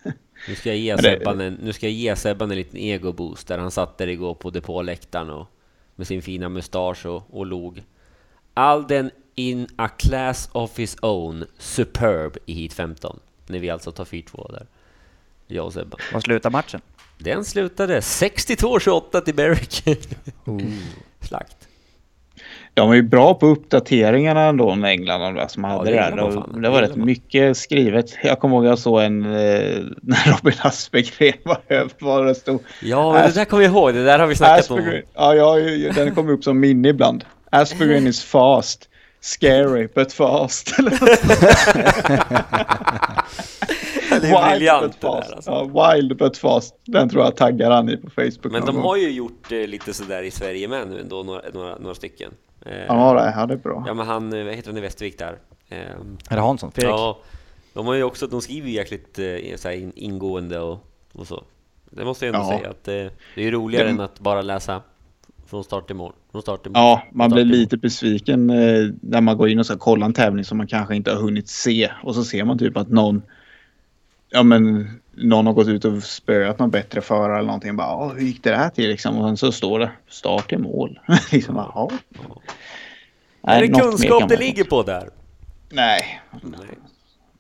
Nu 0.48 0.56
ska 0.56 0.70
jag 0.70 0.78
ge 0.78 0.98
Sebban 0.98 1.42
en, 1.42 1.54
nu 1.54 1.74
ska 1.74 1.86
jag 1.86 1.94
ge 1.94 2.16
Sebban 2.16 2.52
en 2.52 2.58
liten 2.58 2.80
ego-boost 2.80 3.48
där 3.48 3.58
han 3.58 3.72
satt 3.72 3.98
där 3.98 4.08
igår 4.08 4.34
på 4.34 4.50
depåläktaren 4.50 5.30
och 5.30 5.48
med 5.96 6.08
sin 6.08 6.22
fina 6.22 6.50
mustasch 6.50 7.06
och, 7.06 7.24
och 7.30 7.46
log. 7.46 7.84
Alden 8.54 9.12
in 9.36 9.68
a 9.76 9.88
class 9.88 10.50
of 10.52 10.80
his 10.80 10.98
own, 11.02 11.46
superb 11.58 12.38
i 12.46 12.54
hit 12.54 12.74
15. 12.74 13.20
När 13.48 13.60
vi 13.60 13.70
alltså 13.70 13.92
tar 13.92 14.06
4-2 14.06 14.52
där. 14.52 14.68
Jag 15.48 15.66
och 15.66 15.74
Sebban. 15.74 16.00
Vad 16.14 16.24
slutar 16.24 16.50
matchen? 16.50 16.82
Den 17.18 17.46
slutade 17.46 18.00
62-28 18.00 19.22
till 19.22 19.36
Berwick. 19.36 19.84
Slakt. 21.22 21.68
De 22.76 22.92
är 22.92 22.96
ju 22.96 23.02
bra 23.02 23.34
på 23.34 23.48
uppdateringarna 23.48 24.42
ändå 24.42 24.76
med 24.76 24.92
England 24.92 25.36
de 25.36 25.50
som 25.50 25.64
hade 25.64 25.92
det 25.92 25.92
det 25.92 26.16
där. 26.16 26.32
fan. 26.32 26.62
det 26.62 26.70
var 26.70 26.82
rätt 26.82 26.96
man. 26.96 27.06
mycket 27.06 27.58
skrivet. 27.58 28.18
Jag 28.24 28.40
kommer 28.40 28.56
ihåg 28.56 28.66
jag 28.66 28.80
såg 28.80 29.02
en 29.02 29.26
eh, 29.26 29.30
när 30.02 30.32
Robin 30.32 30.60
Aspegren 30.62 31.34
var 31.44 31.58
över 31.68 31.92
vad 32.00 32.28
det 32.28 32.36
stod. 32.36 32.60
Ja, 32.82 33.14
men 33.14 33.28
det 33.28 33.36
där 33.36 33.46
kommer 33.46 33.64
jag 33.64 33.72
ihåg. 33.72 33.94
Det 33.94 34.04
där 34.04 34.20
har 34.20 34.28
vi 34.28 34.36
snackat 34.36 34.72
om. 34.72 34.78
Aspegren, 34.80 35.04
ja, 35.14 35.36
ja, 35.36 35.60
ja, 35.60 35.92
den 35.96 36.16
kom 36.16 36.30
upp 36.30 36.44
som 36.44 36.60
minne 36.60 36.90
ibland. 36.90 37.26
Aspegren 37.50 38.08
is 38.08 38.24
fast. 38.24 38.90
Scary 39.22 39.88
but 39.96 40.14
fast. 40.14 40.76
Det 44.22 44.28
är 44.28 44.50
briljant 44.50 44.84
but 44.84 45.02
det 45.02 45.08
där 45.08 45.36
alltså. 45.36 45.52
Ja, 45.52 45.94
wild 45.94 46.18
but 46.18 46.38
fast. 46.38 46.76
Den 46.86 47.10
tror 47.10 47.24
jag 47.24 47.36
taggar 47.36 47.72
han 47.72 47.90
i 47.90 47.98
på 47.98 48.10
Facebook. 48.10 48.52
Men 48.52 48.66
de 48.66 48.76
gång. 48.76 48.84
har 48.84 48.98
ju 48.98 49.10
gjort 49.10 49.52
eh, 49.52 49.58
lite 49.58 49.94
sådär 49.94 50.24
i 50.24 50.32
Sverige 50.32 50.68
med 50.68 50.88
nu 50.88 51.00
ändå, 51.00 51.24
några, 51.24 51.42
några, 51.54 51.78
några 51.78 51.96
stycken. 51.96 52.32
Eh, 52.66 52.86
Ja, 52.88 53.14
det, 53.14 53.34
ja, 53.38 53.46
det 53.46 53.54
är 53.54 53.58
bra. 53.58 53.84
Ja 53.88 53.94
men 53.94 54.08
han, 54.08 54.34
eh, 54.34 54.44
vad 54.46 54.54
heter 54.54 54.70
han 54.70 54.78
i 54.78 54.82
Västervik 54.82 55.18
där? 55.20 55.38
Ehm, 55.70 56.18
Är 56.30 56.36
det 56.36 56.42
Hansson? 56.42 56.72
Fredrik? 56.72 56.92
ja, 56.92 57.20
de 57.74 57.88
har 57.88 57.94
ju 57.94 58.04
också, 58.04 58.28
de 58.28 58.42
skriver 58.42 58.68
ju 58.68 58.74
jäkligt 58.74 59.20
eh, 59.20 59.56
så 59.56 59.68
här 59.68 59.76
in, 59.76 59.92
ingående 59.96 60.60
och, 60.60 60.88
och 61.14 61.28
så. 61.28 61.44
Det 61.90 62.06
måste 62.06 62.26
jag 62.26 62.36
ändå 62.36 62.48
Ja. 62.52 62.58
säga 62.58 62.70
att 62.70 62.88
eh, 62.88 62.94
det 63.36 63.42
är 63.42 63.46
ju 63.46 63.52
roligare 63.52 63.84
Det- 63.86 63.90
än 63.92 64.00
att 64.00 64.20
bara 64.20 64.42
läsa 64.42 64.82
från 65.46 65.64
start 65.64 65.88
till 65.88 65.96
mål. 65.96 66.14
Från 66.32 66.42
start 66.42 66.64
till 66.64 66.72
mål. 66.72 66.80
Ja, 66.82 67.04
man 67.12 67.30
blir 67.32 67.46
lite 67.46 67.78
besviken 67.78 68.50
eh, 68.50 68.90
när 69.02 69.22
man 69.22 69.38
går 69.38 69.50
in 69.50 69.60
och 69.60 69.66
ska 69.66 69.78
kolla 69.78 70.06
en 70.06 70.14
tävling 70.14 70.46
som 70.46 70.58
man 70.58 70.68
kanske 70.68 70.96
inte 70.96 71.12
har 71.12 71.22
hunnit 71.22 71.48
se. 71.50 71.92
Och 72.04 72.16
så 72.16 72.24
ser 72.24 72.44
man 72.44 72.58
typ 72.60 72.78
att 72.78 72.90
någon, 72.90 73.22
ja 74.30 74.44
men 74.44 74.90
någon 75.16 75.46
har 75.46 75.54
gått 75.54 75.68
ut 75.68 75.86
och 75.86 76.04
spöat 76.04 76.60
någon 76.60 76.70
bättre 76.72 77.02
förare 77.02 77.38
eller 77.38 77.48
någonting. 77.48 77.76
Bara, 77.76 77.88
"Ja, 77.88 78.12
hur 78.16 78.22
gick 78.26 78.44
det 78.44 78.56
här 78.56 78.70
till 78.70 78.90
liksom? 78.90 79.18
Och 79.18 79.28
sen 79.30 79.38
så 79.38 79.52
står 79.52 79.80
det 79.80 79.92
start 80.08 80.52
i 80.52 80.58
mål. 80.58 81.00
liksom, 81.32 81.56
jaha. 81.56 81.90
Är 83.44 83.62
det 83.62 83.68
kunskap 83.68 84.30
det 84.30 84.38
ligger 84.38 84.64
på 84.64 84.84
där? 84.84 85.10
Nej, 85.70 86.22
Nej. 86.42 86.60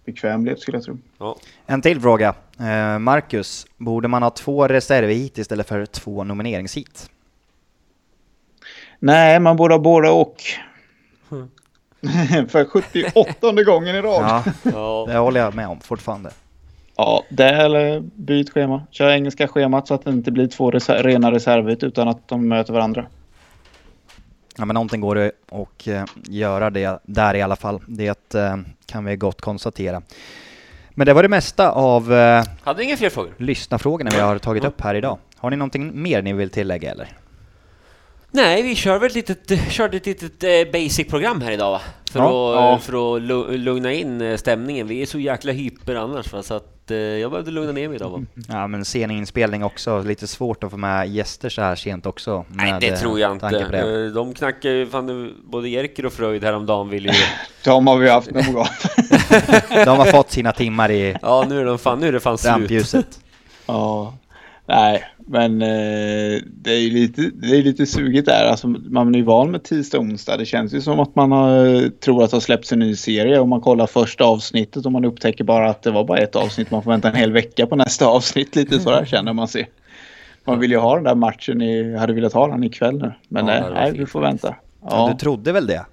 bekvämlighet 0.05 0.59
skulle 0.59 0.77
jag 0.77 0.85
tro. 0.85 0.97
Ja. 1.17 1.35
En 1.65 1.81
till 1.81 2.01
fråga. 2.01 2.33
Eh, 2.59 2.99
Marcus, 2.99 3.67
borde 3.77 4.07
man 4.07 4.23
ha 4.23 4.29
två 4.29 4.67
reservhit 4.67 5.37
istället 5.37 5.67
för 5.67 5.85
två 5.85 6.23
nomineringsheat? 6.23 7.09
Nej, 8.99 9.39
man 9.39 9.57
borde 9.57 9.73
ha 9.73 9.79
båda 9.79 10.11
och. 10.11 10.35
Mm. 11.31 11.49
För 12.49 12.65
78 12.65 13.63
gången 13.63 13.95
i 13.95 14.01
rad. 14.01 14.21
Ja, 14.23 14.43
Ja. 14.73 15.05
det 15.07 15.17
håller 15.17 15.39
jag 15.39 15.55
med 15.55 15.67
om 15.67 15.79
fortfarande. 15.79 16.31
Ja, 16.95 17.23
det 17.29 17.49
eller 17.49 17.99
byt 17.99 18.49
schema. 18.49 18.83
Kör 18.91 19.09
engelska 19.09 19.47
schemat 19.47 19.87
så 19.87 19.93
att 19.93 20.03
det 20.03 20.09
inte 20.11 20.31
blir 20.31 20.47
två 20.47 20.71
reser- 20.71 21.03
rena 21.03 21.31
reservhit 21.31 21.83
utan 21.83 22.07
att 22.07 22.27
de 22.27 22.47
möter 22.47 22.73
varandra. 22.73 23.05
Ja, 24.57 24.65
men 24.65 24.73
någonting 24.73 25.01
går 25.01 25.15
det 25.15 25.31
att 25.51 25.87
eh, 25.87 26.03
göra 26.29 26.69
det 26.69 26.99
där 27.03 27.33
i 27.35 27.41
alla 27.41 27.55
fall. 27.55 27.79
Det 27.87 28.35
eh, 28.35 28.57
kan 28.85 29.05
vi 29.05 29.15
gott 29.15 29.41
konstatera. 29.41 30.01
Men 30.89 31.05
det 31.07 31.13
var 31.13 31.23
det 31.23 31.29
mesta 31.29 31.71
av 31.71 32.13
eh, 32.13 32.43
Hade 32.63 32.83
inga 32.83 32.97
fler 32.97 33.09
frågor? 33.09 33.33
lyssnarfrågorna 33.37 34.09
vi 34.13 34.19
har 34.21 34.37
tagit 34.37 34.63
upp 34.65 34.81
här 34.81 34.95
idag. 34.95 35.17
Har 35.37 35.49
ni 35.49 35.55
någonting 35.55 36.01
mer 36.01 36.21
ni 36.21 36.33
vill 36.33 36.49
tillägga 36.49 36.91
eller? 36.91 37.07
Nej, 38.35 38.61
vi 38.63 38.75
kör 38.75 38.99
väl 38.99 39.07
ett 39.09 39.15
litet, 39.15 39.71
körde 39.71 39.97
ett 39.97 40.05
litet 40.05 40.43
eh, 40.43 40.71
basic-program 40.71 41.41
här 41.41 41.51
idag 41.51 41.71
va? 41.71 41.81
För, 42.11 42.19
Ja. 42.19 42.25
att, 42.53 42.55
Ja. 42.71 42.77
för 42.79 42.93
att 43.15 43.21
lu- 43.21 43.57
lugna 43.57 43.93
in 43.93 44.21
eh, 44.21 44.37
stämningen. 44.37 44.87
Vi 44.87 45.01
är 45.01 45.05
så 45.05 45.19
jäkla 45.19 45.51
hyper 45.51 45.95
annars 45.95 46.33
va? 46.33 46.43
så 46.43 46.53
att 46.53 46.91
eh, 46.91 46.97
jag 46.97 47.31
behövde 47.31 47.51
lugna 47.51 47.71
ner 47.71 47.87
mig 47.87 47.95
idag 47.95 48.09
va? 48.09 48.21
Ja, 48.49 48.67
men 48.67 48.85
sen 48.85 49.11
inspelning 49.11 49.63
också. 49.63 50.01
Lite 50.01 50.27
svårt 50.27 50.63
att 50.63 50.71
få 50.71 50.77
med 50.77 51.07
gäster 51.09 51.49
så 51.49 51.61
här 51.61 51.75
sent 51.75 52.05
också. 52.05 52.45
Nej, 52.49 52.73
det 52.81 52.97
tror 52.97 53.19
jag 53.19 53.31
inte. 53.31 53.49
det. 53.49 54.09
De 54.09 54.33
knackar 54.33 54.69
ju, 54.69 54.87
fan, 54.87 55.33
både 55.45 55.69
Jerker 55.69 56.05
och 56.05 56.13
Fröjd 56.13 56.43
häromdagen 56.43 56.89
vill 56.89 57.05
ju... 57.05 57.11
De 57.63 57.87
har 57.87 57.97
vi 57.97 58.09
haft 58.09 58.31
någon 58.31 58.53
gång. 58.53 58.65
De 59.85 59.97
har 59.97 60.05
fått 60.11 60.31
sina 60.31 60.51
timmar 60.51 60.91
i 60.91 61.15
Ja, 61.21 61.45
nu 61.49 61.59
är, 61.61 61.65
de 61.65 61.77
fan, 61.79 61.99
nu 61.99 62.07
är 62.07 62.11
det 62.11 62.19
fan 62.19 62.37
slut. 62.37 62.51
rampljuset. 62.53 63.19
ja. 63.65 64.13
Nej, 64.65 65.03
men 65.27 65.61
eh, 65.61 66.41
det 66.45 66.71
är 66.71 66.79
ju 66.79 66.89
lite, 66.89 67.21
det 67.33 67.57
är 67.57 67.63
lite 67.63 67.85
sugigt 67.85 68.25
där. 68.25 68.45
Alltså, 68.45 68.67
man 68.67 69.15
är 69.15 69.19
ju 69.19 69.25
van 69.25 69.51
med 69.51 69.63
tisdag 69.63 69.97
och 69.97 70.03
onsdag. 70.03 70.37
Det 70.37 70.45
känns 70.45 70.73
ju 70.73 70.81
som 70.81 70.99
att 70.99 71.15
man 71.15 71.31
har, 71.31 71.89
tror 71.89 72.23
att 72.23 72.31
det 72.31 72.35
har 72.35 72.41
släppts 72.41 72.71
en 72.71 72.79
ny 72.79 72.95
serie 72.95 73.39
och 73.39 73.47
man 73.47 73.61
kollar 73.61 73.87
första 73.87 74.23
avsnittet 74.23 74.85
och 74.85 74.91
man 74.91 75.05
upptäcker 75.05 75.43
bara 75.43 75.69
att 75.69 75.83
det 75.83 75.91
var 75.91 76.03
bara 76.03 76.19
ett 76.19 76.35
avsnitt. 76.35 76.71
Man 76.71 76.83
får 76.83 76.91
vänta 76.91 77.09
en 77.09 77.15
hel 77.15 77.31
vecka 77.31 77.67
på 77.67 77.75
nästa 77.75 78.05
avsnitt. 78.05 78.55
Lite 78.55 78.79
så 78.79 78.89
där 78.91 79.05
känner 79.05 79.33
man 79.33 79.47
sig. 79.47 79.69
Man 80.45 80.59
vill 80.59 80.71
ju 80.71 80.77
ha 80.77 80.95
den 80.95 81.03
där 81.03 81.15
matchen. 81.15 81.61
I, 81.61 81.95
hade 81.97 82.13
velat 82.13 82.33
ha 82.33 82.47
den 82.47 82.63
ikväll 82.63 82.97
nu. 82.97 83.13
Men 83.27 83.47
Ja, 83.47 83.53
nej, 83.53 83.71
nej 83.73 83.91
vi 83.91 84.05
får 84.05 84.21
vänta. 84.21 84.55
Ja. 84.81 84.87
Ja. 84.89 85.09
Du 85.11 85.17
trodde 85.19 85.51
väl 85.51 85.67
det? 85.67 85.85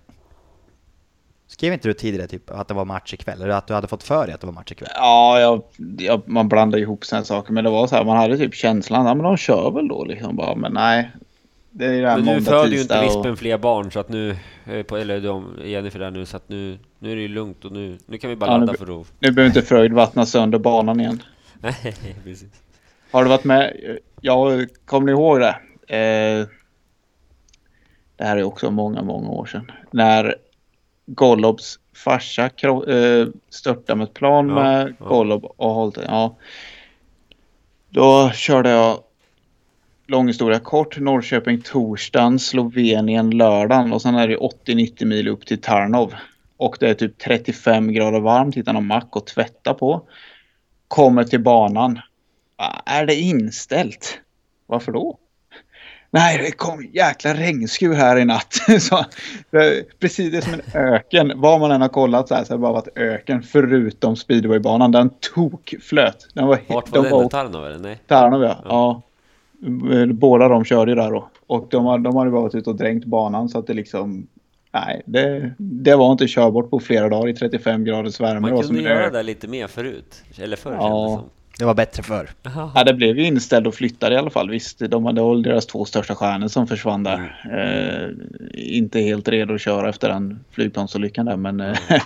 Skrev 1.61 1.73
inte 1.73 1.89
du 1.89 1.95
tidigare 1.95 2.27
typ 2.27 2.51
att 2.51 2.69
det 2.69 2.75
var 2.75 2.85
match 2.85 3.15
ikväll? 3.15 3.43
Eller 3.43 3.55
att 3.55 3.67
du 3.67 3.75
hade 3.75 3.89
fått 3.89 4.03
för 4.03 4.27
dig 4.27 4.35
att 4.35 4.41
det 4.41 4.47
var 4.47 4.55
match 4.55 4.73
ikväll? 4.73 4.89
Ja, 4.95 5.41
jag, 5.41 5.63
jag, 5.99 6.29
man 6.29 6.49
blandar 6.49 6.79
ihop 6.79 7.05
sådana 7.05 7.25
saker. 7.25 7.53
Men 7.53 7.65
det 7.65 7.71
var 7.71 7.87
så 7.87 7.97
här, 7.97 8.05
man 8.05 8.17
hade 8.17 8.37
typ 8.39 8.55
känslan, 8.55 9.07
ja 9.07 9.15
men 9.15 9.25
de 9.25 9.37
kör 9.37 9.71
väl 9.71 9.89
då 9.89 10.05
liksom 10.05 10.37
bara. 10.37 10.55
Men 10.55 10.73
nej. 10.73 11.11
Det 11.71 11.87
är 11.87 11.93
ju 11.93 12.01
det 12.03 12.09
här 12.09 12.17
Men 12.17 12.25
nu 12.25 12.33
måndag, 12.33 12.51
föder 12.51 12.69
ju 12.69 12.81
inte 12.81 13.01
tisdag 13.01 13.01
och- 13.01 13.05
Vispen 13.05 13.37
fler 13.37 13.59
barn 13.59 13.91
så 13.93 14.01
att 14.01 14.09
nu, 14.09 14.31
eh, 14.65 15.01
eller 15.01 15.21
de, 15.21 15.57
Jennifer 15.65 15.99
där 15.99 16.11
nu, 16.11 16.27
så 16.27 16.37
att 16.37 16.49
nu, 16.49 16.79
nu 16.99 17.13
är 17.13 17.17
det 17.17 17.23
ju 17.23 17.29
lugnt 17.29 17.65
och 17.65 17.73
nu, 17.73 17.99
nu 18.07 18.19
kan 18.19 18.31
vi 18.31 18.37
bara 18.37 18.51
Ja, 18.51 18.57
ladda 18.57 18.75
för 18.75 19.01
att... 19.01 19.07
Nu 19.19 19.31
behöver 19.33 19.47
inte 19.57 19.63
Fröjd 19.69 19.93
vattna 19.93 20.27
sönder 20.27 20.59
banan 20.59 21.01
igen. 21.01 21.23
Nej, 21.61 21.95
precis. 22.25 22.49
Har 23.11 23.25
du 23.25 23.31
varit 23.31 23.45
med? 23.45 23.73
Ja, 24.21 24.47
kommer 24.85 25.07
ni 25.07 25.13
ihåg 25.13 25.41
det? 25.41 25.57
Eh, 25.97 26.47
det 28.17 28.25
här 28.25 28.37
är 28.37 28.43
också 28.43 28.71
många, 28.71 29.03
många 29.03 29.29
år 29.29 29.47
sedan. 29.47 29.71
När 29.91 30.35
Gollobs 31.15 31.79
farsa 31.97 32.49
kro- 32.49 32.91
eh, 32.91 33.29
störtade 33.51 33.97
med 33.99 34.05
ett 34.05 34.15
plan 34.15 34.49
Ja, 34.49 34.55
med 34.55 34.95
ja. 34.99 35.07
Gollob 35.07 35.45
och 35.45 35.71
Holte. 35.71 36.05
Ja. 36.09 36.37
Då 37.89 38.31
körde 38.31 38.71
jag 38.71 38.99
lång 40.07 40.27
historia 40.27 40.59
kort. 40.59 40.99
Norrköping 40.99 41.61
torsdagen, 41.61 42.39
Slovenien 42.39 43.31
lördagen 43.31 43.93
och 43.93 44.03
sen 44.03 44.15
är 44.15 44.29
det 44.29 44.37
80-90 44.37 45.05
mil 45.05 45.29
upp 45.29 45.47
till 45.47 45.61
Tarnov. 45.61 46.15
Och 46.57 46.77
det 46.81 46.91
är 46.91 46.95
typ 46.95 47.19
35 47.19 47.93
grader 47.93 48.21
varmt, 48.21 48.57
hittar 48.57 48.73
någon 48.73 48.87
mack 48.87 49.17
och 49.17 49.27
tvätta 49.27 49.75
på. 49.75 50.03
Kommer 50.89 51.25
till 51.25 51.41
banan. 51.43 52.01
Är 52.87 53.07
det 53.07 53.15
inställt? 53.15 54.21
Varför 54.67 54.93
då? 54.93 55.19
Nej, 56.13 56.39
det 56.39 56.51
kom 56.51 56.87
jäkla 56.93 57.35
regnskur 57.35 57.95
här 57.95 58.17
i 58.19 58.25
natt. 58.25 58.55
så, 58.81 59.05
precis 59.99 60.31
det 60.33 60.37
är 60.37 60.41
som 60.41 60.55
en 60.55 60.61
öken. 60.75 61.33
Var 61.41 61.59
man 61.59 61.71
än 61.71 61.81
har 61.81 61.89
kollat 61.89 62.29
så 62.29 62.35
här 62.35 62.45
så 62.45 62.53
har 62.53 62.59
det 62.59 62.63
bara 62.63 62.73
varit 62.73 62.99
öken 62.99 63.43
förutom 63.43 64.17
speedwaybanan. 64.17 64.93
Den 64.93 65.11
tokflöt. 65.35 66.29
Den 66.35 66.47
var 66.47 66.59
Vart 66.69 66.91
var 66.97 67.03
de 67.03 67.19
den? 67.19 67.29
Tarnov 67.29 67.67
eller? 67.67 67.79
Nej? 67.79 67.99
Tarnov 68.07 68.43
ja. 68.43 68.57
ja. 68.65 69.03
Båda 70.13 70.49
de 70.49 70.65
körde 70.65 70.91
ju 70.91 70.95
där 70.97 71.11
då. 71.11 71.29
Och 71.47 71.67
de, 71.71 71.85
har- 71.85 71.99
de 71.99 72.17
hade 72.17 72.31
bara 72.31 72.41
varit 72.43 72.55
ute 72.55 72.71
och 72.71 72.77
dränkt 72.77 73.05
banan 73.07 73.49
så 73.49 73.59
att 73.59 73.67
det 73.67 73.75
liksom... 73.75 74.27
Nej, 74.73 75.03
det, 75.05 75.53
det 75.59 75.97
var 75.97 76.13
inte 76.13 76.29
körbart 76.29 76.71
på 76.71 76.81
flera 76.81 77.09
dagar 77.09 77.29
i 77.29 77.35
35 77.35 77.85
graders 77.85 78.21
värme. 78.21 78.41
Man 78.41 78.55
var 78.55 78.63
kunde 78.63 78.83
göra 78.83 79.11
det 79.11 79.23
lite 79.23 79.49
mer 79.49 79.67
förut. 79.67 80.23
Eller 80.39 80.57
förr 80.57 80.73
Ja. 80.73 80.81
kändes 80.81 81.13
det 81.13 81.17
som. 81.21 81.31
Det 81.59 81.65
var 81.65 81.75
bättre 81.75 82.03
förr. 82.03 82.31
Ja, 82.75 82.85
det 82.87 82.95
blev 82.95 83.19
ju 83.19 83.25
inställd 83.27 83.67
och 83.67 83.75
flyttade 83.75 84.15
i 84.15 84.19
alla 84.19 84.31
fall. 84.31 84.51
Visst, 84.51 84.79
de 84.79 85.05
hade 85.05 85.21
väl 85.21 85.43
deras 85.43 85.67
två 85.67 85.85
största 85.85 86.15
stjärnor 86.15 86.49
som 86.49 86.67
försvann 86.67 87.03
där. 87.03 87.41
Eh, 87.53 88.11
inte 88.77 89.01
helt 89.01 89.29
redo 89.29 89.55
att 89.55 89.61
köra 89.61 89.89
efter 89.89 90.09
den 90.09 90.45
flygplansolyckan 90.51 91.27
där, 91.27 91.37
men 91.37 91.61
eh, 91.61 91.77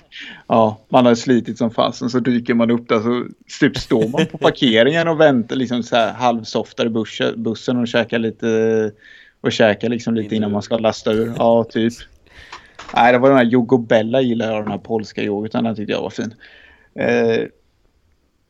ja, 0.46 0.80
man 0.88 1.06
har 1.06 1.14
slitit 1.14 1.58
som 1.58 1.70
fasen 1.70 2.10
så 2.10 2.18
dyker 2.18 2.54
man 2.54 2.70
upp 2.70 2.88
där 2.88 3.00
så 3.00 3.26
typ 3.60 3.76
står 3.76 4.08
man 4.08 4.26
på 4.26 4.38
parkeringen 4.48 5.08
och 5.08 5.20
väntar 5.20 5.56
liksom 5.56 5.82
så 5.82 5.96
här 5.96 6.12
halvsoftar 6.12 6.86
i 6.86 6.90
bussen, 7.36 7.76
och 7.76 7.88
käkar 7.88 8.18
lite 8.18 8.90
och 9.40 9.52
käkar 9.52 9.88
liksom 9.88 10.14
lite 10.14 10.36
innan 10.36 10.52
man 10.52 10.62
ska 10.62 10.78
lasta 10.78 11.12
ur. 11.12 11.32
Ja, 11.38 11.64
typ. 11.64 11.92
Nej, 12.94 13.12
det 13.12 13.18
var 13.18 13.28
den 13.28 13.38
här 13.38 13.44
Jogo 13.44 13.78
Bella 13.78 14.20
gillar 14.20 14.52
jag, 14.52 14.64
den 14.64 14.70
här 14.70 14.78
polska 14.78 15.22
yoghurten. 15.22 15.64
Den 15.64 15.76
tyckte 15.76 15.92
jag 15.92 16.02
var 16.02 16.10
fin. 16.10 16.34
Eh, 16.98 17.44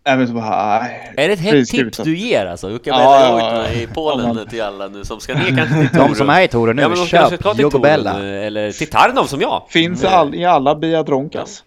även 0.04 0.28
så 0.28 0.34
bara, 0.34 0.78
nej. 0.80 1.12
Är 1.16 1.26
det 1.28 1.34
ett 1.34 1.40
hett 1.40 1.68
tips 1.68 1.98
du 1.98 2.16
ger 2.16 2.46
alltså? 2.46 2.70
Jocke 2.70 2.90
Ja, 2.90 3.20
ja, 3.40 3.64
ja. 3.66 3.72
i 3.72 3.86
Polen 3.86 4.36
Ja, 4.38 4.44
till 4.44 4.62
alla 4.62 4.88
nu 4.88 5.04
som 5.04 5.20
ska 5.20 5.34
ner 5.34 5.56
kanske 5.56 5.88
till 5.88 5.98
De 6.08 6.14
som 6.14 6.30
är 6.30 6.42
i 6.42 6.48
Toren 6.48 6.76
nu, 6.76 6.82
ja, 6.82 6.88
men 6.88 6.96
köp 6.96 7.26
ska 7.26 7.54
till 7.54 7.60
Jogo 7.62 7.70
Toren, 7.70 7.82
Bella. 7.82 8.10
eh, 8.10 8.46
Eller 8.46 8.72
till 8.72 8.90
Tarnov 8.90 9.24
som 9.24 9.40
jag. 9.40 9.62
Finns 9.68 10.02
Mm. 10.04 10.14
all, 10.18 10.34
i 10.34 10.44
alla 10.44 10.74
Biadronkas. 10.74 11.64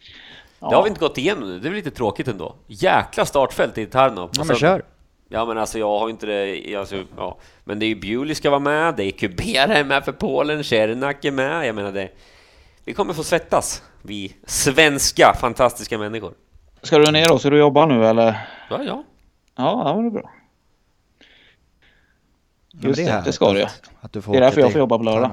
Det 0.60 0.66
har 0.76 0.84
vi 0.84 0.90
inte 0.90 1.00
gått 1.00 1.18
igenom 1.18 1.50
nu, 1.50 1.60
det 1.60 1.68
är 1.70 1.74
lite 1.74 1.92
tråkigt 1.92 2.28
ändå. 2.28 2.56
Jäkla 2.68 3.26
startfält 3.26 3.78
i 3.78 3.86
Tarnov. 3.86 4.30
Ja 4.38 4.44
men 4.44 4.56
kör. 4.56 4.82
Ja 5.30 5.46
men 5.46 5.58
alltså 5.58 5.80
jag 5.80 6.00
har 6.00 6.10
inte 6.10 6.26
det, 6.26 6.76
alltså, 6.76 6.96
ja. 7.18 7.38
Men 7.64 7.80
det 7.80 7.86
är 7.86 7.88
ju 7.88 7.96
Bewley 7.96 8.36
ska 8.36 8.50
vara 8.50 8.60
med, 8.60 8.94
det 8.98 9.04
är 9.04 9.12
Kubera 9.12 9.74
är 9.76 9.84
med 9.84 10.06
för 10.06 10.12
Polen, 10.12 10.64
Cernak 10.64 11.26
är 11.26 11.32
med, 11.32 11.68
jag 11.68 11.76
menar 11.76 11.92
det. 11.92 12.10
Vi 12.86 12.94
kommer 12.94 13.14
få 13.14 13.24
svettas, 13.24 13.82
vi 14.02 14.36
svenska 14.48 15.34
fantastiska 15.42 15.98
människor. 15.98 16.32
Ska 16.82 16.98
du 16.98 17.12
ner 17.12 17.28
då? 17.28 17.40
Ska 17.40 17.50
du 17.50 17.58
jobba 17.60 17.86
nu 17.86 18.06
eller? 18.06 18.48
Ja, 18.70 18.84
ja. 18.84 19.04
Ja, 19.56 19.84
ja 19.86 19.96
men 19.96 20.04
det 20.04 20.10
är 20.10 20.22
bra. 20.22 20.32
Ja, 22.72 22.88
Just 22.88 22.98
det, 23.06 23.12
härligt 23.12 23.26
det 23.26 23.34
ska 23.34 23.54
du 23.54 23.60
ju. 23.60 23.66
att- 23.66 23.90
Att 24.02 24.14
du 24.14 24.22
får 24.22 24.32
Det 24.34 24.38
är 24.38 24.42
därför 24.42 24.62
jag 24.62 24.72
får 24.72 24.80
jobba 24.80 24.98
på 24.98 25.04
lördag. 25.04 25.32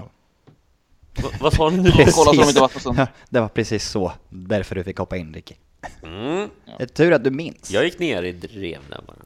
Va, 1.22 1.28
vad 1.40 1.52
sa 1.54 1.70
du 1.70 1.76
nu? 1.82 1.90
Kolla 1.90 2.10
så 2.10 2.32
de 2.32 2.48
inte 2.48 2.80
stund. 2.80 2.98
Ja, 2.98 3.06
det 3.28 3.40
var 3.40 3.48
precis 3.48 3.88
så. 3.88 4.12
Därför 4.28 4.74
du 4.74 4.84
fick 4.84 4.98
hoppa 4.98 5.16
in 5.16 5.34
Ricky. 5.34 5.54
Mm. 6.02 6.48
Det 6.78 6.82
är 6.82 6.86
tur 6.86 7.12
att 7.12 7.24
du 7.24 7.30
minns. 7.30 7.70
Jag 7.70 7.84
gick 7.84 7.98
ner 7.98 8.22
i 8.22 8.32
drev 8.32 8.78
där 8.90 9.00
bara. 9.06 9.16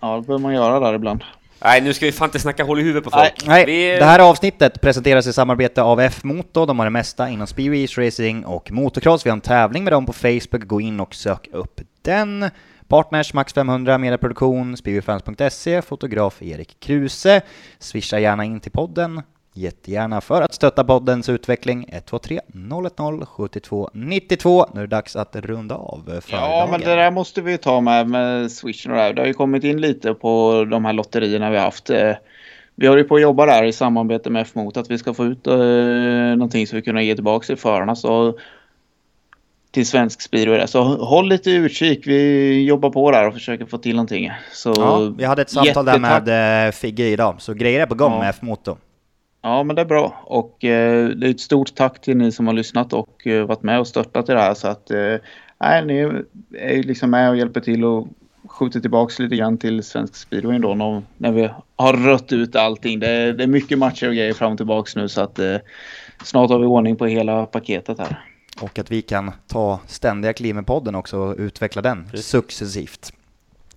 Ja, 0.00 0.16
det 0.16 0.22
behöver 0.22 0.42
man 0.42 0.54
göra 0.54 0.80
där 0.80 0.94
ibland. 0.94 1.24
Nej, 1.64 1.80
nu 1.80 1.94
ska 1.94 2.06
vi 2.06 2.12
fan 2.12 2.28
inte 2.28 2.38
snacka 2.38 2.64
hål 2.64 2.80
i 2.80 2.82
huvudet 2.82 3.04
på 3.04 3.10
folk. 3.10 3.46
Nej, 3.46 3.66
vi... 3.66 3.96
det 3.98 4.04
här 4.04 4.18
avsnittet 4.18 4.80
presenteras 4.80 5.26
i 5.26 5.32
samarbete 5.32 5.82
av 5.82 6.00
F-Moto. 6.00 6.66
De 6.66 6.78
har 6.78 6.86
det 6.86 6.90
mesta 6.90 7.28
inom 7.28 7.46
speedway, 7.46 7.86
racing 7.86 8.46
och 8.46 8.72
motocross. 8.72 9.26
Vi 9.26 9.30
har 9.30 9.36
en 9.36 9.40
tävling 9.40 9.84
med 9.84 9.92
dem 9.92 10.06
på 10.06 10.12
Facebook. 10.12 10.64
Gå 10.64 10.80
in 10.80 11.00
och 11.00 11.14
sök 11.14 11.48
upp 11.52 11.80
den. 12.02 12.50
Partners 12.88 13.34
Max 13.34 13.52
500, 13.52 13.98
mediaproduktion, 13.98 14.76
speedwayfans.se, 14.76 15.82
fotograf 15.82 16.42
Erik 16.42 16.80
Kruse. 16.80 17.40
Swisha 17.78 18.18
gärna 18.18 18.44
in 18.44 18.60
till 18.60 18.72
podden. 18.72 19.22
Jättegärna 19.58 20.20
för 20.20 20.42
att 20.42 20.54
stötta 20.54 20.84
poddens 20.84 21.28
utveckling. 21.28 21.86
123 21.92 22.40
010 22.96 23.26
72 23.26 23.90
92. 23.92 24.66
Nu 24.74 24.80
är 24.80 24.86
det 24.86 24.96
dags 24.96 25.16
att 25.16 25.36
runda 25.36 25.74
av 25.74 26.02
för 26.20 26.36
Ja, 26.36 26.40
dagen. 26.40 26.70
men 26.70 26.80
det 26.80 26.94
där 26.94 27.10
måste 27.10 27.40
vi 27.40 27.58
ta 27.58 27.80
med, 27.80 28.08
med 28.08 28.52
Swishen 28.52 28.92
och 28.92 28.98
det 28.98 29.02
här. 29.04 29.12
Det 29.12 29.20
har 29.22 29.26
ju 29.26 29.34
kommit 29.34 29.64
in 29.64 29.80
lite 29.80 30.14
på 30.14 30.64
de 30.70 30.84
här 30.84 30.92
lotterierna 30.92 31.50
vi 31.50 31.56
har 31.56 31.64
haft. 31.64 31.90
Eh, 31.90 32.12
Vi 32.74 32.86
håller 32.86 33.02
ju 33.02 33.08
på 33.08 33.14
att 33.14 33.20
jobba 33.22 33.46
där 33.46 33.64
i 33.64 33.72
samarbete 33.72 34.30
med 34.30 34.42
F-Mot 34.42 34.76
att 34.76 34.90
vi 34.90 34.98
ska 34.98 35.14
få 35.14 35.24
ut 35.24 35.46
eh, 35.46 35.56
någonting 36.36 36.66
som 36.66 36.76
vi 36.76 36.82
kunna 36.82 37.02
ge 37.02 37.14
tillbaka 37.14 37.46
till 37.46 37.56
förarna. 37.56 37.96
Så 37.96 38.38
till 39.70 39.86
svensk 39.86 40.30
där. 40.30 40.66
Så 40.66 40.82
håll 40.82 41.28
lite 41.28 41.50
utkik. 41.50 42.06
Vi 42.06 42.62
jobbar 42.64 42.90
på 42.90 43.10
där 43.10 43.26
och 43.28 43.34
försöker 43.34 43.66
få 43.66 43.78
till 43.78 43.96
någonting. 43.96 44.30
Så 44.52 44.72
Ja, 44.76 45.12
vi 45.18 45.24
hade 45.24 45.42
ett 45.42 45.50
samtal 45.50 45.84
där 45.84 45.92
jättetack. 45.92 46.26
med 46.26 46.66
eh, 46.66 46.72
Figge 46.72 47.04
idag, 47.04 47.34
så 47.38 47.54
grejer 47.54 47.80
är 47.80 47.86
på 47.86 47.94
gång 47.94 48.12
Ja. 48.12 48.18
med 48.18 48.30
F-Moto. 48.30 48.76
Ja, 49.42 49.62
men 49.62 49.76
det 49.76 49.82
är 49.82 49.86
bra. 49.86 50.22
Och 50.24 50.64
eh, 50.64 51.08
det 51.08 51.26
är 51.26 51.30
ett 51.30 51.40
stort 51.40 51.74
tack 51.74 52.00
till 52.00 52.16
ni 52.16 52.32
som 52.32 52.46
har 52.46 52.54
lyssnat 52.54 52.92
och 52.92 53.26
eh, 53.26 53.46
varit 53.46 53.62
med 53.62 53.80
och 53.80 53.86
stöttat 53.86 54.28
i 54.28 54.32
det 54.32 54.40
här. 54.40 54.54
Så 54.54 54.68
att 54.68 54.90
eh, 54.90 55.84
ni 55.84 56.22
är 56.58 56.72
ju 56.74 56.82
liksom 56.82 57.10
med 57.10 57.30
och 57.30 57.36
hjälper 57.36 57.60
till 57.60 57.84
och 57.84 58.08
skjuter 58.48 58.80
tillbaks 58.80 59.18
lite 59.18 59.36
grann 59.36 59.58
till 59.58 59.82
svensk 59.82 60.16
speedway 60.16 60.58
då 60.58 60.74
när, 60.74 61.02
när 61.16 61.32
vi 61.32 61.50
har 61.76 61.92
rött 61.92 62.32
ut 62.32 62.56
allting. 62.56 63.00
Det 63.00 63.08
är, 63.08 63.32
det 63.32 63.42
är 63.42 63.48
mycket 63.48 63.78
matcher 63.78 64.08
och 64.08 64.14
grejer 64.14 64.32
fram 64.32 64.52
och 64.52 64.58
tillbaks 64.58 64.96
nu 64.96 65.08
så 65.08 65.20
att 65.20 65.38
eh, 65.38 65.56
snart 66.24 66.50
har 66.50 66.58
vi 66.58 66.66
ordning 66.66 66.96
på 66.96 67.06
hela 67.06 67.46
paketet 67.46 67.98
här. 67.98 68.24
Och 68.60 68.78
att 68.78 68.90
vi 68.90 69.02
kan 69.02 69.32
ta 69.46 69.80
ständiga 69.86 70.32
kliv 70.32 70.54
med 70.54 70.66
podden 70.66 70.94
också 70.94 71.18
och 71.18 71.34
utveckla 71.38 71.82
den 71.82 72.04
Precis. 72.10 72.26
successivt. 72.26 73.12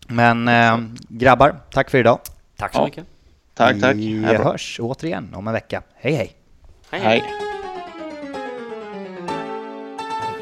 Men 0.08 0.48
eh, 0.48 0.78
grabbar, 1.10 1.56
tack 1.72 1.90
för 1.90 1.98
idag. 1.98 2.20
Tack 2.58 2.74
så 2.74 2.80
Ja. 2.80 2.86
mycket. 2.86 3.06
Tack, 3.62 3.80
tack. 3.82 3.96
Vi 3.96 4.24
Hej 4.26 4.38
hörs 4.38 4.80
återigen 4.80 5.34
om 5.36 5.48
en 5.48 5.54
vecka. 5.54 5.82
Hej 5.96 6.14
hej! 6.14 6.36
Hej. 6.90 7.24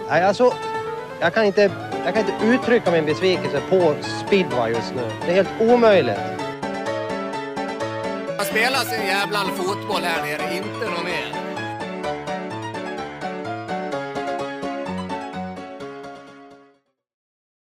Nej, 0.10 0.24
alltså, 0.24 0.54
jag 1.20 1.34
kan 1.34 1.46
inte, 1.46 1.72
jag 2.06 2.14
kan 2.14 2.26
inte 2.26 2.46
uttrycka 2.46 2.92
min 2.92 3.06
besvikelse 3.06 3.62
på 3.70 3.96
speedway 4.28 4.72
just 4.72 4.94
nu. 4.96 5.02
Det 5.26 5.32
är 5.32 5.36
helt 5.36 5.62
omöjligt. 5.62 6.20
Man 8.38 8.46
spelar 8.46 8.80
sin 8.80 9.08
jävla 9.08 9.40
fotboll 9.40 10.02
här 10.04 10.22
nere, 10.26 10.56
inte 10.58 10.90
något 10.90 11.04
mer. 11.04 11.49